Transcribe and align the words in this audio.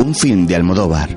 Un 0.00 0.14
film 0.14 0.46
de 0.46 0.56
Almodóvar. 0.56 1.10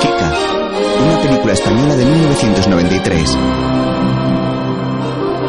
Kika, 0.00 0.32
una 1.02 1.20
película 1.20 1.52
española 1.52 1.96
de 1.96 2.04
1993. 2.06 3.38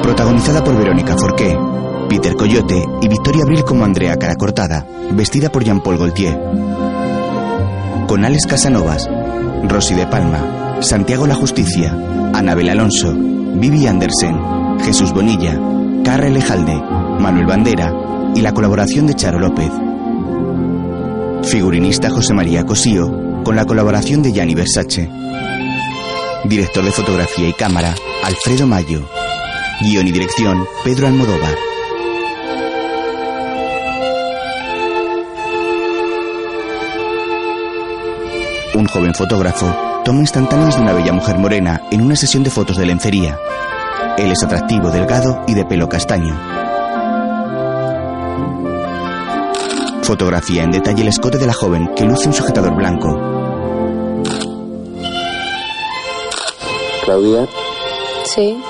Protagonizada 0.01 0.63
por 0.63 0.75
Verónica 0.75 1.15
Forqué, 1.15 1.55
Peter 2.09 2.33
Coyote 2.35 2.83
y 3.03 3.07
Victoria 3.07 3.43
Abril 3.43 3.63
como 3.63 3.85
Andrea 3.85 4.17
Caracortada, 4.17 4.83
vestida 5.11 5.51
por 5.51 5.63
Jean-Paul 5.63 5.99
Gaultier. 5.99 6.92
Con 8.07 8.25
Alex 8.25 8.45
Casanovas, 8.45 9.09
Rosy 9.63 9.95
de 9.95 10.05
Palma, 10.07 10.77
Santiago 10.81 11.25
La 11.25 11.35
Justicia, 11.35 11.95
Anabel 12.33 12.69
Alonso, 12.69 13.13
Vivi 13.15 13.87
Andersen, 13.87 14.37
Jesús 14.83 15.11
Bonilla, 15.13 15.59
Carra 16.03 16.29
Lejalde, 16.29 16.75
Manuel 17.19 17.45
Bandera 17.45 17.93
y 18.35 18.41
la 18.41 18.53
colaboración 18.53 19.07
de 19.07 19.15
Charo 19.15 19.39
López. 19.39 19.71
Figurinista 21.43 22.09
José 22.09 22.33
María 22.33 22.65
Cosío, 22.65 23.43
con 23.43 23.55
la 23.55 23.65
colaboración 23.65 24.21
de 24.21 24.31
Gianni 24.31 24.55
Versace. 24.55 25.09
Director 26.45 26.83
de 26.83 26.91
fotografía 26.91 27.47
y 27.47 27.53
cámara, 27.53 27.95
Alfredo 28.23 28.67
Mayo. 28.67 29.07
Guión 29.81 30.07
y 30.07 30.11
dirección, 30.11 30.65
Pedro 30.83 31.07
Almodóvar. 31.07 31.72
Un 38.83 38.89
joven 38.89 39.13
fotógrafo 39.13 39.65
toma 40.03 40.19
instantáneas 40.19 40.75
de 40.75 40.81
una 40.81 40.91
bella 40.91 41.13
mujer 41.13 41.37
morena 41.37 41.83
en 41.89 42.01
una 42.01 42.17
sesión 42.17 42.43
de 42.43 42.49
fotos 42.49 42.75
de 42.75 42.85
lencería. 42.85 43.39
Él 44.17 44.29
es 44.29 44.43
atractivo, 44.43 44.89
delgado 44.89 45.41
y 45.47 45.53
de 45.53 45.63
pelo 45.63 45.87
castaño. 45.87 46.37
Fotografía 50.01 50.63
en 50.63 50.71
detalle 50.71 51.01
el 51.01 51.07
escote 51.07 51.37
de 51.37 51.47
la 51.47 51.53
joven 51.53 51.91
que 51.95 52.03
luce 52.03 52.27
un 52.27 52.33
sujetador 52.33 52.75
blanco. 52.75 53.07
Claudia, 57.05 57.47
Sí, 58.25 58.61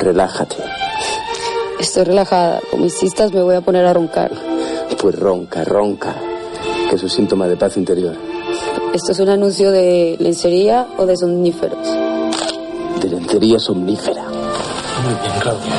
relájate. 0.00 0.56
estoy 1.78 2.02
relajada. 2.02 2.58
Con 2.68 2.82
mis 2.82 2.98
cistas 2.98 3.32
me 3.32 3.42
voy 3.42 3.54
a 3.54 3.60
poner 3.60 3.86
a 3.86 3.92
roncar. 3.92 4.32
Pues 5.00 5.16
ronca, 5.16 5.62
ronca. 5.62 6.16
Que 6.90 6.96
es 6.96 7.02
un 7.04 7.10
síntoma 7.10 7.46
de 7.46 7.56
paz 7.56 7.76
interior. 7.76 8.31
¿Esto 8.94 9.12
es 9.12 9.20
un 9.20 9.30
anuncio 9.30 9.70
de 9.70 10.16
lencería 10.20 10.86
o 10.98 11.06
de 11.06 11.16
somníferos? 11.16 11.88
De 13.00 13.08
lencería 13.08 13.58
somnífera. 13.58 14.22
Muy 14.22 15.14
bien, 15.14 15.40
Claudia. 15.40 15.72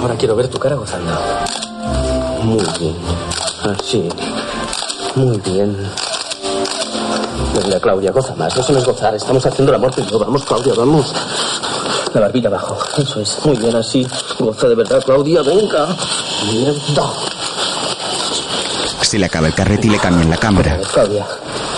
Ahora 0.00 0.14
quiero 0.14 0.36
ver 0.36 0.46
tu 0.46 0.56
cara 0.56 0.76
gozando. 0.76 1.12
Muy 2.44 2.62
bien. 2.78 2.94
Así. 3.64 4.08
Muy 5.16 5.38
bien. 5.38 5.76
Venga, 7.52 7.80
Claudia, 7.80 8.12
goza 8.12 8.34
más. 8.36 8.56
Eso 8.56 8.72
no 8.72 8.78
es 8.78 8.84
gozar. 8.84 9.12
Estamos 9.12 9.44
haciendo 9.44 9.72
la 9.72 9.78
muerte 9.78 10.00
y 10.00 10.10
yo. 10.10 10.20
Vamos, 10.20 10.44
Claudia, 10.44 10.74
vamos. 10.76 11.12
La 12.14 12.20
barbilla 12.20 12.48
abajo. 12.48 12.78
Eso 12.96 13.20
es. 13.20 13.44
Muy 13.44 13.56
bien, 13.56 13.74
así. 13.74 14.06
Goza 14.38 14.68
de 14.68 14.76
verdad, 14.76 15.02
Claudia. 15.04 15.42
Venga. 15.42 15.96
Mierda. 16.46 17.10
Se 19.02 19.18
le 19.18 19.26
acaba 19.26 19.48
el 19.48 19.54
carrete 19.54 19.88
y 19.88 19.90
le 19.90 19.98
cambian 19.98 20.30
la 20.30 20.36
cámara. 20.36 20.78
Claudia. 20.92 21.26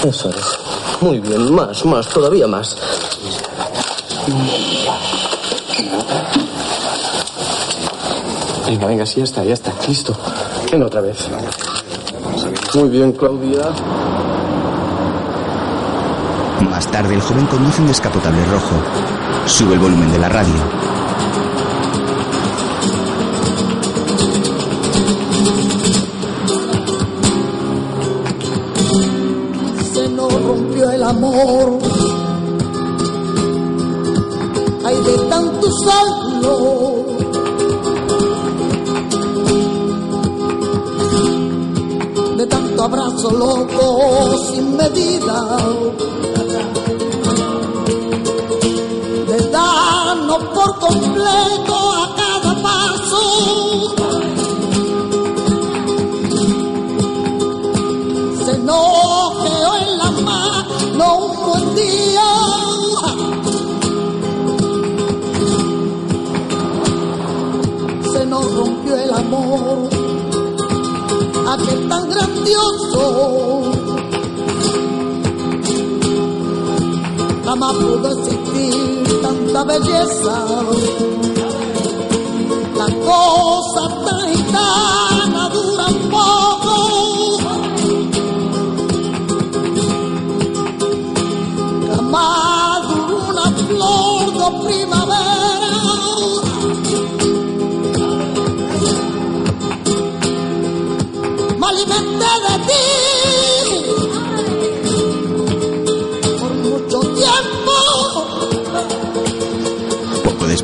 Eso 0.04 0.30
es. 0.30 0.58
Muy 1.00 1.20
bien. 1.20 1.54
Más, 1.54 1.84
más. 1.84 2.08
Todavía 2.08 2.46
más. 2.46 2.76
Venga, 8.66 8.86
venga, 8.86 9.06
sí, 9.06 9.18
ya 9.18 9.24
está, 9.24 9.44
ya 9.44 9.54
está. 9.54 9.72
Listo. 9.86 10.16
Venga, 10.70 10.86
otra 10.86 11.00
vez. 11.00 11.28
Muy 12.74 12.88
bien, 12.88 13.12
Claudia. 13.12 13.70
Más 16.70 16.86
tarde, 16.90 17.14
el 17.14 17.20
joven 17.20 17.46
conduce 17.46 17.80
un 17.80 17.88
descapotable 17.88 18.44
rojo. 18.46 18.76
Sube 19.46 19.74
el 19.74 19.80
volumen 19.80 20.10
de 20.10 20.18
la 20.18 20.28
radio. 20.28 20.81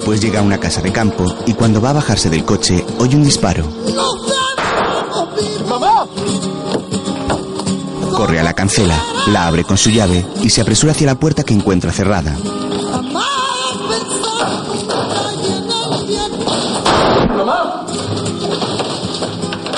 Después 0.08 0.22
llega 0.22 0.40
a 0.40 0.42
una 0.42 0.58
casa 0.58 0.80
de 0.80 0.90
campo 0.90 1.26
y 1.44 1.52
cuando 1.52 1.82
va 1.82 1.90
a 1.90 1.94
bajarse 1.94 2.30
del 2.30 2.42
coche 2.42 2.82
oye 2.98 3.14
un 3.14 3.24
disparo. 3.24 3.62
¡Mamá! 5.68 6.06
Corre 8.16 8.40
a 8.40 8.42
la 8.42 8.54
cancela, 8.54 8.98
la 9.26 9.46
abre 9.46 9.64
con 9.64 9.76
su 9.76 9.90
llave 9.90 10.24
y 10.42 10.48
se 10.48 10.62
apresura 10.62 10.92
hacia 10.92 11.08
la 11.08 11.16
puerta 11.16 11.44
que 11.44 11.52
encuentra 11.52 11.92
cerrada. 11.92 12.34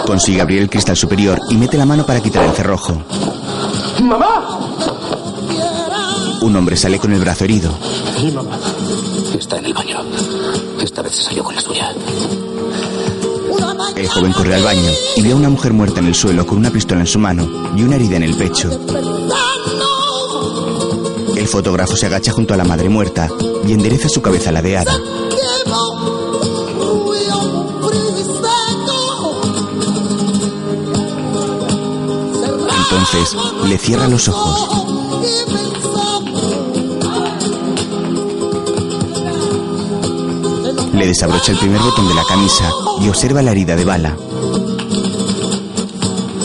Consigue 0.06 0.41
abrir 0.41 0.62
el 0.62 0.70
cristal 0.70 0.97
superior 0.97 1.41
y 1.50 1.56
mete 1.56 1.76
la 1.76 1.86
mano 1.86 2.06
para 2.06 2.20
quitar 2.20 2.44
el 2.44 2.52
cerrojo. 2.52 3.02
¡Mamá! 4.00 4.60
Un 6.41 6.54
hombre 6.54 6.77
sale 6.77 7.00
con 7.00 7.12
el 7.12 7.21
brazo 7.21 7.44
herido. 7.44 7.77
Sí, 8.16 8.30
mamá. 8.30 8.69
Joven 14.20 14.32
corre 14.34 14.54
al 14.54 14.62
baño 14.62 14.90
y 15.16 15.22
ve 15.22 15.32
a 15.32 15.36
una 15.36 15.48
mujer 15.48 15.72
muerta 15.72 16.00
en 16.00 16.06
el 16.06 16.14
suelo 16.14 16.44
con 16.46 16.58
una 16.58 16.70
pistola 16.70 17.00
en 17.00 17.06
su 17.06 17.18
mano 17.18 17.72
y 17.74 17.82
una 17.82 17.96
herida 17.96 18.16
en 18.16 18.24
el 18.24 18.36
pecho. 18.36 18.70
El 21.36 21.48
fotógrafo 21.48 21.96
se 21.96 22.04
agacha 22.04 22.30
junto 22.30 22.52
a 22.52 22.58
la 22.58 22.64
madre 22.64 22.90
muerta 22.90 23.28
y 23.66 23.72
endereza 23.72 24.10
su 24.10 24.20
cabeza 24.20 24.52
ladeada. 24.52 24.92
Entonces 32.82 33.36
le 33.64 33.78
cierra 33.78 34.06
los 34.06 34.28
ojos. 34.28 34.90
Le 41.00 41.06
desabrocha 41.06 41.52
el 41.52 41.58
primer 41.58 41.80
botón 41.80 42.06
de 42.08 42.14
la 42.14 42.24
camisa 42.24 42.70
y 43.00 43.08
observa 43.08 43.41
la 43.41 43.52
herida 43.52 43.74
de 43.74 43.86
bala. 43.86 44.14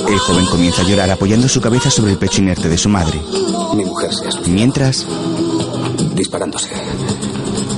El 0.08 0.18
joven 0.18 0.46
comienza 0.46 0.82
a 0.82 0.86
llorar 0.86 1.12
apoyando 1.12 1.50
su 1.50 1.60
cabeza 1.60 1.92
sobre 1.92 2.14
el 2.14 2.18
pecho 2.18 2.40
inerte 2.40 2.70
de 2.70 2.78
su 2.78 2.88
madre. 2.88 3.20
Mi 3.76 3.84
mujer 3.84 4.14
se 4.14 4.32
suicidado 4.32 4.48
Mientras, 4.48 5.06
disparándose. 6.14 6.70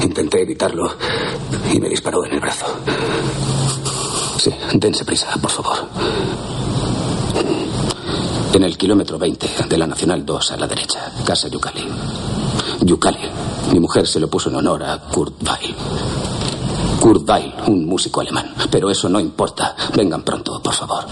Intenté 0.04 0.44
evitarlo 0.44 0.96
y 1.74 1.80
me 1.80 1.90
disparó 1.90 2.24
en 2.28 2.34
el 2.34 2.40
brazo. 2.40 2.68
Sí, 4.38 4.52
dense 4.76 5.04
prisa, 5.04 5.30
por 5.42 5.50
favor. 5.50 5.78
En 8.54 8.64
el 8.64 8.78
kilómetro 8.78 9.18
20 9.18 9.50
de 9.68 9.78
la 9.80 9.88
Nacional 9.88 10.24
2 10.24 10.52
a 10.52 10.58
la 10.58 10.68
derecha, 10.68 11.12
Casa 11.26 11.48
Yukali. 11.48 11.88
Yukali. 12.82 13.32
Mi 13.74 13.80
mujer 13.80 14.06
se 14.06 14.20
lo 14.20 14.30
puso 14.30 14.50
en 14.50 14.58
honor 14.58 14.84
a 14.84 15.00
Kurt 15.00 15.42
Weill. 15.42 15.76
Kurt 17.08 17.30
Weill, 17.30 17.54
un 17.68 17.86
músico 17.86 18.20
alemán. 18.20 18.54
Pero 18.70 18.92
eso 18.92 19.08
no 19.08 19.18
importa. 19.18 19.74
Vengan 19.96 20.24
pronto, 20.24 20.62
por 20.62 20.74
favor. 20.74 21.06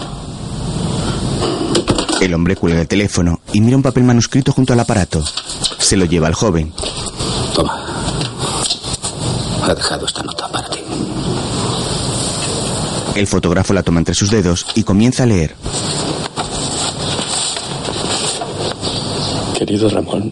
el 2.20 2.34
hombre 2.34 2.54
cuelga 2.54 2.82
el 2.82 2.86
teléfono 2.86 3.40
y 3.54 3.62
mira 3.62 3.78
un 3.78 3.82
papel 3.82 4.04
manuscrito 4.04 4.52
junto 4.52 4.74
al 4.74 4.80
aparato. 4.80 5.24
Se 5.78 5.96
lo 5.96 6.04
lleva 6.04 6.26
al 6.26 6.34
joven. 6.34 6.70
Toma. 7.54 7.82
Ha 9.62 9.74
dejado 9.74 10.04
esta 10.04 10.22
nota 10.22 10.46
para 10.48 10.68
ti. 10.68 10.80
El 13.14 13.26
fotógrafo 13.26 13.72
la 13.72 13.82
toma 13.82 14.00
entre 14.00 14.14
sus 14.14 14.30
dedos 14.30 14.66
y 14.74 14.82
comienza 14.82 15.22
a 15.22 15.26
leer. 15.26 15.54
Querido 19.56 19.88
Ramón, 19.88 20.30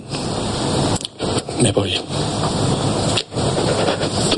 me 1.62 1.72
voy. 1.72 1.94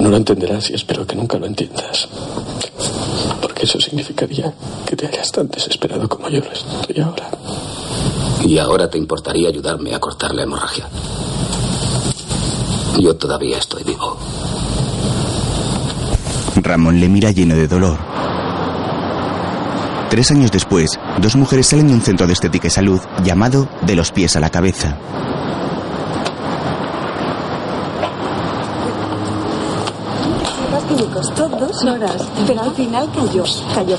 No 0.06 0.12
lo 0.12 0.19
entenderás 0.19 0.70
y 0.70 0.75
espero 0.75 1.05
que 1.05 1.17
nunca 1.17 1.37
lo 1.37 1.47
entiendas. 1.47 2.06
Porque 3.43 3.64
eso 3.64 3.81
significaría 3.81 4.55
que 4.87 4.94
te 4.94 5.05
hayas 5.05 5.32
tan 5.32 5.49
desesperado 5.49 6.08
como 6.08 6.29
yo 6.29 6.38
lo 6.38 6.53
estoy 6.53 7.03
ahora. 7.03 7.29
¿Y 8.44 8.56
ahora 8.58 8.88
te 8.88 8.99
importaría 8.99 9.49
ayudarme 9.49 9.97
a 9.97 9.99
cortar 9.99 10.32
la 10.32 10.44
hemorragia? 10.44 10.88
Yo 13.00 13.17
todavía 13.17 13.58
estoy 13.58 13.82
vivo. 13.82 14.17
Ramón 16.55 17.00
le 17.00 17.09
mira 17.09 17.32
lleno 17.32 17.56
de 17.56 17.67
dolor. 17.67 17.99
Tres 20.09 20.31
años 20.31 20.52
después, 20.52 21.00
dos 21.20 21.35
mujeres 21.35 21.67
salen 21.67 21.88
de 21.88 21.94
un 21.94 22.00
centro 22.00 22.29
de 22.29 22.35
estética 22.35 22.69
y 22.69 22.70
salud 22.70 23.00
llamado 23.25 23.69
De 23.82 23.97
los 23.97 24.12
pies 24.12 24.37
a 24.37 24.41
la 24.41 24.50
cabeza. 24.50 24.97
que 30.87 30.94
me 30.94 31.06
costó 31.06 31.45
dos 31.58 31.82
horas, 31.85 32.23
pero 32.47 32.62
al 32.62 32.73
final 32.75 33.08
cayó, 33.14 33.44
cayó. 33.75 33.97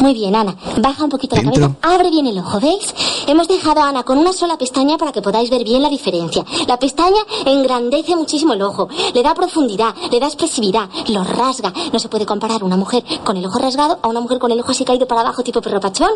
Muy 0.00 0.14
bien, 0.14 0.34
Ana. 0.34 0.54
Baja 0.78 1.04
un 1.04 1.10
poquito 1.10 1.36
la 1.36 1.42
cabeza. 1.42 1.70
Abre 1.82 2.10
bien 2.10 2.26
el 2.26 2.38
ojo, 2.38 2.58
¿veis? 2.60 2.94
Hemos 3.30 3.46
dejado 3.46 3.80
a 3.80 3.88
Ana 3.88 4.02
con 4.02 4.18
una 4.18 4.32
sola 4.32 4.58
pestaña 4.58 4.98
para 4.98 5.12
que 5.12 5.22
podáis 5.22 5.50
ver 5.50 5.62
bien 5.62 5.82
la 5.82 5.88
diferencia. 5.88 6.44
La 6.66 6.80
pestaña 6.80 7.20
engrandece 7.46 8.16
muchísimo 8.16 8.54
el 8.54 8.62
ojo, 8.62 8.88
le 9.14 9.22
da 9.22 9.34
profundidad, 9.34 9.94
le 10.10 10.18
da 10.18 10.26
expresividad, 10.26 10.88
lo 11.06 11.22
rasga. 11.22 11.72
No 11.92 12.00
se 12.00 12.08
puede 12.08 12.26
comparar 12.26 12.64
una 12.64 12.76
mujer 12.76 13.04
con 13.22 13.36
el 13.36 13.46
ojo 13.46 13.60
rasgado 13.60 14.00
a 14.02 14.08
una 14.08 14.18
mujer 14.18 14.40
con 14.40 14.50
el 14.50 14.58
ojo 14.58 14.72
así 14.72 14.84
caído 14.84 15.06
para 15.06 15.20
abajo 15.20 15.44
tipo 15.44 15.60
perro 15.60 15.78
pachón. 15.78 16.10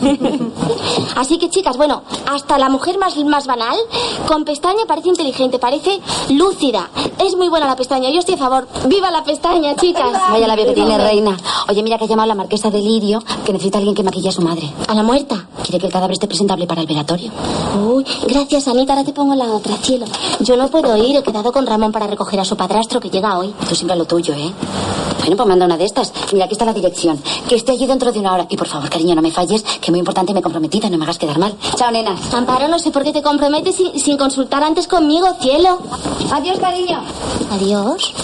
así 1.16 1.38
que, 1.38 1.50
chicas, 1.50 1.76
bueno, 1.76 2.04
hasta 2.30 2.56
la 2.56 2.68
mujer 2.68 2.98
más, 2.98 3.16
más 3.24 3.48
banal, 3.48 3.76
con 4.28 4.44
pestaña 4.44 4.84
parece 4.86 5.08
inteligente, 5.08 5.58
parece 5.58 5.98
lúcida. 6.28 6.88
Es 7.18 7.34
muy 7.34 7.48
buena 7.48 7.66
la 7.66 7.74
pestaña, 7.74 8.10
yo 8.10 8.20
estoy 8.20 8.36
a 8.36 8.38
favor. 8.38 8.68
¡Viva 8.86 9.10
la 9.10 9.24
pestaña, 9.24 9.74
chicas! 9.74 10.12
Vaya 10.30 10.46
la 10.46 10.54
que 10.54 10.66
tiene 10.66 10.96
reina. 10.98 11.36
Oye, 11.68 11.82
mira 11.82 11.98
que 11.98 12.04
ha 12.04 12.06
llamado 12.06 12.28
la 12.28 12.36
marquesa 12.36 12.70
de 12.70 12.78
Lirio, 12.78 13.20
que 13.44 13.52
necesita 13.52 13.78
alguien 13.78 13.96
que 13.96 14.04
maquille 14.04 14.28
a 14.28 14.32
su 14.32 14.42
madre. 14.42 14.72
¿A 14.86 14.94
la 14.94 15.02
muerta? 15.02 15.48
Quiere 15.64 15.80
que 15.80 15.86
el 15.86 15.92
cadáver 15.92 16.12
esté 16.12 16.28
presentable 16.28 16.59
para 16.66 16.80
el 16.82 16.86
velatorio. 16.86 17.30
Uy, 17.88 18.04
gracias, 18.28 18.68
Anita. 18.68 18.92
Ahora 18.92 19.04
te 19.04 19.12
pongo 19.12 19.34
la 19.34 19.46
otra, 19.52 19.76
cielo. 19.76 20.06
Yo 20.40 20.56
no 20.56 20.68
puedo 20.68 20.96
ir. 20.96 21.16
He 21.16 21.22
quedado 21.22 21.52
con 21.52 21.66
Ramón 21.66 21.92
para 21.92 22.06
recoger 22.06 22.40
a 22.40 22.44
su 22.44 22.56
padrastro 22.56 23.00
que 23.00 23.10
llega 23.10 23.38
hoy. 23.38 23.54
Tú 23.68 23.74
siempre 23.74 23.94
a 23.94 23.96
lo 23.96 24.04
tuyo, 24.04 24.34
¿eh? 24.34 24.52
Bueno, 25.20 25.36
pues 25.36 25.48
manda 25.48 25.66
una 25.66 25.76
de 25.76 25.84
estas. 25.84 26.12
Mira, 26.32 26.46
aquí 26.46 26.54
está 26.54 26.64
la 26.64 26.72
dirección. 26.72 27.20
Que 27.48 27.56
esté 27.56 27.72
allí 27.72 27.86
dentro 27.86 28.10
de 28.10 28.18
una 28.18 28.32
hora. 28.34 28.46
Y 28.48 28.56
por 28.56 28.66
favor, 28.66 28.88
cariño, 28.88 29.14
no 29.14 29.22
me 29.22 29.30
falles, 29.30 29.62
que 29.62 29.86
es 29.86 29.90
muy 29.90 29.98
importante 29.98 30.32
me 30.32 30.40
he 30.40 30.42
comprometido. 30.42 30.88
No 30.90 30.98
me 30.98 31.04
hagas 31.04 31.18
quedar 31.18 31.38
mal. 31.38 31.54
Chao, 31.76 31.90
nena. 31.90 32.16
Amparo, 32.32 32.68
no 32.68 32.78
sé 32.78 32.90
por 32.90 33.02
qué 33.04 33.12
te 33.12 33.22
comprometes 33.22 33.76
sin, 33.76 33.98
sin 34.00 34.16
consultar 34.16 34.62
antes 34.62 34.86
conmigo, 34.88 35.26
cielo. 35.40 35.78
Adiós, 36.32 36.58
cariño. 36.58 37.00
Adiós. 37.50 38.14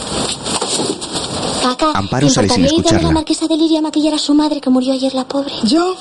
Caca, 1.62 1.90
Amparo 1.94 2.28
¿te 2.28 2.32
sale 2.32 2.48
sin 2.48 2.62
a 2.62 2.66
escucharla. 2.66 3.08
la 3.08 3.14
marquesa 3.14 3.46
de 3.48 3.56
Lirio 3.56 3.78
a 3.78 3.82
maquillar 3.82 4.14
a 4.14 4.18
su 4.18 4.34
madre 4.34 4.60
que 4.60 4.70
murió 4.70 4.92
ayer 4.92 5.12
la 5.14 5.24
pobre? 5.26 5.52
¿Yo? 5.64 5.94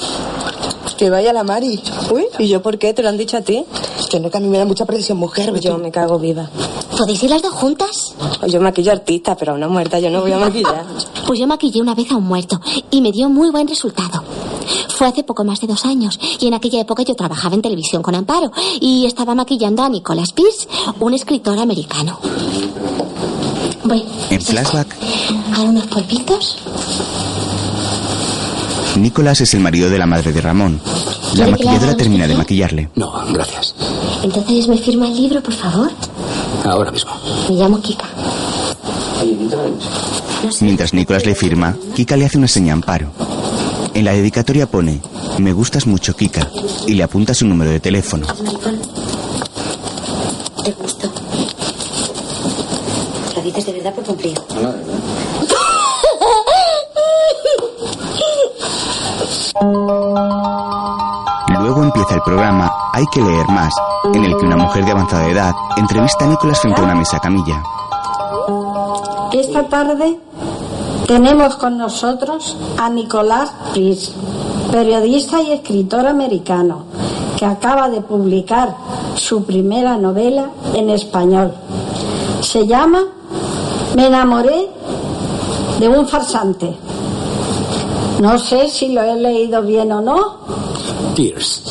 Que 0.97 1.09
vaya 1.09 1.33
la 1.33 1.43
Mari. 1.43 1.81
Uy, 2.11 2.25
¿y 2.39 2.47
yo 2.47 2.61
por 2.61 2.77
qué? 2.77 2.93
¿Te 2.93 3.03
lo 3.03 3.09
han 3.09 3.17
dicho 3.17 3.37
a 3.37 3.41
ti? 3.41 3.65
Que 4.09 4.19
no, 4.19 4.29
que 4.29 4.37
a 4.37 4.39
mí 4.39 4.47
me 4.47 4.57
da 4.57 4.65
mucha 4.65 4.85
presión, 4.85 5.17
mujer. 5.17 5.53
Yo 5.59 5.77
me 5.77 5.91
cago 5.91 6.17
viva. 6.19 6.49
¿Podéis 6.97 7.21
ir 7.23 7.29
las 7.29 7.41
dos 7.41 7.53
juntas? 7.53 8.13
Yo 8.47 8.61
maquillo 8.61 8.93
artista, 8.93 9.35
pero 9.35 9.51
a 9.51 9.55
una 9.55 9.67
muerta 9.67 9.99
yo 9.99 10.09
no 10.09 10.21
voy 10.21 10.31
a 10.31 10.37
maquillar. 10.37 10.85
Pues 11.27 11.39
yo 11.39 11.47
maquillé 11.47 11.81
una 11.81 11.93
vez 11.95 12.09
a 12.11 12.15
un 12.15 12.23
muerto 12.23 12.61
y 12.91 13.01
me 13.01 13.11
dio 13.11 13.27
muy 13.29 13.49
buen 13.51 13.67
resultado. 13.67 14.23
Fue 14.97 15.07
hace 15.07 15.23
poco 15.23 15.43
más 15.43 15.59
de 15.59 15.67
dos 15.67 15.83
años 15.83 16.17
y 16.39 16.47
en 16.47 16.53
aquella 16.53 16.79
época 16.79 17.03
yo 17.03 17.15
trabajaba 17.15 17.55
en 17.55 17.61
televisión 17.61 18.01
con 18.01 18.15
Amparo 18.15 18.51
y 18.79 19.05
estaba 19.05 19.35
maquillando 19.35 19.83
a 19.83 19.89
Nicholas 19.89 20.31
Pierce, 20.31 20.67
un 21.01 21.13
escritor 21.13 21.59
americano. 21.59 22.19
Voy. 23.83 24.03
En 24.29 24.41
flashback, 24.41 24.95
Ahora 25.53 25.69
unos 25.69 25.87
polvitos. 25.87 26.57
Nicolás 28.97 29.41
es 29.41 29.53
el 29.53 29.59
marido 29.59 29.89
de 29.89 29.97
la 29.97 30.05
madre 30.05 30.31
de 30.31 30.41
Ramón. 30.41 30.79
La 30.83 30.91
¿Quiere 30.91 31.33
que 31.33 31.35
le 31.35 31.43
haga 31.43 31.51
maquilladora 31.51 31.97
termina 31.97 32.27
de 32.27 32.35
maquillarle. 32.35 32.89
No, 32.95 33.11
gracias. 33.33 33.75
Entonces 34.23 34.67
me 34.67 34.77
firma 34.77 35.07
el 35.07 35.15
libro, 35.15 35.41
por 35.41 35.53
favor. 35.53 35.91
Ahora 36.63 36.91
mismo. 36.91 37.11
Me 37.49 37.55
llamo 37.55 37.81
Kika. 37.81 38.05
Mientras 40.61 40.93
Nicolás 40.93 41.25
le 41.25 41.35
firma, 41.35 41.75
Kika 41.95 42.15
le 42.15 42.25
hace 42.25 42.37
una 42.37 42.47
seña 42.47 42.73
a 42.73 42.75
Amparo. 42.75 43.11
En 43.93 44.05
la 44.05 44.13
dedicatoria 44.13 44.67
pone, 44.67 45.01
me 45.39 45.53
gustas 45.53 45.87
mucho 45.87 46.15
Kika, 46.15 46.49
y 46.87 46.93
le 46.93 47.03
apunta 47.03 47.33
su 47.33 47.45
número 47.45 47.71
de 47.71 47.79
teléfono. 47.79 48.27
Te 50.63 50.71
gusto. 50.71 51.11
Lo 53.35 53.41
dices 53.41 53.65
de 53.65 53.73
verdad 53.73 53.93
por 53.93 54.03
cumplir. 54.03 54.37
Luego 61.61 61.83
empieza 61.83 62.15
el 62.15 62.21
programa 62.21 62.69
Hay 62.91 63.05
que 63.07 63.21
leer 63.21 63.47
más, 63.47 63.73
en 64.13 64.25
el 64.25 64.35
que 64.35 64.45
una 64.45 64.57
mujer 64.57 64.83
de 64.83 64.91
avanzada 64.91 65.29
edad 65.29 65.55
entrevista 65.77 66.25
a 66.25 66.27
Nicolás 66.27 66.59
frente 66.59 66.81
a 66.81 66.83
una 66.83 66.95
mesa 66.95 67.19
camilla. 67.19 67.63
Esta 69.31 69.63
tarde 69.67 70.19
tenemos 71.07 71.55
con 71.55 71.77
nosotros 71.77 72.57
a 72.77 72.89
Nicolás 72.89 73.53
Pris, 73.71 74.11
periodista 74.71 75.41
y 75.41 75.53
escritor 75.53 76.05
americano, 76.05 76.83
que 77.37 77.45
acaba 77.45 77.89
de 77.89 78.01
publicar 78.01 78.75
su 79.15 79.45
primera 79.45 79.95
novela 79.97 80.49
en 80.73 80.89
español. 80.89 81.53
Se 82.41 82.67
llama 82.67 83.03
Me 83.95 84.07
enamoré 84.07 84.69
de 85.79 85.87
un 85.87 86.05
farsante. 86.07 86.75
No 88.19 88.39
sé 88.39 88.69
si 88.69 88.89
lo 88.93 89.01
he 89.01 89.15
leído 89.15 89.61
bien 89.61 89.91
o 89.91 90.01
no, 90.01 90.37
Pierce. 91.15 91.61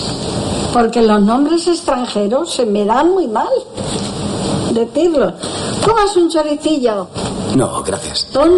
porque 0.73 1.03
los 1.03 1.21
nombres 1.23 1.67
extranjeros 1.67 2.53
se 2.53 2.67
me 2.67 2.85
dan 2.85 3.11
muy 3.11 3.27
mal 3.29 3.49
decirlo. 4.73 5.33
Comas 5.85 6.17
un 6.17 6.29
choricillo. 6.29 7.07
No, 7.55 7.83
gracias. 7.83 8.27
Son 8.33 8.51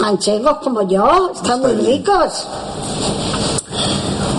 manchegos 0.00 0.58
como 0.64 0.82
yo, 0.88 1.30
están 1.34 1.60
muy 1.60 1.72
ricos. 1.74 2.46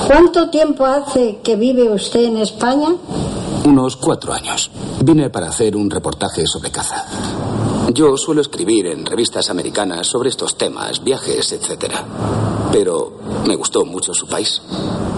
¿Cuánto 0.08 0.50
tiempo 0.50 0.86
hace 0.86 1.40
que 1.44 1.56
vive 1.56 1.90
usted 1.92 2.24
en 2.26 2.38
España? 2.38 2.90
Unos 3.66 3.96
cuatro 3.96 4.34
años. 4.34 4.70
Vine 5.02 5.30
para 5.30 5.48
hacer 5.48 5.76
un 5.76 5.90
reportaje 5.90 6.46
sobre 6.46 6.72
caza. 6.72 7.06
Yo 7.92 8.16
suelo 8.18 8.42
escribir 8.42 8.88
en 8.88 9.06
revistas 9.06 9.50
americanas 9.50 10.08
sobre 10.08 10.30
estos 10.30 10.58
temas, 10.58 11.04
viajes, 11.04 11.52
etc. 11.52 11.94
Pero 12.72 13.20
me 13.46 13.56
gustó 13.56 13.86
mucho 13.86 14.14
su 14.14 14.28
país. 14.28 14.62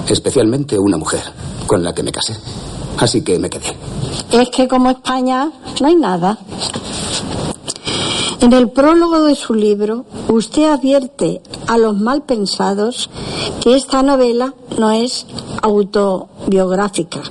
Especialmente 0.09 0.77
una 0.77 0.97
mujer 0.97 1.21
con 1.67 1.83
la 1.83 1.93
que 1.93 2.03
me 2.03 2.11
casé. 2.11 2.35
Así 2.97 3.23
que 3.23 3.37
me 3.37 3.49
quedé. 3.49 3.75
Es 4.31 4.49
que 4.49 4.67
como 4.67 4.89
España 4.89 5.51
no 5.79 5.87
hay 5.87 5.95
nada. 5.95 6.39
En 8.41 8.53
el 8.53 8.69
prólogo 8.69 9.23
de 9.23 9.35
su 9.35 9.53
libro, 9.53 10.05
usted 10.27 10.65
advierte 10.65 11.41
a 11.67 11.77
los 11.77 11.97
malpensados 11.97 13.09
que 13.61 13.75
esta 13.75 14.03
novela 14.03 14.53
no 14.77 14.91
es 14.91 15.25
autobiográfica. 15.61 17.21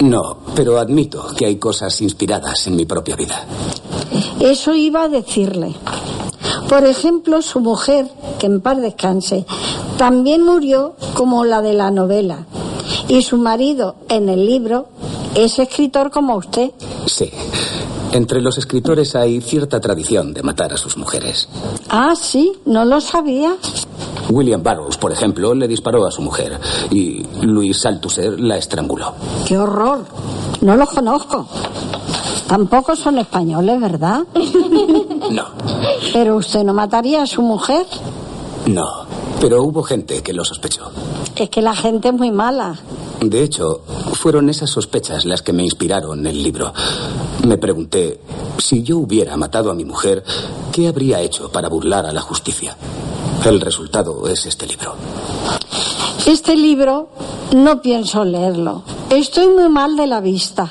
No, 0.00 0.38
pero 0.54 0.78
admito 0.78 1.26
que 1.36 1.46
hay 1.46 1.56
cosas 1.56 2.00
inspiradas 2.02 2.66
en 2.66 2.76
mi 2.76 2.84
propia 2.84 3.16
vida. 3.16 3.46
Eso 4.40 4.74
iba 4.74 5.04
a 5.04 5.08
decirle. 5.08 5.74
Por 6.68 6.84
ejemplo, 6.84 7.40
su 7.42 7.60
mujer, 7.60 8.08
que 8.38 8.46
en 8.46 8.60
paz 8.60 8.78
descanse, 8.80 9.46
también 9.96 10.42
murió 10.42 10.96
como 11.14 11.44
la 11.44 11.62
de 11.62 11.74
la 11.74 11.90
novela, 11.90 12.46
Y 13.08 13.22
su 13.22 13.36
marido 13.36 13.96
en 14.08 14.28
el 14.28 14.46
libro 14.46 14.88
es 15.34 15.58
escritor 15.58 16.10
como 16.10 16.36
usted. 16.36 16.70
Sí. 17.06 17.30
Entre 18.12 18.40
los 18.40 18.56
escritores 18.58 19.14
hay 19.14 19.40
cierta 19.40 19.80
tradición 19.80 20.32
de 20.32 20.42
matar 20.42 20.72
a 20.72 20.76
sus 20.76 20.96
mujeres. 20.96 21.48
Ah, 21.88 22.14
sí, 22.20 22.52
no 22.64 22.84
lo 22.84 23.00
sabía. 23.00 23.56
William 24.30 24.62
Burroughs, 24.62 24.96
por 24.96 25.12
ejemplo, 25.12 25.54
le 25.54 25.68
disparó 25.68 26.06
a 26.06 26.10
su 26.10 26.22
mujer 26.22 26.58
y 26.90 27.24
Louis 27.42 27.84
Althusser 27.84 28.40
la 28.40 28.56
estranguló. 28.56 29.12
¡Qué 29.46 29.56
horror! 29.58 30.04
No 30.62 30.76
los 30.76 30.88
conozco. 30.90 31.46
Tampoco 32.48 32.96
son 32.96 33.18
españoles, 33.18 33.80
¿verdad? 33.80 34.20
No, 35.30 35.44
Pero 36.12 36.36
usted 36.36 36.62
no 36.62 36.72
mataría 36.72 37.22
a 37.22 37.26
su 37.26 37.42
mujer. 37.42 37.84
no. 38.66 38.86
Pero 39.40 39.62
hubo 39.62 39.82
gente 39.82 40.22
que 40.22 40.32
lo 40.32 40.44
sospechó. 40.46 40.90
Es 41.34 41.50
que 41.50 41.60
la 41.60 41.74
gente 41.76 42.08
es 42.08 42.14
muy 42.14 42.30
mala. 42.30 42.74
De 43.20 43.42
hecho, 43.42 43.82
fueron 44.14 44.48
esas 44.48 44.70
sospechas 44.70 45.26
las 45.26 45.42
que 45.42 45.52
me 45.52 45.62
inspiraron 45.62 46.26
el 46.26 46.42
libro. 46.42 46.72
Me 47.46 47.58
pregunté, 47.58 48.18
si 48.58 48.82
yo 48.82 48.98
hubiera 48.98 49.36
matado 49.36 49.70
a 49.70 49.74
mi 49.74 49.84
mujer, 49.84 50.24
¿qué 50.72 50.88
habría 50.88 51.20
hecho 51.20 51.48
para 51.52 51.68
burlar 51.68 52.04
a 52.04 52.12
la 52.12 52.20
justicia? 52.20 52.76
El 53.44 53.60
resultado 53.60 54.26
es 54.26 54.46
este 54.46 54.66
libro. 54.66 54.96
Este 56.26 56.56
libro 56.56 57.08
no 57.54 57.80
pienso 57.80 58.24
leerlo. 58.24 58.82
Estoy 59.10 59.46
muy 59.46 59.68
mal 59.68 59.96
de 59.96 60.08
la 60.08 60.20
vista, 60.20 60.68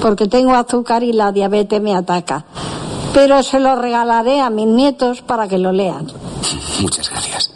porque 0.00 0.28
tengo 0.28 0.54
azúcar 0.54 1.02
y 1.02 1.12
la 1.12 1.32
diabetes 1.32 1.82
me 1.82 1.96
ataca. 1.96 2.44
Pero 3.12 3.42
se 3.42 3.58
lo 3.58 3.74
regalaré 3.74 4.40
a 4.40 4.48
mis 4.48 4.68
nietos 4.68 5.22
para 5.22 5.48
que 5.48 5.58
lo 5.58 5.72
lean. 5.72 6.06
Muchas 6.82 7.10
gracias. 7.10 7.50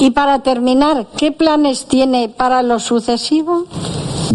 Y 0.00 0.10
para 0.12 0.38
terminar, 0.38 1.06
¿qué 1.18 1.32
planes 1.32 1.84
tiene 1.84 2.30
para 2.30 2.62
lo 2.62 2.80
sucesivo? 2.80 3.66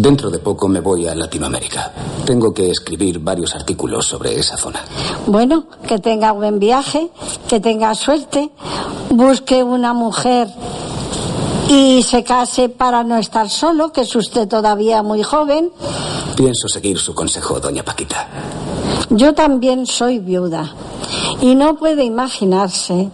Dentro 0.02 0.30
de 0.30 0.40
poco 0.40 0.66
me 0.66 0.80
voy 0.80 1.06
a 1.06 1.14
Latinoamérica. 1.14 1.92
Tengo 2.26 2.52
que 2.52 2.68
escribir 2.68 3.20
varios 3.20 3.54
artículos 3.54 4.04
sobre 4.04 4.36
esa 4.36 4.56
zona. 4.56 4.80
Bueno, 5.28 5.66
que 5.86 6.00
tenga 6.00 6.32
buen 6.32 6.58
viaje, 6.58 7.08
que 7.46 7.60
tenga 7.60 7.94
suerte, 7.94 8.50
busque 9.10 9.62
una 9.62 9.92
mujer 9.92 10.48
y 11.68 12.02
se 12.02 12.24
case 12.24 12.68
para 12.68 13.04
no 13.04 13.16
estar 13.16 13.48
solo, 13.48 13.92
que 13.92 14.00
es 14.00 14.16
usted 14.16 14.48
todavía 14.48 15.04
muy 15.04 15.22
joven. 15.22 15.70
Pienso 16.36 16.66
seguir 16.66 16.98
su 16.98 17.14
consejo, 17.14 17.60
doña 17.60 17.84
Paquita. 17.84 18.26
Yo 19.08 19.34
también 19.34 19.86
soy 19.86 20.18
viuda 20.18 20.74
y 21.40 21.54
no 21.54 21.76
puede 21.76 22.02
imaginarse 22.02 23.08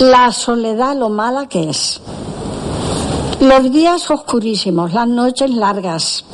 la 0.00 0.32
soledad 0.32 0.96
lo 0.96 1.08
mala 1.08 1.46
que 1.46 1.70
es. 1.70 2.00
Los 3.40 3.70
días 3.70 4.10
oscurísimos, 4.10 4.94
las 4.94 5.06
noches 5.06 5.50
largas. 5.50 6.24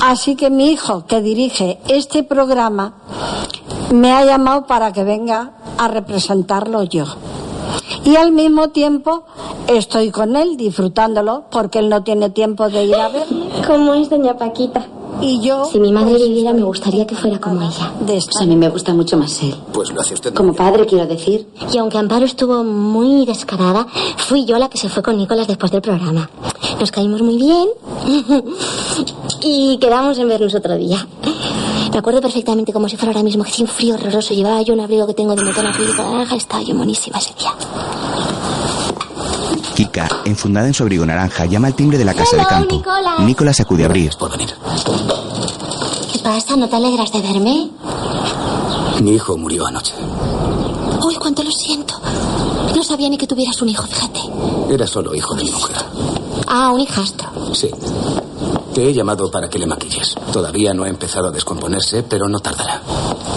Así 0.00 0.36
que 0.36 0.48
mi 0.48 0.70
hijo, 0.70 1.04
que 1.06 1.20
dirige 1.20 1.78
este 1.88 2.22
programa, 2.22 2.94
me 3.92 4.10
ha 4.10 4.24
llamado 4.24 4.66
para 4.66 4.92
que 4.92 5.04
venga 5.04 5.52
a 5.76 5.88
representarlo 5.88 6.82
yo. 6.84 7.04
Y 8.04 8.16
al 8.16 8.32
mismo 8.32 8.68
tiempo 8.68 9.24
estoy 9.68 10.10
con 10.10 10.36
él 10.36 10.56
disfrutándolo 10.56 11.44
porque 11.50 11.80
él 11.80 11.90
no 11.90 12.02
tiene 12.02 12.30
tiempo 12.30 12.70
de 12.70 12.84
ir 12.84 12.94
a 12.94 13.08
verme. 13.08 13.48
¿Cómo 13.66 13.92
es 13.94 14.08
doña 14.08 14.36
Paquita? 14.38 14.86
Y 15.20 15.40
yo... 15.40 15.64
Si 15.64 15.78
mi 15.80 15.92
madre 15.92 16.14
viviera, 16.14 16.52
me 16.52 16.62
gustaría 16.62 17.06
que 17.06 17.14
fuera 17.14 17.38
como 17.38 17.62
ella. 17.62 17.92
Pues 18.06 18.26
a 18.40 18.46
mí 18.46 18.56
me 18.56 18.68
gusta 18.68 18.92
mucho 18.94 19.16
más 19.16 19.42
él. 19.42 19.54
Pues 19.72 19.90
lo 19.92 20.00
hace 20.00 20.14
usted. 20.14 20.34
Como 20.34 20.54
padre, 20.54 20.86
quiero 20.86 21.06
decir. 21.06 21.46
Y 21.72 21.78
aunque 21.78 21.98
Amparo 21.98 22.24
estuvo 22.24 22.62
muy 22.64 23.24
descarada, 23.24 23.86
fui 24.16 24.44
yo 24.44 24.58
la 24.58 24.68
que 24.68 24.78
se 24.78 24.88
fue 24.88 25.02
con 25.02 25.16
Nicolás 25.16 25.46
después 25.46 25.72
del 25.72 25.82
programa. 25.82 26.28
Nos 26.78 26.90
caímos 26.90 27.22
muy 27.22 27.36
bien 27.36 27.68
y 29.42 29.78
quedamos 29.78 30.18
en 30.18 30.28
vernos 30.28 30.54
otro 30.54 30.76
día. 30.76 31.06
Me 31.92 31.98
acuerdo 31.98 32.20
perfectamente 32.20 32.72
como 32.72 32.88
si 32.88 32.96
fuera 32.96 33.12
ahora 33.12 33.22
mismo, 33.22 33.44
que 33.44 33.50
hacía 33.50 33.64
un 33.64 33.70
frío 33.70 33.94
horroroso. 33.94 34.34
Llevaba 34.34 34.60
yo 34.62 34.74
un 34.74 34.80
abrigo 34.80 35.06
que 35.06 35.14
tengo 35.14 35.36
de 35.36 35.44
metón 35.44 35.66
y 35.66 35.96
naranja. 35.96 36.34
Estaba 36.34 36.62
yo 36.62 36.74
monísima 36.74 37.18
ese 37.18 37.34
día. 37.38 37.52
Kika, 39.74 40.08
enfundada 40.24 40.66
en 40.68 40.74
su 40.74 40.82
abrigo 40.84 41.04
naranja, 41.04 41.46
llama 41.46 41.66
al 41.66 41.74
timbre 41.74 41.98
de 41.98 42.04
la 42.04 42.14
casa 42.14 42.36
de 42.36 42.46
campo. 42.46 42.76
Nicolás. 42.76 43.20
Nicolás 43.20 43.60
acude 43.60 43.82
a 43.82 43.86
abrir. 43.86 44.12
Por 44.16 44.30
venir. 44.30 44.54
¿Qué 46.12 46.18
pasa? 46.20 46.56
¿No 46.56 46.68
te 46.68 46.76
alegras 46.76 47.10
de 47.10 47.20
verme? 47.20 47.70
Mi 49.02 49.12
hijo 49.14 49.36
murió 49.36 49.66
anoche. 49.66 49.94
Uy, 51.04 51.16
cuánto 51.16 51.42
lo 51.42 51.50
siento. 51.50 51.94
No 52.74 52.82
sabía 52.84 53.08
ni 53.08 53.18
que 53.18 53.26
tuvieras 53.26 53.60
un 53.62 53.68
hijo, 53.68 53.84
fíjate. 53.86 54.20
Era 54.70 54.86
solo 54.86 55.14
hijo 55.14 55.34
de 55.34 55.44
mi 55.44 55.50
mujer. 55.50 55.76
Ah, 56.46 56.70
un 56.72 56.80
hijastro. 56.80 57.28
Sí. 57.54 57.70
Te 58.74 58.88
he 58.88 58.92
llamado 58.92 59.30
para 59.30 59.48
que 59.48 59.58
le 59.60 59.66
maquilles. 59.66 60.16
Todavía 60.32 60.74
no 60.74 60.82
ha 60.82 60.88
empezado 60.88 61.28
a 61.28 61.30
descomponerse, 61.30 62.02
pero 62.02 62.28
no 62.28 62.40
tardará. 62.40 62.82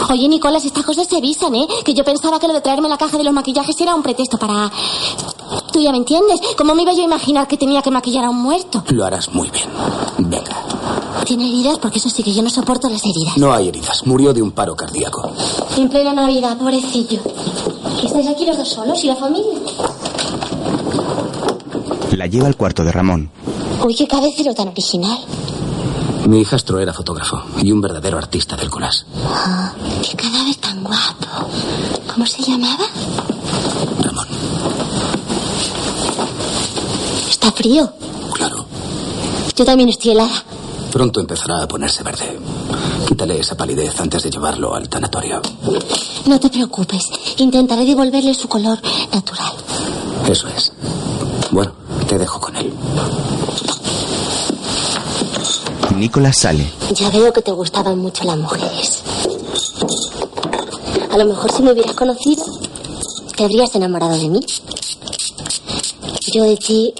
Oye, 0.09 0.27
Nicolás, 0.27 0.65
estas 0.65 0.83
cosas 0.83 1.07
se 1.07 1.17
avisan, 1.17 1.53
¿eh? 1.53 1.67
Que 1.85 1.93
yo 1.93 2.03
pensaba 2.03 2.39
que 2.39 2.47
lo 2.47 2.55
de 2.55 2.61
traerme 2.61 2.89
la 2.89 2.97
caja 2.97 3.19
de 3.19 3.23
los 3.23 3.33
maquillajes 3.33 3.79
era 3.79 3.93
un 3.93 4.01
pretexto 4.01 4.39
para... 4.39 4.71
Tú 5.71 5.79
ya 5.79 5.91
me 5.91 5.97
entiendes. 5.97 6.39
¿Cómo 6.57 6.73
me 6.73 6.81
iba 6.81 6.93
yo 6.93 7.01
a 7.01 7.05
imaginar 7.05 7.47
que 7.47 7.55
tenía 7.55 7.83
que 7.83 7.91
maquillar 7.91 8.25
a 8.25 8.31
un 8.31 8.41
muerto? 8.41 8.83
Lo 8.89 9.05
harás 9.05 9.31
muy 9.31 9.51
bien. 9.51 9.67
Venga. 10.17 10.65
¿Tiene 11.23 11.47
heridas? 11.47 11.77
Porque 11.77 11.99
eso 11.99 12.09
sí 12.09 12.23
que 12.23 12.33
yo 12.33 12.41
no 12.41 12.49
soporto 12.49 12.89
las 12.89 13.03
heridas. 13.05 13.37
No 13.37 13.53
hay 13.53 13.67
heridas. 13.67 14.07
Murió 14.07 14.33
de 14.33 14.41
un 14.41 14.51
paro 14.51 14.75
cardíaco. 14.75 15.31
En 15.77 15.87
plena 15.87 16.13
Navidad, 16.13 16.57
pobrecillo. 16.57 17.19
¿Estáis 18.03 18.27
aquí 18.27 18.43
los 18.45 18.57
dos 18.57 18.69
solos 18.69 19.03
y 19.03 19.07
la 19.07 19.15
familia? 19.15 19.59
La 22.15 22.25
lleva 22.25 22.47
al 22.47 22.55
cuarto 22.55 22.83
de 22.83 22.91
Ramón. 22.91 23.29
Uy, 23.83 23.95
qué 23.95 24.07
cabecero 24.07 24.53
tan 24.53 24.69
original. 24.69 25.17
Mi 26.27 26.41
hijastro 26.41 26.79
era 26.79 26.93
fotógrafo 26.93 27.41
y 27.61 27.71
un 27.71 27.79
verdadero 27.79 28.17
artista 28.17 28.55
del 28.57 28.69
collage. 28.69 29.05
Ah, 29.25 29.71
qué 30.01 30.15
cadáver 30.17 30.55
tan 30.55 30.83
guapo. 30.83 31.47
¿Cómo 32.13 32.25
se 32.25 32.41
llamaba? 32.43 32.83
Ramón. 34.01 34.27
Está 37.29 37.51
frío. 37.51 37.93
Claro. 38.33 38.65
Yo 39.55 39.63
también 39.63 39.89
estoy 39.89 40.11
helada. 40.11 40.43
Pronto 40.91 41.19
empezará 41.19 41.63
a 41.63 41.67
ponerse 41.67 42.03
verde. 42.03 42.39
Quítale 43.07 43.39
esa 43.39 43.55
palidez 43.55 43.99
antes 44.01 44.23
de 44.23 44.31
llevarlo 44.31 44.73
al 44.73 44.89
tanatorio. 44.89 45.41
No 46.25 46.39
te 46.39 46.49
preocupes. 46.49 47.09
Intentaré 47.37 47.85
devolverle 47.85 48.33
su 48.33 48.47
color 48.49 48.79
natural. 49.13 49.53
Eso 50.29 50.47
es. 50.49 50.73
Bueno, 51.51 51.71
te 52.17 52.21
dejo 52.21 52.39
con 52.39 52.55
él. 52.55 52.73
Nicolás 55.95 56.39
sale. 56.39 56.67
Ya 56.93 57.09
veo 57.11 57.31
que 57.31 57.43
te 57.43 57.51
gustaban 57.51 57.99
mucho 57.99 58.23
las 58.23 58.37
mujeres. 58.37 59.03
A 61.11 61.17
lo 61.17 61.25
mejor 61.25 61.51
si 61.51 61.61
me 61.61 61.73
hubieras 61.73 61.95
conocido, 61.95 62.43
te 63.35 63.43
habrías 63.43 63.73
enamorado 63.75 64.17
de 64.17 64.29
mí. 64.29 64.39
Yo 66.33 66.43
de 66.43 66.57
ti, 66.57 66.93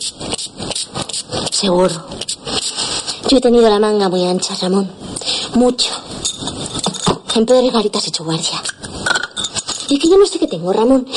seguro. 1.52 1.96
Yo 3.28 3.38
he 3.38 3.42
tenido 3.42 3.70
la 3.70 3.80
manga 3.80 4.10
muy 4.10 4.24
ancha, 4.24 4.56
Ramón. 4.62 4.90
Mucho. 5.56 5.90
En 7.36 7.46
Pedro 7.46 7.66
y 7.66 7.70
Garitas 7.72 8.06
he 8.06 8.10
hecho 8.10 8.24
guardia. 8.24 8.62
Y 9.90 9.96
es 9.96 10.02
que 10.02 10.10
yo 10.10 10.18
no 10.18 10.26
sé 10.26 10.38
qué 10.40 10.48
tengo, 10.48 10.72
Ramón. 10.74 11.08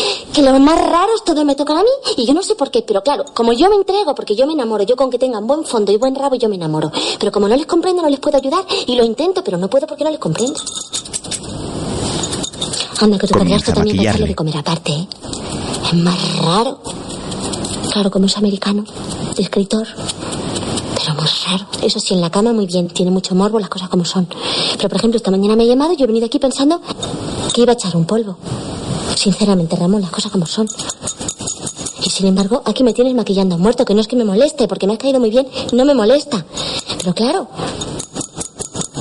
Que 0.41 0.47
los 0.47 0.59
más 0.59 0.81
raros 0.81 1.23
todos 1.23 1.45
me 1.45 1.55
tocan 1.55 1.77
a 1.77 1.83
mí 1.83 1.91
y 2.17 2.25
yo 2.25 2.33
no 2.33 2.43
sé 2.43 2.55
por 2.55 2.71
qué. 2.71 2.81
Pero 2.81 3.03
claro, 3.03 3.27
como 3.35 3.53
yo 3.53 3.69
me 3.69 3.77
entrego, 3.77 4.15
porque 4.15 4.35
yo 4.35 4.47
me 4.47 4.55
enamoro, 4.55 4.85
yo 4.85 4.97
con 4.97 5.11
que 5.11 5.19
tengan 5.19 5.47
buen 5.47 5.65
fondo 5.65 5.93
y 5.93 5.99
buen 5.99 6.15
rabo, 6.15 6.37
yo 6.37 6.49
me 6.49 6.55
enamoro. 6.55 6.91
Pero 7.19 7.31
como 7.31 7.47
no 7.47 7.55
les 7.55 7.67
comprendo, 7.67 8.01
no 8.01 8.09
les 8.09 8.21
puedo 8.21 8.39
ayudar 8.39 8.65
y 8.87 8.97
lo 8.97 9.05
intento, 9.05 9.45
pero 9.45 9.59
no 9.59 9.69
puedo 9.69 9.87
porque 9.87 10.03
no 10.03 10.09
les 10.09 10.19
comprendo. 10.19 10.59
Anda, 13.03 13.19
que 13.19 13.27
padrastro 13.27 13.73
a 13.73 13.75
también 13.75 13.97
maquillarle. 13.97 14.29
de 14.29 14.35
comer 14.35 14.57
aparte, 14.57 14.93
¿eh? 14.93 15.09
Es 15.93 15.95
más 15.99 16.39
raro. 16.39 16.81
Claro, 17.93 18.11
como 18.11 18.25
es 18.25 18.39
americano, 18.39 18.87
escritor. 19.37 19.89
Pero 20.97 21.15
más 21.17 21.45
raro. 21.51 21.67
Eso 21.83 22.01
sí, 22.01 22.15
en 22.15 22.23
la 22.23 22.31
cama 22.31 22.55
muy 22.55 22.65
bien. 22.65 22.89
Tiene 22.89 23.11
mucho 23.11 23.35
morbo, 23.35 23.61
las 23.61 23.69
cosas 23.69 23.91
como 23.91 24.07
son. 24.07 24.27
Pero, 24.79 24.89
por 24.89 24.97
ejemplo, 24.97 25.19
esta 25.19 25.31
mañana 25.31 25.55
me 25.55 25.65
ha 25.65 25.67
llamado 25.67 25.93
y 25.93 25.97
yo 25.97 26.05
he 26.05 26.07
venido 26.07 26.25
aquí 26.25 26.39
pensando 26.39 26.81
que 27.53 27.61
iba 27.61 27.73
a 27.73 27.75
echar 27.75 27.95
un 27.95 28.07
polvo. 28.07 28.39
Sinceramente, 29.21 29.77
Ramón, 29.77 30.01
las 30.01 30.11
cosas 30.11 30.33
como 30.33 30.47
son. 30.47 30.67
Y 32.03 32.09
sin 32.09 32.27
embargo, 32.27 32.63
aquí 32.65 32.83
me 32.83 32.95
tienes 32.95 33.13
maquillando 33.13 33.57
a 33.57 33.59
muerto, 33.59 33.85
que 33.85 33.95
no 33.95 34.01
es 34.01 34.09
que 34.09 34.17
me 34.17 34.25
moleste, 34.25 34.67
porque 34.67 34.87
me 34.87 34.95
has 34.95 34.99
caído 34.99 35.21
muy 35.21 35.29
bien, 35.29 35.47
no 35.73 35.85
me 35.85 35.93
molesta. 35.93 36.43
Pero 36.97 37.13
claro, 37.13 37.47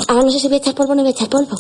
ahora 0.10 0.24
no 0.24 0.30
sé 0.30 0.40
si 0.40 0.48
voy 0.50 0.56
a 0.56 0.58
echar 0.58 0.76
polvo 0.76 0.92
o 0.92 0.96
no 0.96 1.04
voy 1.04 1.12
a 1.12 1.16
echar 1.16 1.30
polvo. 1.30 1.58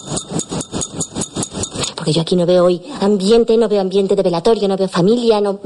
Porque 1.96 2.12
yo 2.12 2.22
aquí 2.22 2.36
no 2.36 2.46
veo 2.46 2.66
hoy 2.66 2.82
ambiente, 3.00 3.56
no 3.56 3.70
veo 3.70 3.80
ambiente 3.80 4.14
de 4.14 4.24
velatorio, 4.24 4.68
no 4.68 4.76
veo 4.76 4.90
familia, 4.90 5.40
no. 5.40 5.62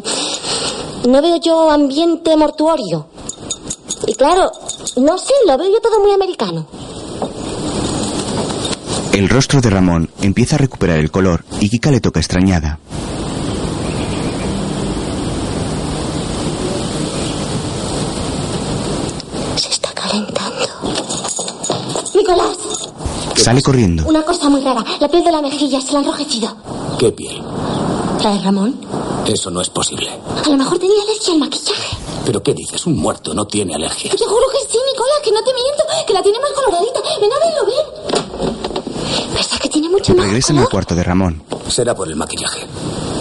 No 1.08 1.20
veo 1.20 1.38
yo 1.38 1.72
ambiente 1.72 2.38
mortuorio. 2.38 3.08
Y 4.06 4.14
claro, 4.14 4.52
no 4.98 5.18
sé, 5.18 5.34
lo 5.48 5.58
veo 5.58 5.72
yo 5.72 5.82
todo 5.82 6.00
muy 6.00 6.12
americano. 6.12 6.68
El 9.13 9.29
rostro 9.29 9.62
de 9.62 9.70
Ramón 9.70 10.10
empieza 10.22 10.55
a 10.55 10.60
recuperar 10.60 10.98
el 10.98 11.12
color 11.12 11.46
y 11.62 11.70
Kika 11.70 11.91
le 11.91 12.01
toca 12.01 12.20
extrañada. 12.20 12.79
calentando. 19.93 20.65
Nicolás, 22.15 22.58
Sale 23.36 23.62
corriendo. 23.62 24.03
una 24.08 24.24
cosa 24.24 24.50
muy 24.50 24.62
rara. 24.62 24.84
La 25.00 25.08
piel 25.10 25.24
de 25.24 25.32
la 25.32 25.41
mejilla 25.41 25.82
se 25.82 25.91
la 25.93 26.00
ha 26.00 26.01
enrojecido. 26.01 26.55
¿Qué 27.00 27.12
piel? 27.12 27.41
¿La 28.24 28.32
de 28.34 28.39
Ramón? 28.41 28.79
Eso 29.27 29.50
no 29.51 29.62
es 29.62 29.70
posible. 29.70 30.10
A 30.10 30.50
lo 30.50 30.58
mejor 30.58 30.77
tenía 30.79 31.01
alergia 31.03 31.34
al 31.34 31.39
maquillaje. 31.39 31.98
¿Pero 32.25 32.41
qué 32.41 32.53
dices? 32.53 32.86
Un 32.86 32.98
muerto 32.98 33.34
no 33.34 33.46
tiene 33.46 33.75
alergia. 33.75 34.12
Te 34.12 34.17
juro 34.25 34.46
que 34.51 34.72
sí, 34.72 34.77
Nicolás, 34.91 35.20
que 35.24 35.32
no 35.32 35.43
te 35.43 35.51
miento, 35.53 35.84
que 36.08 36.13
la 36.13 36.22
tiene 36.22 36.39
más 36.39 36.51
coloradita. 36.51 37.00
Ven 37.20 37.32
a 37.32 37.39
verlo 37.39 37.65
bien. 37.65 38.23
¿Verdad 39.94 40.06
que 40.06 40.14
tiene 40.14 40.16
mucho 40.16 40.16
más 40.16 40.26
Regresan 40.26 40.58
al 40.58 40.70
cuarto 40.70 40.96
de 40.96 41.04
Ramón. 41.04 41.44
Será 41.68 41.96
por 41.96 42.08
el 42.08 42.16
maquillaje. 42.16 42.66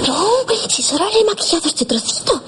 No, 0.07 0.25
si 0.69 0.83
solo 0.83 1.05
le 1.11 1.21
he 1.21 1.25
maquillado 1.25 1.69
este 1.69 1.85
trocito. 1.85 2.43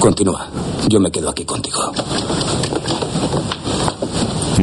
Continúa. 0.00 0.48
Yo 0.88 0.98
me 0.98 1.10
quedo 1.10 1.30
aquí 1.30 1.44
contigo. 1.44 1.92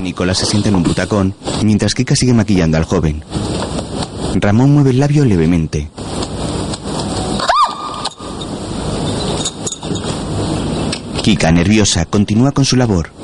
Nicolás 0.01 0.37
se 0.37 0.45
sienta 0.45 0.69
en 0.69 0.75
un 0.75 0.83
butacón 0.83 1.33
mientras 1.63 1.93
Kika 1.93 2.15
sigue 2.15 2.33
maquillando 2.33 2.77
al 2.77 2.85
joven. 2.85 3.23
Ramón 4.35 4.71
mueve 4.71 4.91
el 4.91 4.99
labio 4.99 5.25
levemente. 5.25 5.89
Kika, 11.23 11.51
nerviosa, 11.51 12.05
continúa 12.05 12.51
con 12.51 12.65
su 12.65 12.75
labor. 12.75 13.18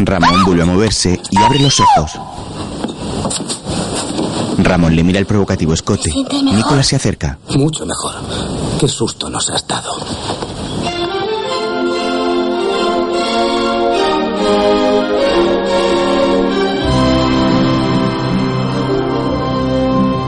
Ramón 0.00 0.44
vuelve 0.44 0.62
a 0.62 0.66
moverse 0.66 1.20
y 1.30 1.38
abre 1.38 1.58
los 1.60 1.80
ojos. 1.80 2.12
Ramón 4.58 4.94
le 4.94 5.04
mira 5.04 5.18
el 5.18 5.26
provocativo 5.26 5.72
escote. 5.72 6.10
Nicolás 6.42 6.86
se 6.86 6.96
acerca. 6.96 7.38
Mucho 7.56 7.86
mejor. 7.86 8.14
Qué 8.80 8.88
susto 8.88 9.30
nos 9.30 9.48
has 9.50 9.66
dado. 9.66 9.96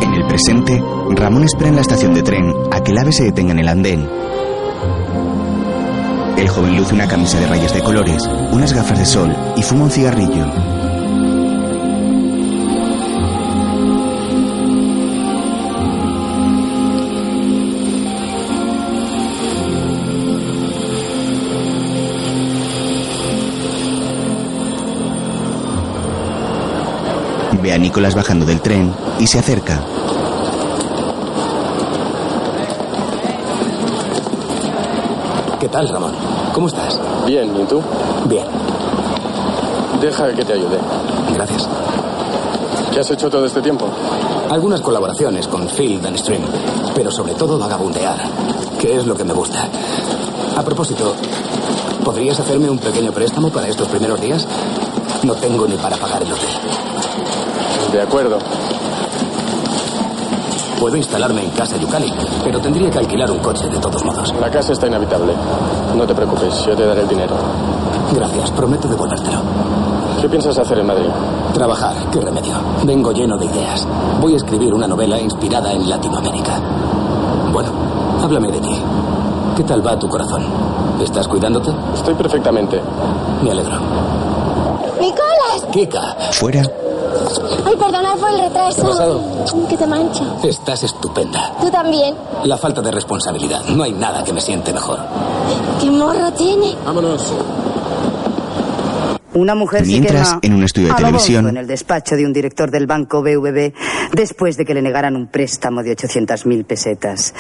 En 0.03 0.15
el 0.15 0.27
presente, 0.27 0.83
Ramón 1.11 1.45
espera 1.45 1.69
en 1.69 1.77
la 1.77 1.83
estación 1.83 2.15
de 2.15 2.23
tren 2.23 2.53
a 2.73 2.83
que 2.83 2.93
el 2.93 2.99
ave 2.99 3.13
se 3.13 3.25
detenga 3.25 3.53
en 3.53 3.59
el 3.59 3.69
andén. 3.69 4.09
El 6.41 6.49
joven 6.49 6.75
luce 6.75 6.95
una 6.95 7.07
camisa 7.07 7.39
de 7.39 7.47
rayas 7.47 7.75
de 7.75 7.83
colores, 7.83 8.23
unas 8.51 8.73
gafas 8.73 8.99
de 8.99 9.05
sol 9.05 9.37
y 9.59 9.63
fuma 9.63 9.85
un 9.85 9.91
cigarrillo. 9.91 10.47
Ve 27.63 27.73
a 27.75 27.77
Nicolás 27.77 28.15
bajando 28.15 28.47
del 28.47 28.63
tren 28.63 28.95
y 29.19 29.27
se 29.27 29.39
acerca. 29.39 29.83
Tal, 35.71 35.89
Ramón? 35.89 36.13
¿Cómo 36.53 36.67
estás? 36.67 37.01
Bien, 37.27 37.49
¿y 37.57 37.65
tú? 37.65 37.81
Bien. 38.27 38.45
Deja 40.01 40.33
que 40.33 40.45
te 40.45 40.53
ayude. 40.53 40.79
Gracias. 41.35 41.69
¿Qué 42.93 43.01
has 43.01 43.11
hecho 43.11 43.31
todo 43.31 43.47
este 43.47 43.63
tiempo? 43.63 43.87
Algunas 44.51 44.81
colaboraciones 44.81 45.47
con 45.47 45.69
Field 45.69 46.05
and 46.07 46.17
Stream, 46.19 46.43
pero 46.95 47.11
sobre 47.11 47.35
todo 47.35 47.59
vagabundear, 47.59 48.19
que 48.81 48.97
es 48.97 49.07
lo 49.07 49.15
que 49.15 49.25
me 49.25 49.33
gusta. 49.33 49.69
A 50.57 50.63
propósito, 50.63 51.15
¿podrías 52.05 52.41
hacerme 52.41 52.69
un 52.69 52.79
pequeño 52.79 53.13
préstamo 53.13 53.51
para 53.51 53.69
estos 53.69 53.89
primeros 53.89 54.21
días? 54.21 54.47
No 55.23 55.35
tengo 55.35 55.67
ni 55.67 55.77
para 55.77 55.97
pagar 55.97 56.23
el 56.23 56.33
hotel. 56.33 56.49
De 57.93 58.03
acuerdo. 58.03 58.39
Puedo 60.81 60.97
instalarme 60.97 61.45
en 61.45 61.51
casa 61.51 61.77
Yukali, 61.77 62.11
pero 62.43 62.59
tendría 62.59 62.91
que 62.91 62.99
alquilar 62.99 63.31
un 63.31 63.41
coche 63.41 63.69
de 63.69 63.79
todos 63.79 64.03
modos. 64.03 64.35
La 64.41 64.51
casa 64.51 64.73
está 64.73 64.87
inhabitable. 64.87 65.35
No 65.95 66.07
te 66.07 66.15
preocupes, 66.15 66.65
yo 66.65 66.75
te 66.75 66.87
daré 66.87 67.03
el 67.03 67.09
dinero. 67.09 67.35
Gracias, 68.15 68.51
prometo 68.53 68.89
devolvértelo. 68.89 69.43
¿Qué 70.23 70.29
piensas 70.31 70.57
hacer 70.57 70.79
en 70.79 70.87
Madrid? 70.87 71.11
Trabajar, 71.53 71.93
qué 72.11 72.19
remedio. 72.23 72.55
Vengo 72.85 73.13
lleno 73.13 73.37
de 73.37 73.45
ideas. 73.45 73.87
Voy 74.23 74.33
a 74.33 74.37
escribir 74.39 74.73
una 74.73 74.89
novela 74.89 75.21
inspirada 75.21 75.71
en 75.71 75.87
Latinoamérica. 75.87 76.59
Bueno, 77.53 77.71
háblame 78.23 78.51
de 78.51 78.61
ti. 78.61 78.83
¿Qué 79.59 79.65
tal 79.65 79.87
va 79.87 79.99
tu 79.99 80.09
corazón? 80.09 80.43
¿Estás 81.03 81.29
cuidándote? 81.29 81.73
Estoy 81.95 82.15
perfectamente. 82.15 82.81
Me 83.43 83.51
alegro. 83.51 83.77
¡Nicolás! 84.99 85.67
Kika, 85.73 86.17
Fuera, 86.33 86.63
Ay, 87.67 87.77
perdonad 87.77 88.17
por 88.19 88.31
el 88.31 88.41
retraso. 88.41 88.77
¿Qué 88.77 88.83
ha 88.83 88.91
pasado? 88.91 89.21
Que 89.69 89.77
te 89.77 89.87
mancha. 89.87 90.25
estás 90.45 90.83
estupenda. 90.85 91.53
Tú 91.61 91.71
también. 91.71 92.15
La 92.45 92.57
falta 92.57 92.81
de 92.81 92.91
responsabilidad. 92.91 93.65
No 93.69 93.83
hay 93.85 93.93
nada 93.93 94.23
que 94.25 94.33
me 94.33 94.41
siente 94.41 94.73
mejor. 94.73 94.99
¿Qué 95.81 95.91
morro 95.91 96.31
tiene? 96.33 96.75
Vámonos. 96.85 97.33
Una 99.33 99.55
mujer 99.55 99.87
Mientras, 99.87 100.29
se 100.29 100.35
quema 100.35 100.41
en 100.43 100.55
un 100.55 100.65
estudio 100.65 100.89
de 100.89 100.93
a 100.93 100.97
televisión- 100.97 101.49
en 101.49 101.57
el 101.57 101.67
despacho 101.69 102.17
de 102.17 102.27
un 102.27 102.33
director 102.33 102.69
del 102.73 102.89
banco 102.89 103.23
BVB 103.23 103.73
después 104.13 104.57
de 104.57 104.65
que 104.65 104.75
le 104.75 104.83
negaran 104.83 105.15
un 105.15 105.29
préstamo 105.29 105.85
de 105.85 105.93
800.000 105.93 106.65
pesetas. 106.65 107.33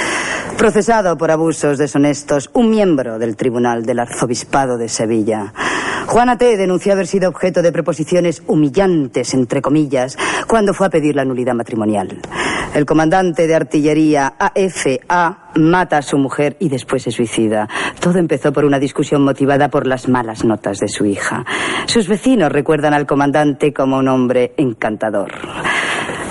Procesado 0.56 1.18
por 1.18 1.32
abusos 1.32 1.78
deshonestos, 1.78 2.48
un 2.54 2.70
miembro 2.70 3.18
del 3.18 3.36
Tribunal 3.36 3.84
del 3.84 3.98
Arzobispado 3.98 4.78
de 4.78 4.88
Sevilla. 4.88 5.52
Juana 6.10 6.36
T. 6.36 6.56
denunció 6.56 6.92
haber 6.92 7.06
sido 7.06 7.28
objeto 7.28 7.62
de 7.62 7.70
preposiciones 7.70 8.42
humillantes, 8.48 9.32
entre 9.32 9.62
comillas, 9.62 10.18
cuando 10.48 10.74
fue 10.74 10.88
a 10.88 10.90
pedir 10.90 11.14
la 11.14 11.24
nulidad 11.24 11.54
matrimonial. 11.54 12.20
El 12.74 12.84
comandante 12.84 13.46
de 13.46 13.54
artillería 13.54 14.34
AFA 14.36 15.50
mata 15.54 15.98
a 15.98 16.02
su 16.02 16.18
mujer 16.18 16.56
y 16.58 16.68
después 16.68 17.04
se 17.04 17.12
suicida. 17.12 17.68
Todo 18.00 18.18
empezó 18.18 18.52
por 18.52 18.64
una 18.64 18.80
discusión 18.80 19.22
motivada 19.22 19.68
por 19.68 19.86
las 19.86 20.08
malas 20.08 20.44
notas 20.44 20.80
de 20.80 20.88
su 20.88 21.06
hija. 21.06 21.44
Sus 21.86 22.08
vecinos 22.08 22.50
recuerdan 22.50 22.92
al 22.92 23.06
comandante 23.06 23.72
como 23.72 23.96
un 23.96 24.08
hombre 24.08 24.52
encantador. 24.56 25.30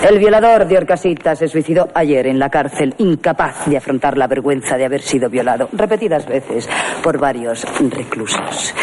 El 0.02 0.18
violador 0.18 0.66
de 0.66 0.78
Orcasita 0.78 1.36
se 1.36 1.46
suicidó 1.46 1.90
ayer 1.94 2.26
en 2.26 2.38
la 2.38 2.48
cárcel, 2.48 2.94
incapaz 2.96 3.66
de 3.66 3.76
afrontar 3.76 4.16
la 4.16 4.26
vergüenza 4.26 4.78
de 4.78 4.86
haber 4.86 5.02
sido 5.02 5.28
violado 5.28 5.68
repetidas 5.72 6.26
veces 6.26 6.66
por 7.02 7.18
varios 7.18 7.66
reclusos. 7.78 8.74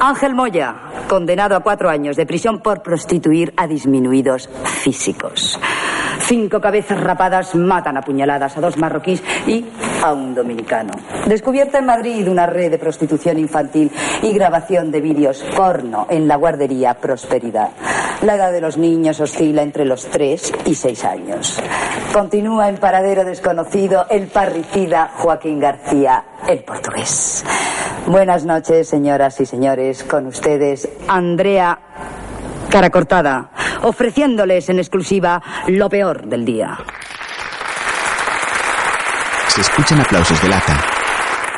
Ángel 0.00 0.34
Moya, 0.34 0.74
condenado 1.08 1.54
a 1.54 1.60
cuatro 1.60 1.88
años 1.88 2.16
de 2.16 2.26
prisión 2.26 2.58
por 2.58 2.82
prostituir 2.82 3.54
a 3.56 3.68
disminuidos 3.68 4.50
físicos. 4.82 5.60
Cinco 6.26 6.58
cabezas 6.58 6.98
rapadas 7.00 7.54
matan 7.54 7.98
a 7.98 8.02
puñaladas 8.02 8.56
a 8.56 8.60
dos 8.60 8.78
marroquíes 8.78 9.22
y 9.46 9.64
a 10.02 10.12
un 10.12 10.34
dominicano. 10.34 10.92
Descubierta 11.26 11.78
en 11.78 11.86
Madrid 11.86 12.26
una 12.28 12.46
red 12.46 12.70
de 12.70 12.78
prostitución 12.78 13.38
infantil 13.38 13.92
y 14.22 14.32
grabación 14.32 14.90
de 14.90 15.02
vídeos 15.02 15.44
porno 15.54 16.06
en 16.08 16.26
la 16.26 16.36
guardería 16.36 16.94
Prosperidad. 16.94 17.70
La 18.22 18.36
edad 18.36 18.52
de 18.52 18.62
los 18.62 18.78
niños 18.78 19.20
oscila 19.20 19.60
entre 19.60 19.84
los 19.84 20.06
tres 20.06 20.50
y 20.64 20.74
seis 20.74 21.04
años. 21.04 21.60
Continúa 22.12 22.70
en 22.70 22.78
paradero 22.78 23.24
desconocido 23.24 24.06
el 24.08 24.28
parricida 24.28 25.10
Joaquín 25.16 25.60
García, 25.60 26.24
el 26.48 26.64
portugués. 26.64 27.44
Buenas 28.06 28.46
noches, 28.46 28.88
señoras 28.88 29.40
y 29.40 29.46
señores. 29.46 30.04
Con 30.04 30.26
ustedes, 30.26 30.88
Andrea 31.06 31.78
Cara 32.74 32.90
Cortada, 32.90 33.50
ofreciéndoles 33.82 34.68
en 34.68 34.80
exclusiva 34.80 35.40
lo 35.68 35.88
peor 35.88 36.26
del 36.26 36.44
día. 36.44 36.76
se 39.46 39.60
escuchan 39.60 40.00
aplausos 40.00 40.42
de 40.42 40.48
lata. 40.48 40.80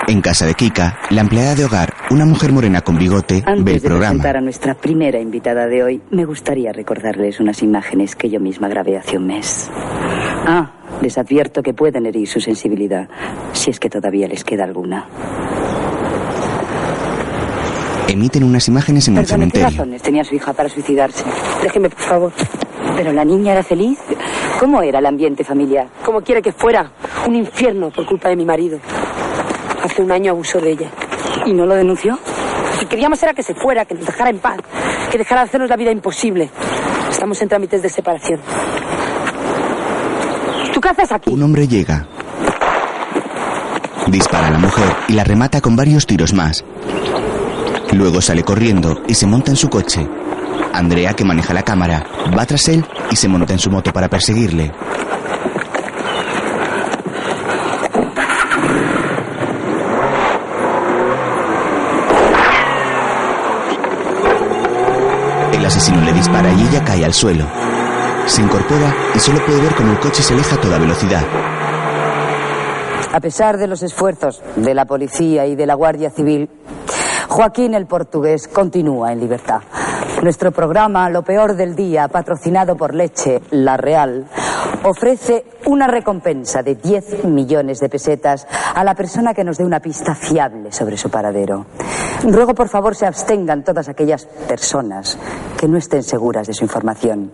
En 0.08 0.20
casa 0.20 0.44
de 0.44 0.52
Kika, 0.52 0.98
la 1.08 1.22
empleada 1.22 1.54
de 1.54 1.64
hogar, 1.64 1.94
una 2.10 2.26
mujer 2.26 2.52
morena 2.52 2.82
con 2.82 2.98
bigote, 2.98 3.36
ve 3.36 3.40
el 3.46 3.58
Antes 3.60 3.82
de 3.82 3.88
programa. 3.88 4.10
presentar 4.10 4.36
a 4.36 4.40
nuestra 4.42 4.74
primera 4.74 5.18
invitada 5.18 5.66
de 5.68 5.82
hoy, 5.82 6.02
me 6.10 6.26
gustaría 6.26 6.70
recordarles 6.74 7.40
unas 7.40 7.62
imágenes 7.62 8.14
que 8.14 8.28
yo 8.28 8.38
misma 8.38 8.68
grabé 8.68 8.98
hace 8.98 9.16
un 9.16 9.26
mes. 9.26 9.70
Ah, 10.46 10.70
les 11.00 11.16
advierto 11.16 11.62
que 11.62 11.72
pueden 11.72 12.04
herir 12.04 12.28
su 12.28 12.40
sensibilidad, 12.40 13.08
si 13.54 13.70
es 13.70 13.80
que 13.80 13.88
todavía 13.88 14.28
les 14.28 14.44
queda 14.44 14.64
alguna. 14.64 15.06
Emiten 18.08 18.44
unas 18.44 18.68
imágenes 18.68 19.08
en 19.08 19.18
el 19.18 19.24
Perdone, 19.24 19.46
¿qué 19.46 19.50
cementerio. 19.50 19.68
razones 19.78 20.02
tenía 20.02 20.24
su 20.24 20.34
hija 20.34 20.52
para 20.52 20.68
suicidarse? 20.68 21.24
Déjeme, 21.62 21.90
por 21.90 22.00
favor. 22.00 22.32
¿Pero 22.96 23.12
la 23.12 23.24
niña 23.24 23.52
era 23.52 23.62
feliz? 23.62 23.98
¿Cómo 24.60 24.80
era 24.80 25.00
el 25.00 25.06
ambiente 25.06 25.44
familiar? 25.44 25.88
Como 26.04 26.20
quiere 26.22 26.40
que 26.40 26.52
fuera, 26.52 26.90
un 27.26 27.34
infierno 27.34 27.90
por 27.90 28.06
culpa 28.06 28.28
de 28.28 28.36
mi 28.36 28.44
marido. 28.44 28.78
Hace 29.82 30.02
un 30.02 30.12
año 30.12 30.30
abusó 30.32 30.60
de 30.60 30.70
ella. 30.70 30.90
¿Y 31.44 31.52
no 31.52 31.66
lo 31.66 31.74
denunció? 31.74 32.12
Lo 32.74 32.80
que 32.80 32.86
queríamos 32.86 33.22
era 33.22 33.34
que 33.34 33.42
se 33.42 33.54
fuera, 33.54 33.84
que 33.84 33.94
nos 33.94 34.06
dejara 34.06 34.30
en 34.30 34.38
paz, 34.38 34.58
que 35.10 35.18
dejara 35.18 35.42
de 35.42 35.48
hacernos 35.48 35.68
la 35.68 35.76
vida 35.76 35.90
imposible. 35.90 36.48
Estamos 37.10 37.40
en 37.42 37.48
trámites 37.48 37.82
de 37.82 37.88
separación. 37.88 38.40
¿Tú 40.72 40.80
qué 40.80 40.88
haces 40.88 41.12
aquí? 41.12 41.30
Un 41.30 41.42
hombre 41.42 41.66
llega. 41.66 42.06
Dispara 44.06 44.46
a 44.46 44.50
la 44.50 44.58
mujer 44.58 44.84
y 45.08 45.14
la 45.14 45.24
remata 45.24 45.60
con 45.60 45.74
varios 45.74 46.06
tiros 46.06 46.32
más. 46.32 46.64
Luego 47.96 48.20
sale 48.20 48.42
corriendo 48.42 49.00
y 49.08 49.14
se 49.14 49.26
monta 49.26 49.50
en 49.50 49.56
su 49.56 49.70
coche. 49.70 50.06
Andrea, 50.74 51.14
que 51.14 51.24
maneja 51.24 51.54
la 51.54 51.62
cámara, 51.62 52.04
va 52.38 52.44
tras 52.44 52.68
él 52.68 52.84
y 53.10 53.16
se 53.16 53.26
monta 53.26 53.54
en 53.54 53.58
su 53.58 53.70
moto 53.70 53.90
para 53.90 54.06
perseguirle. 54.06 54.70
El 65.54 65.64
asesino 65.64 66.02
le 66.02 66.12
dispara 66.12 66.52
y 66.52 66.66
ella 66.68 66.84
cae 66.84 67.02
al 67.02 67.14
suelo. 67.14 67.46
Se 68.26 68.42
incorpora 68.42 68.94
y 69.14 69.18
solo 69.20 69.42
puede 69.46 69.62
ver 69.62 69.74
cómo 69.74 69.92
el 69.92 70.00
coche 70.00 70.22
se 70.22 70.34
aleja 70.34 70.56
a 70.56 70.60
toda 70.60 70.78
velocidad. 70.78 71.24
A 73.10 73.20
pesar 73.20 73.56
de 73.56 73.66
los 73.66 73.82
esfuerzos 73.82 74.42
de 74.56 74.74
la 74.74 74.84
policía 74.84 75.46
y 75.46 75.56
de 75.56 75.64
la 75.64 75.72
Guardia 75.72 76.10
Civil, 76.10 76.50
Joaquín 77.36 77.74
el 77.74 77.84
portugués 77.84 78.48
continúa 78.48 79.12
en 79.12 79.20
libertad. 79.20 79.60
Nuestro 80.22 80.52
programa 80.52 81.10
Lo 81.10 81.20
Peor 81.20 81.54
del 81.54 81.76
Día, 81.76 82.08
patrocinado 82.08 82.78
por 82.78 82.94
Leche 82.94 83.42
La 83.50 83.76
Real, 83.76 84.24
ofrece 84.84 85.44
una 85.66 85.86
recompensa 85.86 86.62
de 86.62 86.76
10 86.76 87.24
millones 87.26 87.78
de 87.78 87.90
pesetas 87.90 88.48
a 88.74 88.82
la 88.84 88.94
persona 88.94 89.34
que 89.34 89.44
nos 89.44 89.58
dé 89.58 89.66
una 89.66 89.80
pista 89.80 90.14
fiable 90.14 90.72
sobre 90.72 90.96
su 90.96 91.10
paradero. 91.10 91.66
Ruego 92.22 92.54
por 92.54 92.70
favor 92.70 92.96
se 92.96 93.04
abstengan 93.04 93.64
todas 93.64 93.90
aquellas 93.90 94.24
personas 94.24 95.18
que 95.60 95.68
no 95.68 95.76
estén 95.76 96.04
seguras 96.04 96.46
de 96.46 96.54
su 96.54 96.64
información. 96.64 97.32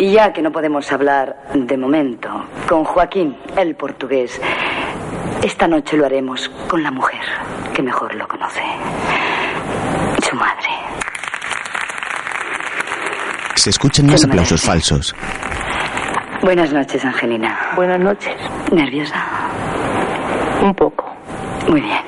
Y 0.00 0.14
ya 0.14 0.32
que 0.32 0.42
no 0.42 0.50
podemos 0.50 0.90
hablar 0.90 1.44
de 1.54 1.76
momento 1.76 2.28
con 2.68 2.82
Joaquín 2.82 3.36
el 3.56 3.76
portugués, 3.76 4.40
esta 5.44 5.68
noche 5.68 5.96
lo 5.96 6.06
haremos 6.06 6.48
con 6.68 6.82
la 6.82 6.90
mujer 6.90 7.20
que 7.80 7.84
mejor 7.84 8.14
lo 8.14 8.28
conoce, 8.28 8.60
su 10.22 10.36
madre. 10.36 10.68
Se 13.54 13.70
escuchan 13.70 14.06
más 14.06 14.22
aplausos 14.22 14.60
falsos. 14.60 15.14
Buenas 16.42 16.74
noches, 16.74 17.02
Angelina. 17.06 17.72
Buenas 17.76 17.98
noches. 17.98 18.36
¿Nerviosa? 18.70 19.24
Un 20.62 20.74
poco. 20.74 21.10
Muy 21.68 21.80
bien. 21.80 22.00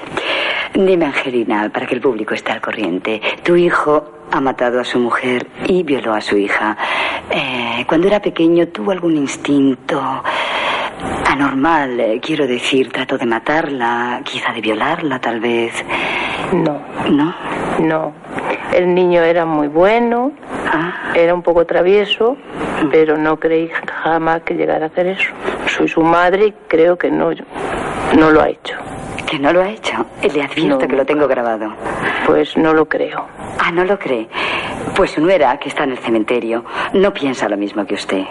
Dime, 0.74 1.06
Angelina, 1.06 1.70
para 1.72 1.86
que 1.86 1.94
el 1.94 2.02
público 2.02 2.34
esté 2.34 2.52
al 2.52 2.60
corriente. 2.60 3.22
Tu 3.42 3.56
hijo 3.56 4.26
ha 4.30 4.40
matado 4.42 4.78
a 4.78 4.84
su 4.84 4.98
mujer 4.98 5.46
y 5.66 5.82
violó 5.82 6.12
a 6.12 6.20
su 6.20 6.36
hija. 6.36 6.76
Eh, 7.30 7.86
cuando 7.88 8.08
era 8.08 8.20
pequeño, 8.20 8.68
¿tuvo 8.68 8.90
algún 8.90 9.16
instinto 9.16 10.22
anormal? 11.26 11.98
Eh, 12.00 12.20
quiero 12.20 12.46
decir, 12.46 12.90
trató 12.92 13.18
de 13.18 13.26
matarla, 13.26 14.20
quizá 14.24 14.52
de 14.52 14.60
violarla, 14.60 15.20
tal 15.20 15.40
vez. 15.40 15.72
No. 16.52 16.80
¿No? 17.10 17.34
No. 17.80 18.12
El 18.72 18.94
niño 18.94 19.22
era 19.22 19.44
muy 19.44 19.68
bueno, 19.68 20.32
era 21.14 21.34
un 21.34 21.42
poco 21.42 21.66
travieso, 21.66 22.36
pero 22.90 23.16
no 23.16 23.38
creí 23.38 23.70
jamás 24.02 24.42
que 24.42 24.54
llegara 24.54 24.86
a 24.86 24.88
hacer 24.88 25.06
eso. 25.08 25.30
Soy 25.66 25.88
su 25.88 26.02
madre 26.02 26.46
y 26.46 26.54
creo 26.68 26.96
que 26.96 27.10
no, 27.10 27.30
no 28.18 28.30
lo 28.30 28.40
ha 28.40 28.48
hecho. 28.48 28.76
¿Que 29.26 29.38
no 29.38 29.52
lo 29.52 29.62
ha 29.62 29.70
hecho? 29.70 30.04
Le 30.22 30.42
advierto 30.42 30.86
que 30.86 30.96
lo 30.96 31.06
tengo 31.06 31.26
grabado. 31.26 31.72
Pues 32.26 32.56
no 32.56 32.72
lo 32.72 32.86
creo. 32.86 33.26
Ah, 33.58 33.70
¿no 33.72 33.84
lo 33.84 33.98
cree? 33.98 34.28
Pues 34.94 35.12
su 35.12 35.20
nuera, 35.20 35.56
que 35.58 35.68
está 35.68 35.84
en 35.84 35.92
el 35.92 35.98
cementerio, 35.98 36.64
no 36.92 37.12
piensa 37.14 37.48
lo 37.48 37.56
mismo 37.56 37.86
que 37.86 37.94
usted. 37.94 38.24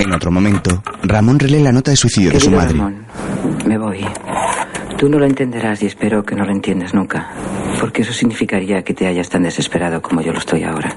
En 0.00 0.12
otro 0.14 0.30
momento, 0.30 0.82
Ramón 1.02 1.38
relee 1.38 1.60
la 1.60 1.72
nota 1.72 1.90
de 1.90 1.96
suicidio 1.96 2.30
de 2.30 2.40
su 2.40 2.50
madre. 2.50 2.72
Ramón, 2.72 3.04
me 3.66 3.76
voy. 3.76 4.04
Tú 4.96 5.08
no 5.10 5.18
lo 5.18 5.26
entenderás 5.26 5.82
y 5.82 5.86
espero 5.86 6.22
que 6.24 6.34
no 6.34 6.44
lo 6.44 6.52
entiendas 6.52 6.94
nunca, 6.94 7.28
porque 7.80 8.00
eso 8.02 8.12
significaría 8.14 8.82
que 8.82 8.94
te 8.94 9.06
hayas 9.06 9.28
tan 9.28 9.42
desesperado 9.42 10.00
como 10.00 10.22
yo 10.22 10.32
lo 10.32 10.38
estoy 10.38 10.64
ahora. 10.64 10.96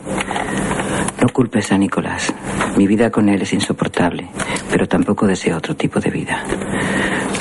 No 1.22 1.28
culpes 1.30 1.72
a 1.74 1.78
Nicolás. 1.78 2.34
Mi 2.78 2.88
vida 2.88 3.10
con 3.12 3.28
él 3.28 3.42
es 3.42 3.52
insoportable, 3.52 4.30
pero 4.72 4.88
tampoco 4.88 5.28
deseo 5.28 5.58
otro 5.58 5.76
tipo 5.76 6.00
de 6.00 6.10
vida. 6.10 6.42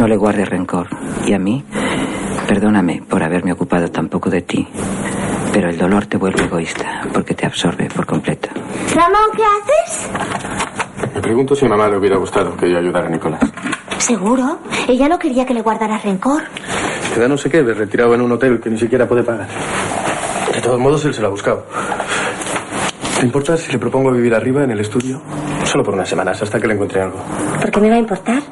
No 0.01 0.09
le 0.09 0.17
guardes 0.17 0.49
rencor. 0.49 0.89
Y 1.27 1.33
a 1.33 1.39
mí, 1.39 1.65
perdóname 2.49 3.03
por 3.09 3.23
haberme 3.23 3.53
ocupado 3.53 3.89
tan 3.89 4.09
poco 4.09 4.31
de 4.31 4.43
ti, 4.43 4.67
pero 5.53 5.71
el 5.71 5.79
dolor 5.79 6.07
te 6.07 6.17
vuelve 6.17 6.45
egoísta, 6.45 7.03
porque 7.13 7.35
te 7.35 7.47
absorbe 7.47 7.89
por 7.89 8.05
completo. 8.05 8.49
Ramón, 8.95 9.31
¿qué 9.37 9.43
haces? 9.45 10.62
Me 11.15 11.21
pregunto 11.21 11.55
si 11.55 11.65
a 11.67 11.69
mamá 11.69 11.89
le 11.89 11.99
hubiera 11.99 12.17
gustado 12.17 12.57
que 12.57 12.71
yo 12.71 12.79
ayudara 12.79 13.07
a 13.07 13.11
Nicolás. 13.11 13.41
¿Seguro? 13.99 14.59
Ella 14.89 15.09
no 15.09 15.19
quería 15.19 15.45
que 15.47 15.55
le 15.55 15.63
guardaras 15.63 16.03
rencor. 16.03 16.43
Queda 17.15 17.29
no 17.29 17.37
sé 17.37 17.51
qué, 17.51 17.63
de 17.63 17.75
retirado 17.75 18.15
en 18.15 18.23
un 18.23 18.33
hotel 18.33 18.61
que 18.61 18.71
ni 18.71 18.79
siquiera 18.79 19.07
puede 19.07 19.23
pagar. 19.23 19.47
De 20.55 20.61
todos 20.61 20.81
modos, 20.81 21.05
él 21.05 21.15
se 21.15 21.21
lo 21.21 21.29
ha 21.29 21.31
buscado. 21.31 21.67
¿Te 23.19 23.27
importa 23.27 23.57
si 23.57 23.71
le 23.71 23.79
propongo 23.79 24.11
vivir 24.11 24.35
arriba 24.35 24.65
en 24.65 24.71
el 24.73 24.81
estudio? 24.81 25.21
Solo 25.65 25.85
por 25.85 25.95
unas 25.95 26.09
semanas, 26.09 26.43
hasta 26.43 26.59
que 26.59 26.67
le 26.67 26.75
encuentre 26.75 27.03
algo. 27.03 27.19
¿Por 27.61 27.71
qué 27.71 27.81
me 27.81 27.91
va 27.91 27.97
a 27.97 28.01
importar? 28.01 28.43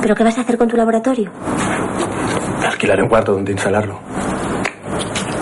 ¿Pero 0.00 0.14
qué 0.14 0.22
vas 0.22 0.38
a 0.38 0.42
hacer 0.42 0.56
con 0.56 0.68
tu 0.68 0.76
laboratorio? 0.76 1.30
Alquilar 2.64 3.02
un 3.02 3.08
cuarto 3.08 3.32
donde 3.32 3.52
instalarlo. 3.52 3.98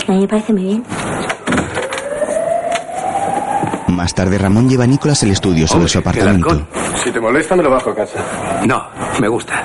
A 0.07 0.11
mí 0.11 0.21
me 0.21 0.27
parece 0.27 0.53
muy 0.53 0.63
bien. 0.63 0.83
Más 3.93 4.13
tarde, 4.13 4.37
Ramón 4.37 4.67
lleva 4.67 4.83
a 4.83 4.87
Nicolás 4.87 5.23
al 5.23 5.31
estudio 5.31 5.67
sobre 5.67 5.87
su 5.87 5.99
apartamento. 5.99 6.67
Si 7.03 7.11
te 7.11 7.19
molesta, 7.19 7.55
me 7.55 7.63
lo 7.63 7.69
bajo 7.69 7.91
a 7.91 7.95
casa. 7.95 8.19
No, 8.65 8.83
me 9.19 9.27
gusta. 9.27 9.63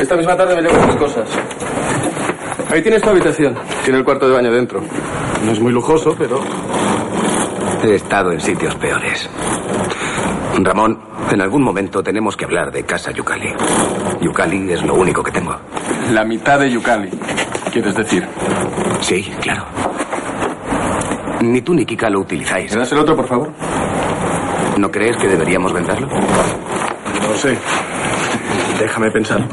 Esta 0.00 0.16
misma 0.16 0.36
tarde 0.36 0.56
me 0.56 0.62
llevo 0.62 0.86
tus 0.86 0.96
cosas. 0.96 1.28
Ahí 2.70 2.82
tienes 2.82 3.02
tu 3.02 3.10
habitación. 3.10 3.56
Tiene 3.82 3.98
el 3.98 4.04
cuarto 4.04 4.28
de 4.28 4.34
baño 4.34 4.52
dentro. 4.52 4.82
No 5.44 5.52
es 5.52 5.60
muy 5.60 5.72
lujoso, 5.72 6.14
pero... 6.18 6.40
He 7.82 7.94
estado 7.94 8.32
en 8.32 8.40
sitios 8.40 8.74
peores. 8.76 9.28
Ramón, 10.58 10.98
en 11.30 11.40
algún 11.40 11.62
momento 11.62 12.02
tenemos 12.02 12.36
que 12.36 12.44
hablar 12.44 12.70
de 12.70 12.84
Casa 12.84 13.10
Yukali. 13.10 13.52
Yukali 14.20 14.72
es 14.72 14.82
lo 14.82 14.94
único 14.94 15.22
que 15.22 15.30
tengo. 15.30 15.56
La 16.12 16.24
mitad 16.24 16.58
de 16.58 16.70
Yukali, 16.70 17.10
quieres 17.72 17.94
decir. 17.94 18.26
Sí, 19.00 19.22
claro. 19.40 19.64
Ni 21.52 21.60
tú 21.62 21.74
ni 21.74 21.84
Kika 21.84 22.08
lo 22.08 22.20
utilizáis. 22.20 22.72
¿Me 22.72 22.78
das 22.78 22.92
el 22.92 22.98
otro, 22.98 23.14
por 23.14 23.26
favor? 23.28 23.50
¿No 24.78 24.90
crees 24.90 25.16
que 25.16 25.28
deberíamos 25.28 25.72
venderlo? 25.72 26.08
No 26.08 27.36
sé. 27.36 27.56
Déjame 28.78 29.10
pensar. 29.10 29.46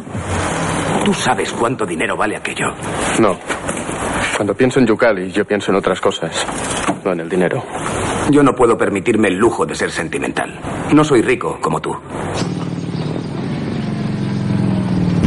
Tú 1.06 1.14
sabes 1.14 1.52
cuánto 1.54 1.86
dinero 1.86 2.16
vale 2.16 2.38
aquello. 2.38 2.68
No. 3.20 3.38
Cuando 4.36 4.54
pienso 4.56 4.80
en 4.80 4.88
Yukali, 4.88 5.32
yo 5.32 5.46
pienso 5.46 5.72
en 5.72 5.78
otras 5.78 6.00
cosas. 6.00 6.46
No 7.04 7.12
en 7.12 7.20
el 7.20 7.30
dinero. 7.30 7.64
Yo 8.30 8.42
no 8.42 8.54
puedo 8.54 8.78
permitirme 8.78 9.28
el 9.28 9.36
lujo 9.36 9.66
de 9.66 9.76
ser 9.76 9.92
sentimental. 9.92 10.60
No 10.94 11.04
soy 11.04 11.22
rico 11.22 11.60
como 11.62 11.80
tú. 11.80 11.96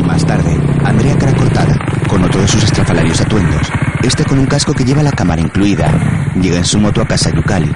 Más 0.06 0.24
tarde, 0.26 0.58
Andrea 0.84 1.16
cara 1.18 1.34
cortada, 1.36 1.78
con 2.08 2.24
otro 2.24 2.40
de 2.40 2.48
sus 2.48 2.64
estrafalarios 2.64 3.20
atuendos. 3.20 3.70
Este 4.04 4.22
con 4.26 4.38
un 4.38 4.44
casco 4.44 4.74
que 4.74 4.84
lleva 4.84 5.02
la 5.02 5.12
cámara 5.12 5.40
incluida. 5.40 5.90
Llega 6.38 6.58
en 6.58 6.64
su 6.66 6.78
moto 6.78 7.00
a 7.00 7.06
casa 7.06 7.30
Yukali. 7.34 7.72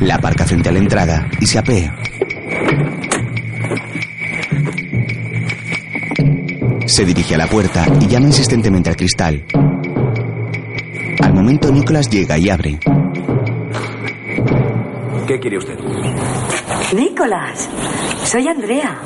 La 0.00 0.14
aparca 0.14 0.46
frente 0.46 0.70
a 0.70 0.72
la 0.72 0.78
entrada 0.78 1.28
y 1.38 1.44
se 1.44 1.58
apea. 1.58 1.94
Se 6.86 7.04
dirige 7.04 7.34
a 7.34 7.38
la 7.38 7.46
puerta 7.46 7.84
y 8.00 8.06
llama 8.06 8.28
insistentemente 8.28 8.88
al 8.88 8.96
cristal. 8.96 9.44
Al 11.22 11.34
momento, 11.34 11.70
Nicolás 11.70 12.08
llega 12.08 12.38
y 12.38 12.48
abre. 12.48 12.78
¿Qué 15.26 15.38
quiere 15.38 15.58
usted? 15.58 15.78
Nicolás, 16.96 17.68
soy 18.24 18.48
Andrea. 18.48 18.98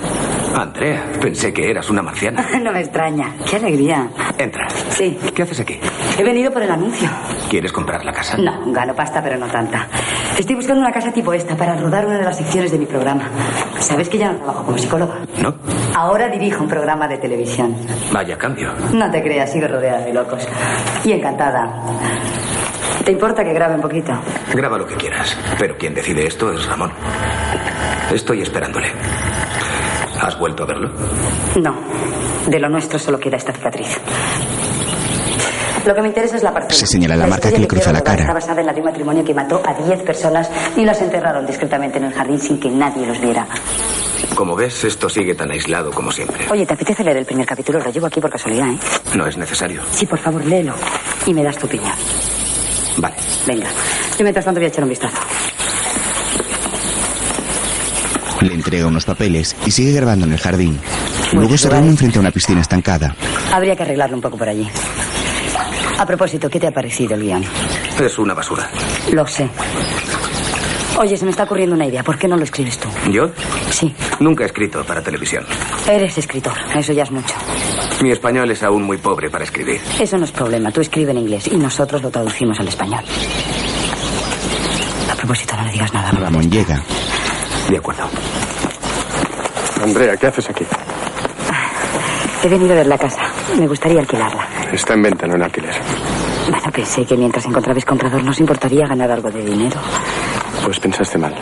Andrea, 0.54 1.04
pensé 1.20 1.52
que 1.52 1.68
eras 1.68 1.90
una 1.90 2.00
marciana. 2.00 2.46
No 2.62 2.72
me 2.72 2.80
extraña. 2.80 3.34
Qué 3.50 3.56
alegría. 3.56 4.08
Entra. 4.38 4.68
Sí. 4.90 5.18
¿Qué 5.34 5.42
haces 5.42 5.60
aquí? 5.60 5.78
He 6.18 6.22
venido 6.22 6.50
por 6.50 6.62
el 6.62 6.70
anuncio. 6.70 7.08
¿Quieres 7.48 7.72
comprar 7.72 8.04
la 8.04 8.12
casa? 8.12 8.36
No, 8.36 8.72
gano 8.72 8.94
pasta, 8.94 9.22
pero 9.22 9.36
no 9.36 9.46
tanta. 9.46 9.86
Estoy 10.38 10.56
buscando 10.56 10.80
una 10.80 10.92
casa 10.92 11.12
tipo 11.12 11.32
esta 11.32 11.56
para 11.56 11.76
rodar 11.76 12.04
una 12.06 12.18
de 12.18 12.24
las 12.24 12.36
secciones 12.36 12.72
de 12.72 12.78
mi 12.78 12.86
programa. 12.86 13.28
¿Sabes 13.78 14.08
que 14.08 14.18
ya 14.18 14.32
no 14.32 14.38
trabajo 14.38 14.64
como 14.64 14.78
psicóloga? 14.78 15.14
¿No? 15.40 15.54
Ahora 15.94 16.28
dirijo 16.28 16.62
un 16.64 16.68
programa 16.68 17.06
de 17.06 17.18
televisión. 17.18 17.76
Vaya 18.12 18.36
cambio. 18.36 18.72
No 18.92 19.10
te 19.10 19.22
creas, 19.22 19.52
sigo 19.52 19.68
rodeada 19.68 20.00
de 20.00 20.12
locos. 20.12 20.46
Y 21.04 21.12
encantada. 21.12 21.80
¿Te 23.04 23.12
importa 23.12 23.44
que 23.44 23.52
grabe 23.52 23.74
un 23.76 23.82
poquito? 23.82 24.12
Graba 24.54 24.78
lo 24.78 24.86
que 24.86 24.94
quieras, 24.96 25.36
pero 25.58 25.76
quien 25.76 25.94
decide 25.94 26.26
esto 26.26 26.52
es 26.52 26.66
Ramón. 26.66 26.90
Estoy 28.12 28.42
esperándole. 28.42 28.88
¿Has 30.20 30.38
vuelto 30.38 30.62
a 30.62 30.66
verlo? 30.66 30.90
No. 31.60 31.74
De 32.46 32.58
lo 32.58 32.68
nuestro 32.68 32.98
solo 32.98 33.18
queda 33.18 33.36
esta 33.36 33.52
cicatriz. 33.52 33.98
Lo 35.84 35.94
que 35.94 36.00
me 36.00 36.08
interesa 36.08 36.36
es 36.36 36.42
la 36.42 36.52
parte. 36.52 36.74
Se 36.74 36.86
señala 36.86 37.16
la 37.16 37.26
marca 37.26 37.50
que 37.50 37.58
le 37.58 37.66
cruza 37.66 37.92
la 37.92 38.00
cara. 38.02 38.22
Está 38.22 38.32
basada 38.32 38.60
en 38.60 38.66
la 38.66 38.72
de 38.72 38.80
un 38.80 38.86
matrimonio 38.86 39.22
que 39.24 39.34
mató 39.34 39.60
a 39.64 39.74
10 39.74 40.02
personas 40.02 40.50
y 40.76 40.84
las 40.84 41.00
enterraron 41.02 41.46
discretamente 41.46 41.98
en 41.98 42.04
el 42.04 42.12
jardín 42.12 42.40
sin 42.40 42.58
que 42.58 42.70
nadie 42.70 43.06
los 43.06 43.20
viera. 43.20 43.46
Como 44.34 44.56
ves, 44.56 44.84
esto 44.84 45.08
sigue 45.08 45.34
tan 45.34 45.50
aislado 45.50 45.90
como 45.90 46.10
siempre. 46.10 46.46
Oye, 46.50 46.64
¿te 46.64 46.72
apetece 46.74 47.04
leer 47.04 47.18
el 47.18 47.26
primer 47.26 47.46
capítulo? 47.46 47.80
Lo 47.80 47.90
llevo 47.90 48.06
aquí 48.06 48.20
por 48.20 48.30
casualidad, 48.30 48.70
¿eh? 48.70 48.78
No 49.14 49.26
es 49.26 49.36
necesario. 49.36 49.82
Sí, 49.90 50.06
por 50.06 50.18
favor, 50.18 50.44
léelo. 50.44 50.74
Y 51.26 51.34
me 51.34 51.42
das 51.42 51.58
tu 51.58 51.66
opinión. 51.66 51.92
Vale. 52.96 53.16
Venga. 53.46 53.68
Yo 54.18 54.22
mientras 54.22 54.44
tanto 54.44 54.60
voy 54.60 54.66
a 54.66 54.68
echar 54.68 54.84
un 54.84 54.90
vistazo. 54.90 55.18
Le 58.40 58.54
entrega 58.74 58.88
unos 58.88 59.04
papeles 59.04 59.54
y 59.64 59.70
sigue 59.70 59.92
grabando 59.92 60.26
en 60.26 60.32
el 60.32 60.38
jardín. 60.40 60.80
Luego 61.32 61.56
se 61.56 61.70
reúnen 61.70 61.96
frente 61.96 62.18
a 62.18 62.20
una 62.20 62.32
piscina 62.32 62.60
estancada. 62.60 63.14
Habría 63.52 63.76
que 63.76 63.84
arreglarlo 63.84 64.16
un 64.16 64.22
poco 64.22 64.36
por 64.36 64.48
allí. 64.48 64.68
A 65.96 66.04
propósito, 66.04 66.50
¿qué 66.50 66.58
te 66.58 66.66
ha 66.66 66.72
parecido 66.72 67.14
el 67.14 67.22
guion? 67.22 67.44
Es 68.00 68.18
una 68.18 68.34
basura. 68.34 68.68
Lo 69.12 69.24
sé. 69.28 69.48
Oye, 70.98 71.16
se 71.16 71.24
me 71.24 71.30
está 71.30 71.44
ocurriendo 71.44 71.76
una 71.76 71.86
idea. 71.86 72.02
¿Por 72.02 72.18
qué 72.18 72.26
no 72.26 72.36
lo 72.36 72.42
escribes 72.42 72.78
tú? 72.78 72.88
¿Yo? 73.12 73.30
Sí. 73.70 73.94
Nunca 74.18 74.42
he 74.42 74.46
escrito 74.46 74.84
para 74.84 75.00
televisión. 75.00 75.44
Eres 75.88 76.18
escritor. 76.18 76.54
Eso 76.74 76.92
ya 76.92 77.04
es 77.04 77.12
mucho. 77.12 77.34
Mi 78.02 78.10
español 78.10 78.50
es 78.50 78.64
aún 78.64 78.82
muy 78.82 78.98
pobre 78.98 79.30
para 79.30 79.44
escribir. 79.44 79.80
Eso 80.00 80.18
no 80.18 80.24
es 80.24 80.32
problema. 80.32 80.72
Tú 80.72 80.80
escribe 80.80 81.12
en 81.12 81.18
inglés 81.18 81.46
y 81.46 81.56
nosotros 81.56 82.02
lo 82.02 82.10
traducimos 82.10 82.58
al 82.58 82.66
español. 82.66 83.04
A 85.12 85.14
propósito, 85.14 85.54
no 85.56 85.62
le 85.64 85.72
digas 85.72 85.92
nada. 85.94 86.10
Ramón 86.10 86.50
llega. 86.50 86.82
De 87.70 87.76
acuerdo. 87.78 88.08
Andrea, 89.84 90.16
¿qué 90.16 90.28
haces 90.28 90.48
aquí? 90.48 90.64
He 92.42 92.48
venido 92.48 92.72
a 92.72 92.76
ver 92.76 92.86
la 92.86 92.96
casa. 92.96 93.20
Me 93.58 93.66
gustaría 93.66 94.00
alquilarla. 94.00 94.48
Está 94.72 94.94
en 94.94 95.02
venta, 95.02 95.26
no 95.26 95.34
en 95.34 95.42
alquiler. 95.42 95.74
Bueno, 96.48 96.72
pensé 96.72 97.04
que 97.04 97.14
mientras 97.18 97.44
encontrabais 97.44 97.84
comprador 97.84 98.24
nos 98.24 98.40
importaría 98.40 98.86
ganar 98.86 99.10
algo 99.10 99.30
de 99.30 99.44
dinero. 99.44 99.78
Pues 100.64 100.80
pensaste 100.80 101.18
mal. 101.18 101.34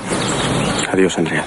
Adiós, 0.93 1.17
Andrea. 1.19 1.45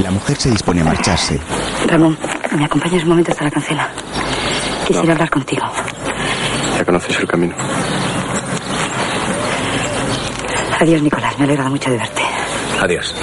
La 0.00 0.10
mujer 0.12 0.36
se 0.36 0.50
dispone 0.50 0.80
a 0.80 0.84
marcharse. 0.84 1.40
Ramón, 1.88 2.16
¿me 2.56 2.64
acompañas 2.64 3.02
un 3.02 3.08
momento 3.08 3.32
hasta 3.32 3.44
la 3.44 3.50
cancela? 3.50 3.88
Quisiera 4.86 5.12
hablar 5.14 5.30
contigo. 5.30 5.66
Ya 6.78 6.84
conoces 6.84 7.18
el 7.18 7.26
camino. 7.26 7.56
Adiós, 10.78 11.02
Nicolás. 11.02 11.36
Me 11.40 11.44
alegra 11.44 11.68
mucho 11.68 11.90
de 11.90 11.96
verte. 11.96 12.22
Adiós. 12.80 13.14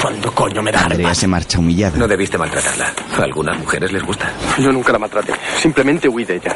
¿Cuándo 0.00 0.32
coño 0.32 0.62
me 0.62 0.70
da? 0.70 0.82
Andrea 0.84 1.14
se 1.14 1.26
marcha 1.26 1.58
humillada. 1.58 1.96
No 1.98 2.06
debiste 2.06 2.38
maltratarla. 2.38 2.92
A 3.18 3.22
algunas 3.22 3.58
mujeres 3.58 3.92
les 3.92 4.02
gusta. 4.02 4.30
Yo 4.58 4.72
nunca 4.72 4.92
la 4.92 4.98
maltraté. 4.98 5.32
Simplemente 5.58 6.08
huí 6.08 6.24
de 6.24 6.36
ella. 6.36 6.54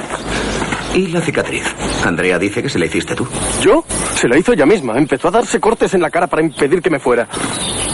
¿Y 0.94 1.08
la 1.08 1.20
cicatriz? 1.20 1.64
Andrea 2.04 2.38
dice 2.38 2.62
que 2.62 2.68
se 2.68 2.78
la 2.78 2.86
hiciste 2.86 3.14
tú. 3.14 3.26
¿Yo? 3.62 3.84
Se 4.14 4.28
la 4.28 4.38
hizo 4.38 4.52
ella 4.52 4.66
misma. 4.66 4.96
Empezó 4.96 5.28
a 5.28 5.30
darse 5.32 5.58
cortes 5.58 5.92
en 5.94 6.02
la 6.02 6.10
cara 6.10 6.26
para 6.26 6.42
impedir 6.42 6.80
que 6.80 6.90
me 6.90 6.98
fuera. 7.00 7.26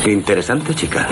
Interesante, 0.05 0.75
chica. 0.75 1.07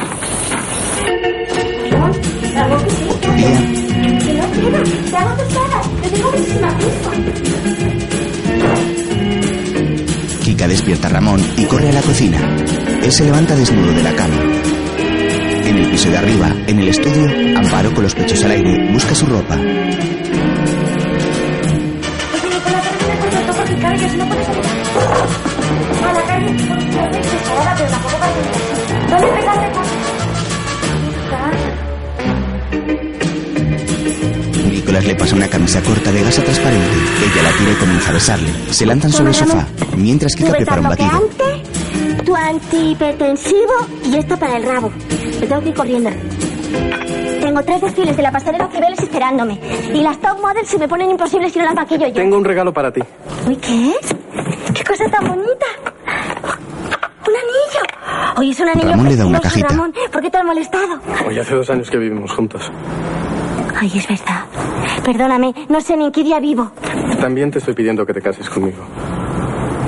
Kika 10.43 10.69
despierta 10.69 11.09
a 11.09 11.11
Ramón 11.11 11.41
y 11.57 11.65
corre 11.65 11.89
a 11.89 11.93
la 11.93 12.03
cocina. 12.03 12.39
Él 13.07 13.13
se 13.13 13.25
levanta 13.25 13.55
desnudo 13.55 13.93
de 13.93 14.03
la 14.03 14.13
cama. 14.17 14.35
En 14.99 15.79
el 15.79 15.91
piso 15.93 16.11
de 16.11 16.19
arriba, 16.19 16.53
en 16.67 16.81
el 16.81 16.89
estudio, 16.89 17.57
Amparo 17.57 17.95
con 17.95 18.03
los 18.03 18.13
pechos 18.17 18.43
al 18.43 18.51
aire 18.51 18.91
busca 18.93 19.15
su 19.15 19.27
ropa. 19.27 19.57
Nicolás 34.69 35.05
le 35.05 35.15
pasa 35.15 35.37
una 35.37 35.47
camisa 35.47 35.81
corta 35.83 36.11
de 36.11 36.25
gasa 36.25 36.43
transparente. 36.43 36.97
Ella 37.23 37.43
la 37.45 37.57
tira 37.57 37.71
y 37.71 37.75
comienza 37.77 38.11
a 38.11 38.15
besarle. 38.15 38.51
Se 38.73 38.85
lanzan 38.85 39.13
sobre 39.13 39.29
el 39.29 39.37
sofá, 39.37 39.65
mientras 39.97 40.35
Kika 40.35 40.51
prepara 40.51 40.81
un 40.81 40.89
batido. 40.89 41.56
Antihipertensivo 42.37 43.75
y 44.05 44.17
esto 44.17 44.37
para 44.37 44.57
el 44.57 44.63
rabo. 44.65 44.91
Me 45.41 45.47
tengo 45.47 45.63
que 45.63 45.69
ir 45.71 45.75
corriendo. 45.75 46.11
Tengo 47.41 47.63
tres 47.63 47.81
desfiles 47.81 48.17
de 48.17 48.23
la 48.23 48.33
pasarela 48.33 48.69
Cibeles 48.69 48.99
esperándome. 49.01 49.59
Y 49.95 50.01
las 50.03 50.19
top 50.21 50.41
models 50.41 50.69
se 50.69 50.79
me 50.79 50.89
ponen 50.89 51.11
imposibles 51.11 51.53
si 51.53 51.59
no 51.59 51.65
las 51.65 51.75
maquillo 51.75 52.07
yo. 52.09 52.15
Tengo 52.15 52.37
un 52.37 52.45
regalo 52.45 52.73
para 52.73 52.93
ti. 52.93 53.01
Uy, 53.47 53.57
¿qué 53.57 53.91
es? 53.91 54.15
¿Qué 54.75 54.85
cosa 54.85 55.05
tan 55.11 55.27
bonita? 55.29 55.67
Un 57.27 57.35
anillo. 57.35 58.37
Oye, 58.39 58.51
es 58.51 58.61
un 58.61 58.69
anillo 58.69 58.91
Ramón 58.91 59.09
le 59.09 59.17
da 59.17 59.27
una 59.27 59.41
cajita. 59.41 59.69
Ramón. 59.69 59.95
¿Por 60.13 60.23
qué 60.23 60.31
te 60.31 60.39
has 60.39 60.45
molestado? 60.45 61.01
Hoy 61.27 61.39
hace 61.39 61.55
dos 61.55 61.71
años 61.71 61.91
que 61.91 61.97
vivimos 61.99 62.33
juntos. 62.33 62.71
Ay, 63.79 63.93
es 63.95 64.09
verdad. 64.09 64.45
Perdóname, 65.05 65.55
no 65.69 65.81
sé 65.81 65.97
ni 65.97 66.07
en 66.07 66.13
qué 66.13 66.23
día 66.23 66.41
vivo. 66.41 66.71
También 67.21 67.51
te 67.51 67.59
estoy 67.59 67.75
pidiendo 67.75 68.05
que 68.07 68.13
te 68.13 68.23
cases 68.23 68.49
conmigo. 68.49 68.85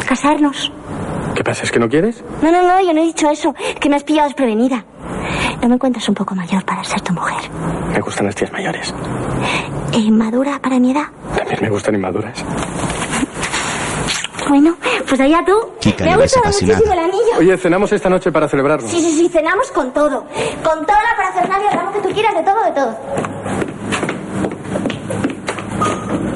¿Casarnos? 0.07 0.73
¿Qué 1.39 1.45
pasa? 1.45 1.63
¿Es 1.63 1.71
que 1.71 1.79
no 1.79 1.89
quieres? 1.89 2.25
No, 2.43 2.51
no, 2.51 2.67
no, 2.67 2.81
yo 2.81 2.93
no 2.93 3.01
he 3.01 3.05
dicho 3.05 3.31
eso. 3.31 3.55
Que 3.79 3.89
me 3.89 3.95
has 3.95 4.03
pillado 4.03 4.27
desprevenida. 4.27 4.85
¿No 5.63 5.69
me 5.69 5.77
encuentras 5.77 6.09
un 6.09 6.17
poco 6.17 6.35
mayor 6.35 6.65
para 6.65 6.83
ser 6.83 7.01
tu 7.01 7.13
mujer? 7.13 7.49
Me 7.93 8.01
gustan 8.01 8.27
las 8.27 8.35
tías 8.35 8.51
mayores. 8.51 8.93
Eh, 9.93 10.11
¿Madura 10.11 10.59
para 10.61 10.81
mi 10.81 10.91
edad? 10.91 11.05
También 11.37 11.61
me 11.63 11.71
gustan 11.71 11.95
inmaduras. 11.95 12.45
Bueno, 14.49 14.77
pues 15.09 15.21
allá 15.21 15.45
tú. 15.47 15.53
Kika 15.79 16.07
me 16.07 16.13
ha 16.15 16.17
gustado 16.17 16.47
muchísimo 16.47 16.93
el 16.93 16.99
anillo. 16.99 17.39
Oye, 17.39 17.57
cenamos 17.57 17.93
esta 17.93 18.09
noche 18.11 18.33
para 18.33 18.49
celebrarlo. 18.49 18.89
Sí, 18.89 19.01
sí, 19.01 19.13
sí, 19.13 19.29
cenamos 19.29 19.71
con 19.71 19.93
todo. 19.93 20.27
Con 20.65 20.85
toda 20.87 20.99
la 21.05 21.17
parafernalia, 21.17 21.71
hagamos 21.71 21.95
que 21.95 22.01
tú 22.01 22.15
quieras, 22.15 22.35
de 22.35 22.43
todo, 22.43 22.65
de 22.65 22.73
todo. 22.73 22.99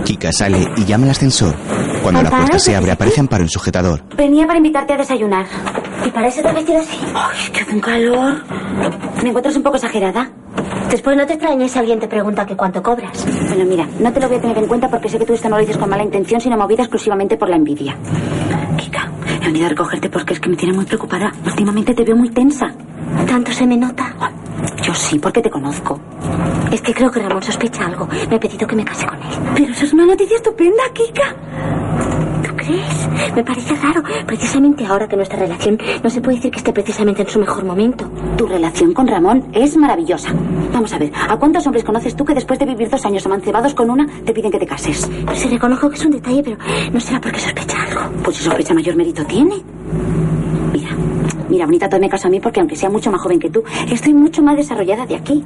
Kika 0.04 0.30
sale 0.30 0.64
y 0.76 0.84
llama 0.84 1.06
al 1.06 1.10
ascensor. 1.10 1.56
Cuando 2.02 2.22
la 2.22 2.28
Amparo, 2.28 2.42
puerta 2.44 2.58
se 2.58 2.70
¿qué 2.70 2.76
abre, 2.76 2.90
aparece 2.90 3.20
Amparo 3.20 3.42
en 3.42 3.48
sujetador. 3.48 4.02
Venía 4.16 4.46
para 4.46 4.58
invitarte 4.58 4.92
a 4.92 4.96
desayunar. 4.96 5.46
¿Y 6.04 6.10
para 6.10 6.28
eso 6.28 6.42
te 6.42 6.48
has 6.48 6.54
vestido 6.54 6.80
así? 6.80 6.98
Ay, 7.14 7.52
que 7.52 7.60
hace 7.60 7.72
un 7.72 7.80
calor. 7.80 8.42
¿Me 9.22 9.28
encuentras 9.28 9.56
un 9.56 9.62
poco 9.62 9.76
exagerada? 9.76 10.30
Después 10.90 11.16
no 11.16 11.26
te 11.26 11.34
extrañes 11.34 11.70
si 11.72 11.78
alguien 11.78 11.98
te 12.00 12.08
pregunta 12.08 12.44
que 12.44 12.56
cuánto 12.56 12.82
cobras. 12.82 13.24
Bueno, 13.48 13.64
mira, 13.64 13.86
no 13.98 14.12
te 14.12 14.20
lo 14.20 14.28
voy 14.28 14.36
a 14.38 14.40
tener 14.40 14.58
en 14.58 14.66
cuenta 14.66 14.88
porque 14.90 15.08
sé 15.08 15.18
que 15.18 15.24
tú 15.24 15.32
esto 15.32 15.48
no 15.48 15.56
lo 15.56 15.60
dices 15.60 15.78
con 15.78 15.88
mala 15.88 16.02
intención, 16.02 16.40
sino 16.40 16.56
movida 16.58 16.82
exclusivamente 16.82 17.36
por 17.36 17.48
la 17.48 17.56
envidia. 17.56 17.96
Kika, 18.76 19.10
he 19.40 19.46
venido 19.46 19.66
a 19.66 19.68
recogerte 19.70 20.10
porque 20.10 20.34
es 20.34 20.40
que 20.40 20.50
me 20.50 20.56
tiene 20.56 20.74
muy 20.74 20.84
preocupada. 20.84 21.32
Últimamente 21.46 21.94
te 21.94 22.04
veo 22.04 22.16
muy 22.16 22.28
tensa. 22.30 22.66
¿Tanto 23.26 23.52
se 23.52 23.66
me 23.66 23.76
nota? 23.76 24.14
Yo 24.82 24.94
sí, 24.94 25.18
porque 25.18 25.40
te 25.40 25.50
conozco. 25.50 25.98
Es 26.70 26.80
que 26.80 26.94
creo 26.94 27.10
que 27.10 27.20
Ramón 27.20 27.42
sospecha 27.42 27.86
algo. 27.86 28.08
Me 28.28 28.36
ha 28.36 28.40
pedido 28.40 28.66
que 28.66 28.76
me 28.76 28.84
case 28.84 29.06
con 29.06 29.16
él. 29.16 29.38
Pero 29.54 29.72
eso 29.72 29.84
es 29.84 29.92
una 29.92 30.06
noticia 30.06 30.36
estupenda, 30.36 30.82
Kika. 30.92 31.34
¿Tú 32.42 32.56
crees? 32.56 33.08
Me 33.34 33.44
parece 33.44 33.74
raro. 33.76 34.02
Precisamente 34.26 34.84
ahora 34.86 35.06
que 35.08 35.16
nuestra 35.16 35.38
relación 35.38 35.78
no 36.02 36.10
se 36.10 36.20
puede 36.20 36.36
decir 36.36 36.50
que 36.50 36.58
esté 36.58 36.72
precisamente 36.72 37.22
en 37.22 37.28
su 37.28 37.38
mejor 37.38 37.64
momento. 37.64 38.10
Tu 38.36 38.46
relación 38.46 38.92
con 38.92 39.06
Ramón 39.06 39.48
es 39.52 39.76
maravillosa. 39.76 40.30
Vamos 40.72 40.92
a 40.92 40.98
ver, 40.98 41.12
¿a 41.14 41.36
cuántos 41.36 41.66
hombres 41.66 41.84
conoces 41.84 42.16
tú 42.16 42.24
que 42.24 42.34
después 42.34 42.58
de 42.58 42.66
vivir 42.66 42.88
dos 42.88 43.04
años 43.04 43.24
amancebados 43.26 43.74
con 43.74 43.90
una 43.90 44.06
te 44.24 44.32
piden 44.32 44.50
que 44.50 44.58
te 44.58 44.66
cases? 44.66 45.08
Se 45.34 45.48
reconozco 45.48 45.88
que 45.90 45.96
es 45.96 46.04
un 46.04 46.12
detalle, 46.12 46.42
pero 46.42 46.56
no 46.92 47.00
será 47.00 47.20
porque 47.20 47.40
sospecha 47.40 47.82
algo. 47.82 48.00
Pues 48.24 48.36
si 48.36 48.44
sospecha 48.44 48.74
mayor 48.74 48.96
mérito 48.96 49.24
tiene. 49.24 49.62
Mira, 51.52 51.66
bonita, 51.66 51.86
tú 51.86 51.98
me 51.98 52.08
caso 52.08 52.28
a 52.28 52.30
mí 52.30 52.40
porque 52.40 52.60
aunque 52.60 52.74
sea 52.74 52.88
mucho 52.88 53.10
más 53.10 53.20
joven 53.20 53.38
que 53.38 53.50
tú, 53.50 53.62
estoy 53.90 54.14
mucho 54.14 54.42
más 54.42 54.56
desarrollada 54.56 55.04
de 55.04 55.16
aquí. 55.16 55.44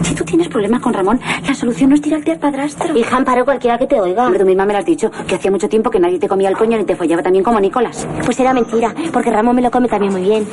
Si 0.00 0.14
tú 0.14 0.24
tienes 0.24 0.48
problemas 0.48 0.80
con 0.80 0.94
Ramón, 0.94 1.20
la 1.46 1.54
solución 1.54 1.90
no 1.90 1.96
es 1.96 2.00
tirarte 2.00 2.32
al 2.32 2.38
padrastro. 2.38 2.96
Hija, 2.96 3.14
amparo 3.14 3.44
cualquiera 3.44 3.76
que 3.76 3.86
te 3.86 4.00
oiga. 4.00 4.24
Hombre, 4.24 4.40
tú 4.40 4.46
misma 4.46 4.64
me 4.64 4.72
lo 4.72 4.78
has 4.78 4.86
dicho, 4.86 5.10
que 5.28 5.34
hacía 5.34 5.50
mucho 5.50 5.68
tiempo 5.68 5.90
que 5.90 6.00
nadie 6.00 6.18
te 6.18 6.28
comía 6.28 6.48
el 6.48 6.56
coño 6.56 6.78
ni 6.78 6.84
te 6.84 6.96
follaba 6.96 7.22
también 7.22 7.44
como 7.44 7.60
Nicolás. 7.60 8.08
Pues 8.24 8.40
era 8.40 8.54
mentira, 8.54 8.94
porque 9.12 9.30
Ramón 9.30 9.56
me 9.56 9.60
lo 9.60 9.70
come 9.70 9.86
también 9.86 10.12
muy 10.12 10.22
bien. 10.22 10.46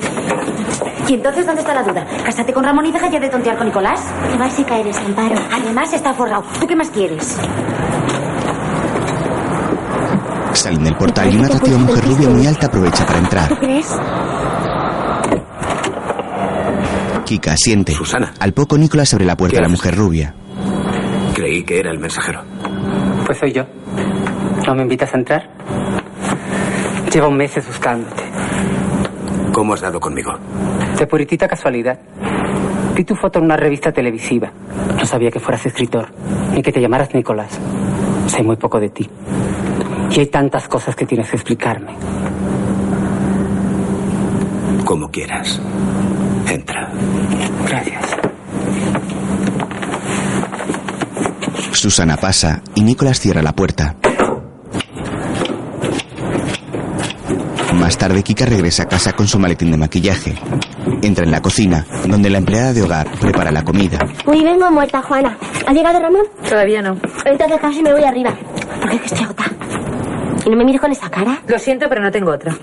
¿Y 1.08 1.14
entonces 1.14 1.46
dónde 1.46 1.62
está 1.62 1.74
la 1.74 1.84
duda? 1.84 2.06
¿Cásate 2.26 2.52
con 2.52 2.66
Ramón 2.66 2.86
y 2.86 2.92
deja 2.92 3.10
ya 3.10 3.22
de 3.22 3.30
tontear 3.30 3.56
con 3.58 3.68
Nicolás? 3.68 4.12
Te 4.30 4.38
vas 4.38 4.60
a 4.60 4.66
caer, 4.66 4.88
amparo. 5.06 5.36
Además 5.54 5.94
está 5.94 6.14
forrado. 6.14 6.44
¿Tú 6.60 6.68
qué 6.68 6.76
más 6.76 6.90
quieres? 6.90 7.38
Salen 10.52 10.84
del 10.84 10.96
portal 10.96 11.34
y 11.34 11.38
una 11.38 11.48
atractiva 11.48 11.78
mujer 11.78 12.04
rubia 12.06 12.30
muy 12.30 12.46
alta 12.46 12.68
aprovecha 12.68 13.06
para 13.06 13.20
entrar. 13.20 13.48
¿Tú 13.48 13.56
crees? 13.56 13.88
Kika 17.32 17.54
asiente. 17.54 17.94
Susana. 17.94 18.34
Al 18.42 18.52
poco 18.52 18.78
Nicolás 18.78 19.14
abre 19.14 19.24
la 19.24 19.38
puerta 19.38 19.60
a 19.60 19.62
la 19.62 19.70
mujer 19.70 19.96
rubia. 19.96 20.34
Creí 21.34 21.64
que 21.64 21.80
era 21.80 21.90
el 21.90 21.98
mensajero. 21.98 22.42
Pues 23.26 23.38
soy 23.38 23.54
yo. 23.54 23.64
¿No 24.68 24.76
me 24.76 24.82
invitas 24.82 25.14
a 25.14 25.18
entrar? 25.18 25.50
Llevo 27.10 27.32
meses 27.32 27.66
buscándote. 27.66 28.22
¿Cómo 29.54 29.74
has 29.74 29.80
dado 29.80 29.98
conmigo? 29.98 30.34
De 31.00 31.08
puritita 31.08 31.48
casualidad. 31.48 31.98
Vi 32.96 33.06
tu 33.06 33.16
foto 33.16 33.40
en 33.40 33.46
una 33.46 33.56
revista 33.56 33.94
televisiva. 33.94 34.52
No 34.98 35.06
sabía 35.06 35.32
que 35.32 35.40
fueras 35.40 35.66
escritor, 35.66 36.12
ni 36.54 36.62
que 36.62 36.74
te 36.74 36.82
llamaras 36.82 37.14
Nicolás. 37.14 37.58
Sé 38.28 38.44
muy 38.44 38.58
poco 38.58 38.78
de 38.78 38.90
ti. 38.90 39.10
Y 40.10 40.20
hay 40.20 40.26
tantas 40.26 40.68
cosas 40.68 40.98
que 40.98 41.06
tienes 41.06 41.30
que 41.30 41.38
explicarme. 41.38 41.96
Como 44.84 45.10
quieras. 45.10 45.62
Entra. 46.52 46.92
Gracias. 47.66 48.18
Susana 51.74 52.18
pasa 52.18 52.62
y 52.76 52.82
Nicolás 52.82 53.20
cierra 53.20 53.42
la 53.42 53.54
puerta. 53.54 53.96
Más 57.74 57.98
tarde, 57.98 58.22
Kika 58.22 58.46
regresa 58.46 58.84
a 58.84 58.88
casa 58.88 59.14
con 59.14 59.28
su 59.28 59.40
maletín 59.40 59.72
de 59.72 59.78
maquillaje. 59.78 60.36
Entra 61.02 61.26
en 61.26 61.32
la 61.32 61.42
cocina, 61.42 61.86
donde 62.08 62.30
la 62.30 62.38
empleada 62.38 62.74
de 62.74 62.84
hogar 62.84 63.08
prepara 63.20 63.52
la 63.52 63.64
comida. 63.64 63.98
Uy, 64.26 64.44
vengo 64.44 64.70
muerta, 64.72 65.02
Juana. 65.02 65.38
¿Ha 65.66 65.74
llegado 65.74 66.00
Ramón? 66.00 66.24
Todavía 66.48 66.82
no. 66.82 66.98
Entonces 67.26 67.60
casi 67.60 67.82
me 67.82 67.92
voy 67.92 68.04
arriba. 68.04 68.36
Porque 68.80 68.96
es 68.98 69.02
que 69.02 69.08
estoy 69.08 69.24
agotada. 69.24 69.50
¿Y 70.46 70.50
no 70.50 70.58
me 70.58 70.66
mires 70.66 70.82
con 70.82 70.92
esa 70.92 71.10
cara? 71.10 71.40
Lo 71.48 71.58
siento, 71.58 71.88
pero 71.90 72.02
no 72.02 72.12
tengo 72.12 72.32
otra. 72.32 72.56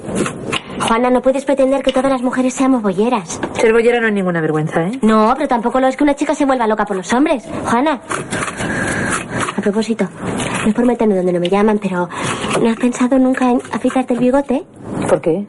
Juana, 0.81 1.11
no 1.11 1.21
puedes 1.21 1.45
pretender 1.45 1.83
que 1.83 1.93
todas 1.93 2.11
las 2.11 2.23
mujeres 2.23 2.55
seamos 2.55 2.83
bolleras. 2.83 3.41
Ser 3.55 3.73
bollera 3.73 4.01
no 4.01 4.07
es 4.09 4.15
ninguna 4.15 4.41
vergüenza, 4.41 4.83
¿eh? 4.87 4.99
No, 5.03 5.33
pero 5.37 5.49
tampoco 5.49 5.81
lo 5.81 5.89
es 5.89 5.97
que 5.97 6.05
una 6.05 6.15
chica 6.15 6.35
se 6.35 6.45
vuelva 6.45 6.67
loca 6.67 6.85
por 6.85 6.97
los 6.97 7.13
hombres. 7.13 7.45
Juana. 7.65 8.01
A 9.57 9.61
propósito, 9.61 10.09
no 10.63 10.69
es 10.69 10.75
por 10.75 10.87
meterme 10.87 11.17
donde 11.17 11.33
no 11.33 11.41
me 11.41 11.49
llaman, 11.49 11.79
pero 11.79 12.09
¿no 12.63 12.71
has 12.71 12.77
pensado 12.77 13.19
nunca 13.19 13.51
en 13.51 13.61
afeitarte 13.73 14.15
el 14.15 14.21
bigote? 14.21 14.65
¿Por 15.09 15.21
qué? 15.21 15.47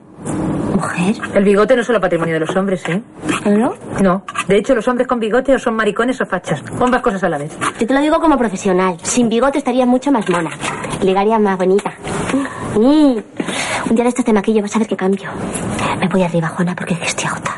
Mujer. 0.75 1.15
El 1.33 1.43
bigote 1.43 1.75
no 1.75 1.81
es 1.81 1.87
solo 1.87 1.99
patrimonio 1.99 2.35
de 2.35 2.39
los 2.41 2.55
hombres, 2.55 2.83
¿eh? 2.87 3.01
¿No? 3.45 3.73
No. 4.01 4.23
De 4.47 4.57
hecho, 4.57 4.73
los 4.75 4.87
hombres 4.87 5.07
con 5.07 5.19
bigote 5.19 5.53
o 5.53 5.59
son 5.59 5.75
maricones 5.75 6.19
o 6.21 6.25
fachas. 6.25 6.63
O 6.79 6.83
ambas 6.83 7.01
cosas 7.01 7.23
a 7.23 7.29
la 7.29 7.37
vez. 7.37 7.57
Yo 7.79 7.87
te 7.87 7.93
lo 7.93 7.99
digo 7.99 8.19
como 8.19 8.37
profesional. 8.37 8.97
Sin 9.03 9.29
bigote 9.29 9.57
estarías 9.57 9.87
mucho 9.87 10.11
más 10.11 10.29
mona. 10.29 10.51
Y 11.01 11.05
Ligarías 11.05 11.39
más 11.39 11.57
bonita. 11.57 11.93
Mm. 12.75 13.17
Un 13.89 13.95
día 13.95 14.03
de 14.03 14.09
estos 14.09 14.25
te 14.25 14.33
maquillo, 14.33 14.61
vas 14.61 14.75
a 14.75 14.79
ver 14.79 14.87
qué 14.87 14.95
cambio. 14.95 15.29
Me 15.99 16.07
voy 16.07 16.23
arriba, 16.23 16.47
Juana, 16.49 16.75
porque 16.75 16.93
es 16.93 16.99
que 16.99 17.05
estoy 17.07 17.25
agotada. 17.27 17.57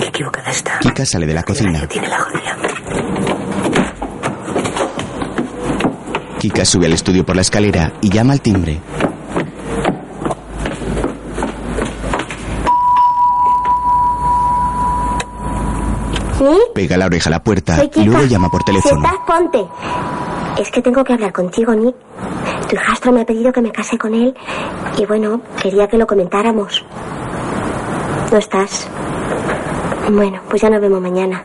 Qué 0.00 0.06
equivocada 0.06 0.50
está. 0.50 0.78
Kika 0.80 1.04
sale 1.04 1.26
de 1.26 1.34
la 1.34 1.42
cocina. 1.42 1.86
Tiene 1.88 2.08
la 2.08 2.18
jodida. 2.18 2.56
Kika 6.38 6.64
sube 6.64 6.86
al 6.86 6.92
estudio 6.92 7.24
por 7.24 7.34
la 7.34 7.42
escalera 7.42 7.92
y 8.00 8.10
llama 8.10 8.32
al 8.34 8.40
timbre. 8.40 8.80
¿Sí? 16.38 16.44
Pega 16.74 16.96
la 16.98 17.06
oreja 17.06 17.30
a 17.30 17.32
la 17.32 17.42
puerta 17.42 17.82
y 17.94 18.04
luego 18.04 18.26
llama 18.26 18.50
por 18.50 18.62
teléfono. 18.62 19.06
estás, 19.06 19.20
ponte. 19.26 19.66
Es 20.60 20.70
que 20.70 20.82
tengo 20.82 21.02
que 21.02 21.14
hablar 21.14 21.32
contigo, 21.32 21.74
Nick. 21.74 21.94
Tu 22.68 22.76
hijastro 22.76 23.12
me 23.12 23.22
ha 23.22 23.24
pedido 23.24 23.52
que 23.52 23.62
me 23.62 23.72
case 23.72 23.96
con 23.96 24.14
él 24.14 24.34
y 24.98 25.06
bueno, 25.06 25.40
quería 25.60 25.86
que 25.88 25.96
lo 25.96 26.06
comentáramos. 26.06 26.84
No 28.30 28.38
estás. 28.38 28.88
Bueno, 30.10 30.40
pues 30.48 30.62
ya 30.62 30.68
nos 30.70 30.80
vemos 30.80 31.00
mañana. 31.00 31.42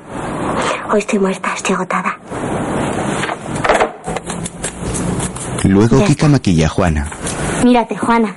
Hoy 0.92 1.00
estoy 1.00 1.20
muerta, 1.20 1.54
estoy 1.56 1.76
agotada. 1.76 2.18
Luego 5.64 6.00
Ya 6.00 6.06
Kika 6.06 6.28
maquilla 6.28 6.66
a 6.66 6.70
Juana. 6.70 7.08
Mírate, 7.64 7.96
Juana. 7.96 8.36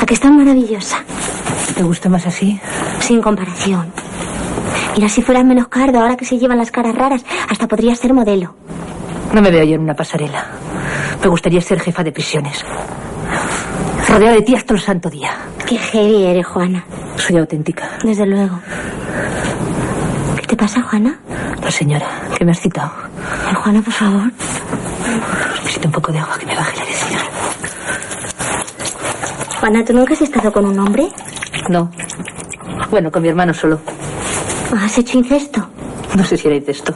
¿A 0.00 0.06
que 0.06 0.14
estás 0.14 0.30
maravillosa? 0.30 0.98
¿Te 1.76 1.82
gusta 1.82 2.08
más 2.08 2.26
así? 2.26 2.58
Sin 3.00 3.20
comparación. 3.20 3.92
Mira, 4.96 5.08
si 5.08 5.22
fueras 5.22 5.44
menos 5.44 5.68
cardo, 5.68 6.00
ahora 6.00 6.16
que 6.16 6.24
se 6.24 6.38
llevan 6.38 6.58
las 6.58 6.70
caras 6.70 6.94
raras, 6.94 7.24
hasta 7.48 7.68
podrías 7.68 7.98
ser 7.98 8.14
modelo. 8.14 8.54
No 9.32 9.42
me 9.42 9.50
veo 9.50 9.64
yo 9.64 9.74
en 9.74 9.82
una 9.82 9.94
pasarela. 9.94 10.46
Me 11.22 11.28
gustaría 11.28 11.60
ser 11.60 11.80
jefa 11.80 12.02
de 12.02 12.12
prisiones. 12.12 12.64
Rodeada 14.08 14.34
de 14.36 14.42
tías 14.42 14.64
todo 14.64 14.76
el 14.76 14.82
santo 14.82 15.10
día. 15.10 15.30
Qué 15.66 15.76
heavy 15.76 16.24
eres, 16.24 16.46
Juana. 16.46 16.84
Soy 17.16 17.36
auténtica. 17.36 17.98
Desde 18.02 18.26
luego. 18.26 18.58
¿Qué 20.40 20.46
te 20.46 20.56
pasa, 20.56 20.80
Juana? 20.82 21.18
La 21.62 21.70
señora, 21.70 22.06
que 22.36 22.44
me 22.44 22.52
has 22.52 22.60
citado. 22.60 22.90
Ay, 23.46 23.54
Juana, 23.54 23.82
por 23.82 23.92
favor. 23.92 24.32
Necesito 25.78 25.88
un 25.88 25.92
poco 25.92 26.12
de 26.12 26.18
agua 26.18 26.36
que 26.38 26.46
me 26.46 26.56
baje 26.56 26.76
la 26.76 26.82
erección. 26.82 27.20
Juana, 29.60 29.84
¿tú 29.84 29.92
nunca 29.92 30.14
has 30.14 30.22
estado 30.22 30.52
con 30.52 30.64
un 30.66 30.78
hombre? 30.78 31.08
No. 31.68 31.90
Bueno, 32.90 33.12
con 33.12 33.22
mi 33.22 33.28
hermano 33.28 33.54
solo. 33.54 33.80
¿Has 34.76 34.98
hecho 34.98 35.18
incesto? 35.18 35.68
No 36.16 36.24
sé 36.24 36.36
si 36.36 36.48
era 36.48 36.56
incesto. 36.56 36.94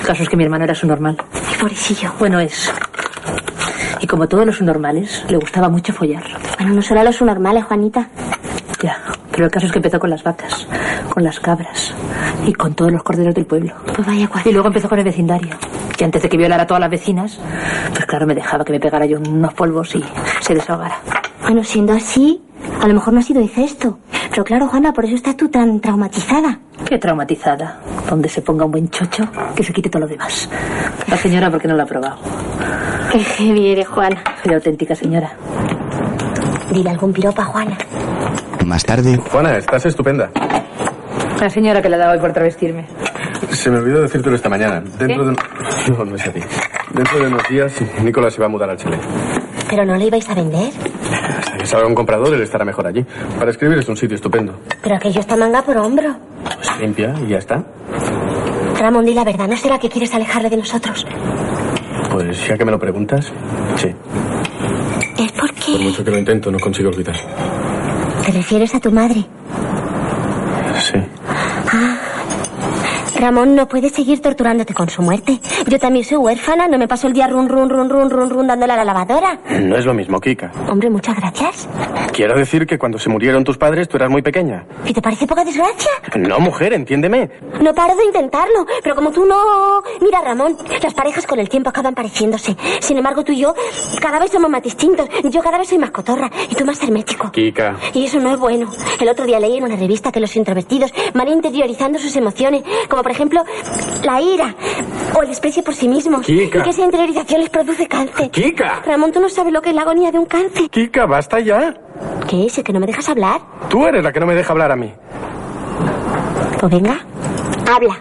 El 0.00 0.06
caso 0.06 0.24
es 0.24 0.28
que 0.28 0.36
mi 0.36 0.42
hermano 0.42 0.64
era 0.64 0.74
su 0.74 0.88
normal. 0.88 1.16
Ay, 1.32 1.56
pobrecillo. 1.60 2.12
Bueno, 2.18 2.40
es. 2.40 2.72
Y 4.00 4.06
como 4.08 4.26
todos 4.26 4.44
los 4.44 4.60
normales, 4.60 5.24
le 5.28 5.36
gustaba 5.36 5.68
mucho 5.68 5.92
follar. 5.92 6.24
Bueno, 6.58 6.74
no 6.74 6.82
solo 6.82 7.00
a 7.00 7.04
los 7.04 7.20
normales, 7.22 7.64
Juanita. 7.64 8.08
Ya, 8.82 9.00
pero 9.36 9.44
el 9.44 9.50
caso 9.50 9.66
es 9.66 9.72
que 9.72 9.80
empezó 9.80 10.00
con 10.00 10.08
las 10.08 10.22
vacas, 10.22 10.66
con 11.10 11.22
las 11.22 11.38
cabras 11.40 11.92
y 12.46 12.54
con 12.54 12.72
todos 12.72 12.90
los 12.90 13.02
corderos 13.02 13.34
del 13.34 13.44
pueblo. 13.44 13.74
Pues 13.94 14.06
vaya 14.06 14.26
cual. 14.28 14.42
Y 14.46 14.52
luego 14.52 14.68
empezó 14.68 14.88
con 14.88 14.98
el 14.98 15.04
vecindario. 15.04 15.54
Y 15.98 16.04
antes 16.04 16.22
de 16.22 16.30
que 16.30 16.38
violara 16.38 16.62
a 16.62 16.66
todas 16.66 16.80
las 16.80 16.88
vecinas, 16.88 17.38
pues 17.92 18.06
claro, 18.06 18.26
me 18.26 18.34
dejaba 18.34 18.64
que 18.64 18.72
me 18.72 18.80
pegara 18.80 19.04
yo 19.04 19.18
unos 19.18 19.52
polvos 19.52 19.94
y 19.94 20.02
se 20.40 20.54
desahogara. 20.54 20.96
Bueno, 21.42 21.62
siendo 21.64 21.92
así, 21.92 22.42
a 22.80 22.88
lo 22.88 22.94
mejor 22.94 23.12
no 23.12 23.20
ha 23.20 23.22
sido 23.22 23.42
incesto. 23.42 23.98
Pero 24.30 24.42
claro, 24.42 24.68
Juana, 24.68 24.94
por 24.94 25.04
eso 25.04 25.16
estás 25.16 25.36
tú 25.36 25.50
tan 25.50 25.80
traumatizada. 25.80 26.58
Qué 26.86 26.96
traumatizada. 26.96 27.80
Donde 28.08 28.30
se 28.30 28.40
ponga 28.40 28.64
un 28.64 28.70
buen 28.70 28.88
chocho, 28.88 29.28
que 29.54 29.62
se 29.62 29.74
quite 29.74 29.90
todo 29.90 30.00
lo 30.00 30.08
demás. 30.08 30.48
La 31.08 31.16
señora, 31.18 31.50
porque 31.50 31.68
no 31.68 31.74
lo 31.74 31.82
ha 31.82 31.86
probado? 31.86 32.16
Qué 33.12 33.18
heavy 33.18 33.68
eres, 33.68 33.86
Juana. 33.86 34.24
Soy 34.42 34.54
auténtica 34.54 34.94
señora. 34.94 35.30
Dile 36.72 36.88
algún 36.88 37.12
piropa, 37.12 37.44
Juana. 37.44 37.76
Más 38.66 38.84
tarde, 38.84 39.16
Juana, 39.16 39.56
estás 39.58 39.86
estupenda. 39.86 40.28
La 41.40 41.48
señora 41.48 41.80
que 41.80 41.88
le 41.88 41.96
daba 41.96 42.14
hoy 42.14 42.18
por 42.18 42.32
travestirme. 42.32 42.84
Se 43.50 43.70
me 43.70 43.78
olvidó 43.78 44.02
decírtelo 44.02 44.34
esta 44.34 44.48
mañana. 44.48 44.82
Dentro 44.98 45.22
de... 45.24 45.30
un- 45.30 45.36
No, 45.96 46.04
no 46.04 46.16
es 46.16 46.26
a 46.26 46.32
ti. 46.32 46.40
Dentro 46.92 47.18
de 47.20 47.26
unos 47.28 47.48
días, 47.48 47.72
Nicolás 48.02 48.34
se 48.34 48.40
va 48.40 48.46
a 48.46 48.48
mudar 48.48 48.68
al 48.70 48.76
chalet. 48.76 48.98
¿Pero 49.70 49.84
no 49.84 49.94
le 49.94 50.06
ibais 50.06 50.28
a 50.28 50.34
vender? 50.34 50.72
Hasta 51.38 51.56
que 51.58 51.64
salga 51.66 51.86
un 51.86 51.94
comprador, 51.94 52.34
él 52.34 52.42
estará 52.42 52.64
mejor 52.64 52.88
allí. 52.88 53.06
Para 53.38 53.52
escribir 53.52 53.78
es 53.78 53.88
un 53.88 53.96
sitio 53.96 54.16
estupendo. 54.16 54.58
Pero 54.82 54.96
aquello 54.96 55.20
está 55.20 55.36
manga 55.36 55.62
por 55.62 55.76
hombro. 55.76 56.16
Pues 56.42 56.80
limpia 56.80 57.14
y 57.24 57.28
ya 57.28 57.38
está. 57.38 57.62
Ramón, 58.80 59.04
di 59.04 59.14
la 59.14 59.22
verdad. 59.24 59.46
¿No 59.46 59.56
será 59.56 59.78
que 59.78 59.88
quieres 59.88 60.12
alejarle 60.12 60.50
de 60.50 60.56
nosotros? 60.56 61.06
Pues 62.10 62.48
ya 62.48 62.58
que 62.58 62.64
me 62.64 62.72
lo 62.72 62.78
preguntas, 62.80 63.32
sí. 63.76 63.94
Es 65.18 65.32
porque 65.32 65.72
Por 65.72 65.80
mucho 65.82 66.04
que 66.04 66.10
lo 66.10 66.18
intento, 66.18 66.50
no 66.50 66.58
consigo 66.58 66.88
olvidar. 66.90 67.16
Te 68.26 68.32
refieres 68.32 68.74
a 68.74 68.80
tu 68.80 68.90
madre. 68.90 69.24
Sí. 70.80 70.98
Ah. 71.72 71.96
Ramón 73.18 73.54
no 73.54 73.66
puede 73.66 73.88
seguir 73.88 74.20
torturándote 74.20 74.74
con 74.74 74.88
su 74.90 75.02
muerte. 75.02 75.40
Yo 75.66 75.78
también 75.78 76.04
soy 76.04 76.18
huérfana, 76.18 76.68
no 76.68 76.78
me 76.78 76.86
paso 76.86 77.06
el 77.06 77.12
día 77.14 77.26
run, 77.26 77.48
run, 77.48 77.68
run, 77.70 77.88
run, 77.88 78.10
run, 78.10 78.30
run, 78.30 78.46
dándole 78.46 78.74
a 78.74 78.76
la 78.76 78.84
lavadora. 78.84 79.38
No 79.60 79.76
es 79.76 79.84
lo 79.86 79.94
mismo, 79.94 80.20
Kika. 80.20 80.52
Hombre, 80.68 80.90
muchas 80.90 81.16
gracias. 81.16 81.68
Quiero 82.12 82.38
decir 82.38 82.66
que 82.66 82.78
cuando 82.78 82.98
se 82.98 83.08
murieron 83.08 83.42
tus 83.42 83.56
padres, 83.56 83.88
tú 83.88 83.96
eras 83.96 84.10
muy 84.10 84.22
pequeña. 84.22 84.66
¿Y 84.84 84.92
te 84.92 85.00
parece 85.00 85.26
poca 85.26 85.44
desgracia? 85.44 85.90
No, 86.16 86.38
mujer, 86.40 86.72
entiéndeme. 86.74 87.30
No 87.60 87.74
paro 87.74 87.96
de 87.96 88.04
intentarlo, 88.04 88.66
pero 88.82 88.94
como 88.94 89.10
tú 89.10 89.24
no... 89.24 89.82
Mira, 90.00 90.20
Ramón, 90.20 90.56
las 90.82 90.94
parejas 90.94 91.26
con 91.26 91.38
el 91.38 91.48
tiempo 91.48 91.70
acaban 91.70 91.94
pareciéndose. 91.94 92.56
Sin 92.80 92.98
embargo, 92.98 93.24
tú 93.24 93.32
y 93.32 93.38
yo 93.40 93.54
cada 94.00 94.18
vez 94.18 94.30
somos 94.30 94.50
más 94.50 94.62
distintos. 94.62 95.08
Yo 95.24 95.42
cada 95.42 95.58
vez 95.58 95.68
soy 95.68 95.78
más 95.78 95.90
cotorra 95.90 96.30
y 96.50 96.54
tú 96.54 96.64
más 96.64 96.82
hermético. 96.82 97.30
Kika. 97.32 97.76
Y 97.94 98.04
eso 98.04 98.20
no 98.20 98.32
es 98.32 98.38
bueno. 98.38 98.70
El 99.00 99.08
otro 99.08 99.24
día 99.24 99.40
leí 99.40 99.56
en 99.56 99.64
una 99.64 99.76
revista 99.76 100.12
que 100.12 100.20
los 100.20 100.34
introvertidos 100.36 100.92
van 101.14 101.28
interiorizando 101.28 101.98
sus 101.98 102.14
emociones, 102.16 102.62
como 102.88 103.02
por 103.06 103.12
ejemplo 103.12 103.44
la 104.02 104.20
ira 104.20 104.52
o 105.16 105.22
el 105.22 105.28
desprecio 105.28 105.62
por 105.62 105.76
sí 105.76 105.86
mismos. 105.86 106.26
Kika. 106.26 106.58
Y 106.58 106.62
que 106.62 106.70
esa 106.70 106.82
interiorización 106.82 107.40
les 107.40 107.50
produce 107.50 107.86
cáncer. 107.86 108.32
Kika. 108.32 108.82
Ramón, 108.84 109.12
tú 109.12 109.20
no 109.20 109.28
sabes 109.28 109.52
lo 109.52 109.62
que 109.62 109.68
es 109.68 109.76
la 109.76 109.82
agonía 109.82 110.10
de 110.10 110.18
un 110.18 110.26
cáncer. 110.26 110.68
Kika, 110.68 111.06
basta 111.06 111.38
ya. 111.38 111.72
¿Qué 112.28 112.46
es? 112.46 112.58
¿El 112.58 112.64
que 112.64 112.72
no 112.72 112.80
me 112.80 112.86
dejas 112.86 113.08
hablar? 113.08 113.42
Tú 113.68 113.86
eres 113.86 114.02
la 114.02 114.12
que 114.12 114.18
no 114.18 114.26
me 114.26 114.34
deja 114.34 114.50
hablar 114.52 114.72
a 114.72 114.76
mí. 114.76 114.92
Pues 116.58 116.72
venga, 116.72 116.98
habla. 117.72 117.96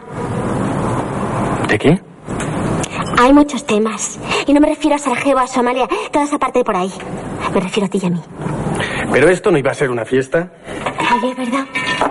¿De 1.67 1.77
qué? 1.77 2.01
Hay 3.19 3.31
muchos 3.31 3.63
temas. 3.63 4.19
Y 4.47 4.53
no 4.53 4.59
me 4.59 4.69
refiero 4.69 4.95
a 4.95 4.97
Sarajevo, 4.97 5.37
a 5.37 5.45
Somalia, 5.45 5.87
toda 6.11 6.25
esa 6.25 6.39
parte 6.39 6.59
de 6.59 6.65
por 6.65 6.75
ahí. 6.75 6.91
Me 7.53 7.61
refiero 7.61 7.85
a 7.85 7.89
ti 7.89 7.99
y 8.01 8.07
a 8.07 8.09
mí. 8.09 8.21
¿Pero 9.11 9.29
esto 9.29 9.51
no 9.51 9.59
iba 9.59 9.69
a 9.69 9.75
ser 9.75 9.91
una 9.91 10.03
fiesta? 10.03 10.51
Ay, 10.97 11.29
es 11.29 11.37
verdad. 11.37 11.65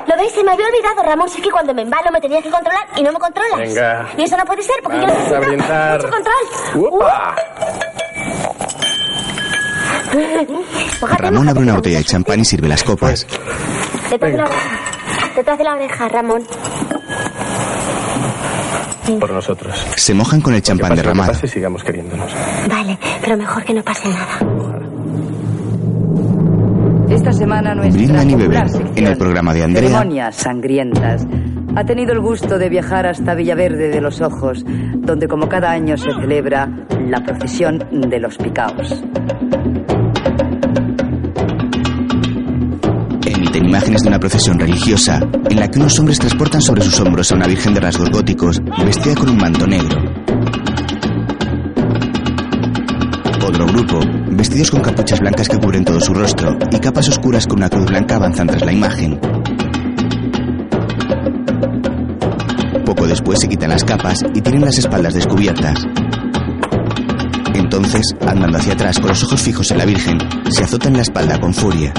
¿Lo 0.06 0.16
veis? 0.16 0.32
Se 0.32 0.42
me 0.44 0.52
había 0.52 0.66
olvidado, 0.66 1.02
Ramón. 1.02 1.28
Si 1.28 1.38
es 1.38 1.44
que 1.44 1.50
cuando 1.50 1.72
me 1.74 1.82
embalo 1.82 2.10
me 2.12 2.20
tenías 2.20 2.42
que 2.42 2.50
controlar 2.50 2.86
y 2.96 3.02
no 3.02 3.12
me 3.12 3.18
controlas. 3.18 3.58
Venga. 3.60 4.08
Y 4.16 4.22
eso 4.22 4.36
no 4.36 4.44
puede 4.44 4.62
ser 4.62 4.76
porque 4.82 4.98
yo 5.00 5.06
Vamos 5.06 5.18
necesito 5.18 5.36
a 5.36 5.46
brindar. 5.46 5.96
mucho 6.02 6.10
control. 6.10 6.92
¡Upa! 6.92 7.36
Ramón 11.18 11.48
abre 11.48 11.62
una 11.62 11.74
botella 11.74 11.98
de 11.98 12.04
champán 12.04 12.40
y 12.40 12.44
sirve 12.44 12.68
las 12.68 12.82
copas. 12.84 13.26
Detrás 14.10 14.32
de 14.32 14.38
la 14.38 14.44
oreja. 14.44 14.78
Detrás 15.36 15.58
de 15.58 15.64
la 15.64 15.72
oreja, 15.74 16.08
Ramón. 16.08 16.46
Por 19.20 19.30
nosotros. 19.30 19.84
Se 19.96 20.14
mojan 20.14 20.40
con 20.40 20.54
el 20.54 20.62
champán 20.62 20.90
Pase 20.90 20.96
lo 20.96 21.02
que 21.02 21.08
derramado. 21.08 21.32
pase, 21.32 21.48
sigamos 21.48 21.82
queriéndonos. 21.84 22.32
Vale, 22.68 22.98
pero 23.20 23.36
mejor 23.36 23.62
que 23.64 23.74
no 23.74 23.82
pase 23.82 24.08
nada. 24.08 24.38
Esta 27.14 27.32
semana 27.32 27.76
nuestra 27.76 27.96
Brindan 27.96 28.28
y 28.28 28.32
sección, 28.32 28.92
en 28.96 29.06
el 29.06 29.16
programa 29.16 29.54
de 29.54 29.62
Andrea. 29.62 29.88
Ceremonias 29.88 30.34
sangrientas. 30.34 31.24
Ha 31.76 31.84
tenido 31.84 32.12
el 32.12 32.18
gusto 32.18 32.58
de 32.58 32.68
viajar 32.68 33.06
hasta 33.06 33.36
Villaverde 33.36 33.88
de 33.88 34.00
los 34.00 34.20
Ojos, 34.20 34.64
donde 34.96 35.28
como 35.28 35.48
cada 35.48 35.70
año 35.70 35.96
se 35.96 36.10
celebra 36.10 36.68
la 37.08 37.22
procesión 37.22 37.78
de 37.92 38.18
los 38.18 38.36
picaos. 38.36 39.00
Emiten 43.24 43.64
imágenes 43.64 44.02
de 44.02 44.08
una 44.08 44.18
procesión 44.18 44.58
religiosa 44.58 45.20
en 45.48 45.60
la 45.60 45.70
que 45.70 45.78
unos 45.78 45.96
hombres 46.00 46.18
transportan 46.18 46.62
sobre 46.62 46.82
sus 46.82 46.98
hombros 46.98 47.30
a 47.30 47.36
una 47.36 47.46
virgen 47.46 47.74
de 47.74 47.80
rasgos 47.80 48.10
góticos 48.10 48.60
vestida 48.84 49.14
con 49.14 49.30
un 49.30 49.36
manto 49.36 49.68
negro. 49.68 50.23
Otro 53.46 53.66
grupo, 53.66 54.00
vestidos 54.30 54.70
con 54.70 54.80
capuchas 54.80 55.20
blancas 55.20 55.50
que 55.50 55.58
cubren 55.58 55.84
todo 55.84 56.00
su 56.00 56.14
rostro 56.14 56.56
y 56.70 56.78
capas 56.78 57.10
oscuras 57.10 57.46
con 57.46 57.58
una 57.58 57.68
cruz 57.68 57.84
blanca 57.84 58.16
avanzan 58.16 58.46
tras 58.46 58.64
la 58.64 58.72
imagen. 58.72 59.20
Poco 62.86 63.06
después 63.06 63.40
se 63.40 63.48
quitan 63.48 63.68
las 63.68 63.84
capas 63.84 64.20
y 64.34 64.40
tienen 64.40 64.62
las 64.62 64.78
espaldas 64.78 65.12
descubiertas. 65.12 65.86
Entonces, 67.54 68.16
andando 68.26 68.56
hacia 68.56 68.72
atrás 68.72 68.98
con 68.98 69.08
los 69.08 69.22
ojos 69.24 69.42
fijos 69.42 69.70
en 69.72 69.78
la 69.78 69.84
Virgen, 69.84 70.18
se 70.48 70.64
azotan 70.64 70.94
la 70.94 71.02
espalda 71.02 71.38
con 71.38 71.52
furia. 71.52 71.92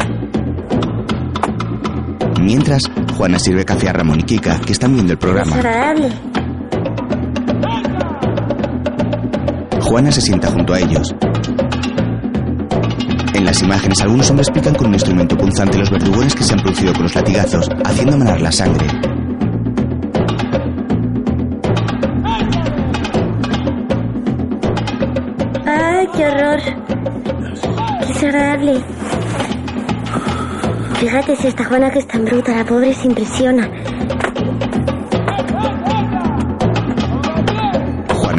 Mientras, 2.41 2.89
Juana 3.15 3.37
sirve 3.37 3.65
café 3.65 3.89
a 3.89 3.93
Ramón 3.93 4.21
y 4.21 4.23
Kika, 4.23 4.61
que 4.61 4.73
están 4.73 4.93
viendo 4.93 5.13
el 5.13 5.19
programa. 5.19 5.57
Juana 9.81 10.11
se 10.11 10.21
sienta 10.21 10.49
junto 10.49 10.73
a 10.73 10.79
ellos. 10.79 11.13
En 13.36 13.43
las 13.43 13.61
imágenes, 13.61 13.99
algunos 13.99 14.29
hombres 14.29 14.49
pican 14.49 14.73
con 14.75 14.88
un 14.88 14.93
instrumento 14.93 15.36
punzante 15.36 15.77
los 15.77 15.91
verdugones 15.91 16.33
que 16.33 16.41
se 16.41 16.53
han 16.53 16.61
producido 16.61 16.93
con 16.93 17.03
los 17.03 17.15
latigazos, 17.15 17.69
haciendo 17.83 18.17
manar 18.17 18.39
la 18.39 18.49
sangre. 18.49 18.88
¡Ay, 25.65 26.07
qué 26.15 26.25
horror! 26.25 26.59
¡Qué 27.99 28.07
desagradable! 28.07 28.81
Fíjate 31.01 31.36
si 31.36 31.47
esta 31.47 31.65
Juana 31.65 31.91
que 31.91 31.99
es 31.99 32.07
tan 32.07 32.23
bruta, 32.23 32.55
la 32.55 32.63
pobre 32.63 32.93
se 32.93 33.05
impresiona. 33.05 33.69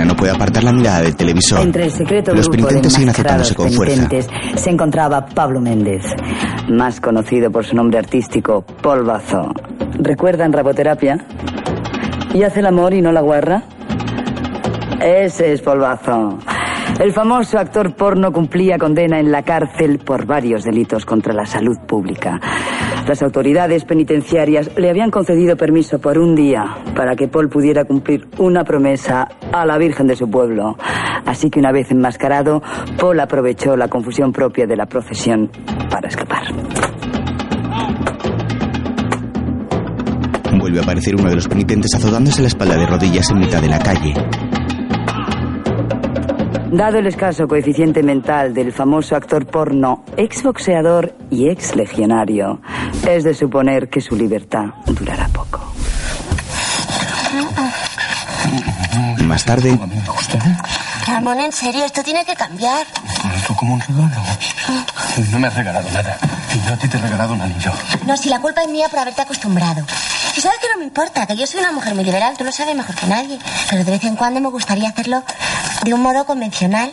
No 0.06 0.16
puede 0.16 0.32
apartar 0.32 0.64
la 0.64 0.72
mirada 0.72 1.02
del 1.02 1.16
televisor. 1.16 1.60
Entre 1.60 1.84
el 1.84 1.90
secreto 1.90 2.34
Los 2.34 2.48
grupo 2.48 2.68
penitentes 2.68 2.92
de 2.92 2.96
siguen 2.98 3.10
azotándose 3.10 3.54
con 3.54 3.70
fuerza. 3.72 4.08
se 4.56 4.70
encontraba 4.70 5.26
Pablo 5.26 5.60
Méndez, 5.60 6.04
más 6.68 7.00
conocido 7.00 7.50
por 7.50 7.64
su 7.64 7.74
nombre 7.74 7.98
artístico, 7.98 8.62
Polvazo. 8.62 9.52
¿Recuerdan 9.98 10.52
Raboterapia? 10.52 11.18
¿Y 12.34 12.42
hace 12.42 12.60
el 12.60 12.66
amor 12.66 12.94
y 12.94 13.02
no 13.02 13.12
la 13.12 13.20
guarra? 13.20 13.62
Ese 15.00 15.52
es 15.52 15.60
Polvazo. 15.62 16.38
El 17.00 17.12
famoso 17.12 17.58
actor 17.58 17.94
porno 17.94 18.32
cumplía 18.32 18.78
condena 18.78 19.20
en 19.20 19.30
la 19.30 19.42
cárcel 19.42 19.98
por 19.98 20.24
varios 20.24 20.64
delitos 20.64 21.04
contra 21.04 21.34
la 21.34 21.44
salud 21.44 21.76
pública. 21.86 22.40
Las 23.06 23.22
autoridades 23.22 23.84
penitenciarias 23.84 24.68
le 24.76 24.90
habían 24.90 25.12
concedido 25.12 25.56
permiso 25.56 26.00
por 26.00 26.18
un 26.18 26.34
día 26.34 26.76
para 26.96 27.14
que 27.14 27.28
Paul 27.28 27.48
pudiera 27.48 27.84
cumplir 27.84 28.26
una 28.38 28.64
promesa 28.64 29.28
a 29.52 29.64
la 29.64 29.78
Virgen 29.78 30.08
de 30.08 30.16
su 30.16 30.28
pueblo. 30.28 30.76
Así 31.24 31.48
que 31.48 31.60
una 31.60 31.70
vez 31.70 31.88
enmascarado, 31.92 32.62
Paul 32.98 33.20
aprovechó 33.20 33.76
la 33.76 33.86
confusión 33.86 34.32
propia 34.32 34.66
de 34.66 34.76
la 34.76 34.86
profesión 34.86 35.48
para 35.88 36.08
escapar. 36.08 36.42
Vuelve 40.58 40.80
a 40.80 40.82
aparecer 40.82 41.14
uno 41.14 41.28
de 41.28 41.36
los 41.36 41.46
penitentes 41.46 41.94
azotándose 41.94 42.42
la 42.42 42.48
espalda 42.48 42.76
de 42.76 42.86
rodillas 42.86 43.30
en 43.30 43.38
mitad 43.38 43.62
de 43.62 43.68
la 43.68 43.78
calle. 43.78 44.14
Dado 46.70 46.98
el 46.98 47.06
escaso 47.06 47.46
coeficiente 47.46 48.02
mental 48.02 48.52
del 48.52 48.72
famoso 48.72 49.14
actor 49.14 49.46
porno, 49.46 50.04
exboxeador 50.16 51.14
y 51.30 51.48
ex 51.48 51.76
legionario, 51.76 52.60
es 53.08 53.24
de 53.24 53.34
suponer 53.34 53.88
que 53.88 54.00
su 54.00 54.16
libertad 54.16 54.66
durará 54.86 55.28
poco. 55.28 55.60
Más 59.24 59.44
tarde, 59.44 59.78
Ramón, 61.06 61.38
en 61.40 61.52
serio, 61.52 61.84
esto 61.84 62.02
tiene 62.02 62.24
que 62.24 62.34
cambiar. 62.34 62.84
Esto 63.36 63.54
como 63.54 63.74
un 63.74 63.80
regalo. 63.80 64.10
No 65.30 65.38
me 65.38 65.46
has 65.46 65.54
regalado 65.54 65.88
nada. 65.90 66.18
Y 66.52 66.66
yo 66.66 66.74
a 66.74 66.76
ti 66.76 66.88
te 66.88 66.96
he 66.96 67.00
regalado 67.00 67.34
un 67.34 67.40
anillo. 67.40 67.72
No, 68.06 68.16
si 68.16 68.28
la 68.28 68.40
culpa 68.40 68.62
es 68.62 68.68
mía 68.68 68.88
por 68.88 68.98
haberte 68.98 69.22
acostumbrado. 69.22 69.84
Y 70.36 70.40
sabes 70.40 70.58
que 70.58 70.68
no 70.72 70.78
me 70.78 70.84
importa, 70.84 71.26
que 71.26 71.36
yo 71.36 71.46
soy 71.46 71.60
una 71.60 71.72
mujer 71.72 71.94
muy 71.94 72.04
liberal, 72.04 72.34
tú 72.36 72.44
lo 72.44 72.52
sabes 72.52 72.74
mejor 72.74 72.94
que 72.94 73.06
nadie. 73.06 73.38
Pero 73.70 73.84
de 73.84 73.90
vez 73.90 74.04
en 74.04 74.16
cuando 74.16 74.40
me 74.40 74.48
gustaría 74.48 74.88
hacerlo 74.88 75.22
de 75.86 75.94
un 75.94 76.02
modo 76.02 76.26
convencional. 76.26 76.92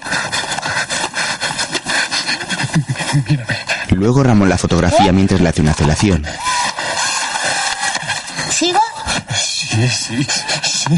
luego 3.89 4.21
Ramón 4.23 4.49
la 4.49 4.57
fotografía 4.57 5.11
mientras 5.11 5.41
le 5.41 5.49
hace 5.49 5.61
una 5.61 5.73
celación. 5.73 6.23
¿Sigo? 8.51 8.79
Sí, 9.35 9.89
sí, 9.89 10.27
sí. 10.63 10.95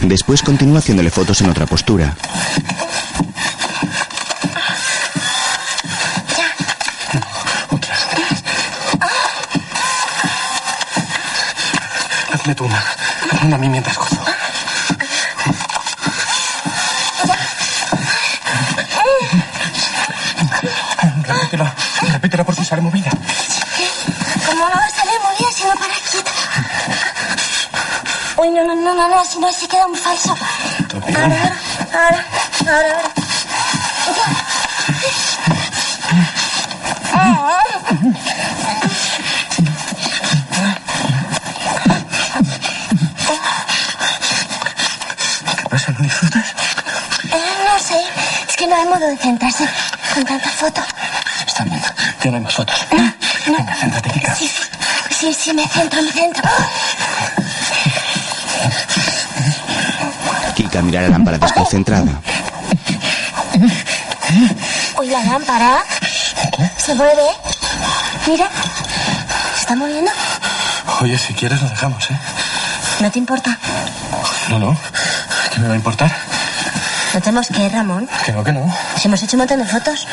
Después 0.00 0.42
continúa 0.42 0.78
haciéndole 0.78 1.10
fotos 1.10 1.42
en 1.42 1.50
otra 1.50 1.66
postura. 1.66 2.16
Hazme 12.32 12.54
tú 12.54 12.64
una. 12.64 12.97
A 13.40 13.56
mí 13.56 13.68
mientras 13.68 13.96
gozo. 13.96 14.16
Repítela. 21.22 21.74
Repítela 22.12 22.44
por 22.44 22.54
si 22.56 22.64
sale 22.64 22.82
movida. 22.82 23.10
¿Cómo 24.46 24.68
no 24.68 24.74
va 24.74 24.84
a 24.84 24.90
salir 24.90 25.20
bien 25.38 25.52
si 25.52 25.64
no 25.64 25.74
para 25.74 25.94
quieta? 26.10 26.30
Uy, 28.38 28.50
no, 28.50 28.64
no, 28.64 28.74
no, 28.74 28.94
no, 28.94 29.08
no, 29.08 29.24
si 29.24 29.38
no 29.38 29.52
se 29.52 29.68
queda 29.68 29.86
muy 29.86 29.98
falso. 29.98 30.36
Ahora, 30.90 31.52
ahora, 31.92 32.24
ahora, 32.66 32.82
ahora, 32.92 33.12
modo 48.98 49.10
de 49.10 49.16
centrarse 49.16 49.68
con 50.12 50.24
tanta 50.24 50.48
foto. 50.48 50.82
Está 51.46 51.64
bien. 51.64 51.80
Ya 52.22 52.30
no 52.30 52.36
hay 52.36 52.42
más 52.42 52.54
fotos. 52.54 52.76
No. 52.90 53.12
Venga, 53.56 53.74
céntrate, 53.76 54.10
Kika. 54.10 54.34
Sí, 54.34 54.48
sí, 54.48 54.62
sí, 55.10 55.34
sí, 55.34 55.54
me 55.54 55.66
centro, 55.68 56.02
me 56.02 56.10
centro. 56.10 56.42
Kika 60.56 60.82
mira 60.82 61.02
la 61.02 61.08
lámpara 61.10 61.38
desconcentrada. 61.38 62.20
Uy, 64.98 65.06
la 65.06 65.22
lámpara. 65.22 65.84
Se 66.76 66.94
mueve. 66.94 67.28
Mira. 68.26 68.48
¿Se 69.54 69.60
está 69.60 69.76
moviendo? 69.76 70.10
Oye, 71.00 71.16
si 71.16 71.34
quieres 71.34 71.62
lo 71.62 71.68
dejamos, 71.68 72.10
¿eh? 72.10 72.18
¿No 73.00 73.10
te 73.10 73.18
importa? 73.20 73.56
No, 74.48 74.58
no. 74.58 74.76
¿Qué 75.52 75.60
me 75.60 75.68
va 75.68 75.74
a 75.74 75.76
importar? 75.76 76.27
No 77.14 77.20
tenemos 77.20 77.48
que 77.48 77.64
ir, 77.66 77.72
Ramón. 77.72 78.08
Que 78.24 78.32
no, 78.32 78.44
que 78.44 78.52
no. 78.52 78.74
Pues 78.92 79.04
hemos 79.04 79.22
hecho 79.22 79.36
un 79.36 79.38
montón 79.38 79.58
de 79.58 79.64
fotos. 79.64 80.06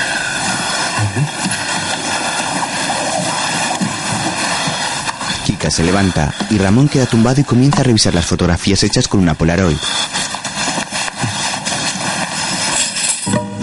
Kika 5.45 5.69
se 5.69 5.83
levanta 5.83 6.33
y 6.49 6.57
Ramón 6.57 6.87
queda 6.87 7.05
tumbado 7.05 7.39
y 7.41 7.43
comienza 7.43 7.81
a 7.81 7.83
revisar 7.83 8.13
las 8.13 8.25
fotografías 8.25 8.81
hechas 8.83 9.07
con 9.07 9.19
una 9.19 9.35
Polaroid. 9.35 9.77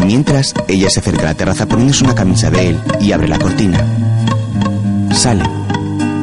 Mientras, 0.05 0.53
ella 0.69 0.91
se 0.91 1.01
acerca 1.01 1.23
a 1.23 1.27
la 1.27 1.35
terraza 1.35 1.67
poniéndose 1.67 2.05
una 2.05 2.15
camisa 2.15 2.51
de 2.51 2.71
él 2.71 2.81
y 3.01 3.13
abre 3.13 3.29
la 3.29 3.39
cortina. 3.39 3.85
Sale. 5.13 5.45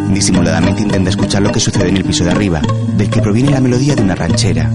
Disimuladamente 0.10 0.82
intenta 0.82 1.10
escuchar 1.10 1.41
lo 1.41 1.51
que 1.51 1.60
sucede 1.60 1.89
en 1.89 1.97
el 1.97 2.03
piso 2.03 2.24
de 2.24 2.32
arriba, 2.32 2.62
del 2.88 3.10
que 3.10 3.22
proviene 3.22 3.51
la 3.51 3.60
melodía 3.62 3.95
de 3.95 4.01
una 4.01 4.16
ranchera. 4.16 4.70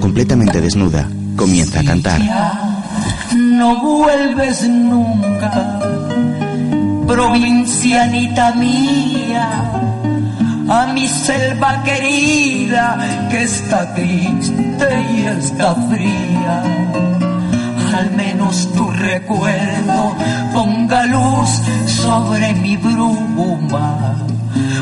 Completamente 0.00 0.60
desnuda, 0.60 1.08
comienza 1.34 1.80
a 1.80 1.84
cantar. 1.84 2.20
No 3.34 3.80
vuelves 3.80 4.62
nunca, 4.68 5.80
provincianita 7.08 8.52
mía, 8.52 9.48
a 10.68 10.86
mi 10.94 11.08
selva 11.08 11.82
querida 11.82 13.26
que 13.30 13.42
está 13.42 13.92
triste 13.94 15.06
y 15.16 15.26
está 15.26 15.74
fría. 15.90 16.62
Al 17.98 18.12
menos 18.12 18.72
tu 18.74 18.88
recuerdo 18.90 20.14
ponga 20.52 21.04
luz 21.06 21.50
sobre 21.86 22.54
mi 22.54 22.76
bruma. 22.76 24.07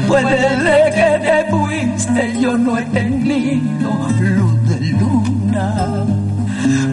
Puede 0.09 0.57
de 0.67 0.79
que 0.97 1.11
te 1.27 1.51
fuiste, 1.51 2.41
yo 2.41 2.57
no 2.57 2.79
he 2.79 2.83
tenido 2.87 3.91
luz 4.21 4.69
de 4.69 4.81
luna. 5.01 6.05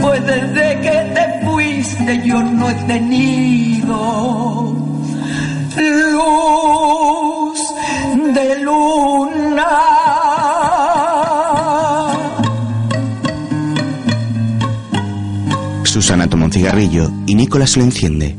Pues 0.01 0.25
desde 0.25 0.81
que 0.81 0.97
te 1.15 1.45
fuiste 1.45 2.21
yo 2.25 2.41
no 2.41 2.69
he 2.69 2.73
tenido 2.85 3.95
luz 5.75 7.59
de 8.33 8.59
luna. 8.59 9.67
Susana 15.83 16.27
toma 16.27 16.45
un 16.45 16.51
cigarrillo 16.51 17.11
y 17.27 17.35
Nicolás 17.35 17.77
lo 17.77 17.83
enciende. 17.83 18.35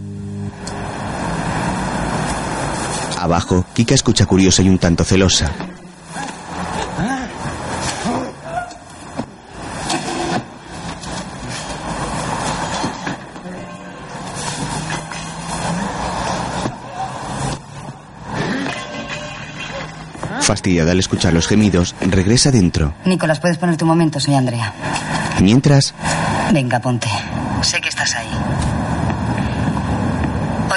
Abajo, 3.20 3.63
Kika 3.74 3.94
escucha 3.94 4.24
curiosa 4.24 4.62
y 4.62 4.68
un 4.68 4.78
tanto 4.78 5.04
celosa. 5.04 5.50
Fastidiada 20.40 20.92
al 20.92 20.98
escuchar 20.98 21.32
los 21.32 21.48
gemidos, 21.48 21.94
regresa 22.00 22.50
dentro. 22.50 22.94
Nicolás, 23.06 23.40
¿puedes 23.40 23.56
poner 23.56 23.76
tu 23.76 23.86
momento? 23.86 24.20
Soy 24.20 24.34
Andrea. 24.34 24.72
Mientras, 25.40 25.94
Venga, 26.52 26.78
ponte. 26.78 27.08
Sé 27.62 27.80
que 27.80 27.88
estás 27.88 28.14
ahí. 28.14 28.28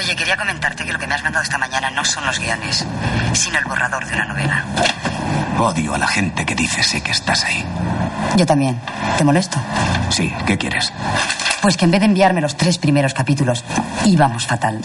Oye, 0.08 0.16
quería 0.16 0.38
comentarte 0.38 0.86
que 0.86 0.94
lo 0.94 1.00
que 1.00 1.06
me 1.06 1.16
has 1.16 1.22
mandado 1.22 1.44
esta 1.44 1.58
mañana 1.58 1.92
no 1.92 2.06
son 2.06 2.26
los 2.26 2.40
guiones, 2.40 2.86
sino 3.34 3.60
el 3.60 3.66
borrador 3.66 4.06
de 4.06 4.14
una 4.16 4.24
novela. 4.24 4.64
Odio 5.60 5.96
a 5.96 5.98
la 5.98 6.08
gente 6.08 6.46
que 6.46 6.56
dice 6.56 6.82
sé 6.82 7.02
que 7.02 7.12
estás 7.12 7.44
ahí. 7.44 7.66
Yo 8.38 8.46
también. 8.46 8.80
¿Te 9.18 9.26
molesto? 9.26 9.60
Sí, 10.10 10.34
¿qué 10.46 10.58
quieres? 10.58 10.94
Pues 11.62 11.76
que 11.76 11.84
en 11.84 11.92
vez 11.92 12.00
de 12.00 12.06
enviarme 12.06 12.40
los 12.40 12.56
tres 12.56 12.78
primeros 12.78 13.14
capítulos, 13.14 13.66
íbamos 14.06 14.48
fatal. 14.48 14.80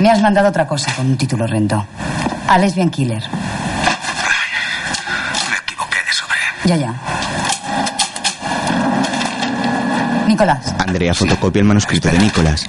Me 0.00 0.10
has 0.10 0.20
mandado 0.20 0.50
otra 0.50 0.66
cosa 0.66 0.92
con 0.92 1.06
un 1.06 1.16
título 1.16 1.44
horrendo. 1.44 1.86
A 2.46 2.58
Lesbian 2.58 2.90
Killer. 2.90 3.22
Me 5.50 5.56
equivoqué 5.56 5.96
de 6.04 6.12
sobre. 6.12 6.40
Ya, 6.66 6.76
ya. 6.76 6.94
Nicolás, 10.26 10.74
Andrea 10.78 11.14
fotocopia 11.14 11.60
el 11.60 11.66
manuscrito 11.66 12.10
de 12.10 12.18
Nicolás. 12.18 12.68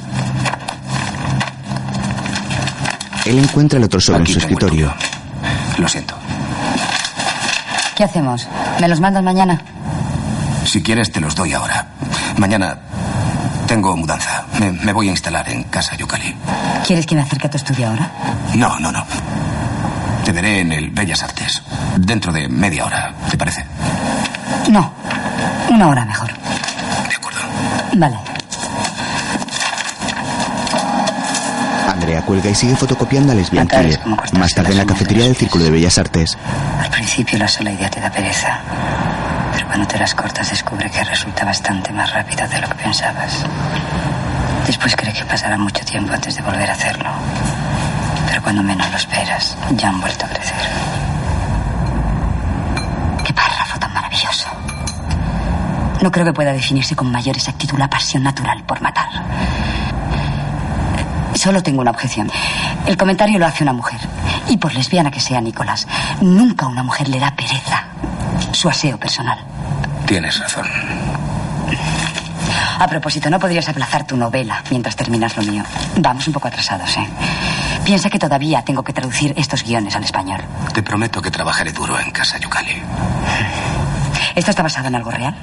Él 3.28 3.40
encuentra 3.40 3.78
el 3.78 3.84
otro 3.84 4.00
sobre 4.00 4.20
en 4.20 4.28
su 4.28 4.40
escritorio. 4.40 4.94
Lo 5.78 5.88
siento. 5.88 6.16
¿qué 7.96 8.04
hacemos? 8.04 8.48
¿Me 8.80 8.88
los 8.88 9.00
mandas 9.02 9.24
mañana? 9.24 9.60
Si 10.66 10.82
quieres, 10.82 11.12
te 11.12 11.20
los 11.20 11.36
doy 11.36 11.52
ahora. 11.54 11.88
Mañana 12.38 12.78
tengo 13.68 13.98
mudanza. 13.98 14.46
Me, 14.60 14.72
me 14.72 14.94
voy 14.94 15.10
a 15.10 15.12
instalar 15.12 15.50
en 15.50 15.64
casa 15.64 15.98
Yucali. 15.98 16.36
¿Quieres 16.86 17.06
que 17.06 17.16
me 17.16 17.22
acerque 17.22 17.48
a 17.48 17.50
tu 17.50 17.58
estudio 17.58 17.90
ahora? 17.90 18.10
No, 18.54 18.80
no, 18.80 18.92
no. 18.92 19.04
Te 20.24 20.32
veré 20.32 20.62
en 20.62 20.72
el 20.72 20.92
Bellas 20.92 21.24
Artes. 21.24 21.62
Dentro 21.98 22.32
de 22.32 22.48
media 22.48 22.86
hora, 22.86 23.14
¿te 23.30 23.38
parece? 23.38 23.66
No, 24.70 24.94
una 25.70 25.88
hora 25.88 26.06
mejor. 26.06 26.32
De 27.10 27.16
acuerdo. 27.16 27.40
Vale. 27.96 28.37
Andrea 32.08 32.26
cuelga 32.26 32.50
y 32.50 32.56
sigue 32.56 32.74
fotocopiando 32.74 33.34
a 33.34 33.36
Killer. 33.36 34.00
Más 34.32 34.54
tarde 34.54 34.72
en 34.72 34.78
la 34.78 34.86
cafetería 34.86 35.26
del 35.26 35.36
Círculo 35.36 35.66
de 35.66 35.72
Bellas 35.72 35.98
Artes. 35.98 36.38
Al 36.80 36.90
principio 36.90 37.38
la 37.38 37.50
sola 37.50 37.70
idea 37.70 37.90
te 37.90 38.00
da 38.00 38.10
pereza. 38.10 38.62
Pero 39.52 39.68
cuando 39.68 39.86
te 39.88 39.98
las 40.00 40.16
cortas 40.16 40.50
descubre 40.50 40.90
que 40.90 41.04
resulta 41.04 41.44
bastante 41.44 41.92
más 41.92 42.10
rápido 42.14 42.48
de 42.48 42.62
lo 42.62 42.70
que 42.70 42.76
pensabas. 42.76 43.46
Después 44.66 44.96
cree 44.96 45.12
que 45.12 45.26
pasará 45.26 45.58
mucho 45.58 45.84
tiempo 45.84 46.14
antes 46.14 46.34
de 46.38 46.42
volver 46.44 46.70
a 46.70 46.74
hacerlo. 46.74 47.10
Pero 48.30 48.42
cuando 48.42 48.64
menos 48.64 48.90
lo 48.90 48.96
esperas, 48.96 49.58
ya 49.72 49.90
han 49.90 50.00
vuelto 50.00 50.26
a 50.28 50.30
crecer. 50.30 50.70
¡Qué 53.26 53.34
párrafo 53.34 53.80
tan 53.80 53.94
maravilloso! 53.94 54.48
No 56.02 56.10
creo 56.10 56.24
que 56.24 56.32
pueda 56.32 56.54
definirse 56.54 56.96
con 56.96 57.12
mayor 57.12 57.36
exactitud 57.36 57.78
la 57.78 57.90
pasión 57.90 58.24
natural 58.24 58.64
por 58.64 58.80
matar. 58.80 58.97
Solo 61.48 61.64
tengo 61.64 61.80
una 61.80 61.92
objeción. 61.92 62.30
El 62.88 62.98
comentario 62.98 63.40
lo 63.40 63.46
hace 63.46 63.64
una 63.64 63.72
mujer. 63.72 64.02
Y 64.50 64.58
por 64.58 64.74
lesbiana 64.74 65.12
que 65.12 65.22
sea 65.22 65.40
Nicolás, 65.40 65.88
nunca 66.20 66.66
a 66.66 66.68
una 66.68 66.84
mujer 66.84 67.08
le 67.08 67.22
da 67.22 67.34
pereza 67.38 67.86
su 68.52 68.68
aseo 68.68 68.98
personal. 68.98 69.40
Tienes 70.06 70.38
razón. 70.40 70.68
A 72.78 72.86
propósito, 72.88 73.30
¿no 73.30 73.40
podrías 73.40 73.70
aplazar 73.70 74.06
tu 74.06 74.18
novela 74.18 74.62
mientras 74.70 74.98
terminas 74.98 75.38
lo 75.38 75.44
mío? 75.44 75.64
Vamos 75.96 76.28
un 76.28 76.34
poco 76.34 76.50
atrasados, 76.50 76.98
¿eh? 76.98 77.08
Piensa 77.86 78.10
que 78.10 78.20
todavía 78.20 78.62
tengo 78.64 78.84
que 78.84 78.92
traducir 78.92 79.34
estos 79.38 79.64
guiones 79.64 79.96
al 79.96 80.04
español. 80.04 80.42
Te 80.74 80.84
prometo 80.84 81.22
que 81.22 81.32
trabajaré 81.32 81.72
duro 81.72 81.98
en 81.98 82.12
casa 82.12 82.38
Yucali. 82.40 82.84
¿Esto 84.36 84.52
está 84.52 84.64
basado 84.64 84.90
en 84.90 84.96
algo 84.96 85.12
real? 85.12 85.34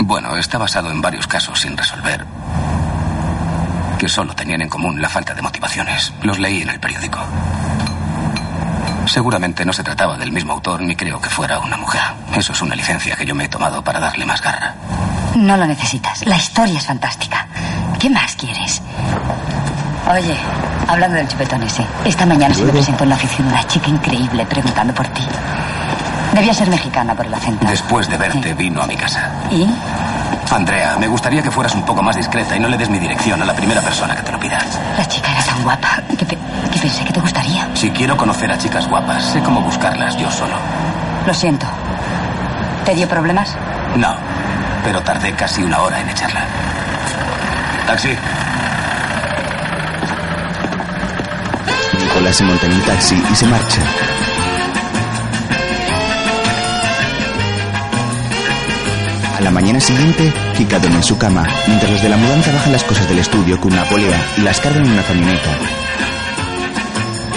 Bueno, 0.00 0.36
está 0.36 0.58
basado 0.58 0.90
en 0.90 1.00
varios 1.00 1.28
casos 1.28 1.60
sin 1.60 1.76
resolver. 1.76 2.26
Que 3.98 4.08
solo 4.08 4.34
tenían 4.34 4.60
en 4.62 4.68
común 4.68 5.00
la 5.00 5.08
falta 5.08 5.34
de 5.34 5.42
motivaciones. 5.42 6.12
Los 6.22 6.38
leí 6.38 6.62
en 6.62 6.68
el 6.68 6.80
periódico. 6.80 7.18
Seguramente 9.06 9.64
no 9.64 9.72
se 9.72 9.84
trataba 9.84 10.16
del 10.18 10.32
mismo 10.32 10.52
autor 10.52 10.82
ni 10.82 10.96
creo 10.96 11.20
que 11.20 11.30
fuera 11.30 11.58
una 11.60 11.76
mujer. 11.76 12.02
Eso 12.36 12.52
es 12.52 12.60
una 12.60 12.74
licencia 12.74 13.16
que 13.16 13.24
yo 13.24 13.34
me 13.34 13.44
he 13.44 13.48
tomado 13.48 13.82
para 13.82 14.00
darle 14.00 14.26
más 14.26 14.42
garra. 14.42 14.74
No 15.36 15.56
lo 15.56 15.66
necesitas. 15.66 16.26
La 16.26 16.36
historia 16.36 16.78
es 16.78 16.86
fantástica. 16.86 17.46
¿Qué 17.98 18.10
más 18.10 18.34
quieres? 18.36 18.82
Oye, 20.10 20.36
hablando 20.88 21.16
del 21.16 21.28
chupetón 21.28 21.62
ese, 21.62 21.84
esta 22.04 22.26
mañana 22.26 22.54
se 22.54 22.64
me 22.64 22.72
presentó 22.72 23.04
en 23.04 23.10
la 23.10 23.16
oficina 23.16 23.48
una 23.48 23.66
chica 23.66 23.88
increíble 23.88 24.44
preguntando 24.46 24.94
por 24.94 25.06
ti. 25.08 25.22
Debía 26.34 26.52
ser 26.52 26.68
mexicana 26.68 27.14
por 27.14 27.26
el 27.26 27.34
acento. 27.34 27.66
Después 27.66 28.08
de 28.08 28.16
verte, 28.16 28.54
vino 28.54 28.82
a 28.82 28.86
mi 28.86 28.96
casa. 28.96 29.30
¿Y? 29.50 29.66
Andrea, 30.50 30.96
me 30.98 31.06
gustaría 31.06 31.42
que 31.42 31.50
fueras 31.50 31.74
un 31.74 31.82
poco 31.84 32.02
más 32.02 32.16
discreta 32.16 32.56
y 32.56 32.60
no 32.60 32.68
le 32.68 32.76
des 32.78 32.88
mi 32.88 32.98
dirección 32.98 33.42
a 33.42 33.44
la 33.44 33.54
primera 33.54 33.80
persona 33.82 34.16
que 34.16 34.22
te 34.22 34.32
lo 34.32 34.38
pida. 34.40 34.58
La 34.96 35.06
chica 35.06 35.30
era 35.32 35.42
tan 35.44 35.62
guapa 35.62 36.00
que, 36.18 36.24
pe- 36.24 36.38
que 36.72 36.78
pensé 36.78 37.04
que 37.04 37.12
te 37.12 37.20
gustaría. 37.20 37.68
Si 37.74 37.90
quiero 37.90 38.16
conocer 38.16 38.50
a 38.50 38.56
chicas 38.56 38.88
guapas, 38.88 39.22
sé 39.24 39.40
cómo 39.42 39.60
buscarlas 39.60 40.16
yo 40.16 40.30
solo. 40.30 40.54
Lo 41.26 41.34
siento. 41.34 41.66
¿Te 42.84 42.94
dio 42.94 43.06
problemas? 43.08 43.54
No, 43.96 44.14
pero 44.84 45.02
tardé 45.02 45.32
casi 45.32 45.62
una 45.62 45.80
hora 45.80 46.00
en 46.00 46.08
echarla. 46.08 46.40
Taxi. 47.86 48.16
Nicolás 51.98 52.36
se 52.36 52.44
monta 52.44 52.66
en 52.66 52.72
un 52.72 52.80
taxi 52.82 53.22
y 53.30 53.34
se 53.34 53.46
marcha. 53.46 53.80
A 59.36 59.40
la 59.40 59.50
mañana 59.50 59.80
siguiente, 59.80 60.32
Kika 60.56 60.78
duerme 60.78 60.96
en 60.98 61.02
su 61.02 61.18
cama, 61.18 61.46
mientras 61.66 61.90
los 61.92 62.02
de 62.02 62.08
la 62.08 62.16
mudanza 62.16 62.52
bajan 62.52 62.72
las 62.72 62.84
cosas 62.84 63.06
del 63.08 63.18
estudio 63.18 63.60
con 63.60 63.72
una 63.72 63.84
polea 63.84 64.18
y 64.38 64.40
las 64.40 64.60
cargan 64.60 64.84
en 64.86 64.92
una 64.92 65.02
camioneta. 65.02 65.50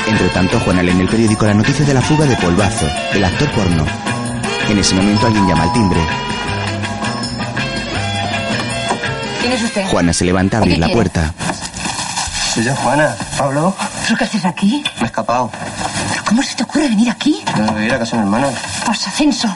Entre 0.08 0.30
tanto, 0.30 0.60
Juana 0.62 0.82
lee 0.82 0.91
en 0.91 1.02
el 1.02 1.10
periódico 1.10 1.45
la 1.45 1.54
noticia 1.54 1.86
de 1.86 1.93
la 1.93 2.02
fuga 2.02 2.26
de 2.26 2.36
Polvazo, 2.38 2.88
el 3.14 3.24
actor 3.24 3.50
porno. 3.52 3.86
En 4.70 4.78
ese 4.80 4.95
momento 4.95 5.28
alguien 5.28 5.47
llama 5.47 5.64
al 5.64 5.74
timbre. 5.74 6.00
¿Quién 9.41 9.52
es 9.54 9.64
usted? 9.64 9.86
Juana 9.88 10.14
se 10.14 10.26
levanta 10.26 10.58
a 10.58 10.60
abrir 10.62 10.76
¿Qué 10.76 10.80
la 10.80 10.86
quiere? 10.88 10.95
puerta. 11.02 11.34
Soy 12.54 12.64
yo, 12.64 12.76
Juana. 12.76 13.16
Pablo, 13.38 13.76
¿Pero 14.06 14.18
qué 14.18 14.24
haces 14.24 14.45
aquí? 14.45 14.84
me 14.97 15.04
he 15.04 15.06
escapado. 15.06 15.52
¿Pero 16.30 16.38
cómo 16.38 16.44
se 16.44 16.56
te 16.56 16.64
ocurre 16.64 16.90
venir 16.90 17.10
aquí? 17.10 17.44
No 17.58 17.72
me 17.74 17.86
ir 17.86 17.94
a 17.94 17.98
casa 17.98 18.18
de 18.18 18.24
mi 18.24 18.28
hermano. 18.36 18.54
Pues 18.86 19.08
ascenso. 19.08 19.48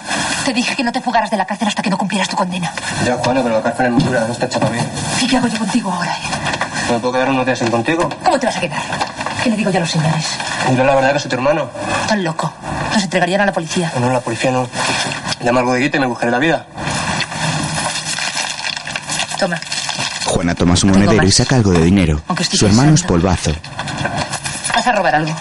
Te 0.43 0.53
dije 0.53 0.75
que 0.75 0.83
no 0.83 0.91
te 0.91 1.01
fugaras 1.01 1.29
de 1.29 1.37
la 1.37 1.45
cárcel 1.45 1.67
hasta 1.67 1.83
que 1.83 1.89
no 1.91 1.97
cumplieras 1.99 2.27
tu 2.27 2.35
condena. 2.35 2.71
Ya, 3.05 3.15
Juana, 3.17 3.41
pero 3.43 3.55
la 3.57 3.61
cárcel 3.61 3.85
es 3.87 3.91
muy 3.91 4.03
dura, 4.03 4.21
no 4.25 4.33
está 4.33 4.47
hecha 4.47 4.59
para 4.59 4.71
mí. 4.71 4.79
¿Y 5.21 5.27
qué 5.27 5.37
hago 5.37 5.47
yo 5.47 5.59
contigo 5.59 5.91
ahora? 5.91 6.11
eh? 6.11 6.19
¿No 6.87 6.93
me 6.95 6.99
puedo 6.99 7.13
quedar 7.13 7.29
unos 7.29 7.45
días 7.45 7.59
sin 7.59 7.69
contigo? 7.69 8.09
¿Cómo 8.23 8.39
te 8.39 8.47
vas 8.47 8.57
a 8.57 8.59
quedar? 8.59 8.81
¿Qué 9.43 9.49
le 9.51 9.55
digo 9.55 9.69
yo 9.69 9.77
a 9.77 9.81
los 9.81 9.91
señores? 9.91 10.25
Dile 10.69 10.83
la 10.83 10.95
verdad 10.95 11.13
que 11.13 11.19
soy 11.19 11.29
tu 11.29 11.35
hermano. 11.35 11.69
Tan 12.07 12.23
loco. 12.23 12.51
Nos 12.91 13.03
entregarían 13.03 13.41
a 13.41 13.45
la 13.45 13.53
policía. 13.53 13.91
No, 13.99 14.09
la 14.11 14.19
policía 14.19 14.51
no. 14.51 14.67
Llama 15.43 15.59
al 15.59 15.65
bodeguita 15.67 15.97
y 15.97 15.99
me 15.99 16.07
buscaré 16.07 16.31
la 16.31 16.39
vida. 16.39 16.65
Toma. 19.37 19.59
Juana 20.25 20.55
toma 20.55 20.75
su 20.75 20.87
monedero 20.87 21.23
y 21.23 21.31
saca 21.31 21.55
algo 21.55 21.71
de 21.71 21.83
dinero. 21.83 22.21
Aunque 22.27 22.43
estoy 22.43 22.57
Su 22.57 22.65
hermano 22.65 22.95
es 22.95 23.03
polvazo. 23.03 23.51
Vas 24.73 24.87
a 24.87 24.91
robar 24.91 25.15
algo. 25.15 25.35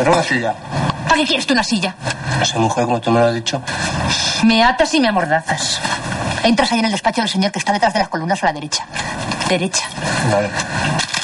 Te 0.00 0.04
roba 0.04 0.22
silla. 0.22 0.54
¿Para 1.04 1.16
qué 1.16 1.26
quieres 1.26 1.46
tú 1.46 1.52
una 1.52 1.62
silla? 1.62 1.94
No 2.38 2.44
sé, 2.46 2.58
mujer, 2.58 2.86
como 2.86 3.02
tú 3.02 3.10
me 3.10 3.20
lo 3.20 3.26
has 3.26 3.34
dicho. 3.34 3.60
Me 4.44 4.64
atas 4.64 4.94
y 4.94 5.00
me 5.00 5.08
amordazas. 5.08 5.78
Entras 6.42 6.72
ahí 6.72 6.78
en 6.78 6.86
el 6.86 6.90
despacho 6.92 7.20
del 7.20 7.28
señor 7.28 7.52
que 7.52 7.58
está 7.58 7.70
detrás 7.74 7.92
de 7.92 7.98
las 7.98 8.08
columnas 8.08 8.42
a 8.42 8.46
la 8.46 8.54
derecha. 8.54 8.86
Derecha. 9.46 9.84
Vale. 10.32 10.48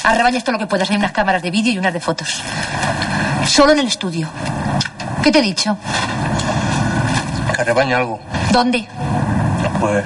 Arrebañas 0.04 0.44
todo 0.44 0.52
lo 0.52 0.58
que 0.58 0.66
puedas. 0.66 0.90
Hay 0.90 0.96
unas 0.98 1.12
cámaras 1.12 1.40
de 1.40 1.50
vídeo 1.50 1.72
y 1.72 1.78
unas 1.78 1.94
de 1.94 2.00
fotos. 2.00 2.42
Solo 3.46 3.72
en 3.72 3.78
el 3.78 3.86
estudio. 3.86 4.28
¿Qué 5.22 5.32
te 5.32 5.38
he 5.38 5.42
dicho? 5.42 5.78
Que 7.56 7.64
rebaña 7.64 7.96
algo. 7.96 8.20
¿Dónde? 8.50 8.86
Pues 9.80 10.04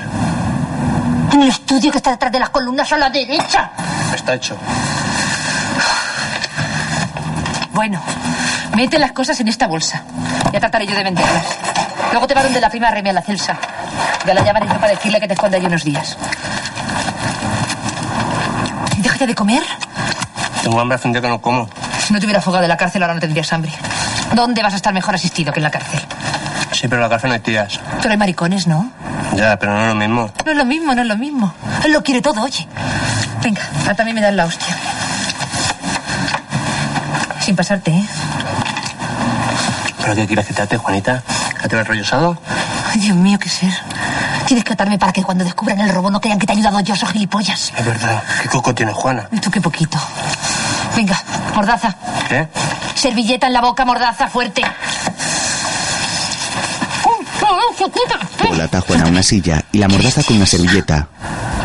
En 1.32 1.42
el 1.42 1.48
estudio 1.48 1.90
que 1.90 1.96
está 1.98 2.12
detrás 2.12 2.30
de 2.30 2.38
las 2.38 2.50
columnas 2.50 2.92
a 2.92 2.98
la 2.98 3.10
derecha. 3.10 3.72
está 4.14 4.34
hecho. 4.34 4.56
Bueno, 7.72 8.00
mete 8.80 8.98
las 8.98 9.12
cosas 9.12 9.38
en 9.40 9.48
esta 9.48 9.66
bolsa. 9.66 10.02
Ya 10.54 10.58
trataré 10.58 10.86
yo 10.86 10.96
de 10.96 11.04
venderlas. 11.04 11.44
Luego 12.12 12.26
te 12.26 12.32
va 12.32 12.42
donde 12.42 12.62
la 12.62 12.70
prima 12.70 12.90
Remy 12.90 13.10
a 13.10 13.12
la 13.12 13.20
Celsa. 13.20 13.58
Ya 14.26 14.32
la 14.32 14.42
llamaré 14.42 14.66
yo 14.66 14.80
para 14.80 14.92
decirle 14.92 15.20
que 15.20 15.28
te 15.28 15.34
esconda 15.34 15.58
allí 15.58 15.66
unos 15.66 15.84
días. 15.84 16.16
¿Y 18.96 19.02
déjate 19.02 19.26
de 19.26 19.34
comer? 19.34 19.62
Tengo 20.62 20.80
hambre 20.80 20.96
hace 20.96 21.08
un 21.08 21.12
día 21.12 21.20
que 21.20 21.28
no 21.28 21.42
como. 21.42 21.68
Si 22.06 22.14
no 22.14 22.20
te 22.20 22.24
hubiera 22.24 22.40
fugado 22.40 22.62
de 22.62 22.68
la 22.68 22.78
cárcel, 22.78 23.02
ahora 23.02 23.12
no 23.12 23.20
tendrías 23.20 23.52
hambre. 23.52 23.70
¿Dónde 24.32 24.62
vas 24.62 24.72
a 24.72 24.76
estar 24.76 24.94
mejor 24.94 25.14
asistido 25.14 25.52
que 25.52 25.58
en 25.58 25.64
la 25.64 25.70
cárcel? 25.70 26.00
Sí, 26.72 26.88
pero 26.88 26.96
en 26.96 27.02
la 27.02 27.10
cárcel 27.10 27.28
no 27.28 27.34
hay 27.34 27.40
tías. 27.40 27.78
Pero 28.00 28.12
hay 28.12 28.16
maricones, 28.16 28.66
¿no? 28.66 28.90
Ya, 29.36 29.58
pero 29.58 29.74
no 29.74 29.82
es 29.82 29.88
lo 29.88 29.94
mismo. 29.96 30.30
No 30.42 30.50
es 30.52 30.56
lo 30.56 30.64
mismo, 30.64 30.94
no 30.94 31.02
es 31.02 31.08
lo 31.08 31.16
mismo. 31.18 31.54
Él 31.84 31.92
lo 31.92 32.02
quiere 32.02 32.22
todo, 32.22 32.40
oye. 32.40 32.66
Venga, 33.42 33.60
ahora 33.82 33.94
también 33.94 34.14
me 34.14 34.22
das 34.22 34.32
la 34.32 34.46
hostia. 34.46 34.74
Sin 37.40 37.54
pasarte, 37.54 37.90
¿eh? 37.90 38.04
¿Pero 40.00 40.14
qué 40.14 40.26
quieres 40.26 40.46
que 40.46 40.54
te 40.54 40.62
ate, 40.62 40.76
Juanita? 40.76 41.22
¿Que 41.60 41.68
te 41.68 41.74
lo 41.74 41.82
enrollosado? 41.82 42.38
Ay, 42.92 43.00
Dios 43.00 43.16
mío, 43.16 43.38
qué 43.38 43.48
ser. 43.48 43.72
Tienes 44.46 44.64
que 44.64 44.72
atarme 44.72 44.98
para 44.98 45.12
que 45.12 45.22
cuando 45.22 45.44
descubran 45.44 45.78
el 45.80 45.90
robo 45.90 46.10
no 46.10 46.20
crean 46.20 46.38
que 46.38 46.46
te 46.46 46.52
he 46.52 46.56
ayudado 46.56 46.80
yo, 46.80 46.94
esos 46.94 47.10
gilipollas. 47.10 47.72
Es 47.76 47.84
verdad. 47.84 48.22
¿Qué 48.42 48.48
coco 48.48 48.74
tiene 48.74 48.92
Juana? 48.92 49.28
Y 49.30 49.38
tú 49.38 49.50
qué 49.50 49.60
poquito. 49.60 49.98
Venga, 50.96 51.22
mordaza. 51.54 51.94
¿Qué? 52.28 52.48
Servilleta 52.94 53.46
en 53.46 53.52
la 53.52 53.60
boca, 53.60 53.84
mordaza, 53.84 54.28
fuerte. 54.28 54.62
Paul 58.38 58.60
ata 58.60 58.78
a 58.78 58.80
Juana 58.80 59.04
a 59.04 59.08
una 59.08 59.22
silla 59.22 59.64
y 59.72 59.78
la 59.78 59.88
mordaza 59.88 60.22
con 60.22 60.36
una 60.36 60.46
servilleta. 60.46 61.08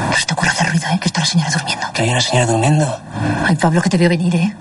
No 0.09 0.17
se 0.17 0.25
te 0.25 0.33
ocurre 0.33 0.49
hacer 0.49 0.69
ruido, 0.69 0.87
¿eh? 0.89 0.99
Que 0.99 1.07
está 1.07 1.21
la 1.21 1.25
señora 1.25 1.49
durmiendo. 1.51 1.87
¿Que 1.93 2.01
hay 2.03 2.09
una 2.09 2.21
señora 2.21 2.45
durmiendo? 2.45 3.01
Ay, 3.45 3.55
Pablo, 3.55 3.81
que 3.81 3.89
te 3.89 3.97
veo 3.97 4.09
venir, 4.09 4.35
¿eh? 4.35 4.53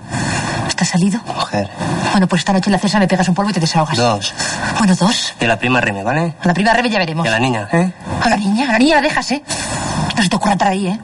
¿Estás 0.67 0.89
salido? 0.89 1.19
Mujer. 1.25 1.69
Bueno, 2.11 2.27
pues 2.27 2.41
esta 2.41 2.53
noche 2.53 2.69
en 2.69 2.73
la 2.73 2.79
cesa 2.79 2.99
me 2.99 3.07
pegas 3.07 3.27
un 3.27 3.35
polvo 3.35 3.49
y 3.49 3.53
te 3.53 3.59
desahogas. 3.59 3.97
Dos. 3.97 4.33
Bueno, 4.77 4.95
dos. 4.95 5.33
Y 5.39 5.45
a 5.45 5.47
la 5.47 5.57
prima 5.57 5.81
Remy, 5.81 6.03
¿vale? 6.03 6.33
A 6.41 6.47
la 6.47 6.53
prima 6.53 6.73
Rebe 6.73 6.89
ya 6.89 6.99
veremos. 6.99 7.25
Y 7.25 7.29
a 7.29 7.31
la 7.31 7.39
niña, 7.39 7.67
¿eh? 7.71 7.91
A 8.21 8.29
la 8.29 8.37
niña, 8.37 8.69
a 8.69 8.71
la 8.73 8.79
niña 8.79 8.95
la 8.95 9.01
dejas, 9.01 9.31
¿eh? 9.31 9.43
No 10.15 10.23
se 10.23 10.29
te 10.29 10.35
ocurra 10.35 10.53
entrar 10.53 10.71
ahí, 10.71 10.87
¿eh? 10.87 10.99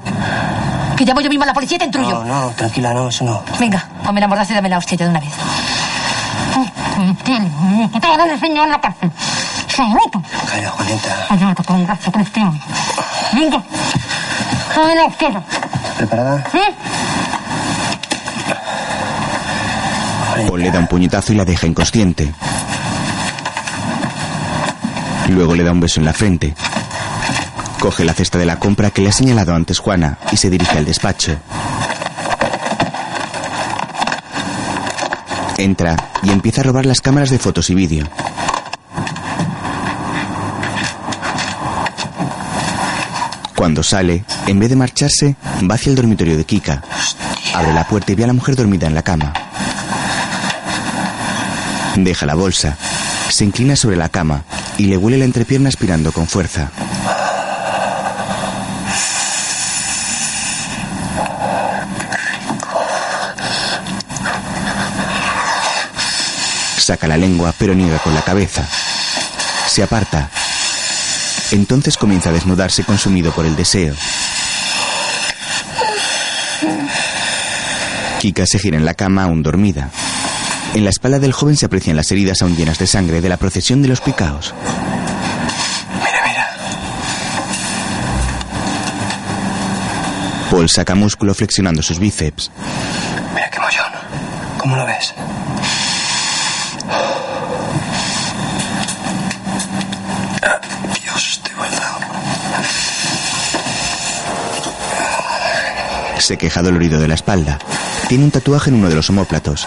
Que 0.98 1.06
llamo 1.06 1.22
yo 1.22 1.30
misma 1.30 1.46
a 1.46 1.48
la 1.48 1.54
policía 1.54 1.76
y 1.76 1.80
te 1.80 1.86
entrullo. 1.86 2.24
No, 2.24 2.42
no, 2.42 2.50
tranquila, 2.52 2.94
no, 2.94 3.10
eso 3.10 3.24
no. 3.24 3.44
Venga, 3.60 3.86
ponme 4.04 4.22
la 4.22 4.28
mordaza 4.28 4.54
y 4.54 4.56
dame 4.56 4.70
la 4.70 4.78
hostia 4.78 4.98
ya 4.98 5.06
de 5.06 5.12
una 5.12 5.20
vez. 5.20 5.34
A 8.04 8.26
enseñar 8.34 8.66
en 8.66 8.72
la 8.72 8.82
cárcel. 8.82 9.12
Calla, 9.76 10.70
Juanita. 10.70 11.28
Oye, 11.32 11.56
te 11.56 11.64
con 11.64 11.86
gasto, 11.86 12.12
Cristian. 12.12 12.62
Venga. 13.34 13.62
Dame 14.76 14.96
la 14.96 15.06
hostia. 15.06 15.44
¿Preparada? 15.98 16.44
¿Eh? 16.54 16.76
Paul 20.48 20.62
le 20.62 20.72
da 20.72 20.80
un 20.80 20.88
puñetazo 20.88 21.34
y 21.34 21.36
la 21.36 21.46
deja 21.46 21.68
inconsciente. 21.68 22.34
Luego 25.30 25.56
le 25.56 25.64
da 25.64 25.72
un 25.72 25.80
beso 25.80 26.00
en 26.00 26.06
la 26.06 26.14
frente. 26.14 26.54
Coge 27.80 28.06
la 28.06 28.14
cesta 28.14 28.38
de 28.38 28.46
la 28.46 28.60
compra 28.60 28.92
que 28.92 29.02
le 29.02 29.10
ha 29.10 29.14
señalado 29.14 29.56
antes 29.56 29.80
Juana 29.80 30.18
y 30.32 30.38
se 30.38 30.50
dirige 30.50 30.78
al 30.78 30.86
despacho. 30.86 31.38
Entra 35.58 35.96
y 36.24 36.32
empieza 36.32 36.62
a 36.62 36.64
robar 36.66 36.86
las 36.86 37.02
cámaras 37.02 37.30
de 37.30 37.40
fotos 37.40 37.70
y 37.70 37.76
vídeo. 37.76 38.08
Cuando 43.56 43.84
sale, 43.84 44.26
en 44.48 44.60
vez 44.60 44.70
de 44.70 44.76
marcharse, 44.76 45.36
va 45.70 45.76
hacia 45.76 45.92
el 45.92 45.96
dormitorio 45.96 46.36
de 46.36 46.46
Kika. 46.46 46.82
Abre 47.54 47.74
la 47.74 47.88
puerta 47.88 48.12
y 48.12 48.16
ve 48.16 48.24
a 48.24 48.28
la 48.28 48.34
mujer 48.34 48.56
dormida 48.56 48.88
en 48.88 48.96
la 48.96 49.04
cama. 49.04 49.34
Deja 51.96 52.26
la 52.26 52.36
bolsa, 52.36 52.78
se 53.30 53.44
inclina 53.44 53.76
sobre 53.76 53.98
la 53.98 54.10
cama 54.10 54.44
y 54.78 54.86
le 54.86 54.98
huele 54.98 55.18
la 55.18 55.26
entrepierna 55.26 55.70
aspirando 55.70 56.12
con 56.12 56.28
fuerza. 56.28 56.72
Saca 66.78 67.08
la 67.08 67.18
lengua 67.18 67.54
pero 67.58 67.74
niega 67.76 68.00
con 68.00 68.14
la 68.14 68.22
cabeza. 68.22 68.68
Se 69.68 69.84
aparta. 69.84 70.30
Entonces 71.52 71.98
comienza 71.98 72.30
a 72.30 72.34
desnudarse 72.34 72.84
consumido 72.84 73.32
por 73.32 73.46
el 73.46 73.56
deseo. 73.56 73.96
Kika 78.20 78.46
se 78.46 78.60
gira 78.60 78.78
en 78.78 78.86
la 78.86 78.94
cama 78.94 79.24
aún 79.24 79.44
dormida. 79.44 79.90
En 80.74 80.84
la 80.86 80.90
espalda 80.90 81.20
del 81.20 81.34
joven 81.34 81.58
se 81.58 81.66
aprecian 81.66 81.98
las 81.98 82.12
heridas 82.12 82.42
aún 82.42 82.56
llenas 82.56 82.80
de 82.80 82.88
sangre 82.88 83.20
de 83.22 83.30
la 83.30 83.38
procesión 83.38 83.82
de 83.82 83.90
los 83.90 84.02
picaos. 84.02 84.54
Paul 90.50 90.70
saca 90.70 90.96
músculo 90.96 91.34
flexionando 91.34 91.82
sus 91.82 91.98
bíceps. 91.98 92.52
Mira 93.34 93.50
qué 93.50 93.60
mollón. 93.60 93.92
¿Cómo 94.58 94.76
lo 94.76 94.86
ves? 94.86 95.14
Dios, 101.02 101.42
te 101.44 101.54
guardado. 101.54 102.00
Se 106.20 106.38
queja 106.38 106.62
dolorido 106.62 107.00
de 107.00 107.08
la 107.08 107.16
espalda. 107.16 107.58
Tiene 108.10 108.26
un 108.26 108.32
tatuaje 108.32 108.70
en 108.70 108.76
uno 108.76 108.90
de 108.90 108.96
los 108.96 109.10
omóplatos. 109.10 109.66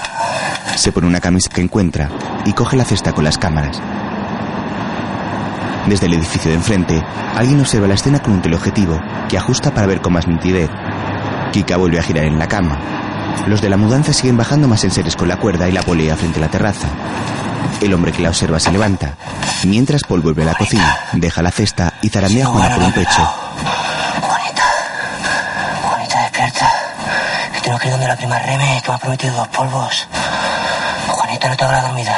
Se 0.85 0.93
pone 0.93 1.07
una 1.07 1.18
camisa 1.18 1.49
que 1.49 1.62
encuentra 1.62 2.11
y 2.45 2.53
coge 2.53 2.76
la 2.76 2.85
cesta 2.85 3.12
con 3.12 3.24
las 3.24 3.39
cámaras. 3.39 3.80
Desde 5.87 6.05
el 6.05 6.12
edificio 6.12 6.51
de 6.51 6.59
enfrente, 6.59 7.03
alguien 7.35 7.59
observa 7.59 7.87
la 7.87 7.95
escena 7.95 8.20
con 8.20 8.35
un 8.35 8.43
teleobjetivo 8.43 9.01
que 9.26 9.39
ajusta 9.39 9.72
para 9.72 9.87
ver 9.87 10.03
con 10.03 10.12
más 10.12 10.28
nitidez. 10.28 10.68
Kika 11.53 11.78
vuelve 11.78 12.01
a 12.01 12.03
girar 12.03 12.26
en 12.26 12.39
la 12.39 12.49
cama. 12.49 12.78
Los 13.47 13.62
de 13.62 13.70
la 13.70 13.78
mudanza 13.78 14.12
siguen 14.12 14.37
bajando 14.37 14.68
más 14.68 14.85
enseres 14.85 15.16
con 15.16 15.26
la 15.26 15.39
cuerda 15.39 15.66
y 15.70 15.72
la 15.72 15.80
polea 15.80 16.16
frente 16.16 16.39
a 16.39 16.43
la 16.43 16.51
terraza. 16.51 16.89
El 17.80 17.95
hombre 17.95 18.12
que 18.12 18.20
la 18.20 18.28
observa 18.28 18.61
se 18.61 18.70
levanta, 18.70 19.14
mientras 19.64 20.05
Paul 20.05 20.20
vuelve 20.20 20.43
a 20.43 20.53
la 20.53 20.55
cocina, 20.55 20.99
deja 21.14 21.41
la 21.41 21.51
cesta 21.51 21.95
y 22.03 22.11
zarandea 22.11 22.45
a 22.45 22.49
Juana 22.49 22.74
por 22.74 22.85
un 22.85 22.93
pecho. 22.93 23.22
Juanita, 25.80 26.20
despierta. 26.24 26.70
Que 27.55 27.61
tengo 27.62 27.78
que 27.78 27.87
ir 27.87 27.93
donde 27.93 28.07
la 28.07 28.16
prima 28.16 28.39
Reme, 28.39 28.82
que 28.85 28.91
me 28.91 28.95
ha 28.97 28.99
prometido 28.99 29.35
dos 29.35 29.49
polvos. 29.49 30.09
No 31.35 31.57
te 31.57 31.64
la 31.64 31.80
dormida. 31.82 32.16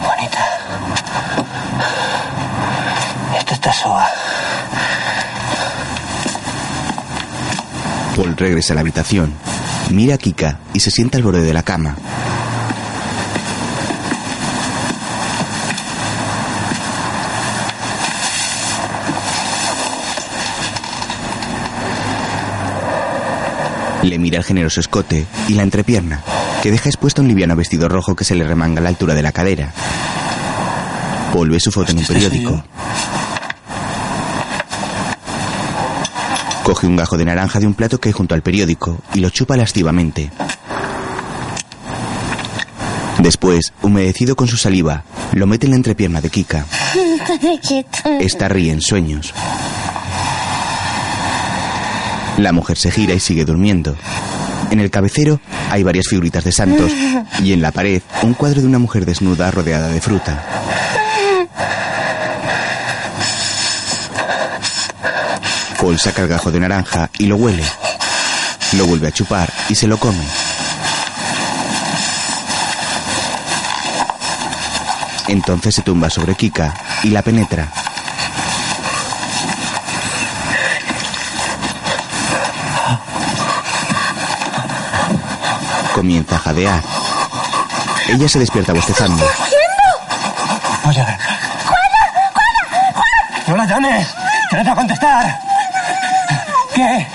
Juanita. 0.00 0.38
Esto 3.36 3.54
está 3.54 3.72
soa. 3.72 4.08
Paul 8.16 8.36
regresa 8.36 8.72
a 8.72 8.76
la 8.76 8.80
habitación, 8.82 9.34
mira 9.90 10.14
a 10.14 10.18
Kika 10.18 10.58
y 10.72 10.80
se 10.80 10.90
sienta 10.90 11.18
al 11.18 11.24
borde 11.24 11.42
de 11.42 11.52
la 11.52 11.62
cama. 11.62 11.96
Le 24.02 24.18
mira 24.18 24.38
el 24.38 24.44
generoso 24.44 24.80
escote 24.80 25.26
y 25.48 25.54
la 25.54 25.62
entrepierna, 25.62 26.22
que 26.62 26.70
deja 26.70 26.88
expuesta 26.88 27.20
un 27.20 27.26
liviano 27.26 27.56
vestido 27.56 27.88
rojo 27.88 28.14
que 28.14 28.22
se 28.22 28.36
le 28.36 28.44
remanga 28.44 28.78
a 28.78 28.84
la 28.84 28.88
altura 28.88 29.14
de 29.14 29.22
la 29.22 29.32
cadera. 29.32 29.72
Paul 31.32 31.50
ve 31.50 31.58
su 31.58 31.72
foto 31.72 31.90
en 31.90 31.98
un 31.98 32.04
periódico. 32.04 32.62
Coge 36.62 36.86
un 36.86 36.94
gajo 36.94 37.18
de 37.18 37.24
naranja 37.24 37.58
de 37.58 37.66
un 37.66 37.74
plato 37.74 37.98
que 37.98 38.10
hay 38.10 38.12
junto 38.12 38.36
al 38.36 38.42
periódico 38.42 39.00
y 39.12 39.18
lo 39.18 39.30
chupa 39.30 39.56
lascivamente. 39.56 40.30
Después, 43.18 43.72
humedecido 43.82 44.36
con 44.36 44.46
su 44.46 44.56
saliva, 44.56 45.02
lo 45.32 45.48
mete 45.48 45.66
en 45.66 45.70
la 45.70 45.76
entrepierna 45.76 46.20
de 46.20 46.30
Kika. 46.30 46.64
Esta 48.20 48.48
ríe 48.48 48.70
en 48.70 48.80
sueños. 48.80 49.34
La 52.38 52.52
mujer 52.52 52.78
se 52.78 52.92
gira 52.92 53.14
y 53.14 53.20
sigue 53.20 53.44
durmiendo. 53.44 53.96
En 54.72 54.80
el 54.80 54.90
cabecero 54.90 55.38
hay 55.70 55.82
varias 55.82 56.08
figuritas 56.08 56.44
de 56.44 56.50
santos 56.50 56.90
y 57.42 57.52
en 57.52 57.60
la 57.60 57.72
pared 57.72 58.00
un 58.22 58.32
cuadro 58.32 58.62
de 58.62 58.66
una 58.66 58.78
mujer 58.78 59.04
desnuda 59.04 59.50
rodeada 59.50 59.88
de 59.88 60.00
fruta. 60.00 60.42
Paul 65.78 65.98
saca 65.98 66.22
el 66.22 66.28
gajo 66.28 66.50
de 66.50 66.60
naranja 66.60 67.10
y 67.18 67.26
lo 67.26 67.36
huele. 67.36 67.64
Lo 68.78 68.86
vuelve 68.86 69.08
a 69.08 69.12
chupar 69.12 69.52
y 69.68 69.74
se 69.74 69.86
lo 69.86 69.98
come. 69.98 70.24
Entonces 75.28 75.74
se 75.74 75.82
tumba 75.82 76.08
sobre 76.08 76.34
Kika 76.34 76.72
y 77.02 77.10
la 77.10 77.20
penetra. 77.20 77.70
Comienza 86.02 86.34
a 86.34 86.38
jadear. 86.40 86.82
Ella 88.08 88.28
se 88.28 88.40
despierta 88.40 88.72
bostezando. 88.72 89.24
Oye, 90.84 91.06
no 93.46 93.56
la 93.56 93.64
llames. 93.64 94.08
Que 94.50 94.56
no 94.56 94.62
te 94.62 94.68
va 94.68 94.72
a 94.72 94.76
contestar. 94.76 95.40
¿Qué? 96.74 97.06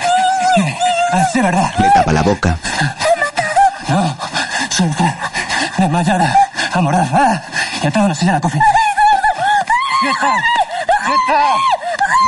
¿Qué? 0.54 0.78
Es 1.20 1.32
de 1.34 1.42
verdad. 1.42 1.70
Le 1.76 1.90
tapa 1.90 2.12
la 2.14 2.22
boca. 2.22 2.56
No. 3.88 4.16
Siempre. 4.70 5.14
Desmayada. 5.76 6.34
Amorada. 6.72 7.42
Y 7.82 7.86
a 7.88 7.90
todos 7.90 8.08
nos 8.08 8.22
en 8.22 8.32
la 8.32 8.40
cocina. 8.40 8.64
¡Quieta! 10.00 10.32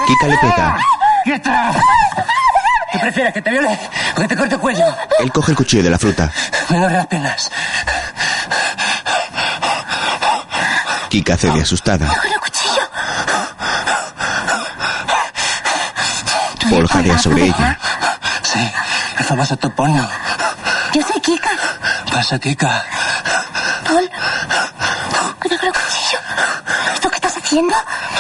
¡Quieta! 0.07 0.41
Pega. 0.43 0.77
¡Quieta! 1.25 1.73
¿Qué 2.93 2.99
prefieres, 2.99 3.33
que 3.33 3.41
te 3.41 3.51
viole 3.51 3.79
que 4.23 4.29
te 4.29 4.37
corte 4.37 4.55
el 4.55 4.61
cuello? 4.61 4.85
Él 5.19 5.33
coge 5.33 5.53
el 5.53 5.57
cuchillo 5.57 5.83
de 5.83 5.91
la 5.91 5.99
fruta. 5.99 6.31
Me 6.69 6.79
duele 6.79 6.97
las 6.97 7.07
piernas. 7.07 7.51
Kika 11.09 11.37
cede 11.37 11.63
asustada. 11.63 12.07
Con 12.07 12.33
el 12.33 12.41
cuchillo. 12.41 12.83
Paul 16.71 16.87
jadea 16.89 17.19
sobre 17.19 17.45
ella. 17.47 17.79
Sí, 18.43 18.71
el 19.19 19.25
famoso 19.25 19.57
top 19.57 19.75
porno. 19.75 20.09
Yo 20.93 21.03
soy 21.03 21.21
Kika. 21.21 21.51
Pasa, 22.13 22.39
Kika. 22.39 22.85
Paul. 23.85 24.11
Cuidado 25.41 25.61
con 25.61 25.69
el 25.69 25.75
cuchillo. 25.75 26.19
¿Esto 26.95 27.11
que 27.11 27.17
estás 27.17 27.37
haciendo? 27.37 27.75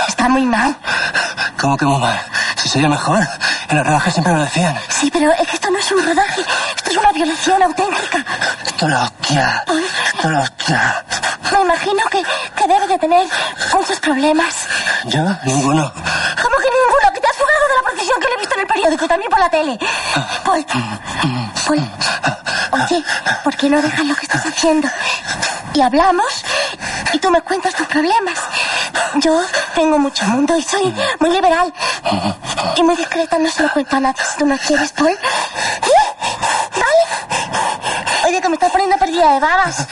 Está 0.08 0.28
muy 0.28 0.42
mal. 0.42 0.76
¿Cómo 1.60 1.76
que 1.76 1.84
muy 1.84 2.00
mal? 2.00 2.20
Si 2.56 2.68
soy 2.68 2.82
el 2.82 2.90
mejor. 2.90 3.20
En 3.70 3.76
los 3.76 3.86
rodajes 3.86 4.12
siempre 4.12 4.32
lo 4.32 4.40
decían. 4.40 4.76
Sí, 4.88 5.10
pero 5.12 5.30
es 5.32 5.46
que 5.46 5.54
esto 5.54 5.70
no 5.70 5.78
es 5.78 5.92
un 5.92 6.04
rodaje. 6.04 6.40
Esto 6.76 6.90
es 6.90 6.96
una 6.96 7.12
violación 7.12 7.62
auténtica. 7.62 8.24
Esto 8.66 8.88
lo 8.88 9.02
hostia. 9.02 9.64
Esto 10.12 10.28
lo 10.28 10.40
hostia. 10.40 11.04
Me 11.52 11.60
imagino 11.60 12.02
que, 12.10 12.22
que 12.56 12.66
debe 12.66 12.86
de 12.88 12.98
tener 12.98 13.26
muchos 13.72 14.00
problemas. 14.00 14.66
¿Yo? 15.04 15.22
Ninguno. 15.44 15.92
¿Cómo 16.42 16.56
que 16.56 16.68
ninguno? 16.70 17.12
Que 17.14 17.20
te 17.20 17.26
has 17.28 17.36
fugado 17.36 17.68
de 17.68 17.76
la 17.76 17.82
procesión 17.84 18.20
que 18.20 18.26
le 18.28 18.34
he 18.34 18.38
visto 18.38 18.54
en 18.54 18.60
el 18.60 18.66
periódico 18.66 19.08
también 19.08 19.30
por 19.30 19.38
la 19.40 19.50
tele. 19.50 19.78
Paul. 20.44 20.66
Paul. 21.66 21.90
¿Por 23.44 23.56
qué 23.56 23.68
no 23.68 23.80
dejas 23.80 24.06
lo 24.06 24.14
que 24.14 24.26
estás 24.26 24.44
haciendo? 24.46 24.88
Y 25.74 25.80
hablamos 25.80 26.44
y 27.12 27.18
tú 27.18 27.30
me 27.30 27.40
cuentas 27.42 27.74
tus 27.74 27.86
problemas. 27.86 28.38
Yo 29.16 29.42
tengo 29.74 29.98
mucho 29.98 30.24
mundo 30.26 30.56
y 30.56 30.62
soy 30.62 30.94
muy 31.18 31.30
liberal. 31.30 31.72
Y 32.76 32.82
muy 32.82 32.96
discreta, 32.96 33.38
no 33.38 33.50
se 33.50 33.62
lo 33.62 33.72
cuento 33.72 33.96
a 33.96 34.00
nadie 34.00 34.22
si 34.24 34.38
tú 34.38 34.46
no 34.46 34.58
quieres, 34.58 34.92
Paul. 34.92 35.10
¿Eh? 35.10 35.18
¿Vale? 36.72 37.04
Oye, 38.26 38.40
que 38.40 38.48
me 38.48 38.54
estás 38.54 38.70
poniendo 38.70 38.96
perdida 38.98 39.34
de 39.34 39.40
babas. 39.40 39.86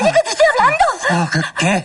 Oye, 0.00 0.12
que 0.12 0.20
te 0.22 0.30
estoy 0.30 0.46
hablando. 0.58 1.30
¿Qué? 1.58 1.84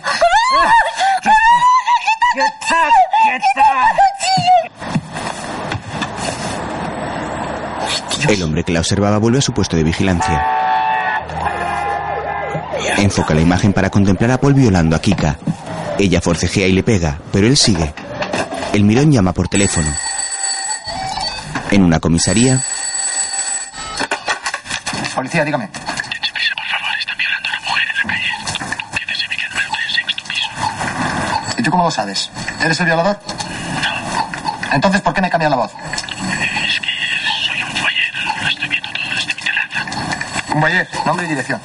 El 8.28 8.42
hombre 8.42 8.64
que 8.64 8.72
la 8.72 8.80
observaba 8.80 9.18
vuelve 9.18 9.38
a 9.38 9.42
su 9.42 9.52
puesto 9.52 9.76
de 9.76 9.84
vigilancia. 9.84 10.44
Enfoca 12.98 13.34
la 13.34 13.40
imagen 13.40 13.72
para 13.72 13.90
contemplar 13.90 14.30
a 14.30 14.38
Paul 14.38 14.54
violando 14.54 14.96
a 14.96 15.00
Kika. 15.00 15.36
Ella 15.98 16.20
forcejea 16.20 16.66
y 16.66 16.72
le 16.72 16.82
pega, 16.82 17.18
pero 17.32 17.46
él 17.46 17.56
sigue. 17.56 17.92
El 18.72 18.84
mirón 18.84 19.12
llama 19.12 19.32
por 19.32 19.48
teléfono. 19.48 19.88
En 21.70 21.82
una 21.82 22.00
comisaría, 22.00 22.60
Policía, 25.14 25.44
dígame. 25.44 25.68
¿Y 31.56 31.62
tú 31.62 31.70
cómo 31.70 31.84
lo 31.84 31.90
sabes? 31.90 32.30
¿Eres 32.64 32.80
el 32.80 32.86
violador? 32.86 33.20
No. 33.26 34.72
Entonces, 34.72 35.00
¿por 35.00 35.14
qué 35.14 35.20
me 35.20 35.30
cambias 35.30 35.50
la 35.50 35.56
voz? 35.56 35.72
Es 35.72 36.80
que 36.80 36.88
soy 37.46 37.62
un 37.62 37.70
foyer. 37.76 38.12
Lo 38.42 38.48
estoy 38.48 38.68
viendo 38.68 38.90
todo 38.90 39.14
desde 39.14 39.34
mi 39.34 39.40
terraza. 39.40 39.84
Un 40.54 40.60
foyer, 40.60 40.88
nombre 41.04 41.26
y 41.26 41.30
dirección. 41.30 41.60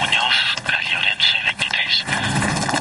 Muñoz, 0.00 0.56
calle 0.64 0.96
Orense 0.96 1.36
23. 1.44 2.04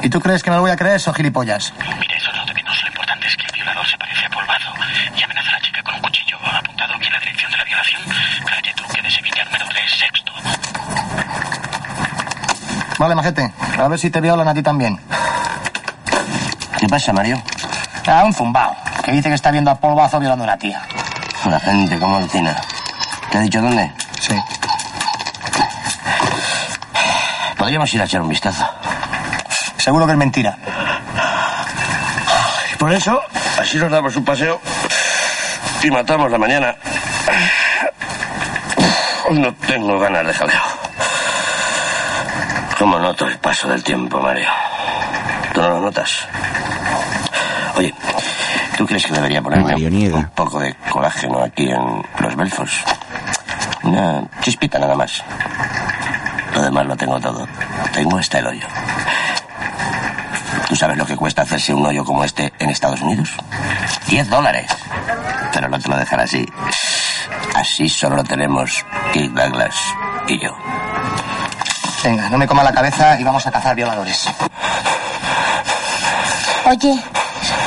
¿Y 0.04 0.10
tú 0.10 0.22
crees 0.22 0.42
que 0.42 0.50
me 0.50 0.56
lo 0.56 0.62
voy 0.62 0.72
a 0.72 0.78
creer, 0.78 1.02
o 1.06 1.14
gilipollas? 1.14 1.74
Mire, 2.00 2.16
eso 2.16 2.32
es 2.32 2.38
lo 2.38 2.46
de 2.46 2.54
menos. 2.54 2.82
Lo 2.82 2.88
importante 2.88 3.28
es 3.28 3.36
que 3.36 3.46
el 3.48 3.52
violador 3.52 3.86
se 3.86 3.98
parece 3.98 4.26
a 4.26 4.30
Polvazo 4.30 4.72
y 5.18 5.22
amenaza 5.22 5.50
a 5.50 5.52
la 5.52 5.60
chica 5.60 5.84
con 5.84 5.96
un 5.96 6.02
cuchillo. 6.02 6.38
¿Ha 6.46 6.58
apuntado 6.60 6.94
aquí 6.96 7.10
la 7.10 7.20
dirección 7.20 7.52
de 7.52 7.58
la 7.58 7.64
violación? 7.66 8.02
Calle 8.46 8.74
Truque 8.74 9.02
de 9.02 9.12
Sevilla, 9.12 9.44
número 9.44 9.66
3, 9.68 9.92
sexto. 9.92 10.32
Vale, 12.98 13.16
majete. 13.16 13.54
A 13.78 13.88
ver 13.90 14.00
si 14.00 14.10
te 14.10 14.22
violan 14.22 14.48
a 14.48 14.54
ti 14.54 14.64
también. 14.64 14.98
¿Qué 16.80 16.88
pasa, 16.88 17.12
Mario? 17.12 17.44
Ah, 18.08 18.24
un 18.24 18.34
zumbao, 18.34 18.78
que 19.04 19.12
dice 19.12 19.28
que 19.28 19.36
está 19.36 19.52
viendo 19.52 19.72
a 19.72 19.76
polvazo 19.76 20.22
violando 20.22 20.46
a 20.46 20.48
una 20.48 20.58
tía. 20.58 20.82
La 21.50 21.60
gente 21.60 22.00
como 22.00 22.16
alucina. 22.16 22.56
¿Te 23.30 23.40
ha 23.40 23.42
dicho 23.42 23.62
dónde? 23.62 23.92
Podríamos 27.74 27.94
ir 27.96 28.02
a 28.02 28.06
echar 28.06 28.22
un 28.22 28.30
vistazo. 28.30 28.64
Seguro 29.78 30.06
que 30.06 30.12
es 30.12 30.18
mentira. 30.20 30.56
Y 32.72 32.76
por 32.76 32.94
eso, 32.94 33.20
así 33.60 33.80
nos 33.80 33.90
damos 33.90 34.16
un 34.16 34.24
paseo 34.24 34.62
y 35.82 35.90
matamos 35.90 36.30
la 36.30 36.38
mañana. 36.38 36.76
No 39.32 39.52
tengo 39.56 39.98
ganas 39.98 40.28
de 40.28 40.34
jaleo. 40.36 40.62
¿Cómo 42.78 43.00
noto 43.00 43.26
el 43.26 43.40
paso 43.40 43.68
del 43.68 43.84
tiempo, 43.84 44.22
Mario? 44.22 44.50
¿Tú 45.56 45.62
no 45.64 45.70
lo 45.70 45.80
notas? 45.80 46.28
Oye, 47.76 47.92
¿tú 48.78 48.86
crees 48.86 49.04
que 49.04 49.14
debería 49.14 49.42
ponerme 49.42 49.74
un 50.14 50.30
poco 50.36 50.60
de 50.60 50.76
colágeno 50.92 51.42
aquí 51.42 51.72
en 51.72 52.06
los 52.20 52.36
Belfos? 52.36 52.70
Una 53.82 54.22
chispita 54.42 54.78
nada 54.78 54.94
más. 54.94 55.24
Lo 56.54 56.62
demás 56.62 56.86
lo 56.86 56.96
tengo 56.96 57.20
todo. 57.20 57.48
Tengo 57.94 58.18
hasta 58.18 58.40
el 58.40 58.48
hoyo. 58.48 58.68
¿Tú 60.68 60.76
sabes 60.76 60.98
lo 60.98 61.06
que 61.06 61.16
cuesta 61.16 61.44
hacerse 61.44 61.74
un 61.74 61.86
hoyo 61.86 62.04
como 62.04 62.24
este 62.24 62.52
en 62.60 62.70
Estados 62.70 63.02
Unidos? 63.02 63.30
Diez 64.08 64.28
dólares. 64.30 64.66
Pero 65.54 65.70
no 65.70 65.80
te 65.80 65.88
lo 65.88 65.98
dejaré 65.98 66.24
así. 66.24 66.46
Así 67.54 67.88
solo 67.88 68.18
lo 68.18 68.24
tenemos 68.24 68.84
Kirk 69.14 69.32
Douglas 69.34 69.76
y 70.28 70.40
yo. 70.40 70.56
Venga, 72.04 72.30
no 72.30 72.38
me 72.38 72.48
coma 72.48 72.64
la 72.64 72.74
cabeza 72.74 73.20
y 73.20 73.24
vamos 73.24 73.46
a 73.46 73.52
cazar 73.52 73.76
violadores. 73.76 74.28
Oye, 76.66 77.04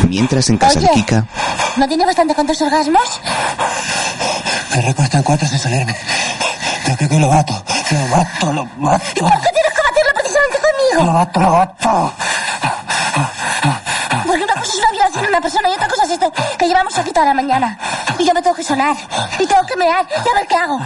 mientras 0.09 0.51
en 0.51 0.59
casa 0.59 0.81
de. 0.81 0.89
Kika, 0.89 1.25
¿no 1.77 1.87
tiene 1.87 2.05
bastante 2.05 2.35
con 2.35 2.47
tus 2.47 2.61
orgasmos? 2.61 3.21
Me 4.75 4.83
recuestan 4.83 5.23
cuatro 5.23 5.47
sin 5.47 5.59
salirme. 5.59 5.97
Creo 6.97 7.09
que 7.09 7.19
lo 7.19 7.29
mato. 7.29 7.63
Lo 7.91 8.17
mato, 8.17 8.53
lo 8.53 8.65
mato. 8.79 9.21
¿Por 9.21 9.41
qué 9.41 9.49
tienes 9.53 9.73
que 9.73 9.83
batirlo 9.83 10.13
precisamente 10.15 10.59
Lo 10.97 11.13
mato, 11.13 11.41
lo 11.41 11.51
mato. 11.51 12.13
Porque 14.27 14.45
una 14.45 14.55
cosa 14.55 14.73
es 14.73 14.79
una 14.79 14.91
violación 14.93 15.23
de 15.23 15.29
una 15.29 15.41
persona 15.41 15.69
y 15.69 15.73
otra 15.73 15.89
cosa 15.89 16.05
es 16.05 16.11
esto 16.11 16.33
que 16.59 16.67
llevamos 16.67 16.97
aquí 16.99 17.13
toda 17.13 17.27
la 17.27 17.35
mañana. 17.35 17.79
Y 18.19 18.25
yo 18.25 18.33
me 18.33 18.43
tengo 18.43 18.57
que 18.57 18.65
sonar. 18.65 18.97
Y 19.39 19.47
tengo 19.47 19.67
que 19.67 19.77
mear. 19.77 20.07
Y 20.09 20.29
a 20.29 20.35
ver 20.35 20.47
qué 20.49 20.57
hago. 20.57 20.81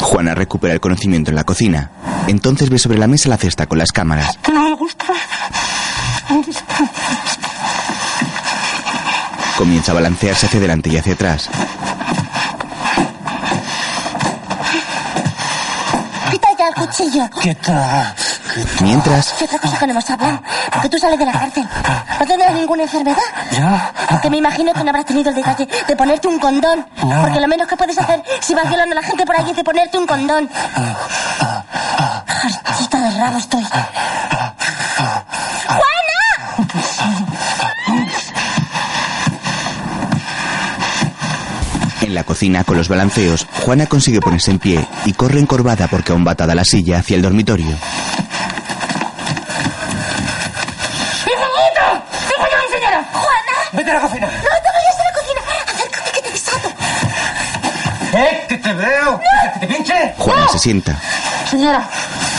Juana 0.00 0.34
recupera 0.34 0.72
el 0.74 0.80
conocimiento 0.80 1.30
en 1.30 1.36
la 1.36 1.44
cocina. 1.44 1.90
Entonces 2.26 2.70
ve 2.70 2.78
sobre 2.78 2.98
la 2.98 3.06
mesa 3.06 3.28
la 3.28 3.36
cesta 3.36 3.66
con 3.66 3.78
las 3.78 3.92
cámaras. 3.92 4.38
No 4.50 4.62
me 4.62 4.74
gusta. 4.74 5.04
Comienza 9.56 9.92
a 9.92 9.94
balancearse 9.96 10.46
hacia 10.46 10.58
adelante 10.58 10.88
y 10.88 10.96
hacia 10.96 11.12
atrás. 11.14 11.50
Ya 16.98 17.04
el 17.04 17.30
cuchillo. 17.30 17.40
Quieta. 17.40 18.14
Mientras, 18.82 19.32
¿Qué 19.34 19.44
otra 19.44 19.58
cosa 19.58 19.78
que 19.78 19.86
no 19.86 19.92
hemos 19.92 20.10
hablado? 20.10 20.42
Porque 20.72 20.88
tú 20.88 20.98
sales 20.98 21.18
de 21.18 21.26
la 21.26 21.32
cárcel. 21.32 21.68
¿No 22.18 22.26
tendrás 22.26 22.52
ninguna 22.54 22.82
enfermedad? 22.82 23.22
¿Yo? 23.52 24.20
Que 24.20 24.30
me 24.30 24.38
imagino 24.38 24.72
que 24.72 24.82
no 24.82 24.90
habrás 24.90 25.04
tenido 25.04 25.30
el 25.30 25.36
detalle 25.36 25.68
de 25.86 25.96
ponerte 25.96 26.26
un 26.26 26.38
condón. 26.40 26.86
No. 27.04 27.22
Porque 27.22 27.40
lo 27.40 27.46
menos 27.46 27.68
que 27.68 27.76
puedes 27.76 27.96
hacer 27.98 28.22
si 28.40 28.54
vas 28.54 28.68
violando 28.68 28.94
a 28.94 29.00
la 29.00 29.06
gente 29.06 29.24
por 29.24 29.36
allí 29.36 29.50
es 29.50 29.56
de 29.56 29.64
ponerte 29.64 29.96
un 29.96 30.06
condón. 30.06 30.50
Hartita 32.64 33.00
de 33.00 33.10
rabo 33.18 33.38
estoy. 33.38 33.64
En 42.08 42.14
la 42.14 42.24
cocina 42.24 42.64
con 42.64 42.76
los 42.76 42.88
balanceos, 42.88 43.46
Juana 43.64 43.86
consigue 43.86 44.20
ponerse 44.20 44.50
en 44.50 44.58
pie 44.58 44.84
y 45.04 45.12
corre 45.12 45.38
encorvada 45.38 45.86
porque 45.88 46.12
aún 46.12 46.26
va 46.26 46.32
atada 46.32 46.54
la 46.54 46.64
silla 46.64 46.98
hacia 46.98 47.16
el 47.16 47.22
dormitorio. 47.22 47.68
¡Hijito! 51.26 51.86
¡Hijo 52.30 52.46
yo, 52.50 52.58
señora! 52.74 53.04
¡Juana! 53.12 53.52
Vete 53.72 53.90
a 53.90 53.94
la 53.94 54.00
cocina. 54.00 54.26
¡No 54.26 54.32
te 54.32 54.70
vayas 54.74 54.96
a 54.98 55.04
la 55.04 55.12
cocina! 55.20 55.40
¡Acércate 55.66 56.10
que 56.12 56.22
te 56.22 56.30
desato! 56.30 56.68
¿Eh? 58.14 58.46
¿Que 58.48 58.56
te 58.56 58.72
veo? 58.72 59.20
¿Que 59.20 59.60
te 59.60 59.74
pinche? 59.74 60.14
Juana 60.16 60.48
se 60.48 60.58
sienta. 60.58 60.96
Señora, 61.50 61.86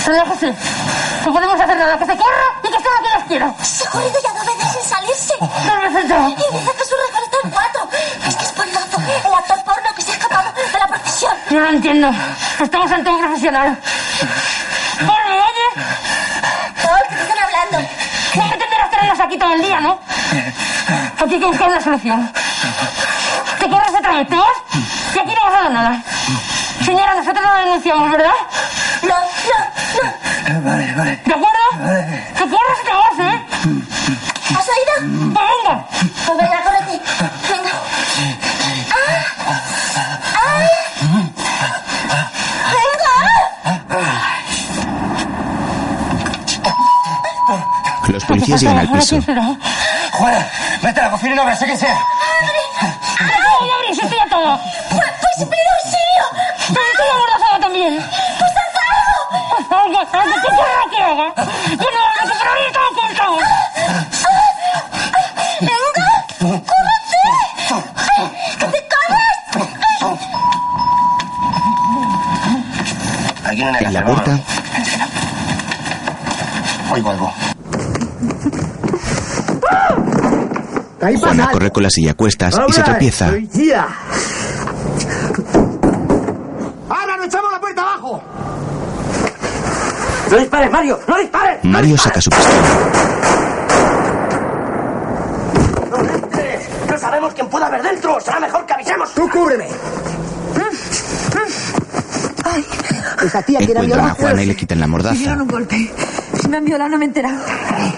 señora 0.04 0.26
José, 0.26 0.54
no 1.26 1.34
podemos 1.34 1.62
hacer 1.62 1.78
nada, 1.78 1.98
que 1.98 2.06
se 2.06 2.18
corra 2.18 2.46
y 2.64 2.68
que 2.68 2.80
sea 2.80 2.92
lo 2.98 3.04
que 3.04 3.10
Dios 3.10 3.24
quiera. 3.28 3.54
Se 3.64 3.88
ha 3.88 3.90
corrido 3.92 4.20
ya 4.24 4.34
dos 4.34 4.46
veces 4.46 4.74
sin 4.74 4.90
salirse. 4.90 5.34
Dos 5.40 5.94
veces 5.94 6.10
ya. 6.10 6.30
Yo 11.50 11.60
no 11.60 11.70
entiendo. 11.70 12.12
Estamos 12.62 12.92
ante 12.92 13.10
un 13.10 13.20
profesional. 13.20 13.78
¿Por 15.00 15.26
me 15.30 15.36
oyes? 15.36 15.74
¿qué 17.10 17.16
te 17.16 17.22
están 17.22 17.38
hablando? 17.40 17.90
No 18.36 18.50
pretenderás 18.50 18.92
tenernos 18.92 19.20
aquí 19.20 19.38
todo 19.38 19.54
el 19.54 19.62
día, 19.62 19.80
¿no? 19.82 20.00
Aquí 21.20 21.34
hay 21.34 21.40
que 21.40 21.46
buscar 21.46 21.70
una 21.70 21.82
solución. 21.82 22.32
Te 23.60 23.70
corres 23.70 23.94
otra 23.98 24.12
vez, 24.12 24.28
¿te 24.28 24.36
vas? 24.36 24.58
Y 25.16 25.20
aquí 25.20 25.34
no 25.34 25.50
vas 25.50 25.54
a 25.54 25.64
dar 25.64 25.72
nada. 25.72 26.04
Señora, 26.86 27.16
nosotros 27.16 27.44
no 27.46 27.56
denunciamos, 27.56 28.12
¿verdad? 28.12 28.34
No, 29.02 29.10
no, 29.10 29.58
no. 30.54 30.62
Vale, 30.70 30.94
vale. 30.96 31.22
¿De 31.26 31.34
acuerdo? 31.34 31.60
Te 32.38 32.48
corres 32.48 32.80
y 32.82 32.86
te 32.86 32.94
vas, 32.94 33.20
¿eh? 33.20 33.42
¿Has 34.58 34.68
oído? 34.70 34.94
Pues 35.34 35.48
venga. 35.50 35.86
Pues 36.26 36.38
venga, 36.38 36.64
córrete. 36.64 36.96
Venga. 37.50 37.74
¡Ah! 38.92 39.22
¡Ay! 40.46 40.68
¡Venga! 42.72 43.16
Los 48.08 48.24
policías 48.50 48.62
llegan 48.62 48.80
al 48.80 48.90
piso. 48.90 49.22
Juana, 50.12 50.48
vete 50.82 51.00
a 51.00 51.04
la 51.04 51.12
cocina 51.12 51.34
y 51.34 51.36
no 51.36 51.46
veas 51.46 51.60
que 51.60 51.78
sea. 51.78 51.98
¿Cómo 53.20 53.60
voy 53.60 53.70
a 53.70 53.76
abrir 53.76 53.96
si 53.96 54.02
estoy 54.02 54.20
atada? 54.20 54.60
Pues, 54.90 55.02
pide 55.38 55.70
auxilio. 55.78 56.26
Pero 56.68 56.86
estoy 56.92 57.08
también. 57.62 57.94
Pues 58.40 58.52
haz 58.52 58.74
algo. 59.82 60.00
Algo, 60.00 60.36
¿qué 60.36 60.48
quieres 60.48 60.88
que 60.92 61.00
haga? 61.04 61.28
Yo 61.70 61.88
no 61.92 62.00
hablo, 62.06 62.34
pero 62.40 62.52
ahí 62.52 62.66
estaba 62.68 62.90
contado. 62.96 63.36
¡Venga! 65.62 66.08
¡Córrete! 66.40 67.22
¡Ay, 68.18 68.26
¡Que 68.58 68.66
te 68.66 68.80
corres! 68.90 69.38
Aquí 73.46 73.62
no 73.64 73.70
hay 73.70 73.86
En 73.86 73.94
la 73.94 74.06
puerta, 74.06 74.32
Oigo 76.92 77.12
algo. 77.12 77.49
Juana 81.00 81.50
corre 81.52 81.72
con 81.72 81.84
la 81.84 81.90
silla 81.90 82.12
a 82.12 82.14
cuestas 82.14 82.56
y 82.68 82.74
se 82.74 82.84
tropieza. 82.84 83.28
¡Ahora 86.90 87.18
no 87.18 87.24
echamos 87.24 87.52
la 87.52 87.60
puerta 87.62 87.82
abajo! 87.82 88.22
¡No 90.32 90.38
dispares, 90.38 90.72
Mario! 90.72 91.00
¡No 91.08 91.18
dispares! 91.18 91.64
Mario 91.64 91.98
saca 91.98 92.22
su 92.22 92.30
pistola. 92.30 92.68
¡No 96.90 96.98
sabemos 96.98 97.34
quién 97.34 97.48
puede 97.48 97.66
haber 97.66 97.82
dentro! 97.82 98.20
¡Será 98.20 98.40
mejor 98.40 98.66
que 98.66 98.74
avisemos! 98.74 99.14
¡Tú 99.14 99.30
cúbreme! 99.30 99.68
Esa 103.24 103.42
tía 103.44 103.60
Encuentran 103.60 104.00
a. 104.08 104.14
Juana 104.14 104.44
y 104.44 104.46
le 104.46 104.56
quitan 104.56 104.80
la 104.80 104.88
Me 104.88 104.92
mordaza. 104.92 105.16
dieron 105.16 105.42
un 105.42 105.48
golpe. 105.48 105.92
Si 106.42 106.48
me 106.48 106.58
han 106.58 106.66
violado, 106.66 106.90
no 106.92 106.98
me 106.98 107.06
he 107.06 107.08
enterado. 107.08 107.38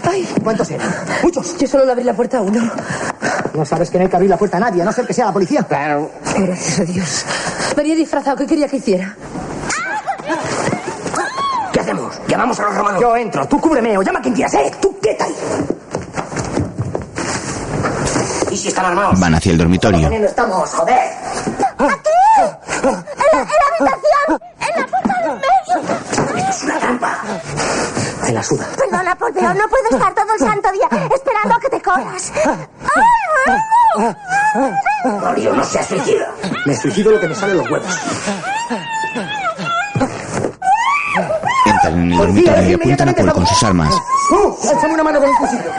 Ay, 0.09 0.27
¿Cuántos 0.43 0.69
eran? 0.71 0.89
Muchos. 1.23 1.57
yo 1.57 1.67
solo 1.67 1.85
le 1.85 1.91
abrí 1.91 2.03
la 2.03 2.13
puerta 2.13 2.39
a 2.39 2.41
uno. 2.41 2.59
No 3.53 3.65
sabes 3.65 3.89
que 3.89 3.97
no 3.97 4.03
hay 4.05 4.09
que 4.09 4.15
abrir 4.15 4.29
la 4.29 4.37
puerta 4.37 4.57
a 4.57 4.59
nadie, 4.59 4.81
a 4.81 4.85
no 4.85 4.91
ser 4.91 5.05
que 5.05 5.13
sea 5.13 5.25
la 5.25 5.33
policía. 5.33 5.65
Gracias 5.69 6.79
a 6.79 6.83
Dios. 6.85 7.25
Venía 7.75 7.95
disfrazado. 7.95 8.37
¿Qué 8.37 8.45
quería 8.47 8.67
que 8.67 8.77
hiciera? 8.77 9.15
¿Qué 11.73 11.79
hacemos? 11.79 12.19
¿Llamamos 12.27 12.59
a 12.59 12.63
los 12.63 12.75
romanos? 12.75 13.01
Yo 13.01 13.15
entro, 13.15 13.47
tú 13.47 13.59
cúbreme 13.59 13.97
o 13.97 14.01
llama 14.01 14.19
a 14.19 14.21
quien 14.21 14.33
quieras, 14.33 14.53
¿eh? 14.55 14.71
Tú 14.81 14.97
quieta 14.99 15.25
ahí. 15.25 15.35
¿Y 18.51 18.57
si 18.57 18.67
están 18.69 18.85
armados? 18.85 19.19
Van 19.19 19.33
hacia 19.35 19.51
el 19.51 19.57
dormitorio. 19.57 20.03
Poniendo 20.03 20.27
estamos, 20.27 20.69
joder. 20.69 20.99
¡Aquí! 21.77 22.09
¡En 22.83 22.91
la, 22.91 22.91
en 22.91 23.37
la 23.37 23.87
habitación! 23.87 24.41
¡En 24.59 24.81
la 24.81 24.87
puerta 24.87 25.13
del 25.23 25.35
medio! 25.35 26.49
Es 26.49 26.63
una 26.63 26.79
trampa. 26.79 27.17
Me 28.23 28.31
la 28.33 28.43
suda. 28.43 28.65
Perdona, 28.77 29.15
Paul, 29.15 29.31
pero 29.33 29.53
no 29.53 29.67
puedo 29.69 29.89
estar 29.91 30.13
todo 30.13 30.33
el 30.33 30.39
santo 30.39 30.71
día 30.71 30.87
esperando 31.15 31.55
a 31.55 31.59
que 31.59 31.69
te 31.69 31.81
corras. 31.81 32.31
Mario, 35.03 35.53
no 35.53 35.63
seas 35.63 35.87
suicida. 35.87 36.27
Me 36.65 36.75
suicido 36.75 37.11
lo 37.11 37.19
que 37.19 37.27
me 37.27 37.35
sale 37.35 37.53
de 37.53 37.57
los 37.59 37.71
huevos. 37.71 37.97
Entran 41.65 41.93
en 41.93 42.11
el 42.11 42.17
dormitorio 42.17 42.69
y 42.69 42.73
apuntan 42.73 43.09
a 43.09 43.13
Paul 43.13 43.33
con 43.33 43.47
sus 43.47 43.63
armas. 43.63 43.93
¡Tú! 44.29 44.57
¡Échame 44.63 44.93
una 44.93 45.03
mano 45.03 45.19
con 45.19 45.29
un 45.29 45.35
cuchillo! 45.37 45.71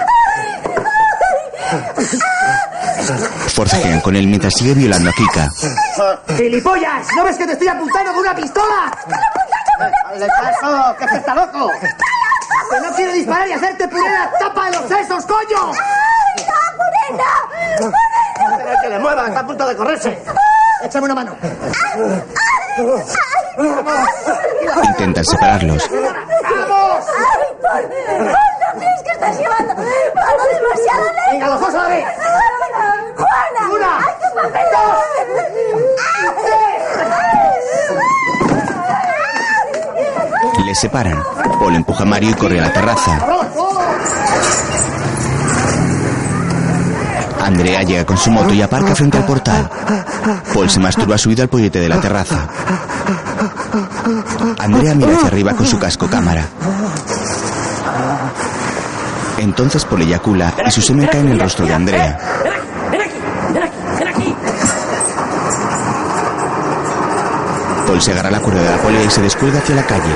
Forcejean 3.54 4.00
con 4.00 4.16
él 4.16 4.26
mientras 4.26 4.54
sigue 4.54 4.74
violando 4.74 5.10
a 5.10 5.12
Kika. 5.12 5.48
¡Gilipollas! 6.36 7.06
¿No 7.16 7.24
ves 7.24 7.36
que 7.36 7.46
te 7.46 7.52
estoy 7.52 7.68
apuntando 7.68 8.12
con 8.12 8.20
una 8.20 8.34
pistola? 8.34 8.92
¡Hazle 10.06 10.26
caso! 10.28 10.96
¡Que 10.98 11.04
está 11.16 11.34
loco! 11.34 11.70
¡Que 12.70 12.80
no 12.80 12.94
quiere 12.94 13.12
disparar 13.14 13.48
y 13.48 13.52
hacerte 13.52 13.88
puré 13.88 14.10
la 14.10 14.30
tapa 14.38 14.70
de 14.70 14.76
los 14.78 14.88
sesos, 14.88 15.26
coño! 15.26 15.72
¡No, 17.80 17.92
Tener 18.72 18.84
que 18.84 18.88
le 18.88 18.98
mueva, 19.00 19.28
está 19.28 19.40
a 19.40 19.46
punto 19.46 19.68
de 19.68 19.76
correrse. 19.76 20.18
Échame 20.82 21.04
una 21.04 21.14
mano. 21.14 21.36
Intentan 24.82 25.24
separarlos. 25.24 25.90
¡Vamos! 25.90 27.04
¡Ay! 27.18 27.42
¡Paul, 27.60 27.82
no 27.82 28.78
crees 28.78 29.02
que 29.04 29.10
estás 29.10 29.38
llevando 29.38 29.72
algo 29.72 30.44
demasiado 30.54 31.04
lejos! 31.04 31.32
Venga, 31.32 31.46
los 31.48 31.60
dos 31.60 31.74
a 31.74 31.82
la 31.82 31.88
vez. 31.88 32.04
¡Juana! 33.14 33.72
Una, 33.74 33.98
¡Ay, 33.98 34.14
qué 34.20 34.28
papelón! 34.40 34.96
Les 40.64 40.78
separan. 40.80 41.22
Paul 41.58 41.74
empuja 41.76 42.04
a 42.04 42.06
Mario 42.06 42.30
y 42.30 42.34
corre 42.34 42.58
a 42.58 42.62
la 42.62 42.72
terraza. 42.72 43.18
Andrea 47.42 47.82
llega 47.82 48.04
con 48.06 48.16
su 48.16 48.30
moto 48.30 48.54
y 48.54 48.62
aparca 48.62 48.94
frente 48.94 49.18
al 49.18 49.26
portal. 49.26 49.68
Paul 50.54 50.70
se 50.70 50.80
masturba 50.80 51.18
subido 51.18 51.42
al 51.42 51.48
pollete 51.48 51.80
de 51.80 51.88
la 51.88 52.00
terraza. 52.00 52.46
Andrea 54.58 54.94
mira 54.94 55.16
hacia 55.16 55.28
arriba 55.28 55.52
con 55.54 55.66
su 55.66 55.78
casco 55.78 56.08
cámara. 56.08 56.46
Entonces 59.38 59.84
Paul 59.84 60.02
eyacula 60.02 60.54
y 60.66 60.70
su 60.70 60.80
semen 60.82 61.08
cae 61.08 61.20
en 61.20 61.28
el 61.28 61.40
rostro 61.40 61.66
de 61.66 61.74
Andrea. 61.74 62.18
Paul 67.86 68.00
se 68.00 68.12
agarra 68.12 68.30
la 68.30 68.40
cuerda 68.40 68.62
de 68.62 68.70
la 68.70 68.82
polea 68.82 69.04
y 69.04 69.10
se 69.10 69.20
descuelga 69.20 69.58
hacia 69.58 69.74
la 69.74 69.84
calle. 69.84 70.14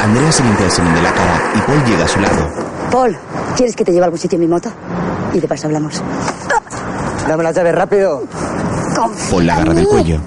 Andrea 0.00 0.32
se 0.32 0.42
limpia 0.42 0.66
el 0.66 0.72
semen 0.72 0.94
de 0.94 1.02
la 1.02 1.12
cara 1.12 1.52
y 1.54 1.60
Paul 1.60 1.84
llega 1.84 2.04
a 2.04 2.08
su 2.08 2.20
lado. 2.20 2.48
Paul, 2.90 3.16
¿quieres 3.56 3.76
que 3.76 3.84
te 3.84 3.92
lleve 3.92 4.04
a 4.04 4.06
algún 4.06 4.18
sitio 4.18 4.36
en 4.36 4.40
mi 4.42 4.48
moto? 4.48 4.72
Y 5.34 5.40
de 5.40 5.46
paso 5.46 5.66
hablamos. 5.66 6.02
Dame 7.30 7.44
la 7.44 7.52
llave 7.52 7.70
rápido. 7.70 8.24
Paul 9.30 9.46
la 9.46 9.54
agarra 9.54 9.72
del 9.72 9.86
cuello. 9.86 10.18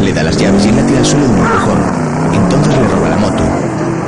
Le 0.00 0.12
da 0.12 0.24
las 0.24 0.36
llaves 0.36 0.66
y 0.66 0.70
él 0.70 0.76
la 0.76 0.82
tira 0.86 0.98
al 0.98 1.06
suelo 1.06 1.28
de 1.28 1.34
un 1.34 1.38
empujón. 1.38 1.78
Entonces 2.34 2.76
le 2.76 2.88
roba 2.88 3.08
la 3.10 3.16
moto. 3.16 3.44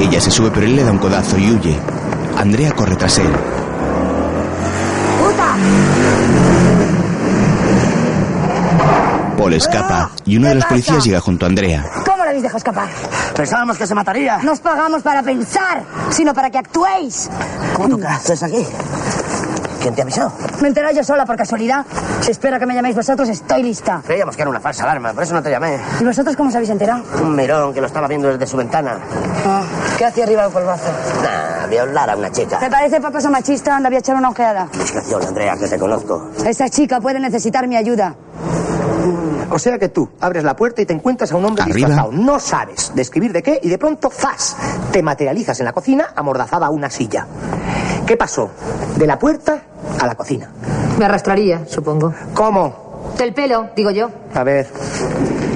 Ella 0.00 0.20
se 0.20 0.32
sube 0.32 0.50
pero 0.52 0.66
él 0.66 0.74
le 0.74 0.82
da 0.82 0.90
un 0.90 0.98
codazo 0.98 1.38
y 1.38 1.52
huye. 1.52 1.78
Andrea 2.36 2.72
corre 2.72 2.96
tras 2.96 3.18
él. 3.18 3.30
Paul 9.38 9.54
escapa 9.54 10.10
y 10.24 10.38
uno 10.38 10.48
de 10.48 10.56
los 10.56 10.64
policías 10.64 11.04
llega 11.04 11.20
junto 11.20 11.46
a 11.46 11.48
Andrea. 11.48 11.84
¿Cómo 12.04 12.16
lo 12.16 12.24
habéis 12.24 12.42
dejado 12.42 12.58
escapar? 12.58 12.88
Pensábamos 13.36 13.78
que 13.78 13.86
se 13.86 13.94
mataría. 13.94 14.38
No 14.38 14.52
os 14.52 14.60
pagamos 14.60 15.02
para 15.02 15.22
pensar, 15.22 15.84
sino 16.10 16.34
para 16.34 16.50
que 16.50 16.58
actuéis. 16.58 17.30
¿Cómo 17.74 17.88
tú 17.88 18.00
qué 18.00 18.06
haces 18.08 18.42
aquí? 18.42 18.66
¿Quién 19.82 19.94
te 19.94 20.02
avisó? 20.02 20.32
Me 20.60 20.68
enteré 20.68 20.94
yo 20.94 21.02
sola 21.02 21.26
por 21.26 21.36
casualidad. 21.36 21.84
Si 22.20 22.30
espera 22.30 22.58
que 22.60 22.66
me 22.66 22.74
llaméis 22.74 22.94
vosotros, 22.94 23.28
estoy 23.28 23.62
lista. 23.64 24.00
Creíamos 24.06 24.36
que 24.36 24.42
era 24.42 24.48
una 24.50 24.60
falsa 24.60 24.84
alarma, 24.84 25.12
por 25.12 25.24
eso 25.24 25.34
no 25.34 25.42
te 25.42 25.50
llamé. 25.50 25.76
¿Y 26.00 26.04
vosotros 26.04 26.36
cómo 26.36 26.48
os 26.50 26.54
habéis 26.54 26.70
enterado? 26.70 27.02
Un 27.20 27.34
mirón 27.34 27.74
que 27.74 27.80
lo 27.80 27.88
estaba 27.88 28.06
viendo 28.06 28.28
desde 28.28 28.46
su 28.46 28.56
ventana. 28.56 28.98
Ah, 29.44 29.62
¿Qué 29.98 30.04
hacía 30.04 30.22
arriba 30.24 30.44
del 30.44 30.52
polvazo? 30.52 30.88
Nah, 31.22 31.66
violar 31.66 32.10
a 32.10 32.16
una 32.16 32.30
chica. 32.30 32.58
¿Te 32.60 32.70
parece 32.70 33.00
papaso 33.00 33.28
machista? 33.30 33.76
Anda, 33.76 33.88
voy 33.88 33.96
a 33.96 33.98
echar 33.98 34.14
una 34.16 34.30
ojeada. 34.30 34.68
Discreción, 34.72 35.22
Andrea, 35.26 35.56
que 35.56 35.66
te 35.66 35.78
conozco. 35.78 36.30
Esa 36.46 36.68
chica 36.68 37.00
puede 37.00 37.18
necesitar 37.18 37.66
mi 37.66 37.76
ayuda. 37.76 38.14
O 39.50 39.58
sea 39.58 39.78
que 39.78 39.88
tú 39.88 40.08
abres 40.20 40.44
la 40.44 40.54
puerta 40.56 40.80
y 40.80 40.86
te 40.86 40.94
encuentras 40.94 41.32
a 41.32 41.36
un 41.36 41.44
hombre 41.44 41.62
Arriba. 41.64 41.76
disfrazado. 41.88 42.12
No 42.12 42.38
sabes 42.38 42.92
describir 42.94 43.32
de 43.32 43.42
qué 43.42 43.58
y 43.62 43.68
de 43.68 43.76
pronto, 43.78 44.10
¡zas! 44.10 44.56
Te 44.92 45.02
materializas 45.02 45.58
en 45.58 45.66
la 45.66 45.72
cocina 45.72 46.12
amordazada 46.14 46.66
a 46.68 46.70
una 46.70 46.88
silla. 46.88 47.26
¿Qué 48.06 48.16
pasó? 48.16 48.50
De 48.96 49.06
la 49.06 49.18
puerta 49.18 49.62
a 50.00 50.06
la 50.06 50.14
cocina. 50.14 50.50
Me 50.98 51.04
arrastraría, 51.04 51.66
supongo. 51.66 52.12
¿Cómo? 52.34 53.14
Del 53.18 53.32
pelo, 53.34 53.68
digo 53.76 53.90
yo. 53.90 54.10
A 54.34 54.42
ver, 54.44 54.68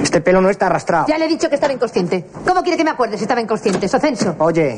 este 0.01 0.21
pelo 0.21 0.41
no 0.41 0.49
está 0.49 0.67
arrastrado. 0.67 1.05
Ya 1.07 1.17
le 1.17 1.25
he 1.25 1.27
dicho 1.27 1.49
que 1.49 1.55
estaba 1.55 1.73
inconsciente. 1.73 2.25
¿Cómo 2.47 2.61
quiere 2.61 2.77
que 2.77 2.83
me 2.83 2.91
acuerde 2.91 3.17
si 3.17 3.23
estaba 3.23 3.41
inconsciente? 3.41 3.87
¿Socenso? 3.87 4.35
Oye, 4.39 4.77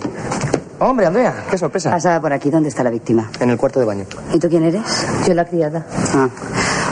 hombre, 0.80 1.06
Andrea, 1.08 1.44
qué 1.50 1.58
sorpresa. 1.58 1.92
Pasaba 1.92 2.22
por 2.22 2.32
aquí. 2.34 2.50
¿Dónde 2.50 2.70
está 2.70 2.84
la 2.84 2.90
víctima? 2.90 3.30
En 3.40 3.50
el 3.50 3.58
cuarto 3.58 3.80
de 3.80 3.86
baño. 3.86 4.06
¿Y 4.34 4.40
tú 4.40 4.48
quién 4.50 4.64
eres? 4.64 4.82
Yo 5.28 5.34
la 5.34 5.46
criada. 5.46 5.86
Ah. 6.16 6.30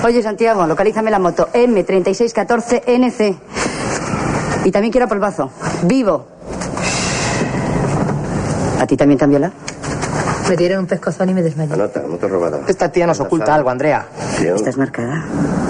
Oye, 0.03 0.22
Santiago, 0.22 0.66
localízame 0.68 1.10
la 1.10 1.20
moto 1.20 1.49
M3614NC. 1.53 3.38
Y 4.66 4.72
también 4.72 4.91
quiero 4.91 5.05
a 5.05 5.10
polvazo. 5.10 5.49
Vivo. 5.84 6.26
¿A 8.80 8.86
ti 8.86 8.95
también 8.97 9.18
te 9.18 9.24
han 9.24 9.30
violado? 9.32 9.53
Me 10.50 10.56
dieron 10.56 10.80
un 10.80 10.86
pescozón 10.88 11.30
y 11.30 11.34
me 11.34 11.41
desmayé. 11.43 11.74
Anota, 11.74 12.02
moto 12.08 12.28
robada. 12.28 12.60
Esta 12.68 12.89
tía 12.91 13.06
nos 13.08 13.20
oculta 13.20 13.54
algo, 13.54 13.70
Andrea. 13.70 14.08
¿Estás 14.39 14.78
marcada? 14.78 15.24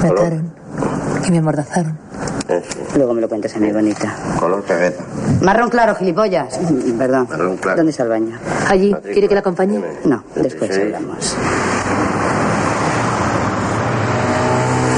Me 0.03 0.09
ataron. 0.09 0.51
Y 1.25 1.32
me 1.32 1.38
amordazaron. 1.39 1.97
Luego 2.95 3.13
me 3.13 3.21
lo 3.21 3.28
cuentas 3.30 3.55
a 3.55 3.59
mí, 3.59 3.71
bonita. 3.71 4.15
Color 4.39 4.63
pegueta. 4.63 5.03
Marrón 5.41 5.69
claro, 5.69 5.95
gilipollas. 5.95 6.59
Mm, 6.61 6.97
Perdón. 6.97 7.28
Marrón 7.30 7.57
claro. 7.57 7.78
¿Dónde 7.78 7.91
está 7.91 8.03
el 8.03 8.09
baño? 8.09 8.38
Allí. 8.69 8.95
¿Quiere 9.03 9.28
que 9.28 9.34
la 9.34 9.41
acompañe? 9.41 9.82
No, 10.05 10.23
después 10.36 10.71
hablamos. 10.78 11.36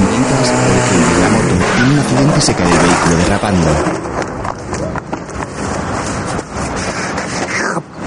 Mientras, 0.10 0.50
de 0.50 1.22
la 1.22 1.30
moto, 1.30 1.54
en 1.78 1.92
un 1.92 2.00
accidente 2.00 2.42
se 2.42 2.54
cae 2.54 2.72
el 2.72 2.78
vehículo 2.78 3.16
derrapando. 3.18 3.68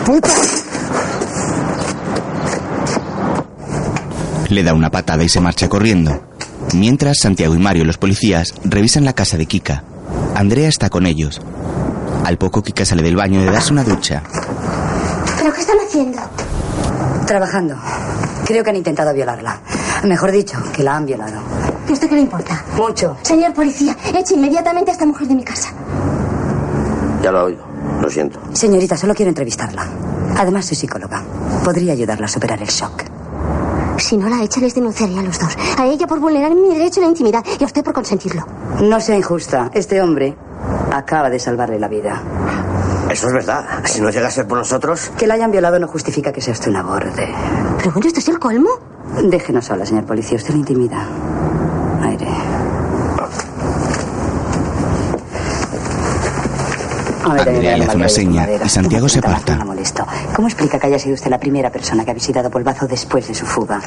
¡Puta! 0.05 0.29
Le 4.53 4.63
da 4.63 4.75
una 4.75 4.91
patada 4.91 5.25
y 5.25 5.31
se 5.31 5.41
marcha 5.41 5.67
corriendo. 5.67 6.25
Mientras, 6.75 7.21
Santiago 7.21 7.55
y 7.55 7.59
Mario, 7.59 7.87
los 7.87 7.97
policías, 7.97 8.53
revisan 8.65 9.03
la 9.03 9.15
casa 9.15 9.39
de 9.39 9.47
Kika. 9.47 9.83
Andrea 10.35 10.69
está 10.69 10.91
con 10.91 11.07
ellos. 11.07 11.41
Al 12.27 12.37
poco, 12.37 12.63
Kika 12.63 12.85
sale 12.85 13.03
del 13.03 13.17
baño 13.17 13.41
de 13.41 13.51
darse 13.51 13.73
una 13.73 13.83
ducha. 13.83 14.23
¿Pero 15.39 15.55
qué 15.55 15.61
están 15.63 15.79
haciendo? 15.79 16.19
Trabajando. 17.27 17.77
Creo 18.45 18.63
que 18.63 18.69
han 18.69 18.77
intentado 18.77 19.15
violarla. 19.15 19.59
Mejor 20.05 20.31
dicho, 20.31 20.59
que 20.71 20.83
la 20.83 20.97
han 20.97 21.07
violado. 21.07 21.41
¿Y 21.89 21.91
a 21.91 21.95
usted 21.95 22.11
qué 22.11 22.17
le 22.17 22.21
importa? 22.21 22.63
Mucho. 22.77 23.17
Señor 23.23 23.55
policía, 23.55 23.97
eche 24.15 24.35
inmediatamente 24.35 24.91
a 24.91 24.93
esta 24.93 25.07
mujer 25.07 25.29
de 25.29 25.35
mi 25.35 25.45
casa. 25.45 25.71
Ya 27.23 27.33
lo 27.33 27.45
oigo. 27.45 27.65
Lo 28.03 28.11
siento. 28.11 28.39
Señorita, 28.53 28.99
solo 28.99 29.15
quiero 29.15 29.31
entrevistarla. 29.31 29.87
Además, 30.37 30.67
soy 30.67 30.77
psicóloga. 30.77 31.23
Podría 31.65 31.95
ayudarla 31.95 32.27
a 32.27 32.29
superar 32.29 32.61
el 32.61 32.69
shock. 32.69 33.12
Si 34.03 34.17
no 34.17 34.29
la 34.29 34.43
echa, 34.43 34.61
les 34.61 34.75
denunciaría 34.75 35.21
a 35.21 35.23
los 35.23 35.39
dos. 35.39 35.57
A 35.79 35.87
ella 35.87 36.09
por 36.09 36.19
vulnerar 36.19 36.53
mi 36.57 36.75
derecho 36.75 37.01
a 37.01 37.05
la 37.05 37.09
intimidad 37.09 37.45
y 37.59 37.63
a 37.63 37.67
usted 37.67 37.85
por 37.85 37.95
consentirlo. 37.95 38.45
No 38.81 39.01
sea 39.01 39.17
injusta. 39.17 39.71
Este 39.73 40.03
hombre 40.03 40.37
acaba 40.93 41.31
de 41.31 41.39
salvarle 41.39 41.79
la 41.79 41.87
vida. 41.87 42.21
Eso 43.09 43.29
es 43.29 43.33
verdad. 43.33 43.65
Si 43.85 44.01
no 44.01 44.11
llega 44.11 44.27
a 44.27 44.31
ser 44.31 44.49
por 44.49 44.59
nosotros. 44.59 45.13
Que 45.17 45.29
la 45.29 45.35
hayan 45.35 45.53
violado 45.53 45.79
no 45.79 45.87
justifica 45.87 46.33
que 46.33 46.41
sea 46.41 46.53
usted 46.53 46.71
una 46.71 46.83
borde. 46.83 47.33
Pero 47.79 47.93
bueno, 47.93 48.09
¿esto 48.09 48.19
es 48.19 48.29
el 48.29 48.41
colmo? 48.41 48.71
Déjenos 49.23 49.67
sola, 49.67 49.87
señor 49.87 50.05
policía. 50.05 50.37
Usted 50.37 50.51
la 50.51 50.59
intimida. 50.59 51.07
Aire. 52.03 52.27
A 53.17 53.27
ver, 53.27 53.41
Andrea 57.25 57.77
le 57.77 57.85
hace 57.85 57.97
una 57.97 58.09
seña 58.09 58.49
y 58.65 58.69
Santiago 58.69 59.09
se 59.09 59.19
aparta. 59.19 59.59
¿Cómo 60.35 60.49
explica 60.49 60.79
que 60.79 60.87
haya 60.87 60.99
sido 60.99 61.15
usted 61.15 61.31
la 61.31 61.39
primera 61.39 61.71
persona 61.71 62.05
que 62.05 62.11
ha 62.11 62.15
visitado 62.15 62.51
Polvazo 62.51 62.87
después 62.87 63.29
de 63.29 63.35
su 63.35 63.47
fuga? 63.47 63.81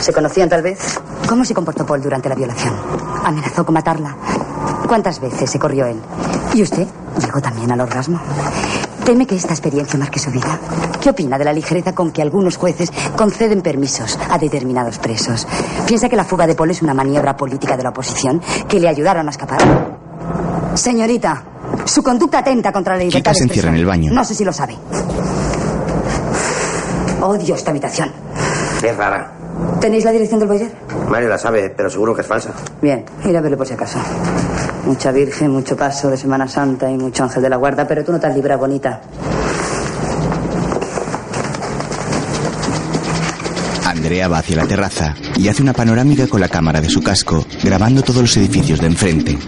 ¿Se 0.00 0.12
conocían 0.12 0.48
tal 0.48 0.62
vez? 0.62 1.00
¿Cómo 1.28 1.44
se 1.44 1.54
comportó 1.54 1.86
Paul 1.86 2.02
durante 2.02 2.28
la 2.28 2.34
violación? 2.34 2.74
¿Amenazó 3.24 3.64
con 3.64 3.74
matarla? 3.74 4.16
¿Cuántas 4.86 5.20
veces 5.20 5.50
se 5.50 5.58
corrió 5.58 5.86
él? 5.86 6.00
¿Y 6.54 6.62
usted? 6.62 6.86
¿Llegó 7.20 7.40
también 7.40 7.70
al 7.70 7.80
orgasmo? 7.80 8.20
¿Teme 9.04 9.26
que 9.26 9.36
esta 9.36 9.52
experiencia 9.52 9.98
marque 9.98 10.18
su 10.18 10.30
vida? 10.30 10.58
¿Qué 11.00 11.10
opina 11.10 11.38
de 11.38 11.44
la 11.44 11.52
ligereza 11.52 11.94
con 11.94 12.10
que 12.10 12.22
algunos 12.22 12.56
jueces 12.56 12.92
conceden 13.16 13.62
permisos 13.62 14.18
a 14.30 14.38
determinados 14.38 14.98
presos? 14.98 15.46
¿Piensa 15.86 16.08
que 16.08 16.16
la 16.16 16.24
fuga 16.24 16.46
de 16.46 16.54
Paul 16.54 16.70
es 16.70 16.82
una 16.82 16.94
maniobra 16.94 17.36
política 17.36 17.76
de 17.76 17.82
la 17.82 17.90
oposición 17.90 18.40
que 18.68 18.78
le 18.78 18.88
ayudaron 18.88 19.26
a 19.26 19.30
escapar? 19.30 19.60
Señorita, 20.74 21.42
su 21.90 22.02
conducta 22.02 22.38
atenta 22.38 22.72
contra 22.72 22.94
la 22.94 23.00
libertad 23.00 23.18
Kika 23.18 23.34
se 23.34 23.44
encierra 23.44 23.70
en 23.70 23.76
el 23.76 23.84
baño. 23.84 24.12
No 24.12 24.24
sé 24.24 24.34
si 24.34 24.44
lo 24.44 24.52
sabe. 24.52 24.76
Odio 27.20 27.54
esta 27.56 27.72
habitación. 27.72 28.12
Es 28.82 28.96
rara. 28.96 29.32
¿Tenéis 29.80 30.04
la 30.04 30.12
dirección 30.12 30.38
del 30.38 30.48
boiler? 30.48 30.72
Mario 31.08 31.28
la 31.28 31.36
sabe, 31.36 31.70
pero 31.76 31.90
seguro 31.90 32.14
que 32.14 32.22
es 32.22 32.26
falsa. 32.26 32.50
Bien, 32.80 33.04
ir 33.24 33.36
a 33.36 33.40
verlo 33.40 33.58
por 33.58 33.66
si 33.66 33.74
acaso. 33.74 33.98
Mucha 34.86 35.10
virgen, 35.10 35.50
mucho 35.50 35.76
paso 35.76 36.08
de 36.08 36.16
Semana 36.16 36.46
Santa 36.48 36.88
y 36.88 36.96
mucho 36.96 37.24
ángel 37.24 37.42
de 37.42 37.50
la 37.50 37.56
guarda, 37.56 37.86
pero 37.86 38.04
tú 38.04 38.12
no 38.12 38.20
te 38.20 38.28
has 38.28 38.34
librado, 38.34 38.60
bonita. 38.60 39.00
Andrea 43.84 44.28
va 44.28 44.38
hacia 44.38 44.56
la 44.56 44.66
terraza 44.66 45.14
y 45.36 45.48
hace 45.48 45.62
una 45.62 45.72
panorámica 45.72 46.28
con 46.28 46.40
la 46.40 46.48
cámara 46.48 46.80
de 46.80 46.88
su 46.88 47.02
casco, 47.02 47.44
grabando 47.62 48.02
todos 48.02 48.22
los 48.22 48.36
edificios 48.36 48.80
de 48.80 48.86
enfrente. 48.86 49.38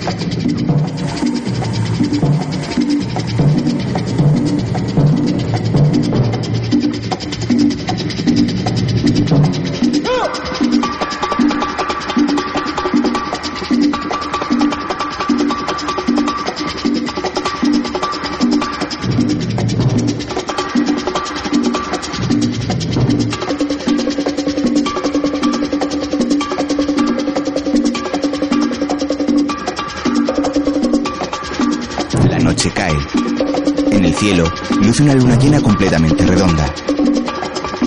Una 35.03 35.14
luna 35.14 35.36
llena 35.36 35.61
completamente 35.61 36.24
redonda. 36.24 36.72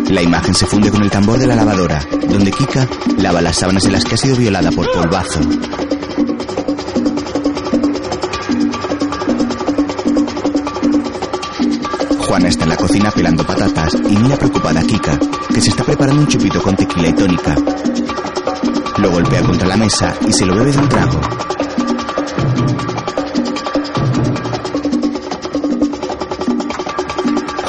La 0.09 0.22
imagen 0.22 0.53
se 0.53 0.66
funde 0.66 0.91
con 0.91 1.01
el 1.01 1.09
tambor 1.09 1.39
de 1.39 1.47
la 1.47 1.55
lavadora, 1.55 2.05
donde 2.28 2.51
Kika 2.51 2.86
lava 3.18 3.41
las 3.41 3.55
sábanas 3.55 3.86
en 3.86 3.93
las 3.93 4.03
que 4.03 4.16
ha 4.16 4.18
sido 4.18 4.36
violada 4.36 4.70
por 4.72 4.91
polvazo. 4.91 5.39
Juana 12.20 12.49
está 12.49 12.63
en 12.63 12.70
la 12.70 12.76
cocina 12.76 13.11
pelando 13.11 13.45
patatas 13.45 13.93
y 13.93 14.18
mira 14.18 14.36
preocupada 14.36 14.82
a 14.82 14.84
Kika, 14.84 15.18
que 15.53 15.61
se 15.61 15.70
está 15.70 15.86
preparando 15.86 16.22
un 16.22 16.28
chupito 16.28 16.61
con 16.61 16.76
tequila 16.76 17.07
y 17.07 17.13
tónica. 17.13 17.55
Lo 18.97 19.11
golpea 19.11 19.41
contra 19.41 19.68
la 19.68 19.78
mesa 19.78 20.13
y 20.28 20.34
se 20.34 20.45
lo 20.45 20.53
bebe 20.55 20.74
de 20.74 20.80
un 20.80 20.89
trago. 20.89 21.22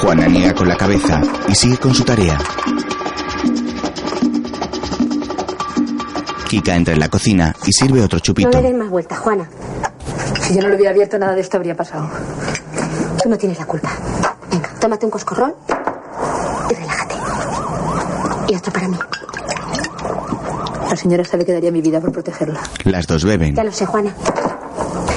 Juana 0.06 0.28
niega 0.28 0.54
con 0.54 0.68
la 0.68 0.76
cabeza 0.76 1.20
y 1.48 1.54
sigue 1.56 1.78
con 1.78 1.92
su 1.92 2.04
tarea. 2.04 2.38
Kika 6.48 6.76
entra 6.76 6.94
en 6.94 7.00
la 7.00 7.08
cocina 7.08 7.52
y 7.66 7.72
sirve 7.72 8.00
otro 8.02 8.18
No 8.18 8.22
chupito. 8.22 8.50
le 8.60 8.68
des 8.68 8.76
más 8.76 8.88
vueltas, 8.88 9.18
Juana. 9.18 9.48
Si 10.42 10.54
yo 10.54 10.62
no 10.62 10.68
lo 10.68 10.76
hubiera 10.76 10.92
abierto, 10.92 11.18
nada 11.18 11.34
de 11.34 11.40
esto 11.40 11.56
habría 11.56 11.74
pasado. 11.74 12.08
Tú 13.20 13.28
no 13.28 13.36
tienes 13.36 13.58
la 13.58 13.66
culpa. 13.66 13.90
Venga, 14.48 14.68
tómate 14.78 15.06
un 15.06 15.10
coscorrón 15.10 15.54
y 16.70 16.74
relájate. 16.74 17.14
Y 18.48 18.54
otro 18.54 18.72
para 18.72 18.86
mí. 18.86 18.98
La 20.88 20.96
señora 20.96 21.24
sabe 21.24 21.44
que 21.44 21.52
daría 21.52 21.72
mi 21.72 21.80
vida 21.80 22.00
por 22.00 22.12
protegerla. 22.12 22.60
Las 22.84 23.08
dos 23.08 23.24
beben. 23.24 23.56
Ya 23.56 23.64
lo 23.64 23.72
sé, 23.72 23.86
Juana. 23.86 24.14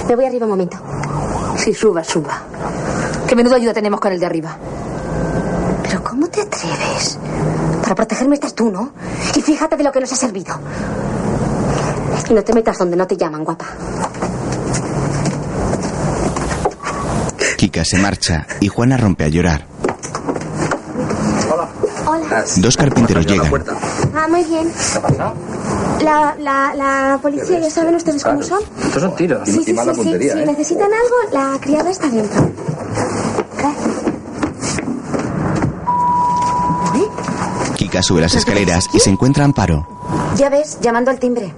Me 0.07 0.15
voy 0.15 0.25
arriba 0.25 0.45
un 0.47 0.51
momento. 0.51 0.77
Sí, 1.57 1.75
suba, 1.75 2.03
suba. 2.03 2.41
Qué 3.27 3.35
menudo 3.35 3.53
ayuda 3.55 3.71
tenemos 3.75 3.99
con 3.99 4.11
el 4.11 4.19
de 4.19 4.25
arriba. 4.25 4.57
¿Cómo 6.19 6.29
te 6.31 6.41
atreves? 6.41 7.17
Para 7.81 7.95
protegerme 7.95 8.35
estás 8.35 8.53
tú, 8.53 8.69
¿no? 8.69 8.91
Y 9.37 9.41
fíjate 9.41 9.77
de 9.77 9.83
lo 9.85 9.91
que 9.93 10.01
nos 10.01 10.11
ha 10.11 10.17
servido. 10.17 10.53
Y 12.29 12.33
no 12.33 12.43
te 12.43 12.53
metas 12.53 12.77
donde 12.77 12.97
no 12.97 13.07
te 13.07 13.15
llaman, 13.15 13.45
guapa. 13.45 13.65
Kika 17.55 17.85
se 17.85 17.99
marcha 17.99 18.45
y 18.59 18.67
Juana 18.67 18.97
rompe 18.97 19.23
a 19.23 19.27
llorar. 19.29 19.65
Hola. 22.05 22.43
Dos 22.57 22.75
carpinteros 22.75 23.25
llegan. 23.25 23.49
Ah, 24.13 24.27
muy 24.27 24.43
bien. 24.43 24.69
La, 26.03 26.35
la, 26.37 26.75
la 26.75 27.19
policía, 27.21 27.59
ya 27.59 27.69
saben 27.69 27.95
ustedes 27.95 28.25
cómo 28.25 28.43
son. 28.43 28.59
Estos 28.83 29.01
son 29.03 29.15
tiros. 29.15 29.41
Sí, 29.45 29.53
sí, 29.53 29.73
sí, 29.73 30.03
sí. 30.03 30.13
¿eh? 30.15 30.33
Si 30.33 30.45
necesitan 30.45 30.89
algo, 30.91 31.15
la 31.31 31.57
criada 31.61 31.89
está 31.89 32.09
dentro. 32.09 32.51
Sube 38.01 38.21
las 38.21 38.33
escaleras 38.33 38.85
y 38.93 38.99
se 38.99 39.09
encuentra 39.09 39.43
Amparo. 39.45 39.87
Ya 40.35 40.49
ves, 40.49 40.79
llamando 40.81 41.11
al 41.11 41.19
timbre. 41.19 41.53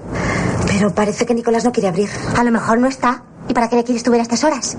Pero 0.68 0.94
parece 0.94 1.26
que 1.26 1.34
Nicolás 1.34 1.64
no 1.64 1.72
quiere 1.72 1.88
abrir. 1.89 2.10
A 2.38 2.44
lo 2.44 2.52
mejor 2.52 2.80
no 2.80 2.88
está. 2.88 3.24
¿Y 3.48 3.54
para 3.54 3.70
qué 3.70 3.76
le 3.76 3.84
quieres 3.84 4.04
tú 4.04 4.12
ver 4.12 4.20
a 4.20 4.24
estas 4.24 4.44
horas? 4.44 4.78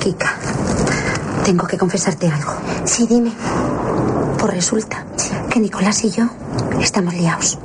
Kika, 0.00 0.34
tengo 1.44 1.66
que 1.66 1.78
confesarte 1.78 2.28
algo. 2.28 2.52
Sí, 2.84 3.06
dime. 3.06 3.32
Pues 4.38 4.54
resulta 4.54 5.04
que 5.50 5.60
Nicolás 5.60 6.04
y 6.04 6.10
yo 6.10 6.24
estamos 6.80 7.14
liados. 7.14 7.58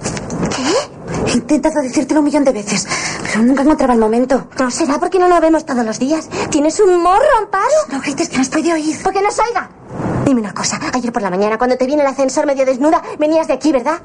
¿Qué? 0.49 1.31
He 1.31 1.33
intentado 1.33 1.81
decírtelo 1.81 2.19
un 2.21 2.25
millón 2.25 2.43
de 2.43 2.51
veces, 2.51 2.87
pero 3.23 3.43
nunca 3.43 3.63
encontraba 3.63 3.93
el 3.93 3.99
momento. 3.99 4.47
¿No 4.59 4.71
será 4.71 4.99
porque 4.99 5.19
no 5.19 5.27
lo 5.27 5.39
vemos 5.41 5.65
todos 5.65 5.85
los 5.85 5.99
días? 5.99 6.29
¿Tienes 6.49 6.79
un 6.79 7.01
morro, 7.01 7.25
Amparo? 7.39 7.65
No 7.91 7.99
grites 7.99 8.29
que 8.29 8.37
nos 8.37 8.49
puede 8.49 8.71
oír. 8.73 9.01
¿Por 9.01 9.13
qué 9.13 9.21
no 9.21 9.31
salga? 9.31 9.69
Dime 10.25 10.41
una 10.41 10.53
cosa. 10.53 10.79
Ayer 10.93 11.11
por 11.11 11.21
la 11.21 11.29
mañana, 11.29 11.57
cuando 11.57 11.77
te 11.77 11.85
vi 11.85 11.93
en 11.93 12.01
el 12.01 12.07
ascensor 12.07 12.45
medio 12.45 12.65
desnuda, 12.65 13.01
venías 13.19 13.47
de 13.47 13.53
aquí, 13.53 13.71
¿verdad? 13.71 13.99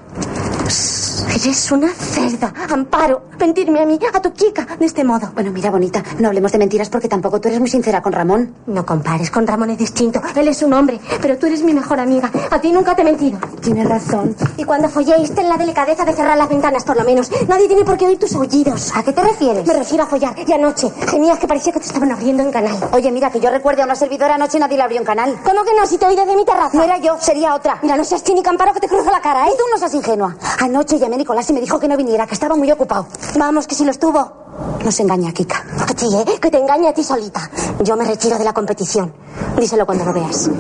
Eres 1.29 1.71
una 1.71 1.93
cerda, 1.93 2.53
Amparo. 2.71 3.23
Mentirme 3.39 3.81
a 3.81 3.87
mí, 3.87 3.99
a 4.13 4.23
tu 4.23 4.31
chica, 4.31 4.67
de 4.79 4.87
este 4.87 5.05
modo. 5.05 5.31
Bueno, 5.35 5.51
mira, 5.51 5.71
bonita, 5.71 6.03
no 6.19 6.29
hablemos 6.29 6.53
de 6.53 6.59
mentiras 6.59 6.89
porque 6.89 7.09
tampoco 7.09 7.41
tú 7.41 7.49
eres 7.49 7.61
muy 7.61 7.69
sincera 7.69 8.01
con 8.01 8.13
Ramón. 8.13 8.55
No 8.67 8.87
compares, 8.87 9.31
con 9.31 9.47
Ramón 9.47 9.71
es 9.71 9.79
distinto. 9.79 10.21
Él 10.35 10.49
es 10.49 10.63
un 10.63 10.73
hombre, 10.73 10.99
pero 11.21 11.37
tú 11.37 11.47
eres 11.47 11.63
mi 11.63 11.75
mejor 11.75 12.01
amiga. 12.01 12.31
A 12.51 12.61
ti 12.61 12.73
nunca 12.73 12.97
te 12.97 13.03
he 13.03 13.05
mentido. 13.05 13.39
Tienes 13.61 13.87
razón. 13.87 14.35
Y 14.57 14.65
cuando 14.65 14.89
folléis, 14.89 15.35
ten 15.35 15.49
la 15.49 15.57
delicadeza 15.59 16.05
de 16.05 16.15
cerrar 16.15 16.39
las 16.39 16.49
ventanas, 16.49 16.85
por 16.85 16.97
lo 16.97 17.05
menos. 17.05 17.31
Nadie 17.47 17.67
tiene 17.69 17.85
por 17.85 17.99
qué 17.99 18.07
oír 18.07 18.19
tus 18.19 18.35
aullidos. 18.35 18.93
¿A 18.97 19.03
qué 19.03 19.13
te 19.13 19.23
refieres? 19.23 19.67
Me 19.67 19.75
refiero 19.75 20.05
a 20.05 20.07
follar. 20.07 20.35
Y 20.47 20.53
anoche, 20.53 20.91
gemías 21.11 21.39
que 21.39 21.47
parecía 21.47 21.73
que 21.73 21.81
te 21.81 21.87
estaban 21.87 22.11
abriendo 22.11 22.43
en 22.43 22.51
canal. 22.51 22.77
Oye, 22.93 23.11
mira, 23.13 23.31
que 23.31 23.41
yo 23.41 23.51
recuerde 23.51 23.83
a 23.83 23.85
una 23.85 23.95
servidora 23.95 24.37
anoche 24.37 24.59
nadie 24.59 24.77
le 24.79 24.83
abrió 24.83 25.01
un 25.01 25.07
canal. 25.07 25.39
¿Cómo 25.45 25.63
que 25.65 25.75
no? 25.79 25.87
Si 25.87 25.99
te 25.99 26.07
oí 26.07 26.17
desde 26.17 26.35
mi 26.35 26.45
terraza. 26.45 26.77
No 26.77 26.83
era 26.85 26.99
yo, 26.99 27.17
sería 27.21 27.55
otra. 27.55 27.79
Mira, 27.83 27.97
no 27.97 28.05
seas 28.05 28.23
cínica, 28.23 28.51
Amparo, 28.51 28.73
que 28.73 28.81
te 28.81 28.89
cruzo 28.89 29.11
la 29.11 29.21
cara, 29.21 29.47
¿eh? 29.47 29.51
Y 29.53 29.57
tú 29.57 29.65
no 29.71 29.79
seas 29.79 29.93
ingenua. 29.95 30.35
Anoche 30.61 30.99
llamé 30.99 31.16
a 31.17 31.19
Nicolás 31.19 31.49
y 31.51 31.53
me 31.55 31.61
dijo 31.61 31.81
que 31.81 31.89
no 31.89 31.97
viniera, 31.97 32.27
que 32.27 32.35
estaba 32.35 32.55
muy 32.55 32.71
ocupado. 32.71 33.07
Vamos, 33.39 33.67
que 33.67 33.75
si 33.75 33.85
lo 33.85 33.91
estuvo. 33.91 34.79
Nos 34.85 35.01
engaña, 35.01 35.33
Kika. 35.33 35.65
A 35.89 35.95
ti, 35.95 36.07
¿eh? 36.15 36.39
Que 36.41 36.51
te 36.51 36.59
engañe 36.59 36.89
a 36.89 36.95
ti 36.95 37.03
solita. 37.03 37.51
Yo 37.83 37.97
me 37.97 38.05
retiro 38.05 38.39
de 38.39 38.45
la 38.45 38.53
competición. 38.53 39.13
Díselo 39.59 39.87
cuando 39.87 40.05
lo 40.05 40.13
veas. 40.13 40.51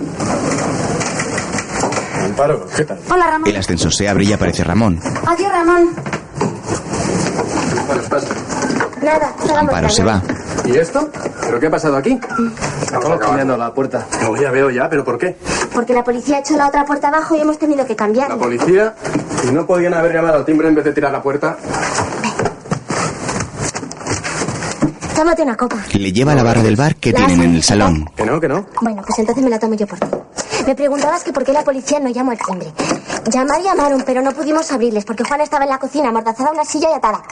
Amparo, 2.24 2.66
¿qué 2.74 2.84
tal? 2.84 2.98
Hola, 3.10 3.26
Ramón. 3.26 3.48
El 3.48 3.56
ascensor 3.56 3.92
se 3.92 4.08
abre 4.08 4.24
y 4.24 4.32
aparece 4.32 4.64
Ramón. 4.64 5.00
Adiós, 5.26 5.52
Ramón. 5.52 5.90
Bueno, 7.86 8.02
pasa. 8.08 8.28
Nada, 9.02 9.34
nada 9.46 9.60
Amparo 9.60 9.90
se 9.90 10.02
va. 10.02 10.22
¿Y 10.66 10.76
esto? 10.76 11.08
¿Pero 11.42 11.60
qué 11.60 11.66
ha 11.66 11.70
pasado 11.70 11.96
aquí? 11.96 12.18
Estamos 12.82 13.18
cambiando 13.20 13.56
la 13.56 13.72
puerta. 13.72 14.06
No, 14.22 14.36
ya 14.36 14.50
veo 14.50 14.70
ya, 14.70 14.88
¿pero 14.88 15.04
por 15.04 15.16
qué? 15.18 15.36
Porque 15.72 15.94
la 15.94 16.02
policía 16.02 16.36
ha 16.36 16.40
hecho 16.40 16.56
la 16.56 16.68
otra 16.68 16.84
puerta 16.84 17.08
abajo 17.08 17.36
y 17.36 17.40
hemos 17.40 17.58
tenido 17.58 17.86
que 17.86 17.94
cambiar. 17.94 18.28
¿La 18.28 18.36
policía? 18.36 18.94
¿Y 19.48 19.52
no 19.52 19.66
podían 19.66 19.94
haber 19.94 20.12
llamado 20.12 20.36
al 20.38 20.44
timbre 20.44 20.68
en 20.68 20.74
vez 20.74 20.84
de 20.84 20.92
tirar 20.92 21.12
la 21.12 21.22
puerta? 21.22 21.56
Tómate 25.14 25.42
una 25.42 25.56
copa. 25.56 25.76
Le 25.92 26.12
lleva 26.12 26.32
a 26.32 26.34
la 26.34 26.42
barra 26.42 26.62
del 26.62 26.76
bar 26.76 26.96
que 26.96 27.12
tienen 27.12 27.40
en 27.40 27.54
el 27.54 27.62
salón. 27.62 28.10
Que 28.16 28.26
no, 28.26 28.40
que 28.40 28.48
no. 28.48 28.66
Bueno, 28.82 29.02
pues 29.06 29.18
entonces 29.18 29.42
me 29.42 29.48
la 29.48 29.58
tomo 29.58 29.74
yo 29.74 29.86
por 29.86 29.98
ti. 29.98 30.06
Me 30.66 30.74
preguntabas 30.74 31.22
que 31.22 31.32
por 31.32 31.44
qué 31.44 31.52
la 31.52 31.62
policía 31.62 32.00
no 32.00 32.10
llamó 32.10 32.32
al 32.32 32.38
timbre. 32.38 32.72
Llamar 33.30 33.62
llamaron, 33.62 34.02
pero 34.04 34.20
no 34.20 34.32
pudimos 34.32 34.70
abrirles 34.72 35.04
porque 35.04 35.24
Juana 35.24 35.44
estaba 35.44 35.64
en 35.64 35.70
la 35.70 35.78
cocina, 35.78 36.08
amordazada 36.08 36.50
a 36.50 36.52
una 36.52 36.64
silla 36.64 36.90
y 36.90 36.94
atada. 36.94 37.22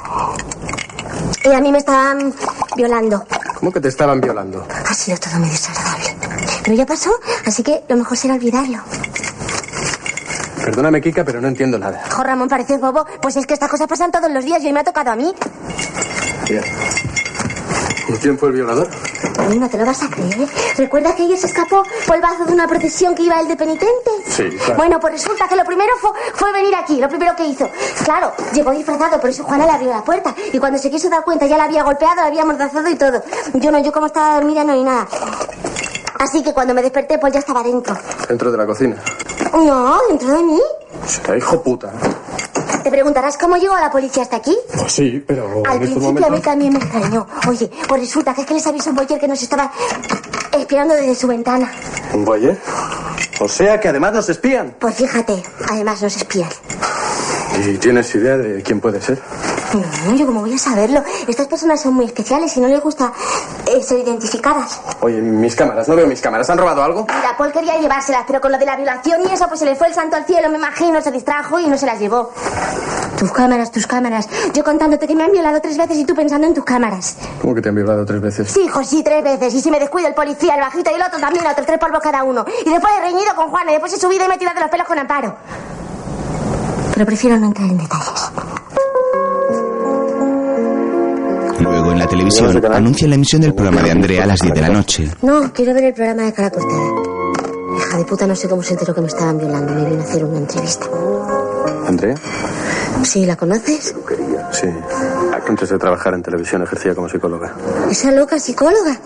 Y 1.45 1.53
a 1.53 1.61
mí 1.61 1.71
me 1.71 1.79
estaban 1.79 2.33
violando. 2.77 3.25
¿Cómo 3.59 3.73
que 3.73 3.81
te 3.81 3.89
estaban 3.89 4.21
violando? 4.21 4.67
Ha 4.69 4.95
sido 4.95 5.19
todo 5.19 5.39
muy 5.39 5.49
desagradable. 5.49 6.17
Pero 6.62 6.77
ya 6.77 6.87
pasó, 6.87 7.11
así 7.47 7.62
que 7.62 7.83
lo 7.89 7.97
mejor 7.97 8.17
será 8.17 8.35
olvidarlo. 8.35 8.79
Perdóname, 10.65 11.03
Kika, 11.03 11.25
pero 11.25 11.41
no 11.41 11.49
entiendo 11.49 11.79
nada. 11.79 12.05
Jo, 12.11 12.23
Ramón, 12.23 12.49
pareces 12.49 12.81
bobo. 12.81 13.05
Pues 13.21 13.37
es 13.37 13.47
que 13.47 13.53
estas 13.55 13.69
cosas 13.69 13.87
pasan 13.87 14.11
todos 14.11 14.31
los 14.31 14.45
días 14.45 14.62
y 14.62 14.67
hoy 14.67 14.73
me 14.73 14.81
ha 14.81 14.85
tocado 14.85 15.11
a 15.11 15.17
mí. 15.17 15.35
Bien. 16.49 16.65
¿Y 18.09 18.12
quién 18.15 18.39
fue 18.39 18.49
el 18.49 18.55
violador? 18.55 18.89
Ay, 19.39 19.59
no 19.59 19.68
te 19.68 19.78
lo 19.78 19.85
vas 19.85 20.03
a 20.03 20.09
creer. 20.09 20.49
¿Recuerdas 20.76 21.14
que 21.14 21.24
ayer 21.24 21.39
se 21.39 21.47
escapó 21.47 21.82
por 22.07 22.16
el 22.16 22.22
bazo 22.22 22.45
de 22.45 22.53
una 22.53 22.66
procesión 22.66 23.14
que 23.14 23.24
iba 23.24 23.41
el 23.41 23.49
de 23.49 23.57
penitente? 23.57 24.11
Sí, 24.26 24.49
claro. 24.51 24.76
Bueno, 24.76 25.01
pues 25.01 25.14
resulta 25.14 25.49
que 25.49 25.57
lo 25.57 25.64
primero 25.64 25.93
fue, 26.01 26.11
fue 26.35 26.53
venir 26.53 26.74
aquí, 26.74 27.01
lo 27.01 27.09
primero 27.09 27.35
que 27.37 27.45
hizo. 27.47 27.68
Claro, 28.05 28.32
llegó 28.53 28.70
disfrazado, 28.70 29.20
por 29.20 29.30
eso 29.30 29.45
Juana 29.45 29.66
le 29.66 29.72
abrió 29.72 29.91
la 29.91 30.05
puerta. 30.05 30.35
Y 30.53 30.59
cuando 30.59 30.78
se 30.78 30.91
quiso 30.91 31.09
dar 31.09 31.24
cuenta 31.24 31.47
ya 31.47 31.57
la 31.57 31.64
había 31.64 31.82
golpeado, 31.82 32.16
la 32.16 32.26
había 32.26 32.43
amordazado 32.43 32.89
y 32.89 32.95
todo. 32.97 33.22
Yo 33.55 33.70
no, 33.70 33.78
yo 33.80 33.93
como 33.93 34.07
estaba 34.07 34.37
dormida 34.37 34.64
no 34.64 34.74
ni 34.74 34.85
nada. 34.85 35.07
Así 36.18 36.43
que 36.43 36.55
cuando 36.55 36.72
me 36.74 36.82
desperté, 36.82 37.18
pues 37.18 37.32
ya 37.32 37.41
estaba 37.41 37.62
dentro. 37.62 37.97
Dentro 38.28 38.51
de 38.51 38.57
la 38.57 38.66
cocina. 38.66 38.97
No, 39.53 39.99
dentro 40.09 40.32
de 40.32 40.43
mí. 40.43 40.61
Será 41.07 41.37
hijo 41.37 41.62
puta. 41.62 41.93
Te 42.83 42.91
preguntarás 42.91 43.37
cómo 43.39 43.57
llegó 43.57 43.75
la 43.79 43.91
policía 43.91 44.22
hasta 44.22 44.37
aquí. 44.37 44.57
Pues 44.77 44.93
sí, 44.93 45.22
pero 45.27 45.62
Al 45.68 45.79
principio 45.79 46.27
a 46.27 46.31
mí 46.31 46.41
también 46.41 46.72
me 46.72 46.79
extrañó. 46.79 47.27
Oye, 47.49 47.70
pues 47.89 48.01
resulta 48.01 48.35
que 48.35 48.43
es 48.43 48.47
que 48.47 48.55
les 48.55 48.66
avisó 48.66 48.91
un 48.91 48.97
boyer 48.97 49.18
que 49.18 49.29
nos 49.29 49.43
estaba 49.43 49.70
espiando 50.53 50.95
desde 50.95 51.14
su 51.14 51.27
ventana. 51.27 51.70
¿Un 52.12 52.25
boyer? 52.25 52.59
O 53.41 53.49
sea 53.49 53.81
que 53.81 53.89
además 53.89 54.12
nos 54.12 54.29
espían. 54.29 54.77
Pues 54.79 54.97
fíjate, 54.97 55.43
además 55.68 56.03
nos 56.03 56.16
espían. 56.16 56.49
¿Y 57.66 57.79
tienes 57.79 58.14
idea 58.14 58.37
de 58.37 58.62
quién 58.62 58.81
puede 58.81 59.01
ser? 59.01 59.20
No, 60.07 60.14
yo 60.14 60.26
cómo 60.26 60.41
voy 60.41 60.55
a 60.55 60.59
saberlo. 60.59 61.03
Estas 61.26 61.49
personas 61.49 61.80
son 61.80 61.95
muy 61.95 62.07
especiales 62.07 62.57
y 62.57 62.61
no 62.61 62.68
les 62.68 62.80
gusta 62.80 63.13
ser 63.82 63.99
identificadas. 63.99 64.80
Oye, 65.00 65.20
mis 65.20 65.54
cámaras, 65.54 65.88
no 65.88 65.96
veo 65.96 66.07
mis 66.07 66.20
cámaras. 66.20 66.49
¿Han 66.50 66.58
robado 66.58 66.82
algo? 66.82 67.07
Mira, 67.07 67.36
Paul 67.36 67.53
quería 67.53 67.78
llevárselas, 67.78 68.24
pero 68.26 68.41
con 68.41 68.53
lo 68.53 68.58
de 68.58 68.64
la 68.66 68.76
violación 68.76 69.22
y 69.28 69.32
eso, 69.32 69.46
pues 69.49 69.61
se 69.61 69.66
le 69.66 69.74
fue 69.76 69.88
el 69.88 69.95
santo 69.95 70.16
al 70.16 70.24
cielo, 70.24 70.49
me 70.49 70.58
imagino, 70.58 71.00
se 71.00 71.11
distrajo 71.11 71.58
y 71.58 71.66
no 71.66 71.76
se 71.76 71.86
las 71.86 71.99
llevó. 71.99 72.32
Tus 73.18 73.32
cámaras, 73.32 73.70
tus 73.70 73.86
cámaras. 73.86 74.28
Yo 74.53 74.64
contándote 74.64 75.07
que 75.07 75.14
me 75.14 75.24
han 75.24 75.32
violado 75.32 75.61
tres 75.61 75.76
veces 75.78 75.96
y 75.99 76.04
tú 76.04 76.14
pensando 76.14 76.46
en 76.46 76.54
tus 76.54 76.64
cámaras. 76.64 77.16
¿Cómo 77.41 77.54
que 77.54 77.62
te 77.62 77.68
han 77.68 77.74
violado 77.74 78.04
tres 78.04 78.20
veces? 78.20 78.50
Sí, 78.50 78.62
hijo, 78.62 78.82
sí, 78.84 79.03
tres 79.03 79.22
veces. 79.22 79.54
Y 79.54 79.61
si 79.61 79.70
me 79.70 79.78
descuido 79.78 80.08
el 80.08 80.14
policía, 80.14 80.54
el 80.54 80.61
bajito 80.61 80.91
y 80.91 80.95
el 80.95 81.03
otro 81.03 81.18
también, 81.20 81.46
otros 81.46 81.66
tres 81.66 81.78
polvos 81.78 82.00
cada 82.03 82.22
uno. 82.24 82.45
Y 82.64 82.70
después 82.70 82.92
he 82.99 83.00
reñido 83.03 83.34
con 83.36 83.50
Juana 83.50 83.70
y 83.70 83.74
después 83.74 83.92
he 83.92 83.99
subido 83.99 84.24
y 84.24 84.28
me 84.28 84.34
he 84.34 84.38
tirado 84.38 84.54
de 84.57 84.61
los 84.62 84.70
pelos 84.70 84.86
con 84.86 84.99
Amparo. 84.99 85.36
Pero 86.92 87.07
prefiero 87.07 87.36
no 87.38 87.46
entrar 87.46 87.68
en 87.68 87.78
detalles. 87.78 88.30
La 92.05 92.11
televisión 92.11 92.63
anuncian 92.71 93.09
la 93.09 93.17
emisión 93.17 93.41
del 93.41 93.55
programa 93.55 93.81
de 93.83 93.91
Andrea 93.91 94.25
a 94.25 94.26
las 94.26 94.39
10 94.39 94.53
de 94.55 94.61
la 94.61 94.68
noche. 94.68 95.11
No, 95.22 95.51
quiero 95.55 95.72
ver 95.72 95.85
el 95.85 95.95
programa 95.95 96.25
de 96.25 96.35
cara 96.35 96.51
cortada. 96.51 96.83
Hija 97.79 97.97
de 97.97 98.05
puta, 98.05 98.26
no 98.26 98.37
sé 98.37 98.47
cómo 98.47 98.63
se 98.63 98.75
enteró 98.75 98.95
que 98.95 99.01
me 99.01 99.07
estaban 99.07 99.39
violando. 99.39 99.72
Me 99.72 99.87
vino 99.87 100.03
a 100.03 100.05
hacer 100.05 100.22
una 100.22 100.39
entrevista. 100.39 100.87
¿Andrea? 101.87 102.14
¿Sí, 103.05 103.25
la 103.25 103.37
conoces? 103.37 103.95
Sí. 104.53 104.67
Antes 105.49 105.71
de 105.71 105.79
trabajar 105.79 106.13
en 106.13 106.22
televisión 106.22 106.63
ejercía 106.63 106.95
como 106.95 107.09
psicóloga. 107.09 107.55
¿Esa 107.91 108.13
loca 108.13 108.39
psicóloga? 108.39 109.01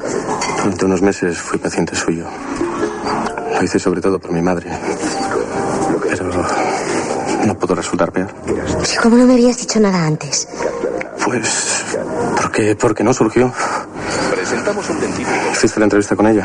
Durante 0.57 0.85
unos 0.85 1.01
meses 1.01 1.39
fui 1.39 1.59
paciente 1.59 1.95
suyo. 1.95 2.25
Lo 3.55 3.63
hice 3.63 3.79
sobre 3.79 4.01
todo 4.01 4.19
por 4.19 4.33
mi 4.33 4.43
madre. 4.43 4.71
Pero 6.03 6.25
no 7.47 7.55
pudo 7.57 7.77
resultar 7.77 8.11
peor. 8.11 8.29
¿Y 8.93 8.97
cómo 8.97 9.17
no 9.17 9.25
me 9.25 9.35
habías 9.35 9.59
dicho 9.59 9.79
nada 9.79 10.05
antes? 10.05 10.49
Pues... 11.25 11.85
Porque, 12.59 12.75
porque 12.75 13.05
no 13.05 13.15
surgió. 13.15 13.53
Presentamos 14.33 14.91
un 14.91 14.99
científico. 14.99 15.31
¿Hiciste 15.53 15.79
la 15.79 15.85
entrevista 15.87 16.17
con 16.17 16.27
ella? 16.27 16.45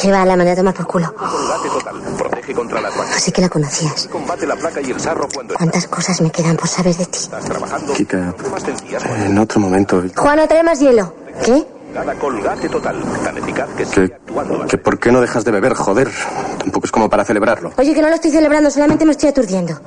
Que 0.00 0.12
va, 0.12 0.24
la 0.24 0.36
mandé 0.36 0.52
a 0.52 0.56
tomar 0.56 0.72
por 0.72 0.86
culo. 0.86 1.12
combate 1.12 1.68
total. 1.70 1.96
Protege 2.16 2.54
contra 2.54 2.80
las 2.80 2.92
bacterias. 2.96 3.16
Así 3.16 3.32
que 3.32 3.40
la 3.40 3.48
conocías. 3.48 4.06
Combate 4.12 4.46
la 4.46 4.54
placa 4.54 4.80
y 4.80 4.92
el 4.92 5.00
sarro 5.00 5.26
cuando 5.34 5.54
¿Cuántas 5.54 5.88
cosas 5.88 6.20
me 6.20 6.30
quedan 6.30 6.56
por 6.56 6.68
saber 6.68 6.94
de 6.94 7.04
ti? 7.06 7.18
estás 7.18 7.44
trabajando. 7.46 7.94
Kika, 7.94 8.32
en 9.26 9.38
otro 9.38 9.58
momento... 9.60 10.04
Juana, 10.14 10.46
trae 10.46 10.62
más 10.62 10.78
hielo. 10.78 11.12
¿Qué? 11.44 11.66
Cada 11.92 12.14
colgate 12.14 12.68
total. 12.68 13.02
Tan 13.24 13.38
eficaz 13.38 13.68
que 13.70 13.82
Que, 13.82 13.86
sigue 13.86 14.14
actuando. 14.14 14.66
que 14.68 14.78
¿Por 14.78 15.00
qué 15.00 15.10
no 15.10 15.20
dejas 15.20 15.44
de 15.44 15.50
beber? 15.50 15.74
Joder. 15.74 16.12
Tampoco 16.60 16.86
es 16.86 16.92
como 16.92 17.10
para 17.10 17.24
celebrarlo. 17.24 17.72
Oye, 17.76 17.92
que 17.92 18.02
no 18.02 18.08
lo 18.08 18.14
estoy 18.14 18.30
celebrando, 18.30 18.70
solamente 18.70 19.04
me 19.04 19.10
estoy 19.10 19.30
aturdiendo. 19.30 19.80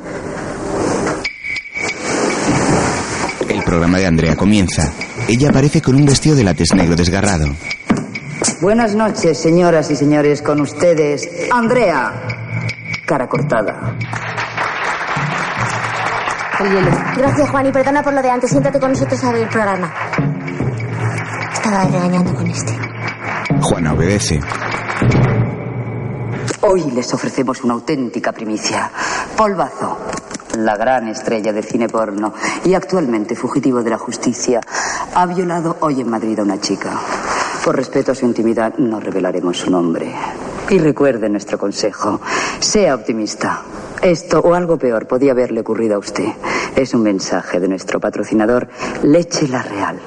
El 3.48 3.64
programa 3.64 3.98
de 3.98 4.08
Andrea 4.08 4.36
comienza. 4.36 4.92
Ella 5.32 5.48
aparece 5.48 5.82
con 5.82 5.96
un 5.96 6.06
vestido 6.06 6.36
de 6.36 6.44
látex 6.44 6.74
negro 6.76 6.94
desgarrado. 6.94 7.46
Buenas 8.60 8.96
noches, 8.96 9.38
señoras 9.38 9.90
y 9.90 9.96
señores, 9.96 10.42
con 10.42 10.60
ustedes, 10.60 11.26
Andrea, 11.50 12.12
cara 13.06 13.30
cortada. 13.30 13.96
Gracias, 17.16 17.50
Juan, 17.50 17.66
y 17.66 17.72
perdona 17.72 18.04
por 18.04 18.14
lo 18.14 18.22
de 18.22 18.30
antes. 18.30 18.50
Siéntate 18.50 18.78
con 18.78 18.92
nosotros 18.92 19.24
a 19.24 19.32
ver 19.32 19.44
el 19.44 19.48
programa. 19.48 19.94
Estaba 21.54 21.86
regañando 21.86 22.36
con 22.36 22.48
este. 22.48 22.78
Juana 23.62 23.94
obedece. 23.94 24.38
Hoy 26.60 26.92
les 26.92 27.14
ofrecemos 27.14 27.64
una 27.64 27.76
auténtica 27.76 28.34
primicia. 28.34 28.92
Polvazo, 29.38 29.98
la 30.58 30.78
gran 30.78 31.08
estrella 31.08 31.54
del 31.54 31.64
cine 31.64 31.88
porno 31.88 32.34
y 32.64 32.74
actualmente 32.74 33.36
fugitivo 33.36 33.84
de 33.84 33.90
la 33.90 33.98
justicia, 33.98 34.62
ha 35.14 35.26
violado 35.26 35.78
hoy 35.82 36.02
en 36.02 36.10
Madrid 36.10 36.40
a 36.40 36.44
una 36.44 36.60
chica. 36.60 37.00
Por 37.64 37.76
respeto 37.76 38.12
a 38.12 38.16
su 38.16 38.26
intimidad, 38.26 38.76
no 38.78 39.00
revelaremos 39.00 39.58
su 39.58 39.70
nombre. 39.70 40.14
Y 40.70 40.80
recuerde 40.80 41.30
nuestro 41.30 41.58
consejo. 41.58 42.22
Sea 42.60 42.96
optimista. 42.96 43.62
Esto 44.02 44.40
o 44.40 44.54
algo 44.54 44.78
peor 44.78 45.06
podía 45.06 45.32
haberle 45.32 45.60
ocurrido 45.60 45.96
a 45.96 46.00
usted. 46.00 46.30
Es 46.76 46.94
un 46.94 47.04
mensaje 47.04 47.60
de 47.60 47.68
nuestro 47.68 48.00
patrocinador, 48.00 48.68
Leche 49.04 49.48
La 49.48 49.62
Real. 49.62 50.00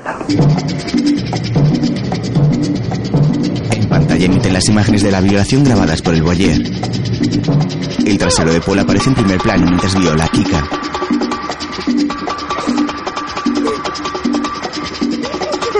Pantalla 4.14 4.32
emiten 4.32 4.52
las 4.52 4.68
imágenes 4.68 5.02
de 5.02 5.10
la 5.10 5.20
violación 5.20 5.64
grabadas 5.64 6.00
por 6.00 6.14
el 6.14 6.22
boyer. 6.22 6.62
El 8.06 8.16
trasero 8.16 8.52
de 8.52 8.60
Paul 8.60 8.78
aparece 8.78 9.08
en 9.08 9.16
primer 9.16 9.38
plano 9.40 9.66
mientras 9.66 9.98
viola 9.98 10.24
a 10.24 10.28
Kika. 10.28 10.68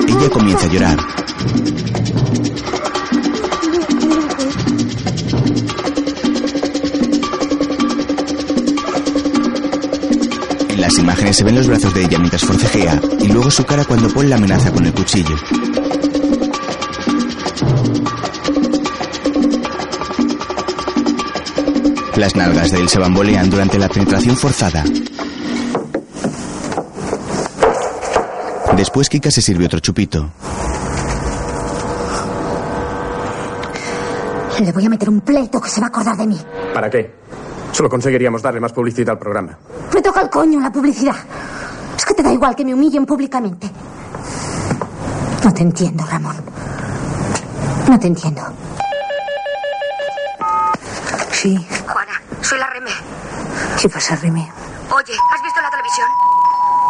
Ella 0.08 0.30
comienza 0.30 0.66
a 0.66 0.68
llorar. 0.68 0.98
En 10.70 10.80
las 10.80 10.98
imágenes 10.98 11.36
se 11.36 11.44
ven 11.44 11.54
los 11.54 11.68
brazos 11.68 11.94
de 11.94 12.02
ella 12.02 12.18
mientras 12.18 12.42
forcejea 12.42 13.00
y 13.20 13.28
luego 13.28 13.48
su 13.52 13.64
cara 13.64 13.84
cuando 13.84 14.12
Paul 14.12 14.28
la 14.28 14.34
amenaza 14.34 14.72
con 14.72 14.84
el 14.84 14.92
cuchillo. 14.92 15.36
Las 22.16 22.36
nalgas 22.36 22.70
de 22.70 22.78
él 22.78 22.88
se 22.88 22.98
bambolean 22.98 23.50
durante 23.50 23.78
la 23.78 23.88
penetración 23.88 24.36
forzada. 24.36 24.84
Después 28.76 29.08
Kika 29.08 29.30
se 29.30 29.42
sirve 29.42 29.66
otro 29.66 29.80
chupito. 29.80 30.30
Le 34.60 34.72
voy 34.72 34.86
a 34.86 34.88
meter 34.88 35.08
un 35.08 35.20
pleito 35.20 35.60
que 35.60 35.68
se 35.68 35.80
va 35.80 35.86
a 35.86 35.88
acordar 35.88 36.16
de 36.16 36.26
mí. 36.26 36.40
¿Para 36.72 36.88
qué? 36.88 37.14
Solo 37.72 37.88
conseguiríamos 37.88 38.40
darle 38.40 38.60
más 38.60 38.72
publicidad 38.72 39.10
al 39.10 39.18
programa. 39.18 39.58
Me 39.92 40.00
toca 40.00 40.20
el 40.22 40.30
coño 40.30 40.60
la 40.60 40.70
publicidad. 40.70 41.16
Es 41.96 42.04
que 42.04 42.14
te 42.14 42.22
da 42.22 42.32
igual 42.32 42.54
que 42.54 42.64
me 42.64 42.72
humillen 42.74 43.04
públicamente. 43.04 43.68
No 45.44 45.52
te 45.52 45.62
entiendo, 45.62 46.04
Ramón. 46.08 46.36
No 47.88 47.98
te 47.98 48.06
entiendo. 48.06 48.42
Sí. 51.32 51.66
Soy 52.44 52.58
la 52.58 52.66
Reme. 52.68 52.90
¿Qué 53.80 53.88
pasa, 53.88 54.16
Remy? 54.16 54.40
Oye, 54.42 55.14
¿has 55.34 55.42
visto 55.42 55.60
la 55.62 55.70
televisión? 55.70 56.06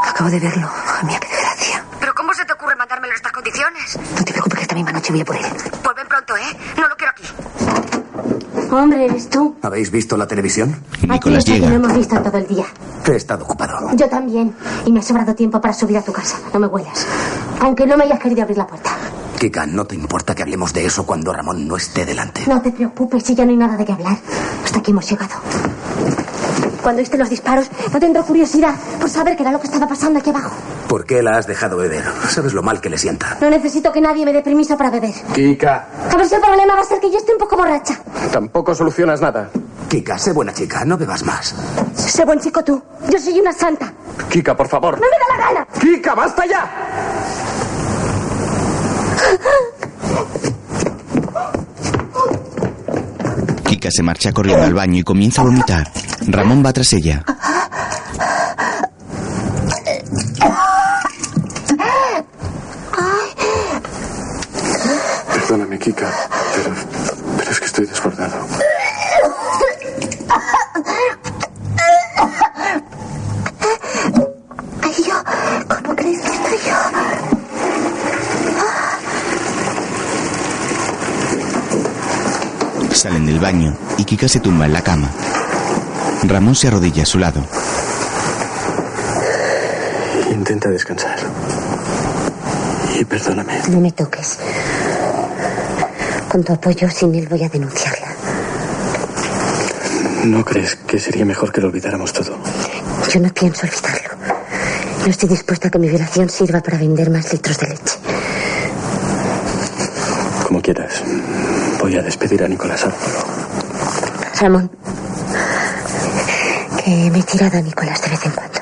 Acabo 0.05 0.29
de 0.31 0.41
verlo. 0.41 0.69
A 0.69 1.03
mí, 1.05 1.15
qué 1.21 1.29
desgracia. 1.29 1.85
¿Pero 2.01 2.13
cómo 2.15 2.35
se 2.35 2.45
te 2.45 2.53
ocurre 2.53 2.75
mandármelo 2.77 3.13
en 3.13 3.17
estas 3.17 3.33
condiciones? 3.33 3.99
No 4.19 4.25
te 4.25 4.33
preocupes 4.33 4.59
que 4.59 4.63
esta 4.63 4.75
misma 4.75 4.91
noche 4.93 5.13
voy 5.13 5.21
a 5.21 5.25
por 5.25 5.37
él. 5.37 5.45
Pues 5.83 5.97
ven 5.97 6.09
pronto, 6.09 6.37
¿eh? 6.37 6.59
No 6.77 6.89
lo 6.89 6.97
quiero 6.97 7.13
aquí. 7.13 7.25
Hombre, 8.71 9.05
¿eres 9.05 9.31
tú? 9.31 9.57
¿Habéis 9.63 9.91
visto 9.93 10.17
la 10.17 10.27
televisión? 10.27 10.83
Nicolás 11.09 11.45
Aquí, 11.45 11.53
llega. 11.53 11.69
Lo 11.69 11.77
hemos 11.77 11.95
visto 11.95 12.21
todo 12.21 12.37
el 12.39 12.47
día. 12.49 12.67
He 13.07 13.15
estado 13.17 13.45
ocupado. 13.45 13.79
Yo 13.95 14.09
también. 14.09 14.57
Y 14.85 14.93
me 14.93 14.99
ha 14.99 15.03
sobrado 15.03 15.35
tiempo 15.37 15.61
para 15.61 15.73
subir 15.73 15.97
a 15.99 16.03
tu 16.03 16.13
casa. 16.13 16.37
No 16.53 16.59
me 16.59 16.67
huelas. 16.67 17.07
Aunque 17.61 17.87
no 17.87 17.97
me 17.97 18.05
hayas 18.05 18.19
querido 18.19 18.43
abrir 18.43 18.59
la 18.59 18.67
puerta. 18.67 18.91
Kika, 19.39 19.67
¿no 19.67 19.85
te 19.85 19.95
importa 19.95 20.35
que 20.35 20.43
hablemos 20.43 20.73
de 20.73 20.87
eso 20.87 21.05
cuando 21.05 21.33
Ramón 21.33 21.69
no 21.69 21.77
esté 21.77 22.05
delante? 22.05 22.43
No 22.47 22.61
te 22.63 22.73
preocupes, 22.73 23.23
si 23.25 23.35
ya 23.35 23.45
no 23.45 23.51
hay 23.51 23.57
nada 23.57 23.77
de 23.77 23.85
qué 23.85 23.93
hablar. 23.93 24.17
Hasta 24.75 24.81
aquí 24.83 24.91
hemos 24.91 25.09
llegado. 25.09 25.35
Cuando 26.83 26.99
oíste 26.99 27.17
los 27.17 27.31
disparos, 27.31 27.71
no 27.93 28.01
tendré 28.01 28.21
curiosidad 28.25 28.75
por 29.01 29.09
saber 29.09 29.37
qué 29.37 29.43
era 29.45 29.53
lo 29.53 29.61
que 29.61 29.69
estaba 29.69 29.87
pasando 29.87 30.19
aquí 30.19 30.31
abajo. 30.31 30.51
¿Por 30.89 31.07
qué 31.07 31.23
la 31.23 31.39
has 31.39 31.47
dejado 31.47 31.77
beber? 31.77 32.03
¿Sabes 32.29 32.53
lo 32.55 32.61
mal 32.61 32.81
que 32.81 32.91
le 32.91 32.99
sienta? 32.99 33.39
No 33.41 33.49
necesito 33.51 33.93
que 33.93 34.01
nadie 34.01 34.25
me 34.25 34.33
dé 34.33 34.43
permiso 34.43 34.77
para 34.77 34.91
beber. 34.91 35.15
Kika, 35.33 35.87
A 36.11 36.17
ver 36.17 36.27
si 36.29 36.35
el 36.35 36.41
problema 36.41 36.75
va 36.75 36.81
a 36.81 36.85
ser 36.85 36.99
que 36.99 37.09
yo 37.09 37.19
esté 37.19 37.31
un 37.33 37.39
poco 37.39 37.57
borracha. 37.57 38.01
tampoco 38.33 38.75
solucionas 38.75 39.21
nada. 39.21 39.49
Kika, 39.89 40.19
sé 40.19 40.33
buena 40.33 40.53
chica, 40.53 40.85
no 40.85 40.99
bebas 40.99 41.23
más. 41.23 41.55
Sé 41.95 42.25
buen 42.25 42.41
chico 42.41 42.65
tú. 42.65 42.83
Yo 43.11 43.19
soy 43.21 43.39
una 43.39 43.53
santa. 43.53 43.93
Kika, 44.29 44.57
por 44.57 44.67
favor. 44.67 44.95
¡No 45.01 45.07
me 45.07 45.17
da 45.17 45.37
la 45.39 45.45
gana! 45.53 45.69
Kika, 45.81 46.17
basta 46.17 46.45
ya. 46.47 46.69
Se 53.91 54.03
marcha 54.03 54.33
corriendo 54.33 54.65
al 54.65 54.75
baño 54.75 54.99
y 55.01 55.03
comienza 55.03 55.43
a 55.43 55.45
vomitar. 55.45 55.91
Ramón 56.27 56.65
va 56.65 56.73
tras 56.73 56.93
ella. 56.93 57.25
Perdóname, 65.33 65.79
Kika, 65.79 66.11
pero, 66.55 66.75
pero 67.39 67.51
es 67.51 67.61
que 67.61 67.67
estoy 67.67 67.87
desbordado. 67.87 68.37
Del 83.35 83.43
baño 83.43 83.77
y 83.99 84.05
Kika 84.05 84.29
se 84.29 84.39
tumba 84.39 84.65
en 84.65 84.73
la 84.73 84.81
cama. 84.81 85.11
Ramón 86.23 86.55
se 86.55 86.69
arrodilla 86.69 87.03
a 87.03 87.07
su 87.07 87.19
lado. 87.19 87.45
Intenta 90.31 90.71
descansar. 90.71 91.17
Y 92.97 93.05
perdóname. 93.05 93.61
No 93.71 93.81
me 93.81 93.91
toques. 93.91 94.39
Con 96.29 96.45
tu 96.45 96.53
apoyo, 96.53 96.89
sin 96.89 97.13
él 97.17 97.27
voy 97.27 97.43
a 97.43 97.49
denunciarla. 97.49 98.07
¿No 100.27 100.45
crees 100.45 100.77
que 100.77 101.01
sería 101.01 101.25
mejor 101.25 101.51
que 101.51 101.61
lo 101.61 101.67
olvidáramos 101.67 102.13
todo? 102.13 102.39
Yo 103.13 103.19
no 103.19 103.35
pienso 103.35 103.67
olvidarlo. 103.67 104.15
No 105.01 105.07
estoy 105.11 105.29
dispuesta 105.29 105.67
a 105.67 105.71
que 105.73 105.81
mi 105.81 105.89
violación 105.89 106.31
sirva 106.31 106.61
para 106.61 106.79
vender 106.79 107.11
más 107.11 107.33
litros 107.33 107.59
de 107.59 107.67
leche. 107.67 107.99
Como 110.47 110.63
quieras. 110.63 111.03
Voy 111.85 111.95
a 111.97 112.01
despedir 112.03 112.43
a 112.43 112.49
Nicolás 112.49 112.83
Árpolo. 112.83 113.19
Ramón, 114.41 114.71
que 116.83 117.11
me 117.11 117.19
he 117.19 117.23
tirado 117.25 117.59
a 117.59 117.61
Nicolás 117.61 118.01
de 118.01 118.09
vez 118.09 118.25
en 118.25 118.33
cuando. 118.33 118.61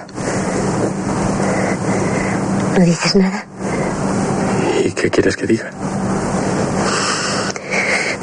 ¿No 2.76 2.84
dices 2.84 3.14
nada? 3.14 3.46
¿Y 4.84 4.90
qué 4.90 5.08
quieres 5.08 5.36
que 5.36 5.46
diga? 5.46 5.70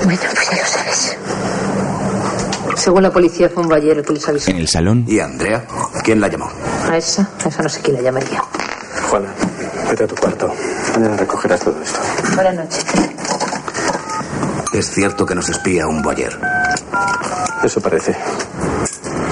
Bueno, 0.03 0.19
pues 0.33 0.49
ya 0.51 0.57
lo 0.57 0.67
sabes. 0.67 1.17
Según 2.75 3.03
la 3.03 3.11
policía, 3.13 3.49
fue 3.49 3.63
un 3.65 3.71
ayer 3.71 3.99
el 3.99 4.03
que 4.03 4.11
les 4.11 4.27
avisó. 4.27 4.51
En 4.51 4.57
el 4.57 4.67
salón, 4.67 5.05
¿Y 5.07 5.21
Andrea? 5.21 5.63
¿Quién 6.03 6.19
la 6.19 6.27
llamó? 6.27 6.51
A 6.91 6.97
esa, 6.97 7.25
a 7.45 7.47
esa 7.47 7.63
no 7.63 7.69
sé 7.69 7.79
quién 7.79 7.95
la 7.95 8.01
llamaría. 8.01 8.43
Juana, 9.09 9.29
vete 9.89 10.03
a 10.03 10.07
tu 10.07 10.15
cuarto. 10.15 10.53
Mañana 10.93 11.15
recogerás 11.15 11.61
todo 11.61 11.81
esto. 11.81 11.99
Buenas 12.35 12.55
noches. 12.55 12.85
Es 14.73 14.91
cierto 14.91 15.25
que 15.25 15.35
nos 15.35 15.49
espía 15.49 15.87
un 15.87 16.01
boyer. 16.01 16.39
Eso 17.63 17.81
parece. 17.81 18.15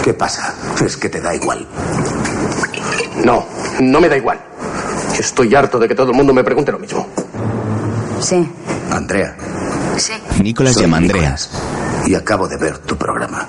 ¿Qué 0.04 0.14
pasa? 0.14 0.54
Es 0.84 0.98
que 0.98 1.10
te 1.10 1.22
da 1.22 1.36
igual. 1.36 1.68
No, 3.24 3.46
no 3.80 4.02
me 4.02 4.10
da 4.10 4.18
igual. 4.18 4.40
Estoy 5.18 5.54
harto 5.56 5.80
de 5.80 5.88
que 5.88 5.96
todo 5.96 6.12
el 6.12 6.18
mundo 6.18 6.34
me 6.34 6.44
pregunte 6.44 6.72
lo 6.72 6.80
mismo. 6.80 7.08
Sí. 8.22 8.50
Andrea. 8.92 9.36
Sí. 9.98 10.14
Nicolás 10.42 10.74
soy 10.74 10.84
llama 10.84 10.98
a 10.98 11.00
Andrea. 11.02 11.22
Nicolás, 11.22 11.50
Y 12.06 12.16
acabo 12.16 12.48
de 12.48 12.58
ver 12.58 12.80
tu 12.80 12.98
programa. 12.98 13.48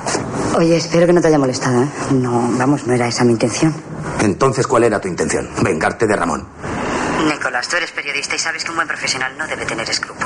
Oye, 0.57 0.77
espero 0.77 1.07
que 1.07 1.13
no 1.13 1.21
te 1.21 1.29
haya 1.29 1.39
molestado, 1.39 1.83
¿eh? 1.83 1.89
No, 2.13 2.51
vamos, 2.53 2.87
no 2.87 2.95
era 2.95 3.07
esa 3.07 3.25
mi 3.25 3.33
intención. 3.33 3.75
Entonces, 4.21 4.67
¿cuál 4.67 4.85
era 4.85 5.01
tu 5.01 5.09
intención? 5.09 5.49
¿Vengarte 5.63 6.07
de 6.07 6.17
Ramón? 6.17 6.47
Nicolás, 7.27 7.69
tú 7.69 7.77
eres 7.77 7.91
periodista 7.93 8.35
y 8.37 8.39
sabes 8.39 8.65
que 8.65 8.71
un 8.71 8.77
buen 8.77 8.89
profesional 8.89 9.37
no 9.37 9.47
debe 9.47 9.65
tener 9.67 9.89
escrúpulos. 9.89 10.18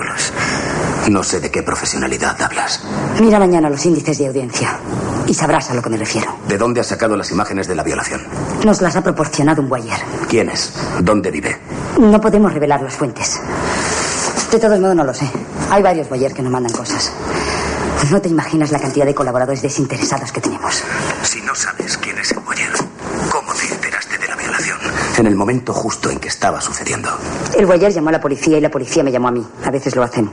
No 1.09 1.23
sé 1.23 1.41
de 1.41 1.51
qué 1.51 1.63
profesionalidad 1.63 2.41
hablas. 2.41 2.81
Mira 3.21 3.39
mañana 3.39 3.69
los 3.69 3.85
índices 3.85 4.19
de 4.19 4.29
audiencia 4.29 4.79
y 5.27 5.35
sabrás 5.35 5.71
a 5.71 5.75
lo 5.75 5.83
que 5.83 5.91
me 5.91 5.97
refiero. 5.97 6.37
¿De 6.49 6.57
dónde 6.57 6.81
has 6.81 6.87
sacado 6.87 7.17
las 7.17 7.31
imágenes 7.31 7.67
de 7.69 7.75
la 7.75 7.83
violación? 7.83 8.23
Nos 8.65 8.81
las 8.81 8.95
ha 8.97 9.03
proporcionado 9.03 9.63
un 9.63 9.69
guayer. 9.69 9.99
¿Quién 10.29 10.49
es? 10.51 10.73
¿Dónde 11.01 11.31
vive? 11.31 11.59
No 11.99 12.21
podemos 12.21 12.53
revelar 12.53 12.83
las 12.83 12.95
fuentes. 12.95 13.41
De 14.51 14.59
todos 14.59 14.79
modos, 14.81 14.95
no 14.97 15.05
lo 15.05 15.15
sé. 15.15 15.29
Hay 15.71 15.83
varios 15.83 16.09
Boyer 16.09 16.33
que 16.35 16.43
nos 16.43 16.53
mandan 16.53 16.73
cosas. 16.73 17.11
No 18.11 18.21
te 18.21 18.29
imaginas 18.29 18.71
la 18.71 18.79
cantidad 18.79 19.07
de 19.07 19.15
colaboradores 19.15 19.63
desinteresados 19.63 20.31
que 20.33 20.41
tenemos. 20.41 20.83
Si 21.23 21.41
no 21.43 21.55
sabes 21.55 21.97
quién 21.99 22.19
es 22.19 22.33
el 22.33 22.41
Boyer, 22.41 22.73
¿cómo 23.31 23.53
te 23.55 23.73
enteraste 23.73 24.19
de 24.19 24.29
la 24.29 24.37
violación? 24.37 24.79
En 25.19 25.27
el 25.27 25.37
momento 25.37 25.73
justo 25.73 26.11
en 26.11 26.19
que 26.19 26.29
estaba 26.29 26.61
sucediendo. 26.61 27.09
El 27.57 27.67
Boyer 27.67 27.93
llamó 27.93 28.11
a 28.11 28.13
la 28.13 28.21
policía 28.21 28.59
y 28.59 28.61
la 28.61 28.71
policía 28.71 29.03
me 29.03 29.11
llamó 29.13 29.29
a 29.29 29.33
mí. 29.33 29.47
A 29.65 29.71
veces 29.71 29.97
lo 29.97 30.03
hacen. 30.03 30.31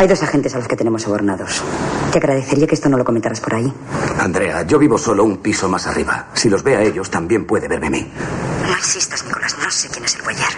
Hay 0.00 0.08
dos 0.08 0.22
agentes 0.22 0.54
a 0.54 0.58
los 0.58 0.66
que 0.66 0.76
tenemos 0.76 1.02
sobornados. 1.02 1.62
Te 2.10 2.16
agradecería 2.16 2.66
que 2.66 2.74
esto 2.74 2.88
no 2.88 2.96
lo 2.96 3.04
comentaras 3.04 3.38
por 3.38 3.54
ahí. 3.54 3.70
Andrea, 4.18 4.62
yo 4.62 4.78
vivo 4.78 4.96
solo 4.96 5.24
un 5.24 5.36
piso 5.36 5.68
más 5.68 5.86
arriba. 5.86 6.28
Si 6.32 6.48
los 6.48 6.62
ve 6.62 6.74
a 6.74 6.80
ellos, 6.80 7.10
también 7.10 7.44
puede 7.44 7.68
verme 7.68 7.88
a 7.88 7.90
mí. 7.90 8.10
No 8.66 8.78
insistas, 8.78 9.22
Nicolás. 9.26 9.54
No 9.62 9.70
sé 9.70 9.90
quién 9.90 10.02
es 10.06 10.14
el 10.14 10.22
Boyer. 10.22 10.48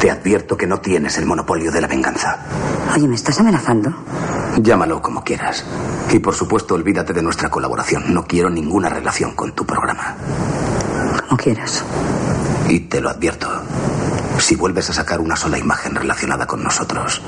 Te 0.00 0.10
advierto 0.10 0.56
que 0.56 0.66
no 0.66 0.80
tienes 0.80 1.16
el 1.18 1.26
monopolio 1.26 1.70
de 1.70 1.80
la 1.80 1.86
venganza. 1.86 2.40
Oye, 2.92 3.06
¿me 3.06 3.14
estás 3.14 3.38
amenazando? 3.38 3.94
Llámalo 4.60 5.00
como 5.00 5.22
quieras. 5.22 5.64
Y 6.10 6.18
por 6.18 6.34
supuesto, 6.34 6.74
olvídate 6.74 7.12
de 7.12 7.22
nuestra 7.22 7.50
colaboración. 7.50 8.12
No 8.12 8.26
quiero 8.26 8.50
ninguna 8.50 8.88
relación 8.88 9.36
con 9.36 9.52
tu 9.52 9.64
programa. 9.64 10.16
Como 11.28 11.36
quieras. 11.36 11.84
Y 12.68 12.80
te 12.80 13.00
lo 13.00 13.10
advierto. 13.10 13.48
Si 14.40 14.56
vuelves 14.56 14.90
a 14.90 14.92
sacar 14.92 15.20
una 15.20 15.36
sola 15.36 15.58
imagen 15.58 15.94
relacionada 15.94 16.46
con 16.46 16.62
nosotros, 16.62 17.20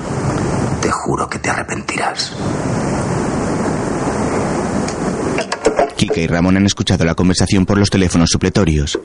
te 0.80 0.90
juro 0.90 1.28
que 1.28 1.38
te 1.38 1.50
arrepentirás. 1.50 2.32
Kika 5.94 6.20
y 6.20 6.26
Ramón 6.26 6.56
han 6.56 6.66
escuchado 6.66 7.04
la 7.04 7.14
conversación 7.14 7.64
por 7.64 7.78
los 7.78 7.90
teléfonos 7.90 8.30
supletorios. 8.30 8.98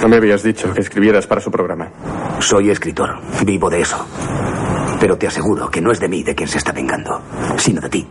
No 0.00 0.08
me 0.08 0.16
habías 0.16 0.44
dicho 0.44 0.72
que 0.72 0.80
escribieras 0.80 1.26
para 1.26 1.40
su 1.40 1.50
programa. 1.50 1.90
Soy 2.38 2.70
escritor. 2.70 3.18
Vivo 3.44 3.68
de 3.68 3.80
eso. 3.80 4.06
Pero 5.00 5.16
te 5.16 5.26
aseguro 5.26 5.68
que 5.70 5.80
no 5.80 5.90
es 5.90 5.98
de 5.98 6.08
mí 6.08 6.22
de 6.22 6.34
quien 6.34 6.48
se 6.48 6.58
está 6.58 6.70
vengando, 6.72 7.20
sino 7.56 7.80
de 7.80 7.88
ti. 7.88 8.06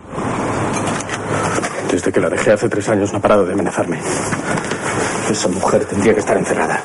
Desde 1.90 2.12
que 2.12 2.20
la 2.20 2.30
dejé 2.30 2.52
hace 2.52 2.68
tres 2.68 2.90
años 2.90 3.12
no 3.14 3.20
ha 3.20 3.22
parado 3.22 3.46
de 3.46 3.54
amenazarme. 3.54 4.00
Esa 5.30 5.48
mujer 5.48 5.86
tendría 5.86 6.14
que 6.14 6.20
estar 6.20 6.36
encerrada. 6.36 6.84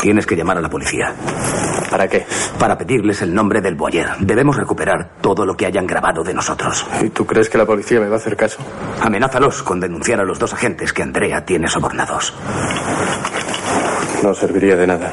Tienes 0.00 0.26
que 0.26 0.36
llamar 0.36 0.58
a 0.58 0.60
la 0.60 0.70
policía. 0.70 1.14
¿Para 1.90 2.08
qué? 2.08 2.24
Para 2.58 2.78
pedirles 2.78 3.20
el 3.22 3.34
nombre 3.34 3.60
del 3.60 3.74
Boyer. 3.74 4.08
Debemos 4.20 4.56
recuperar 4.56 5.10
todo 5.20 5.44
lo 5.44 5.56
que 5.56 5.66
hayan 5.66 5.86
grabado 5.86 6.22
de 6.22 6.32
nosotros. 6.32 6.86
¿Y 7.02 7.10
tú 7.10 7.26
crees 7.26 7.50
que 7.50 7.58
la 7.58 7.66
policía 7.66 8.00
me 8.00 8.08
va 8.08 8.14
a 8.14 8.18
hacer 8.18 8.36
caso? 8.36 8.58
Amenázalos 9.00 9.62
con 9.62 9.80
denunciar 9.80 10.20
a 10.20 10.24
los 10.24 10.38
dos 10.38 10.52
agentes 10.52 10.92
que 10.92 11.02
Andrea 11.02 11.44
tiene 11.44 11.68
sobornados. 11.68 12.32
No 14.22 14.32
serviría 14.34 14.76
de 14.76 14.86
nada. 14.86 15.12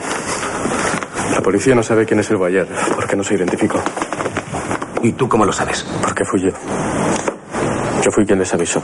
La 1.31 1.41
policía 1.41 1.75
no 1.75 1.83
sabe 1.83 2.05
quién 2.05 2.19
es 2.19 2.29
el 2.29 2.37
Boyer, 2.37 2.67
porque 2.95 3.15
no 3.15 3.23
se 3.23 3.35
identificó. 3.35 3.81
¿Y 5.01 5.13
tú 5.13 5.27
cómo 5.27 5.45
lo 5.45 5.51
sabes? 5.51 5.85
Porque 6.01 6.23
fui 6.25 6.41
yo. 6.41 6.51
Yo 8.03 8.11
fui 8.11 8.25
quien 8.25 8.39
les 8.39 8.53
avisó. 8.53 8.83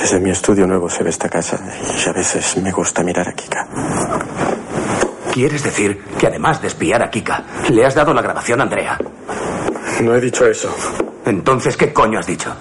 Desde 0.00 0.20
mi 0.20 0.30
estudio 0.30 0.66
nuevo 0.66 0.88
se 0.88 1.02
ve 1.02 1.10
esta 1.10 1.28
casa 1.28 1.58
y 1.58 2.08
a 2.08 2.12
veces 2.12 2.56
me 2.62 2.70
gusta 2.70 3.02
mirar 3.02 3.28
a 3.28 3.32
Kika. 3.32 3.66
¿Quieres 5.32 5.62
decir 5.62 6.02
que 6.18 6.26
además 6.26 6.62
de 6.62 6.68
espiar 6.68 7.02
a 7.02 7.10
Kika, 7.10 7.44
le 7.70 7.84
has 7.84 7.94
dado 7.94 8.14
la 8.14 8.22
grabación 8.22 8.60
a 8.60 8.64
Andrea? 8.64 8.98
No 10.02 10.14
he 10.14 10.20
dicho 10.20 10.46
eso. 10.46 10.74
Entonces, 11.24 11.76
¿qué 11.76 11.92
coño 11.92 12.18
has 12.18 12.26
dicho? 12.26 12.54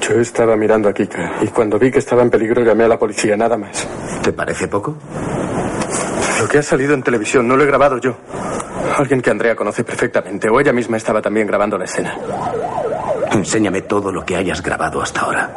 Yo 0.00 0.20
estaba 0.20 0.56
mirando 0.56 0.88
a 0.88 0.92
Kika 0.92 1.34
y 1.42 1.48
cuando 1.48 1.78
vi 1.78 1.90
que 1.90 1.98
estaba 1.98 2.22
en 2.22 2.30
peligro 2.30 2.62
llamé 2.62 2.84
a 2.84 2.88
la 2.88 2.98
policía, 2.98 3.36
nada 3.36 3.56
más. 3.56 3.86
¿Te 4.22 4.32
parece 4.32 4.68
poco? 4.68 4.96
Lo 6.40 6.48
que 6.48 6.58
ha 6.58 6.62
salido 6.62 6.94
en 6.94 7.02
televisión 7.02 7.46
no 7.46 7.56
lo 7.56 7.64
he 7.64 7.66
grabado 7.66 7.98
yo. 7.98 8.16
Alguien 8.96 9.20
que 9.20 9.30
Andrea 9.30 9.54
conoce 9.54 9.84
perfectamente 9.84 10.48
o 10.48 10.58
ella 10.58 10.72
misma 10.72 10.96
estaba 10.96 11.20
también 11.20 11.46
grabando 11.46 11.76
la 11.76 11.84
escena. 11.84 12.16
Enséñame 13.30 13.82
todo 13.82 14.10
lo 14.10 14.24
que 14.24 14.36
hayas 14.36 14.62
grabado 14.62 15.02
hasta 15.02 15.20
ahora. 15.20 15.50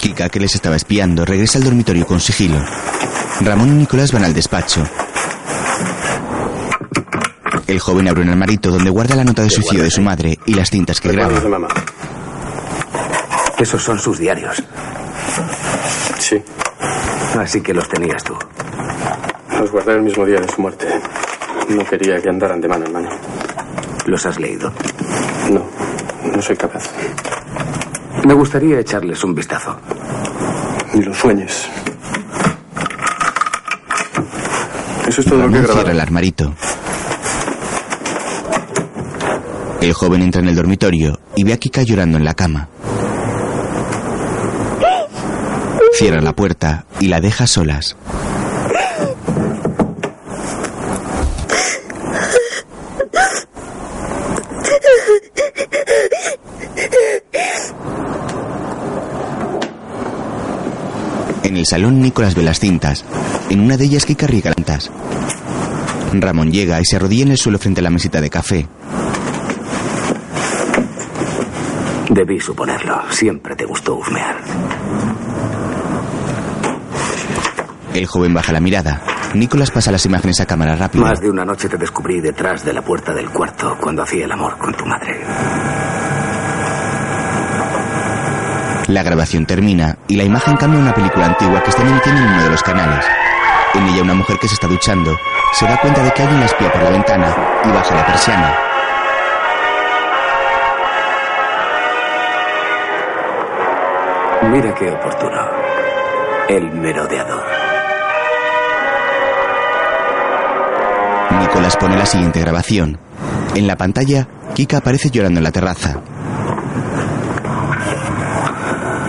Kika, 0.00 0.28
que 0.28 0.40
les 0.40 0.54
estaba 0.54 0.76
espiando, 0.76 1.24
regresa 1.24 1.58
al 1.58 1.64
dormitorio 1.64 2.06
con 2.06 2.20
sigilo. 2.20 2.58
Ramón 3.40 3.68
y 3.68 3.72
Nicolás 3.72 4.12
van 4.12 4.24
al 4.24 4.34
despacho. 4.34 4.84
El 7.66 7.80
joven 7.80 8.08
abre 8.08 8.22
un 8.22 8.28
armarito 8.30 8.70
donde 8.70 8.90
guarda 8.90 9.16
la 9.16 9.24
nota 9.24 9.42
de 9.42 9.50
suicidio 9.50 9.84
de 9.84 9.90
su 9.90 10.02
madre 10.02 10.38
y 10.46 10.54
las 10.54 10.70
cintas 10.70 11.00
que 11.00 11.10
graba. 11.10 11.40
Esos 13.58 13.82
son 13.82 13.98
sus 13.98 14.18
diarios. 14.18 14.62
Sí. 16.18 16.42
Así 17.38 17.60
que 17.60 17.72
los 17.74 17.88
tenías 17.88 18.22
tú. 18.22 18.34
Los 19.58 19.70
guardé 19.70 19.94
el 19.94 20.02
mismo 20.02 20.24
día 20.26 20.40
de 20.40 20.48
su 20.48 20.60
muerte. 20.60 20.86
No 21.70 21.84
quería 21.84 22.20
que 22.20 22.28
andaran 22.28 22.60
de 22.60 22.68
mano 22.68 22.84
en 22.86 22.92
mano. 22.92 23.08
¿Los 24.06 24.26
has 24.26 24.38
leído? 24.38 24.72
No, 25.50 25.64
no 26.34 26.42
soy 26.42 26.56
capaz. 26.56 26.90
Me 28.24 28.34
gustaría 28.34 28.78
echarles 28.78 29.22
un 29.24 29.34
vistazo. 29.34 29.76
Ni 30.94 31.02
lo 31.02 31.14
sueñes. 31.14 31.68
Eso 35.06 35.20
es 35.20 35.26
todo 35.26 35.38
lo 35.40 35.48
que 35.48 35.58
grabado. 35.58 35.74
cierra 35.74 35.92
el 35.92 36.00
armarito. 36.00 36.54
El 39.80 39.92
joven 39.92 40.22
entra 40.22 40.40
en 40.40 40.48
el 40.48 40.54
dormitorio 40.56 41.20
y 41.36 41.44
ve 41.44 41.52
a 41.52 41.58
Kika 41.58 41.82
llorando 41.82 42.16
en 42.16 42.24
la 42.24 42.34
cama. 42.34 42.68
Cierra 45.98 46.20
la 46.20 46.32
puerta 46.32 46.86
y 47.00 47.08
la 47.08 47.20
deja 47.20 47.46
solas. 47.46 47.96
Salón 61.74 61.98
Nicolás 61.98 62.36
ve 62.36 62.44
las 62.44 62.60
cintas. 62.60 63.04
En 63.50 63.58
una 63.58 63.76
de 63.76 63.86
ellas 63.86 64.06
Kika 64.06 64.28
riega 64.28 64.52
plantas. 64.52 64.92
Ramón 66.12 66.52
llega 66.52 66.80
y 66.80 66.84
se 66.84 66.94
arrodilla 66.94 67.24
en 67.24 67.32
el 67.32 67.36
suelo 67.36 67.58
frente 67.58 67.80
a 67.80 67.82
la 67.82 67.90
mesita 67.90 68.20
de 68.20 68.30
café. 68.30 68.68
Debí 72.10 72.38
suponerlo. 72.38 73.02
Siempre 73.10 73.56
te 73.56 73.64
gustó 73.64 73.96
husmear. 73.96 74.36
El 77.92 78.06
joven 78.06 78.32
baja 78.32 78.52
la 78.52 78.60
mirada. 78.60 79.02
Nicolás 79.34 79.72
pasa 79.72 79.90
las 79.90 80.06
imágenes 80.06 80.40
a 80.40 80.46
cámara 80.46 80.76
rápida. 80.76 81.02
Más 81.02 81.20
de 81.20 81.28
una 81.28 81.44
noche 81.44 81.68
te 81.68 81.76
descubrí 81.76 82.20
detrás 82.20 82.64
de 82.64 82.72
la 82.72 82.82
puerta 82.82 83.12
del 83.12 83.30
cuarto 83.30 83.76
cuando 83.80 84.04
hacía 84.04 84.26
el 84.26 84.30
amor 84.30 84.56
con 84.58 84.72
tu 84.74 84.86
madre. 84.86 85.24
La 88.88 89.02
grabación 89.02 89.46
termina 89.46 89.96
y 90.08 90.16
la 90.16 90.24
imagen 90.24 90.56
cambia 90.56 90.78
a 90.78 90.82
una 90.82 90.94
película 90.94 91.24
antigua 91.26 91.62
que 91.62 91.70
están 91.70 91.88
emitiendo 91.88 92.20
en 92.20 92.28
uno 92.28 92.42
de 92.42 92.50
los 92.50 92.62
canales. 92.62 93.04
En 93.72 93.88
ella 93.88 94.02
una 94.02 94.14
mujer 94.14 94.38
que 94.38 94.46
se 94.46 94.54
está 94.54 94.66
duchando 94.66 95.16
se 95.54 95.66
da 95.66 95.80
cuenta 95.80 96.02
de 96.02 96.10
que 96.12 96.22
alguien 96.22 96.40
la 96.40 96.46
espía 96.46 96.70
por 96.70 96.82
la 96.82 96.90
ventana 96.90 97.34
y 97.64 97.68
baja 97.70 97.94
la 97.94 98.06
persiana. 98.06 98.54
Mira 104.50 104.74
qué 104.74 104.90
oportuno. 104.90 105.40
El 106.50 106.70
merodeador. 106.72 107.44
Nicolás 111.40 111.76
pone 111.78 111.96
la 111.96 112.04
siguiente 112.04 112.40
grabación. 112.40 112.98
En 113.54 113.66
la 113.66 113.76
pantalla, 113.76 114.28
Kika 114.54 114.78
aparece 114.78 115.10
llorando 115.10 115.40
en 115.40 115.44
la 115.44 115.52
terraza. 115.52 116.02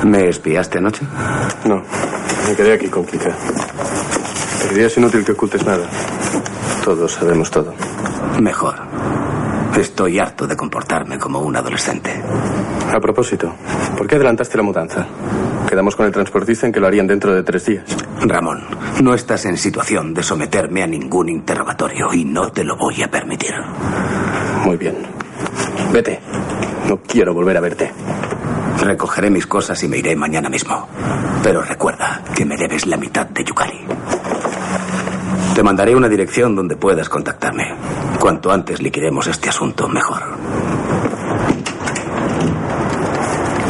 ¿Me 0.05 0.29
espiaste 0.29 0.77
anoche? 0.77 1.03
No, 1.65 1.81
me 2.47 2.55
quedé 2.55 2.73
aquí 2.73 2.89
con 2.89 3.05
Kika. 3.05 3.35
Pero 4.69 4.85
es 4.85 4.97
inútil 4.97 5.25
que 5.25 5.31
ocultes 5.31 5.65
nada. 5.65 5.89
Todos 6.83 7.13
sabemos 7.13 7.49
todo. 7.49 7.73
Mejor. 8.39 8.75
Estoy 9.75 10.19
harto 10.19 10.45
de 10.45 10.55
comportarme 10.55 11.17
como 11.17 11.39
un 11.39 11.55
adolescente. 11.55 12.21
A 12.93 12.99
propósito, 12.99 13.55
¿por 13.97 14.05
qué 14.05 14.17
adelantaste 14.17 14.57
la 14.57 14.63
mudanza? 14.63 15.07
Quedamos 15.67 15.95
con 15.95 16.05
el 16.05 16.11
transportista 16.11 16.67
en 16.67 16.71
que 16.71 16.79
lo 16.79 16.85
harían 16.85 17.07
dentro 17.07 17.33
de 17.33 17.41
tres 17.41 17.65
días. 17.65 17.85
Ramón, 18.21 18.63
no 19.01 19.15
estás 19.15 19.45
en 19.45 19.57
situación 19.57 20.13
de 20.13 20.21
someterme 20.21 20.83
a 20.83 20.87
ningún 20.87 21.29
interrogatorio 21.29 22.13
y 22.13 22.25
no 22.25 22.51
te 22.51 22.63
lo 22.63 22.77
voy 22.77 23.01
a 23.01 23.09
permitir. 23.09 23.55
Muy 24.63 24.77
bien. 24.77 24.97
Vete. 25.91 26.19
No 26.87 26.99
quiero 27.01 27.33
volver 27.33 27.57
a 27.57 27.61
verte. 27.61 27.91
Recogeré 28.85 29.31
mis 29.31 29.47
cosas 29.47 29.81
y 29.81 29.87
me 29.87 29.97
iré 29.97 30.15
mañana 30.15 30.47
mismo. 30.47 30.87
Pero 31.41 31.63
recuerda 31.63 32.21
que 32.35 32.45
me 32.45 32.55
debes 32.55 32.85
la 32.85 32.97
mitad 32.97 33.25
de 33.25 33.43
Yukari. 33.43 33.83
Te 35.55 35.63
mandaré 35.63 35.95
una 35.95 36.07
dirección 36.07 36.55
donde 36.55 36.75
puedas 36.75 37.09
contactarme. 37.09 37.63
Cuanto 38.19 38.51
antes 38.51 38.79
liquidemos 38.83 39.25
este 39.25 39.49
asunto, 39.49 39.87
mejor. 39.87 40.21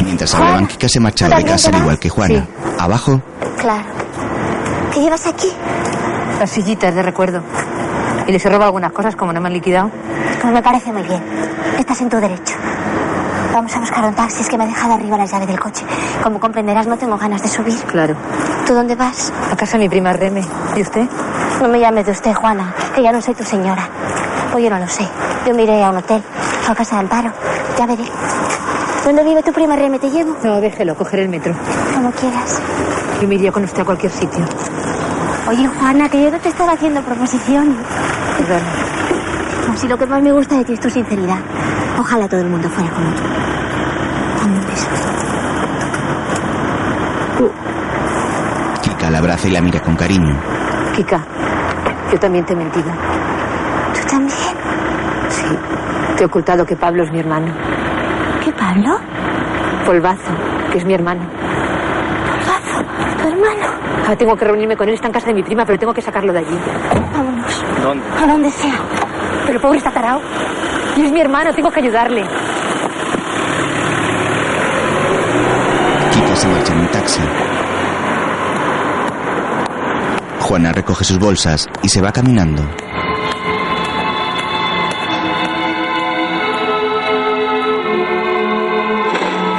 Mientras 0.04 0.34
hablaban, 0.34 0.66
Kika 0.66 0.86
se 0.86 1.00
marchaba 1.00 1.36
de 1.38 1.44
casa 1.44 1.70
al 1.70 1.78
igual 1.80 1.98
que 1.98 2.10
Juana. 2.10 2.46
Abajo, 2.78 3.22
Claro. 3.58 3.84
¿Qué 4.92 5.00
llevas 5.00 5.26
aquí? 5.26 5.48
Las 6.38 6.50
sillitas 6.50 6.94
de 6.94 7.02
recuerdo. 7.02 7.40
¿Y 8.26 8.32
les 8.32 8.44
he 8.44 8.50
robado 8.50 8.66
algunas 8.66 8.92
cosas 8.92 9.16
como 9.16 9.32
no 9.32 9.40
me 9.40 9.46
han 9.46 9.54
liquidado? 9.54 9.90
Pues 10.42 10.52
me 10.52 10.62
parece 10.62 10.92
muy 10.92 11.02
bien. 11.04 11.22
Estás 11.78 12.02
en 12.02 12.10
tu 12.10 12.18
derecho. 12.18 12.54
Vamos 13.56 13.74
a 13.74 13.80
buscar 13.80 14.04
un 14.04 14.14
taxi, 14.14 14.42
es 14.42 14.50
que 14.50 14.58
me 14.58 14.64
ha 14.64 14.66
dejado 14.66 14.92
arriba 14.92 15.16
la 15.16 15.24
llave 15.24 15.46
del 15.46 15.58
coche. 15.58 15.82
Como 16.22 16.38
comprenderás, 16.38 16.86
no 16.86 16.98
tengo 16.98 17.16
ganas 17.16 17.40
de 17.40 17.48
subir. 17.48 17.74
Claro. 17.84 18.14
¿Tú 18.66 18.74
dónde 18.74 18.94
vas? 18.96 19.32
A 19.50 19.56
casa 19.56 19.78
de 19.78 19.84
mi 19.84 19.88
prima 19.88 20.12
Reme. 20.12 20.44
¿Y 20.76 20.82
usted? 20.82 21.08
No 21.62 21.68
me 21.68 21.80
llames 21.80 22.04
de 22.04 22.12
usted, 22.12 22.34
Juana, 22.34 22.74
que 22.94 23.02
ya 23.02 23.12
no 23.12 23.22
soy 23.22 23.32
tu 23.32 23.44
señora. 23.44 23.88
Pues 24.52 24.62
yo 24.62 24.68
no 24.68 24.78
lo 24.78 24.86
sé. 24.86 25.08
Yo 25.46 25.54
me 25.54 25.62
iré 25.62 25.82
a 25.82 25.88
un 25.88 25.96
hotel, 25.96 26.22
a 26.68 26.74
casa 26.74 26.96
de 26.96 27.00
Amparo. 27.00 27.32
Ya 27.78 27.86
veré. 27.86 28.04
¿Dónde 29.06 29.24
vive 29.24 29.42
tu 29.42 29.54
prima 29.54 29.74
Reme? 29.74 29.98
¿Te 30.00 30.10
llevo? 30.10 30.36
No, 30.44 30.60
déjelo, 30.60 30.94
coger 30.94 31.20
el 31.20 31.30
metro. 31.30 31.54
Como 31.94 32.10
quieras. 32.10 32.60
Yo 33.22 33.26
me 33.26 33.36
iría 33.36 33.52
con 33.52 33.64
usted 33.64 33.80
a 33.80 33.84
cualquier 33.86 34.12
sitio. 34.12 34.44
Oye, 35.48 35.66
Juana, 35.66 36.10
que 36.10 36.22
yo 36.22 36.30
no 36.30 36.38
te 36.40 36.50
estaba 36.50 36.72
haciendo 36.72 37.00
proposición. 37.00 37.74
Perdón. 38.36 38.60
Si 39.76 39.88
lo 39.88 39.96
que 39.96 40.04
más 40.04 40.22
me 40.22 40.32
gusta 40.32 40.56
de 40.56 40.64
ti 40.66 40.74
es 40.74 40.80
tu 40.80 40.90
sinceridad. 40.90 41.38
Ojalá 41.98 42.28
todo 42.28 42.40
el 42.40 42.48
mundo 42.48 42.68
fuera 42.68 42.90
como 42.90 43.08
tú. 43.14 43.45
Kika 48.82 49.10
la 49.10 49.18
abraza 49.18 49.48
y 49.48 49.50
la 49.50 49.60
mira 49.60 49.80
con 49.80 49.96
cariño. 49.96 50.38
Kika, 50.94 51.20
yo 52.12 52.18
también 52.18 52.44
te 52.44 52.52
he 52.52 52.56
mentido. 52.56 52.90
¿Tú 53.94 54.08
también? 54.08 54.38
Sí. 55.28 55.44
Te 56.16 56.22
he 56.22 56.26
ocultado 56.26 56.64
que 56.64 56.76
Pablo 56.76 57.04
es 57.04 57.12
mi 57.12 57.20
hermano. 57.20 57.52
¿Qué 58.44 58.52
Pablo? 58.52 58.98
Polvazo, 59.84 60.32
que 60.72 60.78
es 60.78 60.84
mi 60.84 60.94
hermano. 60.94 61.22
Polvazo, 62.26 62.84
tu 63.20 63.28
hermano. 63.28 63.66
Ah, 64.08 64.16
tengo 64.16 64.36
que 64.36 64.44
reunirme 64.44 64.76
con 64.76 64.88
él, 64.88 64.94
está 64.94 65.08
en 65.08 65.12
casa 65.12 65.26
de 65.26 65.34
mi 65.34 65.42
prima, 65.42 65.64
pero 65.64 65.78
tengo 65.78 65.92
que 65.92 66.00
sacarlo 66.02 66.32
de 66.32 66.38
allí. 66.38 66.58
Vámonos. 67.12 67.64
¿Dónde? 67.82 68.04
A 68.22 68.26
donde 68.26 68.50
sea. 68.50 68.74
Pero 69.46 69.60
pobre 69.60 69.78
está 69.78 69.90
tarao. 69.90 70.20
Y 70.96 71.02
es 71.02 71.12
mi 71.12 71.20
hermano, 71.20 71.52
tengo 71.52 71.70
que 71.70 71.80
ayudarle. 71.80 72.24
Se 76.36 76.48
marcha 76.48 76.72
en 76.72 76.80
un 76.80 76.90
taxi. 76.90 77.20
Juana 80.40 80.72
recoge 80.72 81.04
sus 81.04 81.18
bolsas 81.18 81.66
y 81.82 81.88
se 81.88 82.00
va 82.00 82.12
caminando. 82.12 82.62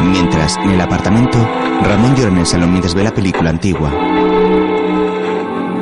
Mientras, 0.03 0.57
en 0.57 0.69
el 0.71 0.81
apartamento, 0.81 1.37
Ramón 1.83 2.15
llora 2.15 2.31
en 2.31 2.37
el 2.37 2.45
salón 2.45 2.69
mientras 2.71 2.93
ve 2.93 3.03
la 3.03 3.11
película 3.11 3.49
antigua. 3.49 3.91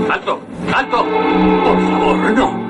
¡Alto! 0.10 0.42
¡Alto! 0.74 1.06
Por 1.64 1.82
favor, 1.82 2.18
no. 2.34 2.66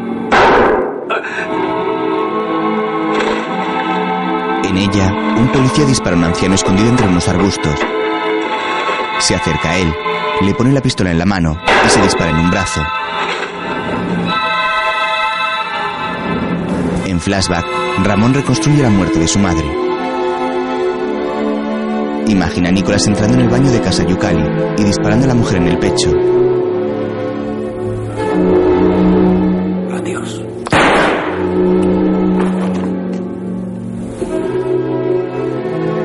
En 4.64 4.78
ella, 4.78 5.14
un 5.38 5.48
policía 5.54 5.86
dispara 5.86 6.16
a 6.16 6.20
un 6.20 6.26
anciano 6.26 6.56
escondido 6.56 6.90
entre 6.90 7.08
unos 7.08 7.28
arbustos. 7.28 7.80
Se 9.26 9.34
acerca 9.34 9.72
a 9.72 9.78
él, 9.80 9.92
le 10.42 10.54
pone 10.54 10.72
la 10.72 10.82
pistola 10.82 11.10
en 11.10 11.18
la 11.18 11.26
mano 11.26 11.58
y 11.84 11.90
se 11.90 12.00
dispara 12.00 12.30
en 12.30 12.38
un 12.38 12.52
brazo. 12.52 12.80
En 17.08 17.20
flashback, 17.20 17.66
Ramón 18.04 18.36
reconstruye 18.36 18.84
la 18.84 18.92
muerte 18.92 19.18
de 19.18 19.28
su 19.28 19.40
madre. 19.40 19.66
Imagina 22.28 22.70
a 22.70 22.72
Nicolás 22.72 23.08
entrando 23.08 23.34
en 23.34 23.42
el 23.46 23.50
baño 23.50 23.72
de 23.72 23.82
casa 23.82 24.04
Yukali 24.04 24.48
y 24.78 24.84
disparando 24.84 25.26
a 25.26 25.30
la 25.30 25.34
mujer 25.34 25.58
en 25.58 25.68
el 25.70 25.80
pecho. 25.80 26.12
Adiós. 29.92 30.44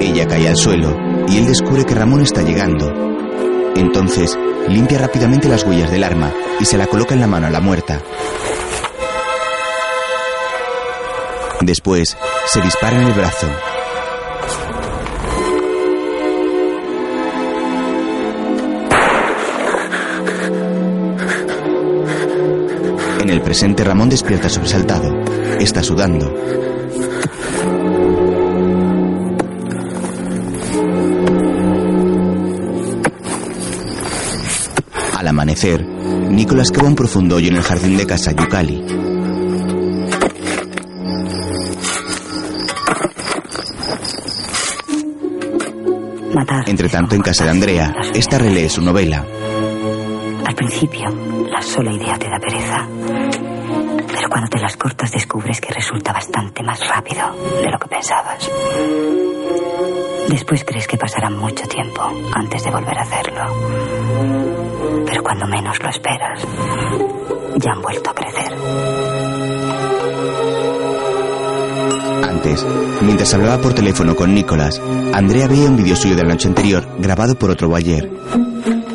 Ella 0.00 0.26
cae 0.26 0.48
al 0.48 0.56
suelo 0.56 0.96
y 1.28 1.36
él 1.36 1.44
descubre 1.44 1.84
que 1.84 1.94
Ramón 1.94 2.22
está 2.22 2.40
llegando. 2.40 3.09
Entonces, 3.76 4.38
limpia 4.68 4.98
rápidamente 4.98 5.48
las 5.48 5.64
huellas 5.64 5.90
del 5.90 6.04
arma 6.04 6.32
y 6.58 6.64
se 6.64 6.78
la 6.78 6.86
coloca 6.86 7.14
en 7.14 7.20
la 7.20 7.26
mano 7.26 7.46
a 7.46 7.50
la 7.50 7.60
muerta. 7.60 8.00
Después, 11.60 12.16
se 12.46 12.60
dispara 12.60 13.00
en 13.00 13.08
el 13.08 13.12
brazo. 13.12 13.46
En 23.20 23.30
el 23.30 23.42
presente, 23.42 23.84
Ramón 23.84 24.08
despierta 24.08 24.48
sobresaltado. 24.48 25.14
Está 25.60 25.82
sudando. 25.82 26.34
Amanecer, 35.60 35.84
Nicolás 36.30 36.70
cava 36.70 36.88
un 36.88 36.94
profundo 36.94 37.36
hoyo 37.36 37.48
en 37.48 37.56
el 37.56 37.62
jardín 37.62 37.96
de 37.96 38.06
casa. 38.06 38.32
Matar. 46.34 46.68
Entre 46.68 46.88
tanto, 46.88 47.14
en 47.14 47.22
casa 47.22 47.44
de 47.44 47.50
Andrea, 47.50 47.94
esta 48.14 48.38
relee 48.38 48.68
su 48.68 48.82
novela. 48.82 49.26
Al 50.46 50.54
principio, 50.54 51.08
la 51.50 51.60
sola 51.60 51.92
idea 51.92 52.18
te 52.18 52.28
da 52.28 52.38
pereza. 52.38 52.86
Pero 54.06 54.28
cuando 54.30 54.48
te 54.48 54.60
las 54.60 54.76
cortas 54.76 55.12
descubres 55.12 55.60
que 55.60 55.74
resulta 55.74 56.12
bastante 56.12 56.62
más 56.62 56.86
rápido 56.88 57.34
de 57.62 57.70
lo 57.70 57.78
que 57.78 57.88
pensabas. 57.88 58.50
Después 60.28 60.64
crees 60.64 60.86
que 60.86 60.96
pasará 60.96 61.28
mucho 61.28 61.66
tiempo 61.66 62.02
antes 62.32 62.64
de 62.64 62.70
volver 62.70 62.96
a 62.96 63.02
hacerlo. 63.02 64.59
Cuando 65.30 65.46
menos 65.46 65.80
lo 65.80 65.88
esperas, 65.88 66.44
ya 67.54 67.70
han 67.70 67.80
vuelto 67.80 68.10
a 68.10 68.14
crecer. 68.14 68.52
Antes, 72.28 72.66
mientras 73.02 73.32
hablaba 73.34 73.62
por 73.62 73.72
teléfono 73.72 74.16
con 74.16 74.34
Nicolás, 74.34 74.82
Andrea 75.14 75.46
veía 75.46 75.68
un 75.68 75.76
vídeo 75.76 75.94
suyo 75.94 76.16
de 76.16 76.24
la 76.24 76.30
noche 76.30 76.48
anterior 76.48 76.84
grabado 76.98 77.36
por 77.36 77.50
otro 77.50 77.72
ayer. 77.76 78.10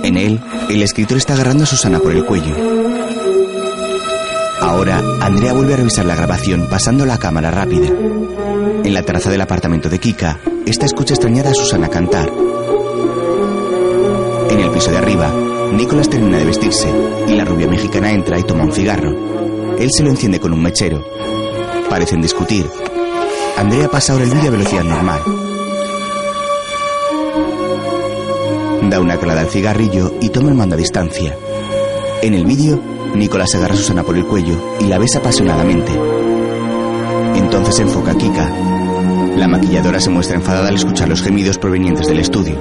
En 0.03 0.18
él, 0.18 0.41
el 0.70 0.82
escritor 0.82 1.16
está 1.16 1.36
agarrando 1.36 1.64
a 1.64 1.68
Susana 1.68 1.99
por 1.99 2.12
el 2.12 2.26
cuello. 2.26 2.53
Ahora, 4.60 5.02
Andrea 5.22 5.53
vuelve 5.53 5.76
a 5.76 5.78
revisar 5.78 6.03
la 6.03 6.16
grabación 6.16 6.68
pasando 6.70 7.06
la 7.06 7.18
cámara 7.18 7.49
rápida. 7.49 7.88
En 7.88 8.94
la 8.94 9.03
terraza 9.03 9.30
del 9.30 9.40
apartamento 9.40 9.88
de 9.88 9.99
Kika, 9.99 10.38
esta 10.66 10.86
escucha 10.86 11.14
extrañada 11.14 11.52
a 11.52 11.53
Susana 11.53 11.88
cantar. 11.88 12.30
En 14.49 14.60
el 14.60 14.70
piso 14.72 14.91
de 14.91 14.98
arriba, 14.98 15.32
Nicolás 15.73 16.09
termina 16.09 16.37
de 16.37 16.45
vestirse 16.45 16.87
y 17.27 17.33
la 17.33 17.45
rubia 17.45 17.67
mexicana 17.67 18.11
entra 18.11 18.39
y 18.39 18.43
toma 18.43 18.63
un 18.63 18.71
cigarro. 18.71 19.75
Él 19.77 19.89
se 19.91 20.03
lo 20.03 20.09
enciende 20.09 20.39
con 20.39 20.53
un 20.53 20.61
mechero. 20.61 21.03
Parecen 21.89 22.21
discutir. 22.21 22.65
Andrea 23.57 23.89
pasa 23.89 24.13
ahora 24.13 24.25
el 24.25 24.31
vídeo 24.31 24.47
a 24.49 24.51
velocidad 24.51 24.83
normal. 24.83 25.19
Da 28.89 28.99
una 28.99 29.17
calada 29.17 29.41
al 29.41 29.49
cigarrillo 29.49 30.13
y 30.21 30.29
toma 30.29 30.49
el 30.49 30.55
mando 30.55 30.75
a 30.75 30.77
distancia. 30.77 31.37
En 32.21 32.33
el 32.33 32.45
vídeo, 32.45 32.79
Nicolás 33.15 33.55
agarra 33.55 33.73
a 33.73 33.77
Susana 33.77 34.03
por 34.03 34.15
el 34.15 34.25
cuello 34.25 34.75
y 34.79 34.85
la 34.85 34.97
besa 34.97 35.19
apasionadamente. 35.19 35.91
Entonces 37.35 37.79
enfoca 37.79 38.11
a 38.11 38.15
Kika. 38.15 38.49
La 39.37 39.47
maquilladora 39.47 39.99
se 39.99 40.09
muestra 40.09 40.35
enfadada 40.35 40.69
al 40.69 40.75
escuchar 40.75 41.09
los 41.09 41.21
gemidos 41.21 41.57
provenientes 41.57 42.07
del 42.07 42.19
estudio. 42.19 42.55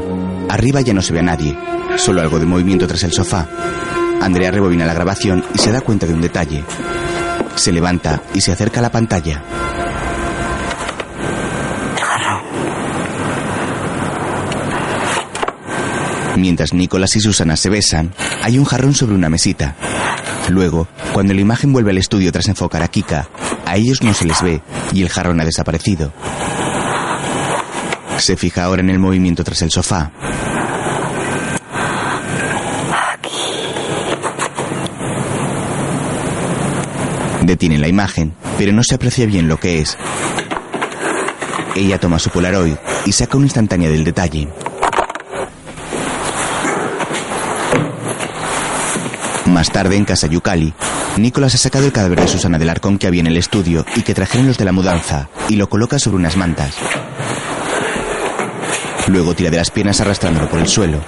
Arriba 0.48 0.80
ya 0.80 0.92
no 0.92 1.02
se 1.02 1.12
ve 1.12 1.20
a 1.20 1.22
nadie, 1.22 1.56
solo 1.96 2.20
algo 2.20 2.38
de 2.38 2.46
movimiento 2.46 2.86
tras 2.86 3.02
el 3.04 3.12
sofá. 3.12 3.46
Andrea 4.20 4.50
rebobina 4.50 4.86
la 4.86 4.94
grabación 4.94 5.44
y 5.54 5.58
se 5.58 5.72
da 5.72 5.80
cuenta 5.80 6.06
de 6.06 6.14
un 6.14 6.20
detalle. 6.20 6.64
Se 7.56 7.72
levanta 7.72 8.22
y 8.34 8.40
se 8.40 8.52
acerca 8.52 8.80
a 8.80 8.82
la 8.82 8.90
pantalla. 8.90 9.42
Mientras 16.36 16.74
Nicolás 16.74 17.14
y 17.16 17.20
Susana 17.20 17.56
se 17.56 17.70
besan, 17.70 18.12
hay 18.42 18.58
un 18.58 18.64
jarrón 18.64 18.94
sobre 18.94 19.14
una 19.14 19.28
mesita. 19.28 19.76
Luego, 20.48 20.88
cuando 21.12 21.32
la 21.32 21.40
imagen 21.40 21.72
vuelve 21.72 21.90
al 21.90 21.98
estudio 21.98 22.32
tras 22.32 22.48
enfocar 22.48 22.82
a 22.82 22.88
Kika, 22.88 23.28
a 23.64 23.76
ellos 23.76 24.02
no 24.02 24.12
se 24.12 24.26
les 24.26 24.42
ve 24.42 24.60
y 24.92 25.02
el 25.02 25.08
jarrón 25.08 25.40
ha 25.40 25.44
desaparecido. 25.44 26.12
Se 28.18 28.36
fija 28.36 28.64
ahora 28.64 28.82
en 28.82 28.90
el 28.90 28.98
movimiento 28.98 29.44
tras 29.44 29.62
el 29.62 29.70
sofá. 29.70 30.10
Detiene 37.44 37.76
la 37.76 37.88
imagen, 37.88 38.32
pero 38.56 38.72
no 38.72 38.82
se 38.82 38.94
aprecia 38.94 39.26
bien 39.26 39.48
lo 39.48 39.58
que 39.58 39.80
es. 39.80 39.98
Ella 41.74 42.00
toma 42.00 42.18
su 42.18 42.30
Polaroid 42.30 42.76
y 43.04 43.12
saca 43.12 43.36
una 43.36 43.44
instantánea 43.44 43.90
del 43.90 44.02
detalle. 44.02 44.48
Más 49.44 49.70
tarde, 49.70 49.96
en 49.96 50.06
casa 50.06 50.26
Yukali, 50.26 50.72
Nicolás 51.18 51.54
ha 51.54 51.58
sacado 51.58 51.84
el 51.84 51.92
cadáver 51.92 52.22
de 52.22 52.28
Susana 52.28 52.58
del 52.58 52.70
Arcón 52.70 52.96
que 52.96 53.06
había 53.06 53.20
en 53.20 53.26
el 53.26 53.36
estudio 53.36 53.84
y 53.94 54.00
que 54.00 54.14
trajeron 54.14 54.46
los 54.46 54.56
de 54.56 54.64
la 54.64 54.72
mudanza 54.72 55.28
y 55.50 55.56
lo 55.56 55.68
coloca 55.68 55.98
sobre 55.98 56.16
unas 56.16 56.38
mantas. 56.38 56.74
Luego 59.08 59.34
tira 59.34 59.50
de 59.50 59.58
las 59.58 59.70
piernas 59.70 60.00
arrastrándolo 60.00 60.48
por 60.48 60.60
el 60.60 60.66
suelo. 60.66 61.02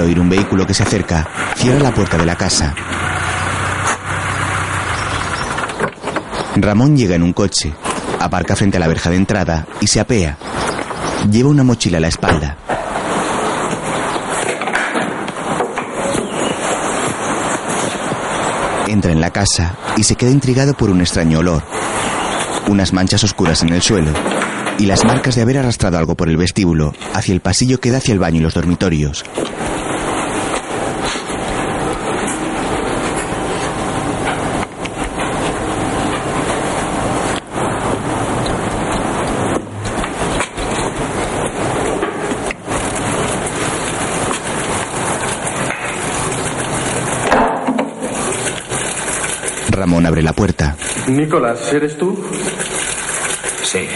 Al 0.00 0.06
oír 0.06 0.18
un 0.18 0.30
vehículo 0.30 0.66
que 0.66 0.72
se 0.72 0.82
acerca, 0.82 1.28
cierra 1.56 1.78
la 1.78 1.92
puerta 1.92 2.16
de 2.16 2.24
la 2.24 2.34
casa. 2.34 2.74
Ramón 6.56 6.96
llega 6.96 7.16
en 7.16 7.22
un 7.22 7.34
coche, 7.34 7.74
aparca 8.18 8.56
frente 8.56 8.78
a 8.78 8.80
la 8.80 8.88
verja 8.88 9.10
de 9.10 9.16
entrada 9.16 9.66
y 9.78 9.88
se 9.88 10.00
apea. 10.00 10.38
Lleva 11.30 11.50
una 11.50 11.64
mochila 11.64 11.98
a 11.98 12.00
la 12.00 12.08
espalda. 12.08 12.56
Entra 18.88 19.12
en 19.12 19.20
la 19.20 19.30
casa 19.30 19.76
y 19.98 20.04
se 20.04 20.14
queda 20.14 20.30
intrigado 20.30 20.72
por 20.72 20.88
un 20.88 21.02
extraño 21.02 21.40
olor. 21.40 21.62
Unas 22.68 22.94
manchas 22.94 23.22
oscuras 23.22 23.62
en 23.64 23.68
el 23.68 23.82
suelo 23.82 24.12
y 24.78 24.86
las 24.86 25.04
marcas 25.04 25.34
de 25.34 25.42
haber 25.42 25.58
arrastrado 25.58 25.98
algo 25.98 26.14
por 26.14 26.30
el 26.30 26.38
vestíbulo 26.38 26.94
hacia 27.12 27.34
el 27.34 27.40
pasillo 27.40 27.80
que 27.80 27.90
da 27.90 27.98
hacia 27.98 28.14
el 28.14 28.18
baño 28.18 28.38
y 28.38 28.42
los 28.42 28.54
dormitorios. 28.54 29.26
Ramón 49.80 50.04
abre 50.04 50.22
la 50.22 50.34
puerta. 50.34 50.76
Nicolás, 51.08 51.72
¿eres 51.72 51.96
tú? 51.96 52.22
Sí. 53.64 53.86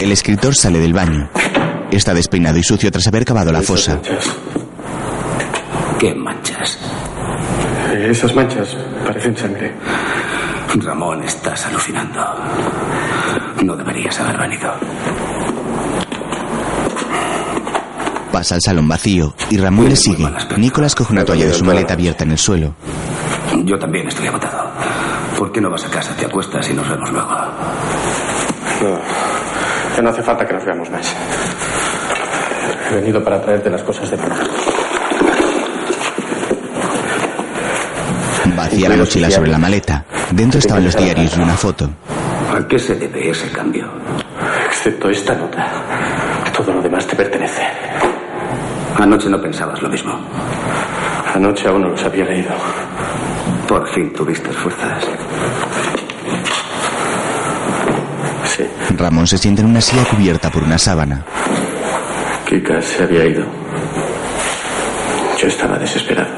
El 0.00 0.10
escritor 0.10 0.54
sale 0.54 0.78
del 0.78 0.94
baño. 0.94 1.28
Está 1.90 2.14
despeinado 2.14 2.56
y 2.56 2.62
sucio 2.62 2.90
tras 2.90 3.06
haber 3.08 3.26
cavado 3.26 3.52
la 3.52 3.60
fosa. 3.60 4.00
¿Qué 5.98 6.14
manchas? 6.14 6.78
Esas 7.92 8.34
manchas 8.34 8.74
parecen 9.04 9.36
sangre. 9.36 9.74
Ramón, 10.76 11.22
estás 11.24 11.66
alucinando. 11.66 12.24
No 13.62 13.76
deberías 13.76 14.18
haber 14.18 14.38
venido. 14.38 14.72
Pasa 18.42 18.56
al 18.56 18.60
salón 18.60 18.88
vacío 18.88 19.34
y 19.50 19.56
Ramón 19.56 19.88
le 19.88 19.94
sigue. 19.94 20.28
Nicolás 20.56 20.96
coge 20.96 21.12
una 21.12 21.24
toalla 21.24 21.46
de 21.46 21.54
su 21.54 21.64
maleta 21.64 21.94
abierta 21.94 22.24
en 22.24 22.32
el 22.32 22.38
suelo. 22.38 22.74
Yo 23.62 23.78
también 23.78 24.08
estoy 24.08 24.26
agotado. 24.26 24.68
¿Por 25.38 25.52
qué 25.52 25.60
no 25.60 25.70
vas 25.70 25.84
a 25.84 25.90
casa, 25.90 26.12
te 26.16 26.26
acuestas 26.26 26.68
y 26.68 26.72
nos 26.72 26.88
vemos 26.88 27.12
luego? 27.12 27.30
No, 27.30 28.98
ya 29.96 30.02
no 30.02 30.10
hace 30.10 30.24
falta 30.24 30.44
que 30.44 30.54
nos 30.54 30.64
veamos 30.64 30.90
más. 30.90 31.14
He 32.90 32.94
venido 32.96 33.22
para 33.22 33.40
traerte 33.40 33.70
las 33.70 33.84
cosas 33.84 34.10
de 34.10 34.16
mamá. 34.16 34.40
Vacía 38.56 38.88
la 38.88 38.96
mochila 38.96 39.30
sobre 39.30 39.52
la 39.52 39.58
maleta. 39.58 40.04
Dentro 40.32 40.58
estaban 40.58 40.84
los 40.84 40.96
diarios 40.96 41.36
y 41.36 41.40
una 41.40 41.54
foto. 41.54 41.88
¿A 42.52 42.66
qué 42.66 42.76
se 42.76 42.96
debe 42.96 43.30
ese 43.30 43.48
cambio? 43.52 43.88
Excepto 44.66 45.10
esta 45.10 45.32
nota. 45.32 45.70
Todo 46.56 46.72
lo 46.72 46.82
demás 46.82 47.06
te 47.06 47.14
pertenece. 47.14 47.61
Anoche 49.02 49.28
no 49.28 49.40
pensabas 49.40 49.82
lo 49.82 49.88
mismo. 49.88 50.12
Anoche 51.34 51.66
aún 51.66 51.82
no 51.82 51.88
los 51.88 52.04
había 52.04 52.24
leído. 52.24 52.50
Por 53.66 53.84
fin 53.88 54.12
tuviste 54.12 54.48
fuerzas. 54.50 55.04
Sí. 58.44 58.64
Ramón 58.96 59.26
se 59.26 59.38
sienta 59.38 59.62
en 59.62 59.70
una 59.70 59.80
silla 59.80 60.04
cubierta 60.04 60.50
por 60.50 60.62
una 60.62 60.78
sábana. 60.78 61.24
Kika 62.48 62.80
se 62.80 63.02
había 63.02 63.24
ido. 63.24 63.44
Yo 65.40 65.48
estaba 65.48 65.76
desesperado. 65.78 66.30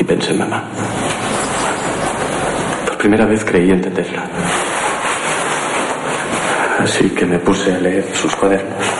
Y 0.00 0.02
pensé 0.02 0.32
en 0.32 0.38
mamá. 0.40 0.64
Por 2.86 2.98
primera 2.98 3.24
vez 3.24 3.44
creí 3.44 3.70
entenderla. 3.70 4.24
Así 6.80 7.08
que 7.10 7.24
me 7.24 7.38
puse 7.38 7.72
a 7.72 7.78
leer 7.78 8.04
sus 8.14 8.34
cuadernos. 8.34 8.93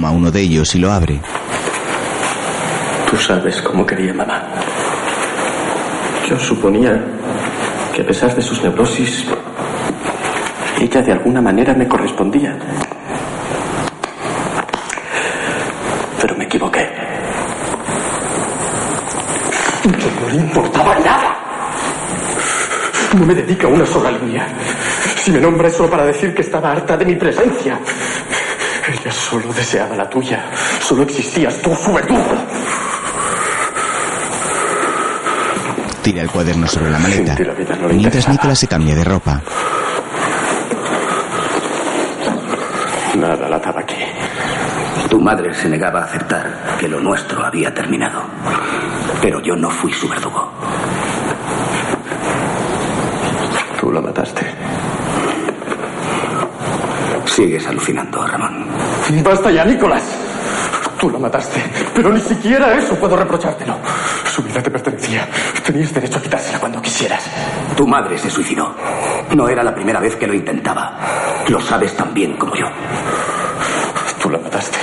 Toma 0.00 0.12
uno 0.12 0.30
de 0.30 0.40
ellos 0.40 0.74
y 0.74 0.78
lo 0.78 0.90
abre. 0.90 1.20
Tú 3.10 3.18
sabes 3.18 3.60
cómo 3.60 3.84
quería 3.84 4.14
mamá. 4.14 4.44
Yo 6.26 6.38
suponía 6.38 6.98
que 7.94 8.00
a 8.00 8.06
pesar 8.06 8.34
de 8.34 8.40
sus 8.40 8.62
neurosis, 8.62 9.26
ella 10.80 11.02
de 11.02 11.12
alguna 11.12 11.42
manera 11.42 11.74
me 11.74 11.86
correspondía. 11.86 12.56
Pero 16.18 16.34
me 16.34 16.44
equivoqué. 16.44 16.88
No 19.84 20.28
le 20.30 20.36
importaba 20.36 20.98
nada. 21.00 21.36
No 23.18 23.26
me 23.26 23.34
dedica 23.34 23.66
una 23.66 23.84
sola 23.84 24.12
línea. 24.12 24.48
Si 25.18 25.30
me 25.30 25.40
nombra 25.40 25.68
es 25.68 25.74
solo 25.74 25.90
para 25.90 26.06
decir 26.06 26.34
que 26.34 26.40
estaba 26.40 26.72
harta 26.72 26.96
de 26.96 27.04
mi 27.04 27.16
presencia. 27.16 27.78
Ella 28.90 29.12
solo 29.12 29.52
deseaba 29.52 29.94
la 29.94 30.08
tuya. 30.08 30.50
Solo 30.80 31.04
existías 31.04 31.62
tú, 31.62 31.74
su 31.76 31.92
verdugo. 31.92 32.34
Tira 36.02 36.22
el 36.22 36.30
cuaderno 36.30 36.66
sobre 36.66 36.90
la 36.90 36.98
maleta. 36.98 37.36
La 37.38 37.76
no 37.76 37.88
Mientras. 37.88 38.28
Nicolás 38.28 38.58
se 38.58 38.66
cambia 38.66 38.94
de 38.96 39.04
ropa. 39.04 39.40
Nada 43.16 43.48
la 43.48 43.56
ataba 43.56 43.80
aquí. 43.80 43.96
Tu 45.08 45.20
madre 45.20 45.54
se 45.54 45.68
negaba 45.68 46.00
a 46.00 46.04
aceptar 46.04 46.76
que 46.78 46.88
lo 46.88 47.00
nuestro 47.00 47.44
había 47.44 47.72
terminado. 47.72 48.22
Pero 49.20 49.40
yo 49.40 49.54
no 49.54 49.70
fui 49.70 49.92
su 49.92 50.08
verdugo. 50.08 50.50
Tú 53.78 53.92
la 53.92 54.00
mataste. 54.00 54.46
Sigues 57.26 57.66
alucinando, 57.66 58.26
Ramón. 58.26 58.59
Basta 59.18 59.50
ya, 59.50 59.64
Nicolás. 59.64 60.02
Tú 60.98 61.10
la 61.10 61.18
mataste. 61.18 61.62
Pero 61.94 62.12
ni 62.12 62.20
siquiera 62.20 62.74
eso 62.74 62.94
puedo 62.94 63.16
reprochártelo. 63.16 63.76
Su 64.32 64.42
vida 64.42 64.62
te 64.62 64.70
pertenecía. 64.70 65.28
Tenías 65.64 65.92
derecho 65.92 66.18
a 66.18 66.22
quitársela 66.22 66.60
cuando 66.60 66.80
quisieras. 66.80 67.24
Tu 67.76 67.86
madre 67.86 68.16
se 68.18 68.30
suicidó. 68.30 68.74
No 69.34 69.48
era 69.48 69.62
la 69.62 69.74
primera 69.74 69.98
vez 69.98 70.16
que 70.16 70.26
lo 70.26 70.34
intentaba. 70.34 70.98
Lo 71.48 71.60
sabes 71.60 71.96
tan 71.96 72.14
bien 72.14 72.36
como 72.36 72.54
yo. 72.54 72.66
Tú 74.22 74.30
la 74.30 74.38
mataste. 74.38 74.78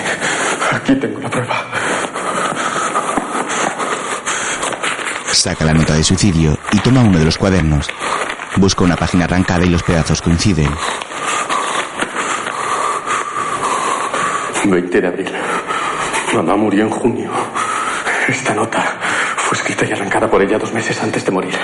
Aquí 0.73 0.95
tengo 0.95 1.19
la 1.19 1.29
prueba. 1.29 1.55
Saca 5.31 5.65
la 5.65 5.73
nota 5.73 5.93
de 5.93 6.03
suicidio 6.03 6.57
y 6.71 6.79
toma 6.79 7.01
uno 7.01 7.19
de 7.19 7.25
los 7.25 7.37
cuadernos. 7.37 7.87
Busca 8.57 8.83
una 8.83 8.95
página 8.95 9.25
arrancada 9.25 9.65
y 9.65 9.69
los 9.69 9.83
pedazos 9.83 10.21
coinciden. 10.21 10.69
20 14.69 15.01
de 15.01 15.07
abril. 15.07 15.29
Mamá 16.33 16.55
murió 16.55 16.83
en 16.83 16.89
junio. 16.89 17.31
Esta 18.27 18.53
nota 18.53 18.81
fue 19.37 19.57
escrita 19.57 19.85
y 19.85 19.93
arrancada 19.93 20.29
por 20.29 20.41
ella 20.41 20.57
dos 20.57 20.73
meses 20.73 21.01
antes 21.01 21.23
de 21.23 21.31
morir. 21.31 21.55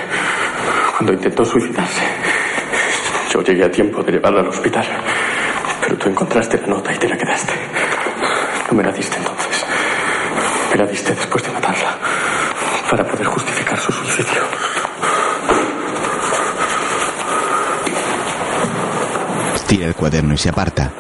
Cuando 0.98 1.14
intentó 1.14 1.44
suicidarse. 1.44 2.04
Yo 3.32 3.42
llegué 3.42 3.66
a 3.66 3.72
tiempo 3.72 4.04
de 4.04 4.14
llevarla 4.14 4.42
al 4.42 4.48
hospital. 4.48 4.86
Pero 5.82 5.98
tú 5.98 6.10
encontraste 6.10 6.60
la 6.62 6.68
nota 6.68 6.94
y 6.94 6.98
te 6.98 7.10
la 7.10 7.18
quedaste. 7.18 7.54
No 8.70 8.78
me 8.78 8.84
la 8.84 8.92
diste 8.92 9.18
entonces. 9.18 9.66
Me 10.72 10.78
la 10.78 10.86
diste 10.86 11.14
después 11.14 11.44
de 11.44 11.52
matarla. 11.52 11.98
Para 12.90 13.06
poder 13.06 13.26
justificar 13.26 13.80
su 13.80 13.92
suicidio. 13.92 14.44
Tira 19.68 19.88
el 19.88 19.96
cuaderno 19.96 20.34
y 20.36 20.38
se 20.38 20.50
aparta. 20.50 20.92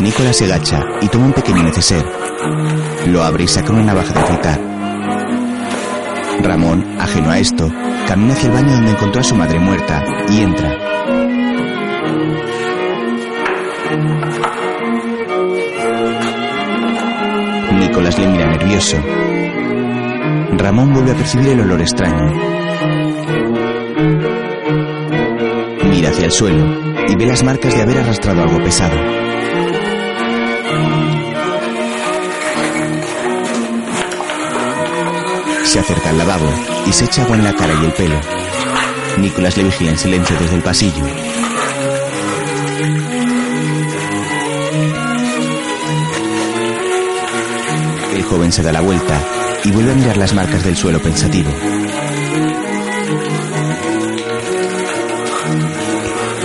Nicolás 0.00 0.36
se 0.36 0.44
agacha 0.44 0.80
y 1.00 1.08
toma 1.08 1.26
un 1.26 1.32
pequeño 1.32 1.62
neceser. 1.62 2.04
Lo 3.06 3.22
abre 3.22 3.44
y 3.44 3.48
saca 3.48 3.72
una 3.72 3.82
navaja 3.82 4.12
de 4.12 4.20
afeitar. 4.20 4.60
Ramón, 6.42 6.84
ajeno 6.98 7.30
a 7.30 7.38
esto, 7.38 7.70
camina 8.06 8.34
hacia 8.34 8.48
el 8.48 8.54
baño 8.54 8.72
donde 8.72 8.90
encontró 8.92 9.20
a 9.20 9.24
su 9.24 9.34
madre 9.34 9.58
muerta 9.58 10.04
y 10.28 10.40
entra. 10.40 10.70
Nicolás 17.78 18.18
le 18.18 18.26
mira 18.26 18.46
nervioso. 18.46 18.96
Ramón 20.58 20.92
vuelve 20.92 21.12
a 21.12 21.14
percibir 21.14 21.48
el 21.48 21.60
olor 21.60 21.80
extraño. 21.80 22.56
hacia 26.06 26.26
el 26.26 26.32
suelo 26.32 26.64
y 27.08 27.16
ve 27.16 27.26
las 27.26 27.42
marcas 27.42 27.74
de 27.74 27.82
haber 27.82 27.98
arrastrado 27.98 28.42
algo 28.42 28.62
pesado. 28.62 29.25
Se 35.66 35.80
acerca 35.80 36.10
al 36.10 36.18
lavabo 36.18 36.48
y 36.86 36.92
se 36.92 37.04
echa 37.04 37.22
agua 37.22 37.36
en 37.36 37.44
la 37.44 37.52
cara 37.52 37.74
y 37.74 37.84
el 37.84 37.92
pelo. 37.92 38.18
Nicolás 39.18 39.56
le 39.56 39.64
vigila 39.64 39.90
en 39.90 39.98
silencio 39.98 40.36
desde 40.38 40.56
el 40.56 40.62
pasillo. 40.62 41.04
El 48.14 48.22
joven 48.22 48.52
se 48.52 48.62
da 48.62 48.72
la 48.72 48.80
vuelta 48.80 49.20
y 49.64 49.70
vuelve 49.72 49.90
a 49.90 49.94
mirar 49.94 50.16
las 50.16 50.32
marcas 50.34 50.64
del 50.64 50.76
suelo 50.76 51.00
pensativo. 51.00 51.50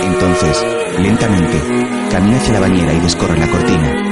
Entonces, 0.04 0.66
lentamente, 0.98 1.62
camina 2.10 2.36
hacia 2.36 2.54
la 2.54 2.60
bañera 2.60 2.92
y 2.92 3.00
descorre 3.00 3.38
la 3.38 3.48
cortina. 3.48 4.11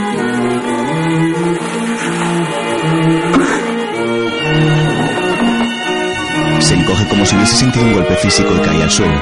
Como 7.08 7.24
si 7.26 7.34
hubiese 7.36 7.56
sentido 7.56 7.84
un 7.86 7.92
golpe 7.94 8.14
físico 8.16 8.50
y 8.56 8.60
cae 8.66 8.82
al 8.82 8.90
suelo. 8.90 9.12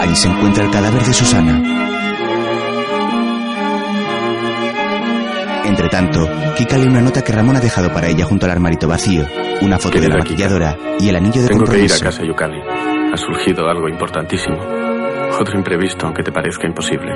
Allí 0.00 0.14
se 0.14 0.28
encuentra 0.28 0.64
el 0.64 0.70
cadáver 0.70 1.02
de 1.02 1.12
Susana. 1.12 1.60
Entre 5.64 5.88
tanto, 5.88 6.28
Kika 6.56 6.78
lee 6.78 6.86
una 6.88 7.00
nota 7.00 7.22
que 7.22 7.32
Ramón 7.32 7.56
ha 7.56 7.60
dejado 7.60 7.92
para 7.92 8.08
ella 8.08 8.24
junto 8.24 8.46
al 8.46 8.52
armarito 8.52 8.88
vacío, 8.88 9.24
una 9.60 9.78
foto 9.78 10.00
de 10.00 10.08
la 10.08 10.16
maquilladora 10.18 10.76
y 10.98 11.08
el 11.08 11.16
anillo 11.16 11.42
de 11.42 11.48
Tengo 11.48 11.64
que 11.64 11.78
ir 11.78 11.88
compromiso. 11.90 11.96
a 11.96 12.08
casa, 12.10 12.22
Yukali. 12.24 12.60
Ha 13.12 13.16
surgido 13.16 13.68
algo 13.68 13.88
importantísimo. 13.88 14.56
Otro 15.38 15.56
imprevisto, 15.58 16.06
aunque 16.06 16.22
te 16.22 16.32
parezca 16.32 16.66
imposible. 16.66 17.12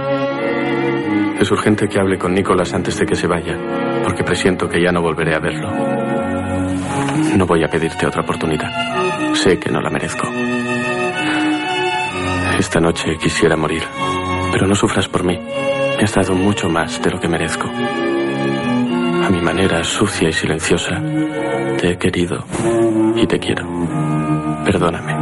Es 1.41 1.51
urgente 1.51 1.89
que 1.89 1.99
hable 1.99 2.19
con 2.19 2.35
Nicolás 2.35 2.73
antes 2.75 2.99
de 2.99 3.07
que 3.07 3.15
se 3.15 3.27
vaya, 3.27 3.57
porque 4.05 4.23
presiento 4.23 4.69
que 4.69 4.83
ya 4.83 4.93
no 4.93 5.01
volveré 5.01 5.35
a 5.35 5.39
verlo. 5.41 5.71
No 7.37 7.47
voy 7.47 7.65
a 7.65 7.69
pedirte 7.69 8.07
otra 8.07 8.23
oportunidad. 8.23 8.71
Sé 9.35 9.59
que 9.59 9.71
no 9.71 9.81
la 9.81 9.91
merezco. 9.91 10.29
Esta 12.59 12.81
noche 12.81 13.17
quisiera 13.19 13.57
morir, 13.57 13.83
pero 14.53 14.67
no 14.67 14.75
sufras 14.75 15.09
por 15.09 15.25
mí. 15.25 15.39
Me 15.97 16.05
has 16.05 16.15
dado 16.15 16.35
mucho 16.35 16.69
más 16.69 17.01
de 17.03 17.11
lo 17.11 17.21
que 17.21 17.29
merezco. 17.29 17.69
A 17.69 19.29
mi 19.31 19.41
manera 19.41 19.83
sucia 19.85 20.29
y 20.29 20.33
silenciosa, 20.33 21.01
te 21.79 21.91
he 21.91 21.99
querido 21.99 22.45
y 23.17 23.27
te 23.27 23.39
quiero. 23.39 23.67
Perdóname. 24.65 25.13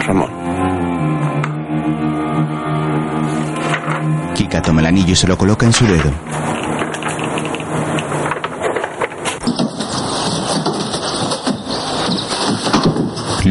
Ramón. 0.00 0.30
Kika 4.34 4.62
toma 4.62 4.80
el 4.80 4.86
anillo 4.86 5.12
y 5.12 5.16
se 5.16 5.28
lo 5.28 5.36
coloca 5.36 5.66
en 5.66 5.72
su 5.72 5.86
dedo. 5.86 6.10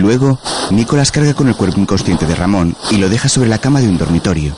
Luego, 0.03 0.37
Nicolás 0.71 1.13
carga 1.13 1.33
con 1.33 1.47
el 1.47 1.55
cuerpo 1.55 1.79
inconsciente 1.79 2.25
de 2.25 2.35
Ramón 2.35 2.75
y 2.91 2.97
lo 2.97 3.07
deja 3.07 3.29
sobre 3.29 3.47
la 3.47 3.57
cama 3.57 3.79
de 3.79 3.87
un 3.87 3.97
dormitorio. 3.97 4.53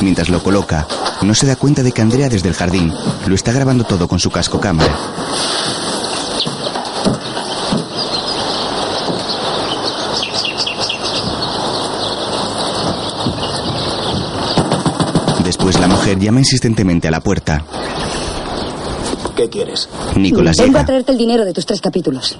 Mientras 0.00 0.30
lo 0.30 0.42
coloca, 0.42 0.86
no 1.20 1.34
se 1.34 1.46
da 1.46 1.54
cuenta 1.54 1.82
de 1.82 1.92
que 1.92 2.00
Andrea 2.00 2.30
desde 2.30 2.48
el 2.48 2.54
jardín 2.54 2.94
lo 3.26 3.34
está 3.34 3.52
grabando 3.52 3.84
todo 3.84 4.08
con 4.08 4.18
su 4.18 4.30
casco 4.30 4.58
cámara. 4.58 4.96
Después 15.44 15.78
la 15.80 15.88
mujer 15.88 16.18
llama 16.18 16.40
insistentemente 16.40 17.08
a 17.08 17.10
la 17.10 17.20
puerta. 17.20 17.64
¿Qué 19.36 19.48
quieres? 19.48 19.88
Nicolás 20.16 20.56
Vengo 20.56 20.72
llega. 20.72 20.80
a 20.80 20.86
traerte 20.86 21.12
el 21.12 21.18
dinero 21.18 21.44
de 21.44 21.52
tus 21.52 21.66
tres 21.66 21.80
capítulos. 21.80 22.36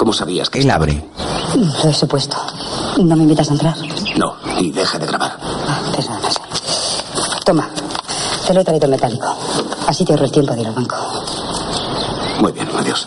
¿Cómo 0.00 0.14
sabías 0.14 0.48
que 0.48 0.60
Él 0.60 0.70
abre. 0.70 1.04
Lo 1.84 1.90
he 1.90 1.92
supuesto. 1.92 2.34
¿No 3.02 3.14
me 3.16 3.22
invitas 3.24 3.50
a 3.50 3.52
entrar? 3.52 3.76
No, 4.16 4.34
y 4.58 4.72
deja 4.72 4.98
de 4.98 5.04
grabar. 5.04 5.36
Ah, 5.42 5.82
perdóname. 5.94 6.28
Toma, 7.44 7.68
te 8.46 8.54
lo 8.54 8.62
he 8.62 8.64
traído 8.64 8.86
en 8.86 8.92
metálico. 8.92 9.26
Así 9.86 10.02
te 10.06 10.14
ahorro 10.14 10.24
el 10.24 10.32
tiempo 10.32 10.54
de 10.54 10.62
ir 10.62 10.68
al 10.68 10.72
banco. 10.72 10.96
Muy 12.40 12.50
bien, 12.52 12.66
adiós. 12.78 13.06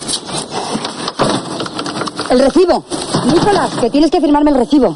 ¡El 2.30 2.38
recibo! 2.38 2.86
Nicolás, 3.26 3.72
que 3.82 3.90
tienes 3.90 4.12
que 4.12 4.22
firmarme 4.22 4.52
el 4.52 4.58
recibo. 4.58 4.96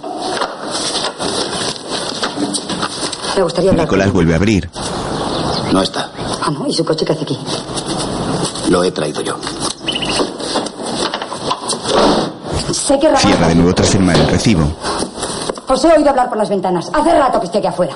Me 3.36 3.42
gustaría 3.42 3.72
hablar. 3.72 3.88
Nicolás 3.88 4.14
vuelve 4.14 4.34
a 4.34 4.36
abrir. 4.36 4.70
No 5.74 5.82
está. 5.82 6.12
Ah, 6.44 6.52
no, 6.52 6.68
¿y 6.68 6.74
su 6.74 6.86
coche 6.86 7.04
qué 7.04 7.14
hace 7.14 7.24
aquí? 7.24 7.40
Lo 8.70 8.84
he 8.84 8.92
traído 8.92 9.22
yo. 9.22 9.40
Sé 12.88 12.98
que 12.98 13.08
Ramón... 13.08 13.22
Cierra 13.22 13.48
de 13.50 13.56
nuevo 13.56 13.76
tras 13.76 13.90
firmar 13.90 14.16
el 14.16 14.28
recibo. 14.28 14.64
Os 15.68 15.84
he 15.84 15.92
oído 15.92 16.10
hablar 16.10 16.30
por 16.30 16.38
las 16.38 16.48
ventanas. 16.48 16.90
Hace 16.94 17.20
rato 17.20 17.38
que 17.42 17.48
estoy 17.48 17.60
aquí 17.60 17.68
afuera. 17.68 17.94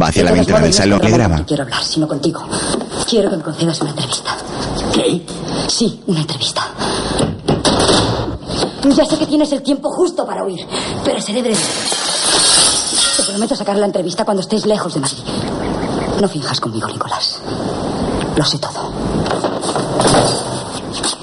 Va 0.00 0.08
hacia 0.08 0.24
la 0.24 0.32
ventana 0.32 0.60
del 0.60 0.70
no 0.70 0.76
salón 0.76 1.00
Ramón 1.00 1.16
graba. 1.18 1.36
que 1.38 1.44
Quiero 1.44 1.62
hablar, 1.62 1.82
sino 1.82 2.06
contigo. 2.06 2.42
Quiero 3.08 3.30
que 3.30 3.36
me 3.38 3.42
concedas 3.42 3.80
una 3.80 3.90
entrevista. 3.90 4.36
¿Qué? 4.92 5.24
Sí, 5.66 6.02
una 6.08 6.20
entrevista. 6.20 6.68
Ya 8.94 9.04
sé 9.06 9.16
que 9.16 9.26
tienes 9.26 9.50
el 9.52 9.62
tiempo 9.62 9.90
justo 9.90 10.26
para 10.26 10.44
huir, 10.44 10.60
pero 11.06 11.22
seré 11.22 11.40
breve. 11.40 11.56
Te 13.16 13.22
prometo 13.22 13.56
sacar 13.56 13.76
la 13.76 13.86
entrevista 13.86 14.26
cuando 14.26 14.42
estés 14.42 14.66
lejos 14.66 14.92
de 14.92 15.00
Madrid. 15.00 15.24
No 16.20 16.28
finjas 16.28 16.60
conmigo, 16.60 16.86
Nicolás. 16.88 17.40
Lo 18.36 18.44
sé 18.44 18.58
todo. 18.58 18.87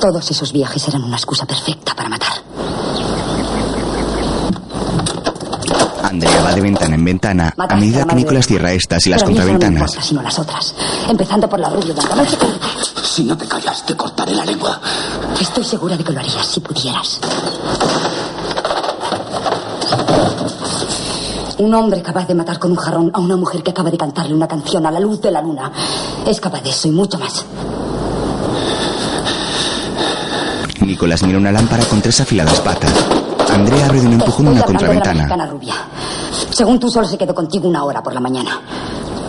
Todos 0.06 0.30
esos 0.30 0.54
viajes 0.54 0.88
eran 0.88 1.04
una 1.04 1.16
excusa 1.16 1.48
perfecta 1.48 1.96
para 1.96 2.08
matar. 2.10 2.32
Andrea 6.04 6.44
va 6.44 6.54
de 6.54 6.62
ventana 6.62 6.94
en 6.94 7.04
ventana 7.06 7.48
a 7.48 7.54
Mataste 7.58 7.74
a 7.74 7.78
medida 7.78 8.06
que 8.06 8.16
Nicolás 8.16 8.46
cierra 8.46 8.72
estas 8.72 9.08
y 9.08 9.10
las 9.10 9.24
Pero 9.24 9.32
eso 9.34 9.42
no 9.42 9.50
contraventanas. 9.50 9.90
importa, 9.90 10.08
sino 10.08 10.22
las 10.22 10.38
otras. 10.38 10.76
Empezando 11.10 11.50
por 11.50 11.60
la 11.60 11.70
rubia 11.72 11.96
blanca. 11.96 12.14
No 12.18 12.24
sé 12.30 12.38
cómo- 12.38 12.52
Si 13.04 13.24
no 13.24 13.36
te 13.36 13.48
callas, 13.48 13.84
te 13.84 13.96
cortaré 13.98 14.36
la 14.36 14.46
lengua. 14.46 14.80
Estoy 15.42 15.64
segura 15.64 15.98
de 15.98 16.04
que 16.04 16.14
lo 16.14 16.20
harías 16.20 16.46
si 16.46 16.60
pudieras. 16.60 17.20
Un 21.58 21.74
hombre 21.74 22.04
capaz 22.04 22.28
de 22.28 22.36
matar 22.36 22.60
con 22.60 22.70
un 22.70 22.78
jarrón 22.78 23.10
a 23.12 23.20
una 23.20 23.38
mujer 23.38 23.64
que 23.64 23.72
acaba 23.72 23.90
de 23.90 23.98
cantarle 23.98 24.36
una 24.36 24.48
canción 24.48 24.86
a 24.86 24.92
la 24.92 25.00
luz 25.00 25.20
de 25.20 25.32
la 25.32 25.42
luna 25.42 25.72
es 26.28 26.40
capaz 26.40 26.62
de 26.62 26.70
eso 26.70 26.88
y 26.88 26.92
mucho 26.92 27.18
más. 27.18 27.44
Nicolás 30.86 31.24
mira 31.24 31.38
una 31.38 31.52
lámpara 31.52 31.84
con 31.86 32.02
tres 32.02 32.22
afiladas 32.22 32.60
patas. 32.62 32.94
Andrea 33.52 33.86
abre 33.86 34.02
de 34.02 34.08
un 34.08 34.14
empujón 34.14 34.48
una 34.48 34.56
de 34.56 34.60
la 34.60 34.66
contraventana. 34.66 35.16
mexicana 35.16 35.46
rubia. 35.48 35.74
Según 36.52 36.80
tú, 36.80 36.90
solo 36.90 37.08
se 37.08 37.18
quedó 37.18 37.34
contigo 37.34 37.68
una 37.68 37.84
hora 37.84 38.04
por 38.04 38.14
la 38.14 38.20
mañana. 38.20 38.60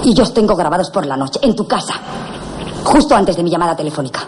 Y 0.04 0.14
yo 0.14 0.22
os 0.22 0.34
tengo 0.34 0.54
grabados 0.54 0.90
por 0.90 1.06
la 1.06 1.16
noche, 1.16 1.40
en 1.42 1.56
tu 1.56 1.66
casa. 1.66 1.94
Justo 2.84 3.14
antes 3.16 3.36
de 3.36 3.42
mi 3.42 3.50
llamada 3.50 3.74
telefónica. 3.74 4.20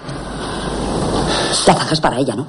La 1.67 1.75
zajas 1.75 2.01
para 2.01 2.19
ella, 2.19 2.35
¿no? 2.35 2.47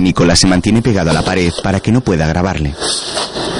Nicolás 0.00 0.40
se 0.40 0.46
mantiene 0.46 0.82
pegado 0.82 1.10
a 1.10 1.14
la 1.14 1.22
pared 1.22 1.52
para 1.62 1.80
que 1.80 1.92
no 1.92 2.00
pueda 2.00 2.26
grabarle. 2.26 2.74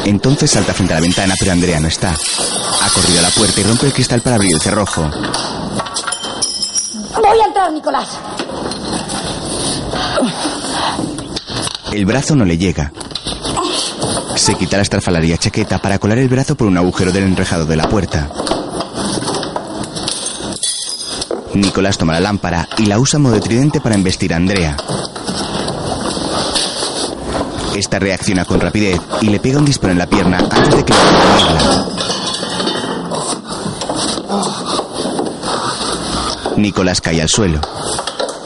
Entonces 0.05 0.51
salta 0.51 0.75
frente 0.75 0.93
a 0.93 0.97
la 0.97 1.03
ventana, 1.03 1.35
pero 1.39 1.53
Andrea 1.53 1.81
no 1.81 1.89
está. 1.89 2.11
Ha 2.11 2.89
corrido 2.91 3.21
a 3.21 3.23
la 3.23 3.31
puerta 3.31 3.61
y 3.61 3.65
rompe 3.65 3.87
el 3.87 3.93
cristal 3.93 4.21
para 4.21 4.37
abrir 4.37 4.53
el 4.55 4.61
cerrojo. 4.61 5.09
Voy 7.27 7.41
a 7.41 7.47
entrar, 7.47 7.73
Nicolás. 7.73 8.19
El 11.91 12.05
brazo 12.05 12.37
no 12.37 12.45
le 12.45 12.59
llega. 12.59 12.93
Se 14.37 14.55
quita 14.57 14.77
la 14.77 14.83
estrafalaria 14.83 15.39
chaqueta 15.39 15.79
para 15.79 15.99
colar 15.99 16.19
el 16.19 16.29
brazo 16.29 16.55
por 16.55 16.67
un 16.67 16.77
agujero 16.77 17.13
del 17.13 17.25
enrejado 17.25 17.65
de 17.65 17.77
la 17.77 17.89
puerta. 17.89 18.29
Nicolás 21.55 21.97
toma 21.97 22.13
la 22.13 22.21
lámpara 22.21 22.69
y 22.77 22.87
la 22.87 22.99
usa 22.99 23.19
modo 23.19 23.35
de 23.35 23.41
tridente 23.41 23.81
para 23.81 23.95
embestir 23.95 24.35
a 24.35 24.37
Andrea. 24.37 24.77
Esta 27.75 27.99
reacciona 27.99 28.45
con 28.45 28.61
rapidez 28.61 29.01
y 29.23 29.29
le 29.29 29.41
pega 29.41 29.59
un 29.59 29.65
disparo 29.65 29.93
en 29.93 29.99
la 29.99 30.07
pierna 30.07 30.39
antes 30.39 30.77
de 30.77 30.85
que 30.85 30.93
logre 30.93 32.04
Nicolás 36.57 37.01
cae 37.01 37.21
al 37.21 37.29
suelo. 37.29 37.61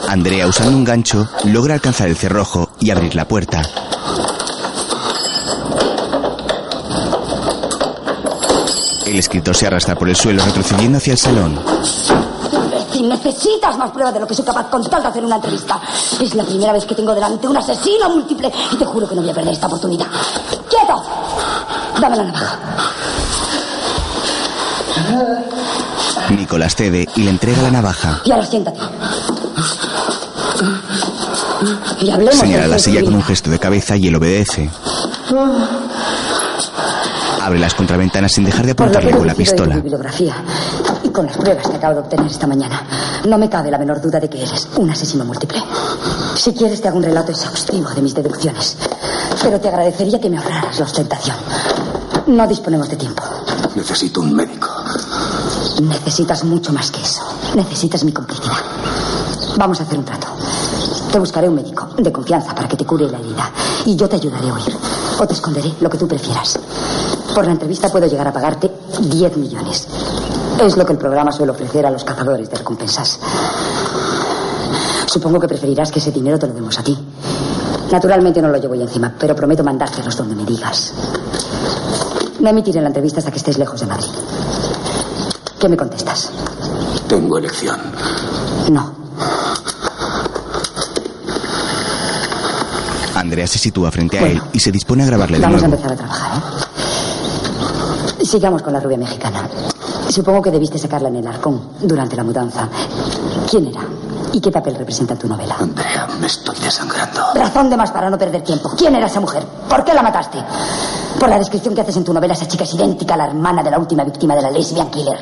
Andrea, 0.07 0.47
usando 0.47 0.75
un 0.75 0.83
gancho, 0.83 1.27
logra 1.45 1.75
alcanzar 1.75 2.07
el 2.07 2.17
cerrojo 2.17 2.71
y 2.79 2.89
abrir 2.89 3.15
la 3.15 3.27
puerta. 3.27 3.61
El 9.05 9.17
escritor 9.17 9.55
se 9.55 9.67
arrastra 9.67 9.95
por 9.95 10.09
el 10.09 10.15
suelo 10.15 10.43
retrocediendo 10.43 10.97
hacia 10.97 11.13
el 11.13 11.19
salón. 11.19 11.59
Si 12.91 13.01
necesitas 13.01 13.77
más 13.77 13.91
pruebas 13.91 14.13
de 14.13 14.19
lo 14.19 14.27
que 14.27 14.33
soy 14.33 14.45
capaz 14.45 14.69
con 14.69 14.81
de 14.81 14.95
hacer 14.95 15.23
una 15.23 15.35
entrevista. 15.35 15.79
Es 16.19 16.35
la 16.35 16.43
primera 16.43 16.73
vez 16.73 16.85
que 16.85 16.95
tengo 16.95 17.13
delante 17.13 17.47
un 17.47 17.57
asesino 17.57 18.09
múltiple 18.09 18.51
y 18.71 18.75
te 18.75 18.85
juro 18.85 19.07
que 19.07 19.15
no 19.15 19.21
voy 19.21 19.29
a 19.29 19.33
perder 19.33 19.53
esta 19.53 19.67
oportunidad. 19.67 20.07
¡Quieto! 20.69 21.03
Dame 21.99 22.17
la 22.17 22.23
navaja. 22.23 22.59
Nicolás 26.35 26.75
cede 26.75 27.07
y 27.15 27.23
le 27.23 27.29
entrega 27.31 27.61
la 27.61 27.71
navaja. 27.71 28.21
Y 28.25 28.31
ahora 28.31 28.45
siéntate. 28.45 28.79
Y 32.01 32.09
hablemos 32.09 32.35
Señala 32.35 32.67
la 32.67 32.79
silla 32.79 33.03
con 33.03 33.15
un 33.15 33.23
gesto 33.23 33.49
de 33.49 33.59
cabeza 33.59 33.97
y 33.97 34.07
él 34.07 34.15
obedece. 34.15 34.69
Abre 37.41 37.59
las 37.59 37.73
contraventanas 37.73 38.31
sin 38.31 38.43
dejar 38.45 38.65
de 38.65 38.71
apuntarle 38.71 39.11
con 39.11 39.25
la 39.25 39.33
deducido 39.33 39.65
de 39.65 39.65
pistola. 39.65 39.75
tu 39.75 39.81
bibliografía 39.81 40.35
y 41.03 41.09
con 41.09 41.25
las 41.25 41.37
pruebas 41.37 41.67
que 41.67 41.75
acabo 41.75 41.93
de 41.95 41.99
obtener 42.01 42.27
esta 42.27 42.47
mañana, 42.47 42.83
no 43.27 43.37
me 43.37 43.49
cabe 43.49 43.71
la 43.71 43.77
menor 43.77 44.01
duda 44.01 44.19
de 44.19 44.29
que 44.29 44.41
eres 44.43 44.67
un 44.75 44.89
asesino 44.89 45.25
múltiple. 45.25 45.59
Si 46.35 46.53
quieres, 46.53 46.81
te 46.81 46.87
hago 46.87 46.97
un 46.97 47.03
relato 47.03 47.31
exhaustivo 47.31 47.89
de 47.89 48.01
mis 48.01 48.13
deducciones. 48.13 48.77
Pero 49.41 49.59
te 49.59 49.67
agradecería 49.69 50.19
que 50.19 50.29
me 50.29 50.37
ahorraras 50.37 50.79
la 50.79 50.85
ostentación. 50.85 51.37
No 52.27 52.47
disponemos 52.47 52.89
de 52.89 52.95
tiempo. 52.95 53.23
Necesito 53.75 54.21
un 54.21 54.35
médico. 54.35 54.68
Necesitas 55.81 56.43
mucho 56.43 56.73
más 56.73 56.91
que 56.91 57.01
eso. 57.01 57.23
Necesitas 57.55 58.03
mi 58.03 58.11
complicidad. 58.11 58.57
Vamos 59.57 59.79
a 59.79 59.83
hacer 59.83 59.97
un 59.97 60.05
trato. 60.05 60.27
Te 61.11 61.19
buscaré 61.19 61.47
un 61.47 61.55
médico 61.55 61.87
de 61.97 62.11
confianza 62.11 62.53
para 62.53 62.67
que 62.67 62.75
te 62.75 62.85
cure 62.85 63.09
la 63.09 63.17
herida. 63.17 63.51
Y 63.85 63.95
yo 63.95 64.07
te 64.09 64.17
ayudaré 64.17 64.49
a 64.49 64.53
huir. 64.53 64.77
O 65.19 65.25
te 65.25 65.33
esconderé, 65.33 65.73
lo 65.79 65.89
que 65.89 65.97
tú 65.97 66.07
prefieras. 66.07 66.59
Por 67.33 67.45
la 67.45 67.51
entrevista 67.51 67.89
puedo 67.89 68.07
llegar 68.07 68.27
a 68.27 68.33
pagarte 68.33 68.71
10 68.99 69.37
millones. 69.37 69.87
Es 70.59 70.75
lo 70.75 70.85
que 70.85 70.93
el 70.93 70.99
programa 70.99 71.31
suele 71.31 71.53
ofrecer 71.53 71.85
a 71.85 71.91
los 71.91 72.03
cazadores 72.03 72.49
de 72.49 72.57
recompensas. 72.57 73.19
Supongo 75.05 75.39
que 75.39 75.47
preferirás 75.47 75.91
que 75.91 75.99
ese 75.99 76.11
dinero 76.11 76.37
te 76.37 76.47
lo 76.47 76.53
demos 76.53 76.77
a 76.77 76.83
ti. 76.83 76.97
Naturalmente 77.91 78.41
no 78.41 78.49
lo 78.49 78.57
llevo 78.57 78.75
yo 78.75 78.83
encima, 78.83 79.13
pero 79.17 79.35
prometo 79.35 79.63
mandártelos 79.63 80.15
donde 80.15 80.35
me 80.35 80.45
digas. 80.45 80.93
No 82.39 82.49
emitiré 82.49 82.81
la 82.81 82.87
entrevista 82.87 83.19
hasta 83.19 83.31
que 83.31 83.37
estés 83.37 83.57
lejos 83.57 83.79
de 83.79 83.87
Madrid. 83.87 84.09
¿Qué 85.59 85.67
me 85.67 85.75
contestas? 85.75 86.31
Tengo 87.07 87.37
elección. 87.37 87.77
No. 88.71 88.93
Andrea 93.15 93.45
se 93.45 93.59
sitúa 93.59 93.91
frente 93.91 94.17
a 94.19 94.27
él 94.27 94.41
y 94.53 94.59
se 94.59 94.71
dispone 94.71 95.03
a 95.03 95.07
grabarle 95.07 95.37
de 95.37 95.43
Vamos 95.43 95.61
a 95.61 95.65
empezar 95.65 95.91
a 95.91 95.95
trabajar, 95.97 96.37
¿eh? 96.37 98.25
Sigamos 98.25 98.61
con 98.61 98.71
la 98.71 98.79
rubia 98.79 98.97
mexicana. 98.97 99.49
Supongo 100.07 100.41
que 100.41 100.51
debiste 100.51 100.77
sacarla 100.77 101.09
en 101.09 101.17
el 101.17 101.27
arcón 101.27 101.61
durante 101.81 102.15
la 102.15 102.23
mudanza. 102.23 102.69
¿Quién 103.49 103.67
era? 103.67 103.81
¿Y 104.31 104.39
qué 104.39 104.51
papel 104.51 104.75
representa 104.75 105.13
en 105.13 105.19
tu 105.19 105.27
novela? 105.27 105.55
Andrea, 105.59 106.07
me 106.21 106.27
estoy 106.27 106.55
desangrando. 106.59 107.21
Razón 107.35 107.69
de 107.69 107.75
más 107.75 107.91
para 107.91 108.09
no 108.09 108.17
perder 108.17 108.43
tiempo. 108.43 108.69
¿Quién 108.77 108.95
era 108.95 109.07
esa 109.07 109.19
mujer? 109.19 109.43
¿Por 109.67 109.83
qué 109.83 109.93
la 109.93 110.03
mataste? 110.03 110.37
Por 111.19 111.27
la 111.27 111.37
descripción 111.37 111.75
que 111.75 111.81
haces 111.81 111.97
en 111.97 112.05
tu 112.05 112.13
novela, 112.13 112.33
esa 112.33 112.47
chica 112.47 112.63
es 112.63 112.73
idéntica 112.73 113.15
a 113.15 113.17
la 113.17 113.27
hermana 113.27 113.61
de 113.61 113.69
la 113.69 113.77
última 113.77 114.05
víctima 114.05 114.35
de 114.35 114.41
la 114.41 114.49
lesbian 114.49 114.89
killer. 114.89 115.17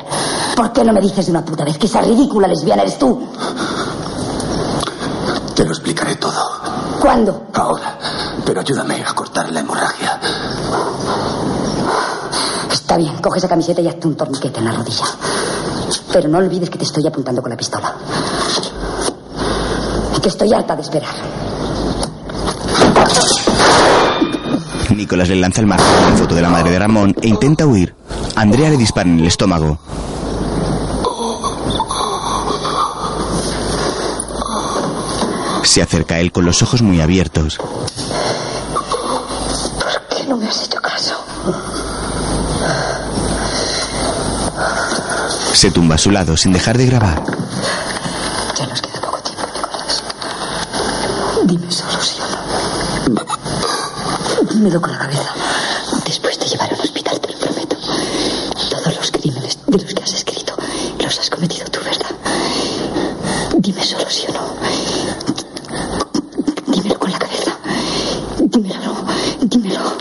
¿Por 0.54 0.72
qué 0.72 0.84
no 0.84 0.92
me 0.92 1.00
dices 1.00 1.26
de 1.26 1.32
una 1.32 1.44
puta 1.44 1.64
vez 1.64 1.76
que 1.76 1.86
esa 1.86 2.00
ridícula 2.00 2.46
lesbiana 2.46 2.82
eres 2.82 2.98
tú? 3.00 3.20
Te 5.56 5.64
lo 5.64 5.70
explicaré 5.70 6.14
todo. 6.14 6.40
¿Cuándo? 7.00 7.48
Ahora. 7.52 7.98
Pero 8.44 8.60
ayúdame 8.60 9.02
a 9.04 9.12
cortar 9.12 9.50
la 9.50 9.58
hemorragia. 9.58 10.20
Está 12.70 12.96
bien, 12.96 13.16
coge 13.16 13.38
esa 13.38 13.48
camiseta 13.48 13.80
y 13.80 13.88
hazte 13.88 14.06
un 14.06 14.16
torniquete 14.16 14.60
en 14.60 14.66
la 14.66 14.72
rodilla. 14.72 15.04
Pero 16.12 16.28
no 16.28 16.38
olvides 16.38 16.70
que 16.70 16.78
te 16.78 16.84
estoy 16.84 17.06
apuntando 17.08 17.42
con 17.42 17.50
la 17.50 17.56
pistola. 17.56 17.92
Y 20.16 20.20
que 20.20 20.28
estoy 20.28 20.52
harta 20.54 20.76
de 20.76 20.82
esperar. 20.82 21.47
Nicolás 24.96 25.28
le 25.28 25.36
lanza 25.36 25.60
el 25.60 25.66
marco 25.66 25.84
con 25.84 26.10
la 26.10 26.16
foto 26.16 26.34
de 26.34 26.42
la 26.42 26.50
madre 26.50 26.70
de 26.70 26.78
Ramón 26.78 27.14
e 27.20 27.28
intenta 27.28 27.66
huir. 27.66 27.94
Andrea 28.34 28.70
le 28.70 28.76
dispara 28.76 29.08
en 29.08 29.20
el 29.20 29.26
estómago. 29.26 29.78
Se 35.64 35.82
acerca 35.82 36.14
a 36.16 36.20
él 36.20 36.32
con 36.32 36.44
los 36.44 36.62
ojos 36.62 36.82
muy 36.82 37.00
abiertos. 37.00 37.58
¿Por 37.58 37.86
qué 40.16 40.24
no 40.26 40.36
me 40.36 40.48
has 40.48 40.64
hecho 40.64 40.80
caso? 40.80 41.14
Se 45.52 45.70
tumba 45.70 45.94
a 45.96 45.98
su 45.98 46.10
lado 46.10 46.36
sin 46.36 46.52
dejar 46.52 46.78
de 46.78 46.86
grabar. 46.86 47.22
Ya 48.56 48.66
nos 48.66 48.80
queda 48.80 49.00
poco 49.00 49.20
tiempo, 49.20 49.46
Nicolás. 49.54 50.02
Dime 51.44 51.70
solo 51.70 52.00
sí 52.00 52.16
o 52.20 52.24
no. 54.68 54.80
Dímelo 54.80 54.80
con 54.80 54.90
la 54.92 54.98
cabeza. 54.98 55.34
Después 56.04 56.38
te 56.38 56.46
llevaré 56.46 56.74
al 56.74 56.80
hospital, 56.80 57.20
te 57.20 57.32
lo 57.32 57.38
prometo. 57.38 57.76
Todos 58.70 58.96
los 58.96 59.10
crímenes 59.10 59.58
de 59.66 59.78
los 59.78 59.94
que 59.94 60.02
has 60.02 60.12
escrito 60.12 60.54
los 61.02 61.18
has 61.18 61.30
cometido 61.30 61.66
tú, 61.70 61.80
¿verdad? 61.80 62.10
Dime 63.58 63.82
solo 63.82 64.04
sí 64.10 64.26
o 64.28 64.32
no. 64.32 64.56
Dímelo 66.66 66.98
con 66.98 67.10
la 67.10 67.18
cabeza. 67.18 67.56
Dímelo, 68.40 68.94
dímelo. 69.42 69.92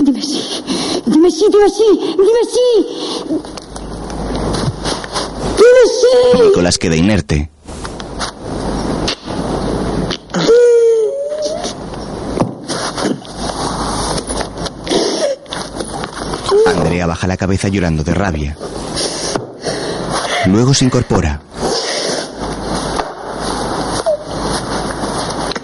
Dime 0.00 0.22
sí. 0.22 0.64
Dime 1.06 1.30
sí, 1.30 1.46
dime 1.50 1.68
sí, 1.68 1.84
dime 2.16 2.44
sí. 2.50 2.86
Dime 5.56 5.84
sí. 6.00 6.42
Nicolás 6.42 6.78
queda 6.78 6.96
inerte. 6.96 7.50
Andrea 16.66 17.06
baja 17.06 17.23
la 17.34 17.38
cabeza 17.38 17.66
llorando 17.66 18.04
de 18.04 18.14
rabia. 18.14 18.56
Luego 20.46 20.72
se 20.72 20.84
incorpora. 20.84 21.40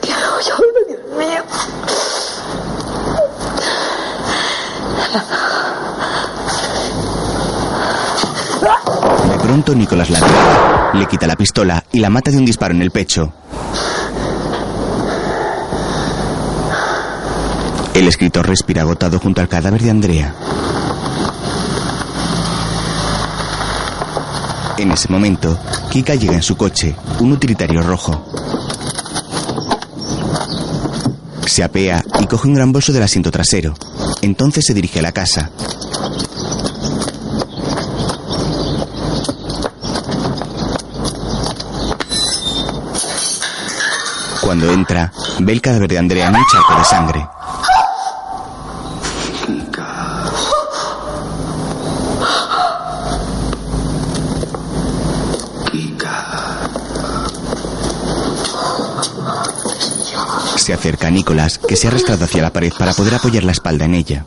¿Qué 0.03 0.13
hago 0.13 0.41
yo? 0.41 0.55
Dios 0.89 1.01
mío. 1.17 1.45
De 9.31 9.39
pronto 9.39 9.75
Nicolás 9.77 10.11
la 10.11 10.91
le 10.93 11.07
quita 11.07 11.29
la 11.29 11.37
pistola 11.37 11.85
y 11.93 12.01
la 12.01 12.11
mata 12.11 12.33
de 12.33 12.39
un 12.39 12.47
disparo 12.47 12.75
en 12.75 12.83
el 12.83 12.91
pecho. 12.91 13.33
El 17.95 18.09
escritor 18.09 18.49
respira 18.49 18.83
agotado 18.83 19.21
junto 19.21 19.41
al 19.41 19.49
cadáver 19.49 19.81
de 19.83 19.91
Andrea. 19.91 20.35
En 24.81 24.91
ese 24.93 25.13
momento, 25.13 25.59
Kika 25.91 26.15
llega 26.15 26.33
en 26.33 26.43
su 26.43 26.57
coche, 26.57 26.97
un 27.19 27.33
utilitario 27.33 27.83
rojo. 27.83 28.25
Se 31.45 31.63
apea 31.63 32.03
y 32.19 32.27
coge 32.27 32.49
un 32.49 32.55
gran 32.55 32.73
bolso 32.73 32.91
del 32.91 33.03
asiento 33.03 33.31
trasero. 33.31 33.75
Entonces 34.23 34.65
se 34.65 34.73
dirige 34.73 35.01
a 35.01 35.03
la 35.03 35.13
casa. 35.13 35.51
Cuando 44.41 44.73
entra, 44.73 45.13
ve 45.41 45.53
el 45.53 45.61
cadáver 45.61 45.91
de 45.91 45.99
Andrea 45.99 46.29
en 46.29 46.37
un 46.37 46.45
charco 46.51 46.79
de 46.79 46.85
sangre. 46.87 47.40
Se 60.71 60.75
acerca 60.75 61.09
a 61.09 61.11
Nicolás, 61.11 61.59
que 61.59 61.75
se 61.75 61.89
ha 61.89 61.91
arrastrado 61.91 62.27
hacia 62.27 62.43
la 62.43 62.53
pared 62.53 62.73
para 62.79 62.93
poder 62.93 63.17
apoyar 63.17 63.43
la 63.43 63.51
espalda 63.51 63.87
en 63.87 63.95
ella. 63.95 64.25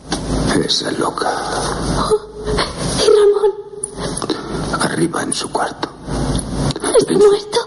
Esa 0.61 0.91
loca. 0.91 1.31
¿Y 2.99 3.07
Ramón? 3.17 4.81
Arriba 4.81 5.23
en 5.23 5.31
su 5.31 5.49
cuarto. 5.49 5.87
¿Está 6.99 7.13
muerto? 7.13 7.59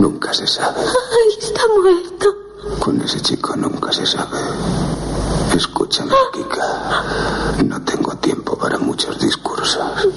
Nunca 0.00 0.32
se 0.32 0.46
sabe. 0.46 0.80
Ay, 0.80 1.46
está 1.46 1.60
muerto. 1.78 2.36
Con 2.78 2.98
ese 3.02 3.20
chico 3.20 3.54
nunca 3.54 3.92
se 3.92 4.06
sabe. 4.06 4.38
Escúchame, 5.54 6.14
Kika. 6.32 7.64
No 7.66 7.82
tengo 7.82 8.16
tiempo 8.16 8.56
para 8.56 8.78
muchos 8.78 9.18
discursos. 9.18 10.08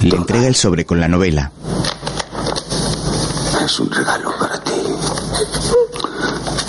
Le 0.00 0.16
entrega 0.16 0.46
el 0.46 0.54
sobre 0.54 0.86
con 0.86 0.98
la 0.98 1.08
novela. 1.08 1.52
Es 3.70 3.78
un 3.78 3.88
regalo 3.88 4.36
para 4.36 4.58
ti. 4.64 4.82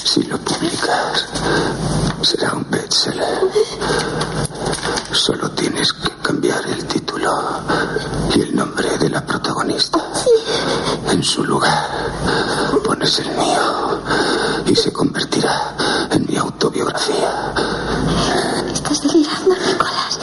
Si 0.04 0.22
lo 0.22 0.38
publicas, 0.38 1.26
será 2.22 2.54
un 2.54 2.70
bestseller. 2.70 3.40
Solo 5.12 5.50
tienes 5.50 5.94
que 5.94 6.10
cambiar 6.22 6.32
cambiar 6.32 6.66
el 6.68 6.86
título 6.86 7.30
y 8.36 8.42
el 8.42 8.56
nombre 8.56 8.98
de 9.00 9.10
la 9.10 9.26
protagonista. 9.26 10.00
En 11.10 11.24
su 11.24 11.44
lugar 11.44 11.90
pones 12.86 13.20
el 13.20 13.30
mío 13.32 14.00
y 14.66 14.76
se 14.76 14.94
convertirá 14.94 15.76
en 16.12 16.26
mi 16.28 16.38
autobiografía. 16.38 17.54
Estás 18.72 19.02
delirando, 19.02 19.56
Nicolás. 19.56 20.20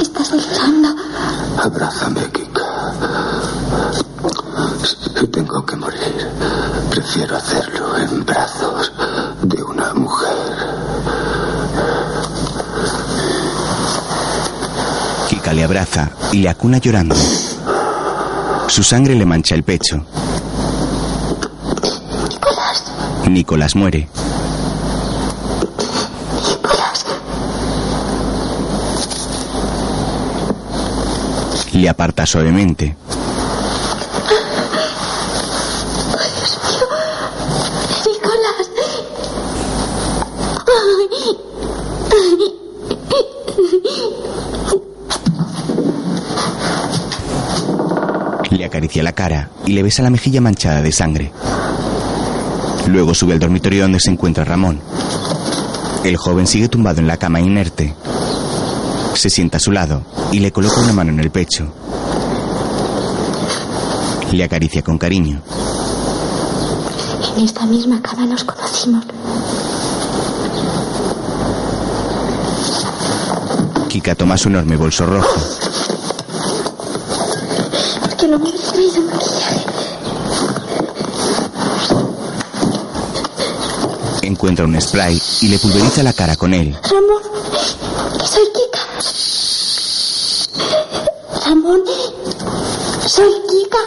Estás 0.00 0.30
delirando. 0.30 0.88
Abrázame, 1.58 2.30
Kika. 2.30 2.94
Si 5.20 5.26
tengo 5.28 5.64
que 5.66 5.76
morir, 5.76 6.30
prefiero 6.90 7.36
hacerlo 7.36 7.96
en 7.98 8.24
brazos 8.24 8.90
de 9.42 9.62
una 9.62 9.92
mujer. 9.92 10.80
Kika 15.28 15.52
le 15.52 15.64
abraza 15.64 16.10
y 16.32 16.38
le 16.38 16.48
acuna 16.48 16.78
llorando. 16.78 17.14
Su 18.68 18.82
sangre 18.82 19.14
le 19.14 19.26
mancha 19.26 19.54
el 19.54 19.62
pecho. 19.64 20.04
Nicolás. 22.32 22.84
Nicolás 23.28 23.74
muere. 23.76 24.08
Nicolás. 26.46 27.04
Le 31.72 31.88
aparta 31.88 32.26
suavemente. 32.26 32.96
Ay, 36.18 36.30
Dios 36.36 36.60
mío. 36.60 36.86
Nicolás. 38.06 38.70
Ay. 48.50 48.56
Le 48.56 48.64
acaricia 48.66 49.02
la 49.02 49.08
cara 49.20 49.50
y 49.66 49.72
le 49.74 49.82
besa 49.82 50.02
la 50.02 50.08
mejilla 50.08 50.40
manchada 50.40 50.80
de 50.80 50.92
sangre. 50.92 51.30
Luego 52.86 53.12
sube 53.12 53.34
al 53.34 53.38
dormitorio 53.38 53.82
donde 53.82 54.00
se 54.00 54.10
encuentra 54.10 54.46
Ramón. 54.46 54.80
El 56.04 56.16
joven 56.16 56.46
sigue 56.46 56.68
tumbado 56.70 57.00
en 57.00 57.06
la 57.06 57.18
cama 57.18 57.38
inerte. 57.38 57.94
Se 59.12 59.28
sienta 59.28 59.58
a 59.58 59.60
su 59.60 59.72
lado 59.72 60.04
y 60.32 60.38
le 60.38 60.50
coloca 60.52 60.80
una 60.80 60.94
mano 60.94 61.10
en 61.10 61.20
el 61.20 61.30
pecho. 61.30 61.70
Le 64.32 64.42
acaricia 64.42 64.80
con 64.80 64.96
cariño. 64.96 65.42
En 67.36 67.44
esta 67.44 67.66
misma 67.66 68.00
cama 68.00 68.24
nos 68.24 68.42
conocimos. 68.44 69.04
Kika 73.90 74.14
toma 74.14 74.38
su 74.38 74.48
enorme 74.48 74.76
bolso 74.76 75.04
rojo. 75.04 75.28
¿Por 78.00 78.16
qué 78.16 78.28
no 78.28 78.38
me 78.38 78.48
habéis 78.48 78.62
traído 78.62 79.02
maquillaje? 79.02 79.60
Encuentra 84.40 84.64
un 84.64 84.80
spray 84.80 85.20
y 85.42 85.48
le 85.48 85.58
pulveriza 85.58 86.02
la 86.02 86.14
cara 86.14 86.34
con 86.34 86.54
él. 86.54 86.74
Ramón, 86.82 87.22
soy 88.24 88.44
Kika. 88.54 88.80
Ramón, 91.44 91.82
soy 93.06 93.30
Kika. 93.50 93.78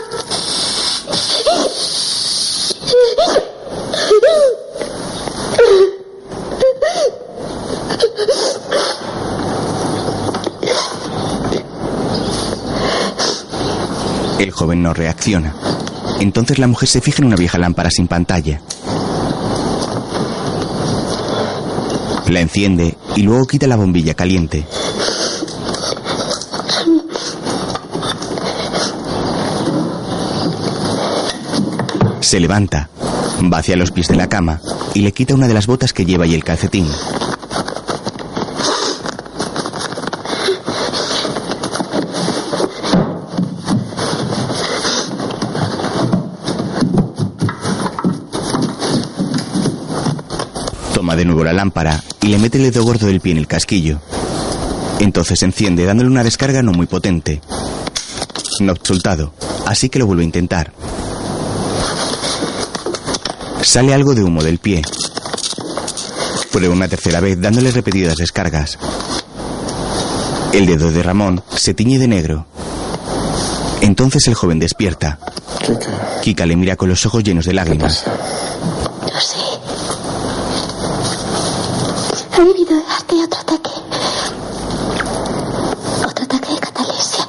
El 14.38 14.52
joven 14.52 14.84
no 14.84 14.94
reacciona. 14.94 15.56
Entonces 16.20 16.60
la 16.60 16.68
mujer 16.68 16.88
se 16.88 17.02
fija 17.02 17.24
en 17.24 17.26
una 17.30 17.38
vieja 17.38 17.58
lámpara 17.58 17.90
sin 17.90 18.08
pantalla. 18.08 18.62
La 22.34 22.40
enciende 22.40 22.98
y 23.16 23.22
luego 23.22 23.46
quita 23.46 23.68
la 23.68 23.76
bombilla 23.76 24.16
caliente. 24.16 24.66
Se 32.22 32.40
levanta, 32.40 32.90
va 33.54 33.60
hacia 33.60 33.76
los 33.76 33.92
pies 33.92 34.08
de 34.08 34.16
la 34.16 34.30
cama 34.30 34.62
y 34.96 35.02
le 35.02 35.12
quita 35.12 35.36
una 35.36 35.48
de 35.48 35.54
las 35.54 35.68
botas 35.68 35.94
que 35.94 36.06
lleva 36.06 36.26
y 36.26 36.34
el 36.34 36.44
calcetín. 36.44 36.88
Toma 51.04 51.18
de 51.18 51.26
nuevo 51.26 51.44
la 51.44 51.52
lámpara 51.52 52.02
y 52.22 52.28
le 52.28 52.38
mete 52.38 52.60
el 52.60 52.64
dedo 52.72 52.82
gordo 52.86 53.08
del 53.08 53.20
pie 53.20 53.34
en 53.34 53.38
el 53.40 53.46
casquillo. 53.46 54.00
Entonces 55.02 55.44
enciende 55.44 55.84
dándole 55.84 56.10
una 56.10 56.24
descarga 56.24 56.62
no 56.64 56.72
muy 56.72 56.86
potente. 56.86 57.42
No 58.62 58.74
soltado, 58.82 59.34
así 59.66 59.90
que 59.90 60.00
lo 60.00 60.06
vuelve 60.06 60.24
a 60.24 60.28
intentar. 60.28 60.72
Sale 63.64 63.94
algo 63.94 64.16
de 64.16 64.24
humo 64.24 64.42
del 64.42 64.60
pie. 64.60 64.82
Prueba 66.54 66.74
una 66.74 66.88
tercera 66.88 67.20
vez 67.20 67.38
dándole 67.42 67.72
repetidas 67.72 68.16
descargas. 68.16 68.80
El 70.54 70.66
dedo 70.66 70.90
de 70.90 71.04
Ramón 71.04 71.44
se 71.54 71.74
tiñe 71.74 72.00
de 72.00 72.08
negro. 72.08 72.46
Entonces 73.82 74.26
el 74.30 74.36
joven 74.36 74.60
despierta. 74.60 75.20
Kika 76.22 76.46
le 76.46 76.56
mira 76.56 76.78
con 76.78 76.88
los 76.88 77.06
ojos 77.06 77.26
llenos 77.26 77.44
de 77.44 77.54
lágrimas. 77.56 78.06
No 79.02 79.20
sé. 79.20 79.54
Ha 82.36 82.40
debido 82.40 82.76
de 82.76 82.84
darte 82.84 83.24
otro 83.24 83.40
ataque. 83.42 83.72
Otro 86.06 86.26
ataque 86.26 86.54
de 86.54 86.60
catalepsia. 86.60 87.28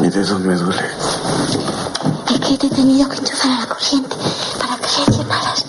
Mi 0.00 0.08
dedo 0.08 0.38
me 0.40 0.54
duele. 0.56 0.90
Es 2.28 2.40
que 2.40 2.58
te 2.58 2.66
he 2.66 2.70
tenido 2.70 3.08
que 3.08 3.18
enchufar 3.18 3.50
a 3.52 3.60
la 3.60 3.66
corriente 3.66 4.16
para 4.58 4.76
que 4.76 4.86
reaccionaras. 4.96 5.64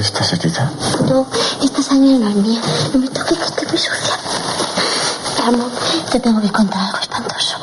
¿Estás 0.00 0.32
herida? 0.32 0.70
No, 1.08 1.26
esta 1.62 1.82
sangre 1.82 2.18
no 2.18 2.28
es 2.28 2.36
mía. 2.36 2.60
No 2.92 2.98
me 3.00 3.08
toques 3.08 3.38
que 3.38 3.44
estoy 3.44 3.66
muy 3.68 3.78
sucia. 3.78 4.16
Ramón, 5.44 5.70
te 6.10 6.20
tengo 6.20 6.40
que 6.40 6.50
contar 6.50 6.80
algo 6.86 6.98
espantoso. 6.98 7.56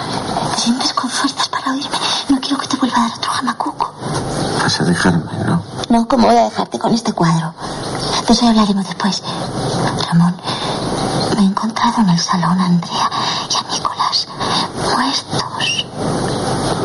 ¿Te 0.55 0.61
sientes 0.61 0.93
con 0.93 1.09
fuerzas 1.09 1.49
para 1.49 1.71
oírme? 1.71 1.97
No 2.29 2.39
quiero 2.39 2.57
que 2.57 2.67
te 2.67 2.77
vuelva 2.77 2.97
a 2.97 3.09
dar 3.09 3.17
otro 3.17 3.31
jamacuco. 3.31 3.93
Vas 4.61 4.79
a 4.81 4.83
dejarme, 4.85 5.31
¿no? 5.45 5.63
No, 5.89 6.07
¿cómo 6.07 6.27
voy 6.27 6.37
a 6.37 6.43
dejarte 6.45 6.79
con 6.79 6.93
este 6.93 7.13
cuadro? 7.13 7.53
De 8.29 8.35
eso 8.35 8.45
hablaremos 8.47 8.85
después. 8.85 9.23
Ramón, 10.07 10.35
me 11.35 11.41
he 11.41 11.45
encontrado 11.45 12.01
en 12.01 12.09
el 12.09 12.19
salón 12.19 12.61
a 12.61 12.65
Andrea 12.65 13.09
y 13.49 13.55
a 13.55 13.73
Nicolás 13.73 14.27
muertos. 14.75 15.85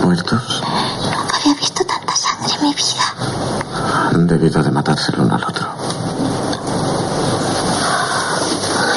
¿Muertos? 0.02 0.62
Nunca 1.04 1.36
había 1.36 1.54
visto 1.60 1.84
tanta 1.84 2.16
sangre 2.16 2.54
en 2.54 2.62
mi 2.62 2.72
vida. 2.72 3.14
Han 4.10 4.26
debido 4.26 4.62
de 4.62 4.70
matarse 4.70 5.12
el 5.12 5.20
uno 5.20 5.34
al 5.34 5.44
otro. 5.44 5.68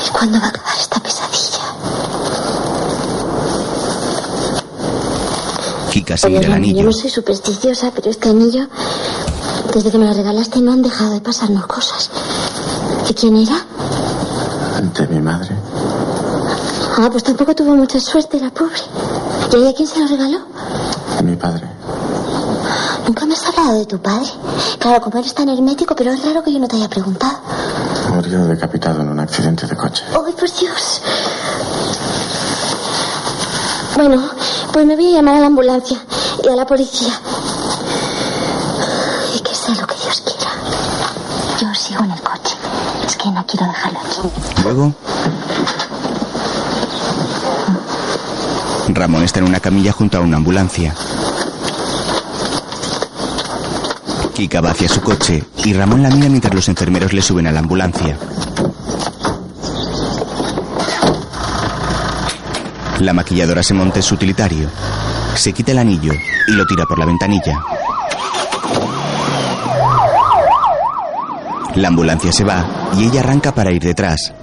¿Y 0.05 0.09
cuándo 0.11 0.39
va 0.39 0.45
a 0.45 0.49
acabar 0.49 0.77
esta 0.79 1.01
pesadilla? 1.01 1.59
Kika 5.91 6.15
mira 6.27 6.39
el 6.39 6.45
Ramón, 6.45 6.47
yo 6.47 6.53
anillo. 6.53 6.83
no 6.83 6.93
soy 6.93 7.09
supersticiosa, 7.09 7.91
pero 7.93 8.09
este 8.09 8.29
anillo, 8.29 8.69
desde 9.73 9.91
que 9.91 9.97
me 9.97 10.05
lo 10.05 10.13
regalaste, 10.13 10.61
no 10.61 10.71
han 10.71 10.81
dejado 10.81 11.11
de 11.11 11.19
pasarnos 11.19 11.67
cosas. 11.67 12.09
¿De 13.07 13.13
quién 13.13 13.37
era? 13.37 13.65
De 14.93 15.07
mi 15.07 15.21
madre. 15.21 15.55
Ah, 16.97 17.09
pues 17.11 17.23
tampoco 17.23 17.55
tuvo 17.55 17.75
mucha 17.75 17.99
suerte, 17.99 18.39
la 18.39 18.49
pobre. 18.49 18.81
¿Y 19.53 19.55
ella 19.55 19.73
quién 19.75 19.87
se 19.87 19.99
lo 19.99 20.07
regaló? 20.07 20.39
Mi 21.23 21.35
padre. 21.35 21.67
Nunca 23.05 23.25
me 23.25 23.33
has 23.33 23.45
hablado 23.47 23.79
de 23.79 23.85
tu 23.85 23.99
padre. 23.99 24.27
Claro, 24.79 25.01
como 25.01 25.19
eres 25.19 25.33
tan 25.33 25.47
hermético, 25.49 25.95
pero 25.95 26.11
es 26.11 26.23
raro 26.23 26.43
que 26.43 26.51
yo 26.51 26.59
no 26.59 26.67
te 26.67 26.75
haya 26.75 26.89
preguntado. 26.89 27.37
Murió 28.13 28.45
decapitado 28.45 29.01
en 29.01 29.09
un 29.09 29.19
accidente 29.19 29.65
de 29.65 29.75
coche. 29.75 30.03
¡Ay, 30.11 30.33
por 30.33 30.51
Dios! 30.51 31.01
Bueno, 33.95 34.21
pues 34.73 34.85
me 34.85 34.95
voy 34.95 35.13
a 35.13 35.17
llamar 35.17 35.35
a 35.35 35.39
la 35.39 35.47
ambulancia 35.47 35.97
y 36.43 36.49
a 36.49 36.55
la 36.55 36.65
policía. 36.65 37.13
Y 39.35 39.39
que 39.39 39.55
sea 39.55 39.75
lo 39.75 39.87
que 39.87 39.95
Dios 39.95 40.21
quiera. 40.21 40.51
Yo 41.59 41.73
sigo 41.73 42.03
en 42.03 42.11
el 42.11 42.21
coche. 42.21 42.55
Es 43.05 43.15
que 43.15 43.29
no 43.31 43.45
quiero 43.45 43.65
dejarlo 43.65 43.99
aquí. 43.99 44.06
Luego. 44.63 44.93
Ramón 48.89 49.23
está 49.23 49.39
en 49.39 49.45
una 49.45 49.59
camilla 49.59 49.91
junto 49.91 50.17
a 50.17 50.21
una 50.21 50.37
ambulancia. 50.37 50.93
Kika 54.33 54.61
va 54.61 54.71
hacia 54.71 54.87
su 54.87 55.01
coche 55.01 55.43
y 55.63 55.73
Ramón 55.73 56.03
la 56.03 56.09
mira 56.09 56.29
mientras 56.29 56.53
los 56.53 56.69
enfermeros 56.69 57.13
le 57.13 57.21
suben 57.21 57.47
a 57.47 57.51
la 57.51 57.59
ambulancia. 57.59 58.17
La 62.99 63.13
maquilladora 63.13 63.61
se 63.61 63.73
monta 63.73 63.99
en 63.99 64.03
su 64.03 64.15
utilitario. 64.15 64.69
Se 65.35 65.53
quita 65.53 65.71
el 65.71 65.79
anillo 65.79 66.13
y 66.47 66.51
lo 66.53 66.65
tira 66.65 66.85
por 66.85 66.97
la 66.97 67.05
ventanilla. 67.05 67.76
La 71.77 71.89
ambulancia 71.89 72.31
se 72.31 72.43
va 72.43 72.65
y 72.97 73.05
ella 73.05 73.19
arranca 73.21 73.51
para 73.53 73.71
ir 73.71 73.81
detrás. 73.83 74.33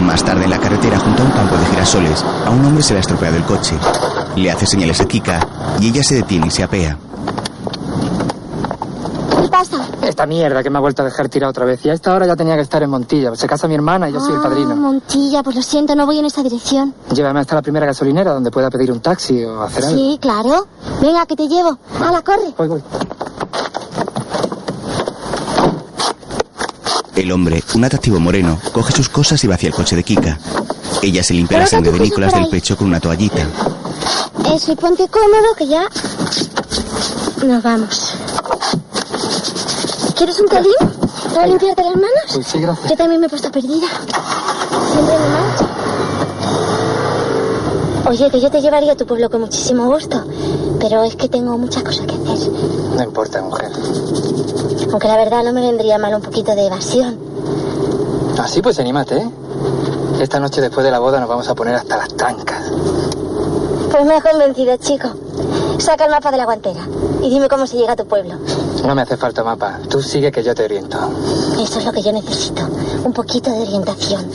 Más 0.00 0.24
tarde 0.24 0.44
en 0.44 0.50
la 0.50 0.58
carretera, 0.58 0.98
junto 0.98 1.22
a 1.22 1.26
un 1.26 1.32
campo 1.32 1.56
de 1.56 1.66
girasoles, 1.66 2.24
a 2.46 2.50
un 2.50 2.64
hombre 2.64 2.82
se 2.82 2.92
le 2.94 2.98
ha 2.98 3.00
estropeado 3.00 3.36
el 3.36 3.44
coche. 3.44 3.74
Le 4.36 4.50
hace 4.50 4.66
señales 4.66 5.00
a 5.00 5.04
Kika 5.06 5.46
y 5.80 5.88
ella 5.88 6.02
se 6.02 6.14
detiene 6.16 6.46
y 6.46 6.50
se 6.50 6.62
apea. 6.62 6.96
¿Qué 9.42 9.48
pasa? 9.48 9.86
Esta 10.02 10.26
mierda 10.26 10.62
que 10.62 10.70
me 10.70 10.78
ha 10.78 10.80
vuelto 10.80 11.02
a 11.02 11.04
dejar 11.04 11.28
tirado 11.28 11.50
otra 11.50 11.64
vez. 11.64 11.84
Y 11.84 11.90
a 11.90 11.94
esta 11.94 12.14
hora 12.14 12.26
ya 12.26 12.36
tenía 12.36 12.54
que 12.56 12.62
estar 12.62 12.82
en 12.82 12.90
Montilla. 12.90 13.34
Se 13.36 13.46
casa 13.46 13.66
mi 13.68 13.74
hermana 13.74 14.08
y 14.08 14.12
yo 14.12 14.20
soy 14.20 14.32
el 14.34 14.38
Ah, 14.40 14.42
padrino. 14.42 14.76
Montilla, 14.76 15.42
pues 15.42 15.56
lo 15.56 15.62
siento, 15.62 15.94
no 15.94 16.06
voy 16.06 16.18
en 16.18 16.26
esa 16.26 16.42
dirección. 16.42 16.94
Llévame 17.12 17.40
hasta 17.40 17.54
la 17.54 17.62
primera 17.62 17.86
gasolinera 17.86 18.32
donde 18.32 18.50
pueda 18.50 18.70
pedir 18.70 18.92
un 18.92 19.00
taxi 19.00 19.42
o 19.44 19.62
hacer 19.62 19.84
algo. 19.84 19.96
Sí, 19.98 20.18
claro. 20.20 20.66
Venga, 21.02 21.26
que 21.26 21.36
te 21.36 21.48
llevo. 21.48 21.78
Hala, 22.00 22.22
corre. 22.22 22.54
Voy, 22.56 22.68
voy. 22.68 22.82
El 27.26 27.32
hombre, 27.32 27.60
un 27.74 27.84
atractivo 27.84 28.20
moreno, 28.20 28.56
coge 28.70 28.92
sus 28.92 29.08
cosas 29.08 29.42
y 29.42 29.48
va 29.48 29.56
hacia 29.56 29.66
el 29.66 29.74
coche 29.74 29.96
de 29.96 30.04
Kika. 30.04 30.38
Ella 31.02 31.24
se 31.24 31.34
limpia 31.34 31.58
la 31.58 31.66
sangre 31.66 31.90
de 31.90 31.98
Nicolás 31.98 32.32
del 32.32 32.48
pecho 32.48 32.76
con 32.76 32.86
una 32.86 33.00
toallita. 33.00 33.44
Eso, 34.54 34.70
y 34.70 34.76
ponte 34.76 35.08
cómodo 35.08 35.56
que 35.58 35.66
ya... 35.66 35.88
Nos 37.44 37.64
vamos. 37.64 38.14
¿Quieres 40.16 40.38
un 40.38 40.46
talín 40.46 40.72
para 41.34 41.48
limpiarte 41.48 41.82
las 41.82 41.96
manos? 41.96 42.32
Pues 42.32 42.46
sí, 42.46 42.60
gracias. 42.60 42.90
Yo 42.90 42.96
también 42.96 43.20
me 43.20 43.26
he 43.26 43.28
puesto 43.28 43.50
perdida. 43.50 43.88
Siempre 44.92 45.18
me 45.18 45.28
mancho. 45.28 45.75
Oye, 48.08 48.30
que 48.30 48.40
yo 48.40 48.50
te 48.50 48.60
llevaría 48.60 48.92
a 48.92 48.96
tu 48.96 49.04
pueblo 49.04 49.28
con 49.28 49.40
muchísimo 49.40 49.86
gusto, 49.86 50.22
pero 50.78 51.02
es 51.02 51.16
que 51.16 51.28
tengo 51.28 51.58
muchas 51.58 51.82
cosas 51.82 52.06
que 52.06 52.14
hacer. 52.14 52.52
No 52.96 53.02
importa, 53.02 53.42
mujer. 53.42 53.70
Aunque 54.92 55.08
la 55.08 55.16
verdad 55.16 55.42
no 55.42 55.52
me 55.52 55.60
vendría 55.60 55.98
mal 55.98 56.14
un 56.14 56.22
poquito 56.22 56.54
de 56.54 56.66
evasión. 56.66 57.18
Así 58.38 58.62
pues, 58.62 58.78
anímate, 58.78 59.16
¿eh? 59.16 59.30
Esta 60.20 60.38
noche 60.38 60.60
después 60.60 60.84
de 60.84 60.92
la 60.92 61.00
boda 61.00 61.18
nos 61.18 61.28
vamos 61.28 61.48
a 61.48 61.54
poner 61.54 61.74
hasta 61.74 61.96
las 61.96 62.08
trancas. 62.14 62.70
Pues 63.90 64.04
me 64.04 64.14
has 64.14 64.22
convencido, 64.22 64.76
chico. 64.76 65.08
Saca 65.78 66.04
el 66.04 66.10
mapa 66.10 66.30
de 66.30 66.36
la 66.36 66.44
guantera 66.44 66.80
y 67.22 67.28
dime 67.28 67.48
cómo 67.48 67.66
se 67.66 67.76
llega 67.76 67.92
a 67.92 67.96
tu 67.96 68.06
pueblo. 68.06 68.34
No 68.84 68.94
me 68.94 69.02
hace 69.02 69.16
falta 69.16 69.42
mapa. 69.42 69.80
Tú 69.88 70.00
sigue 70.00 70.30
que 70.30 70.44
yo 70.44 70.54
te 70.54 70.64
oriento. 70.64 70.96
Eso 71.60 71.80
es 71.80 71.84
lo 71.84 71.92
que 71.92 72.02
yo 72.02 72.12
necesito. 72.12 72.62
Un 73.04 73.12
poquito 73.12 73.50
de 73.50 73.62
orientación. 73.62 74.26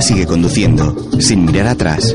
Sigue 0.00 0.26
conduciendo, 0.26 0.96
sin 1.20 1.44
mirar 1.44 1.68
atrás. 1.68 2.12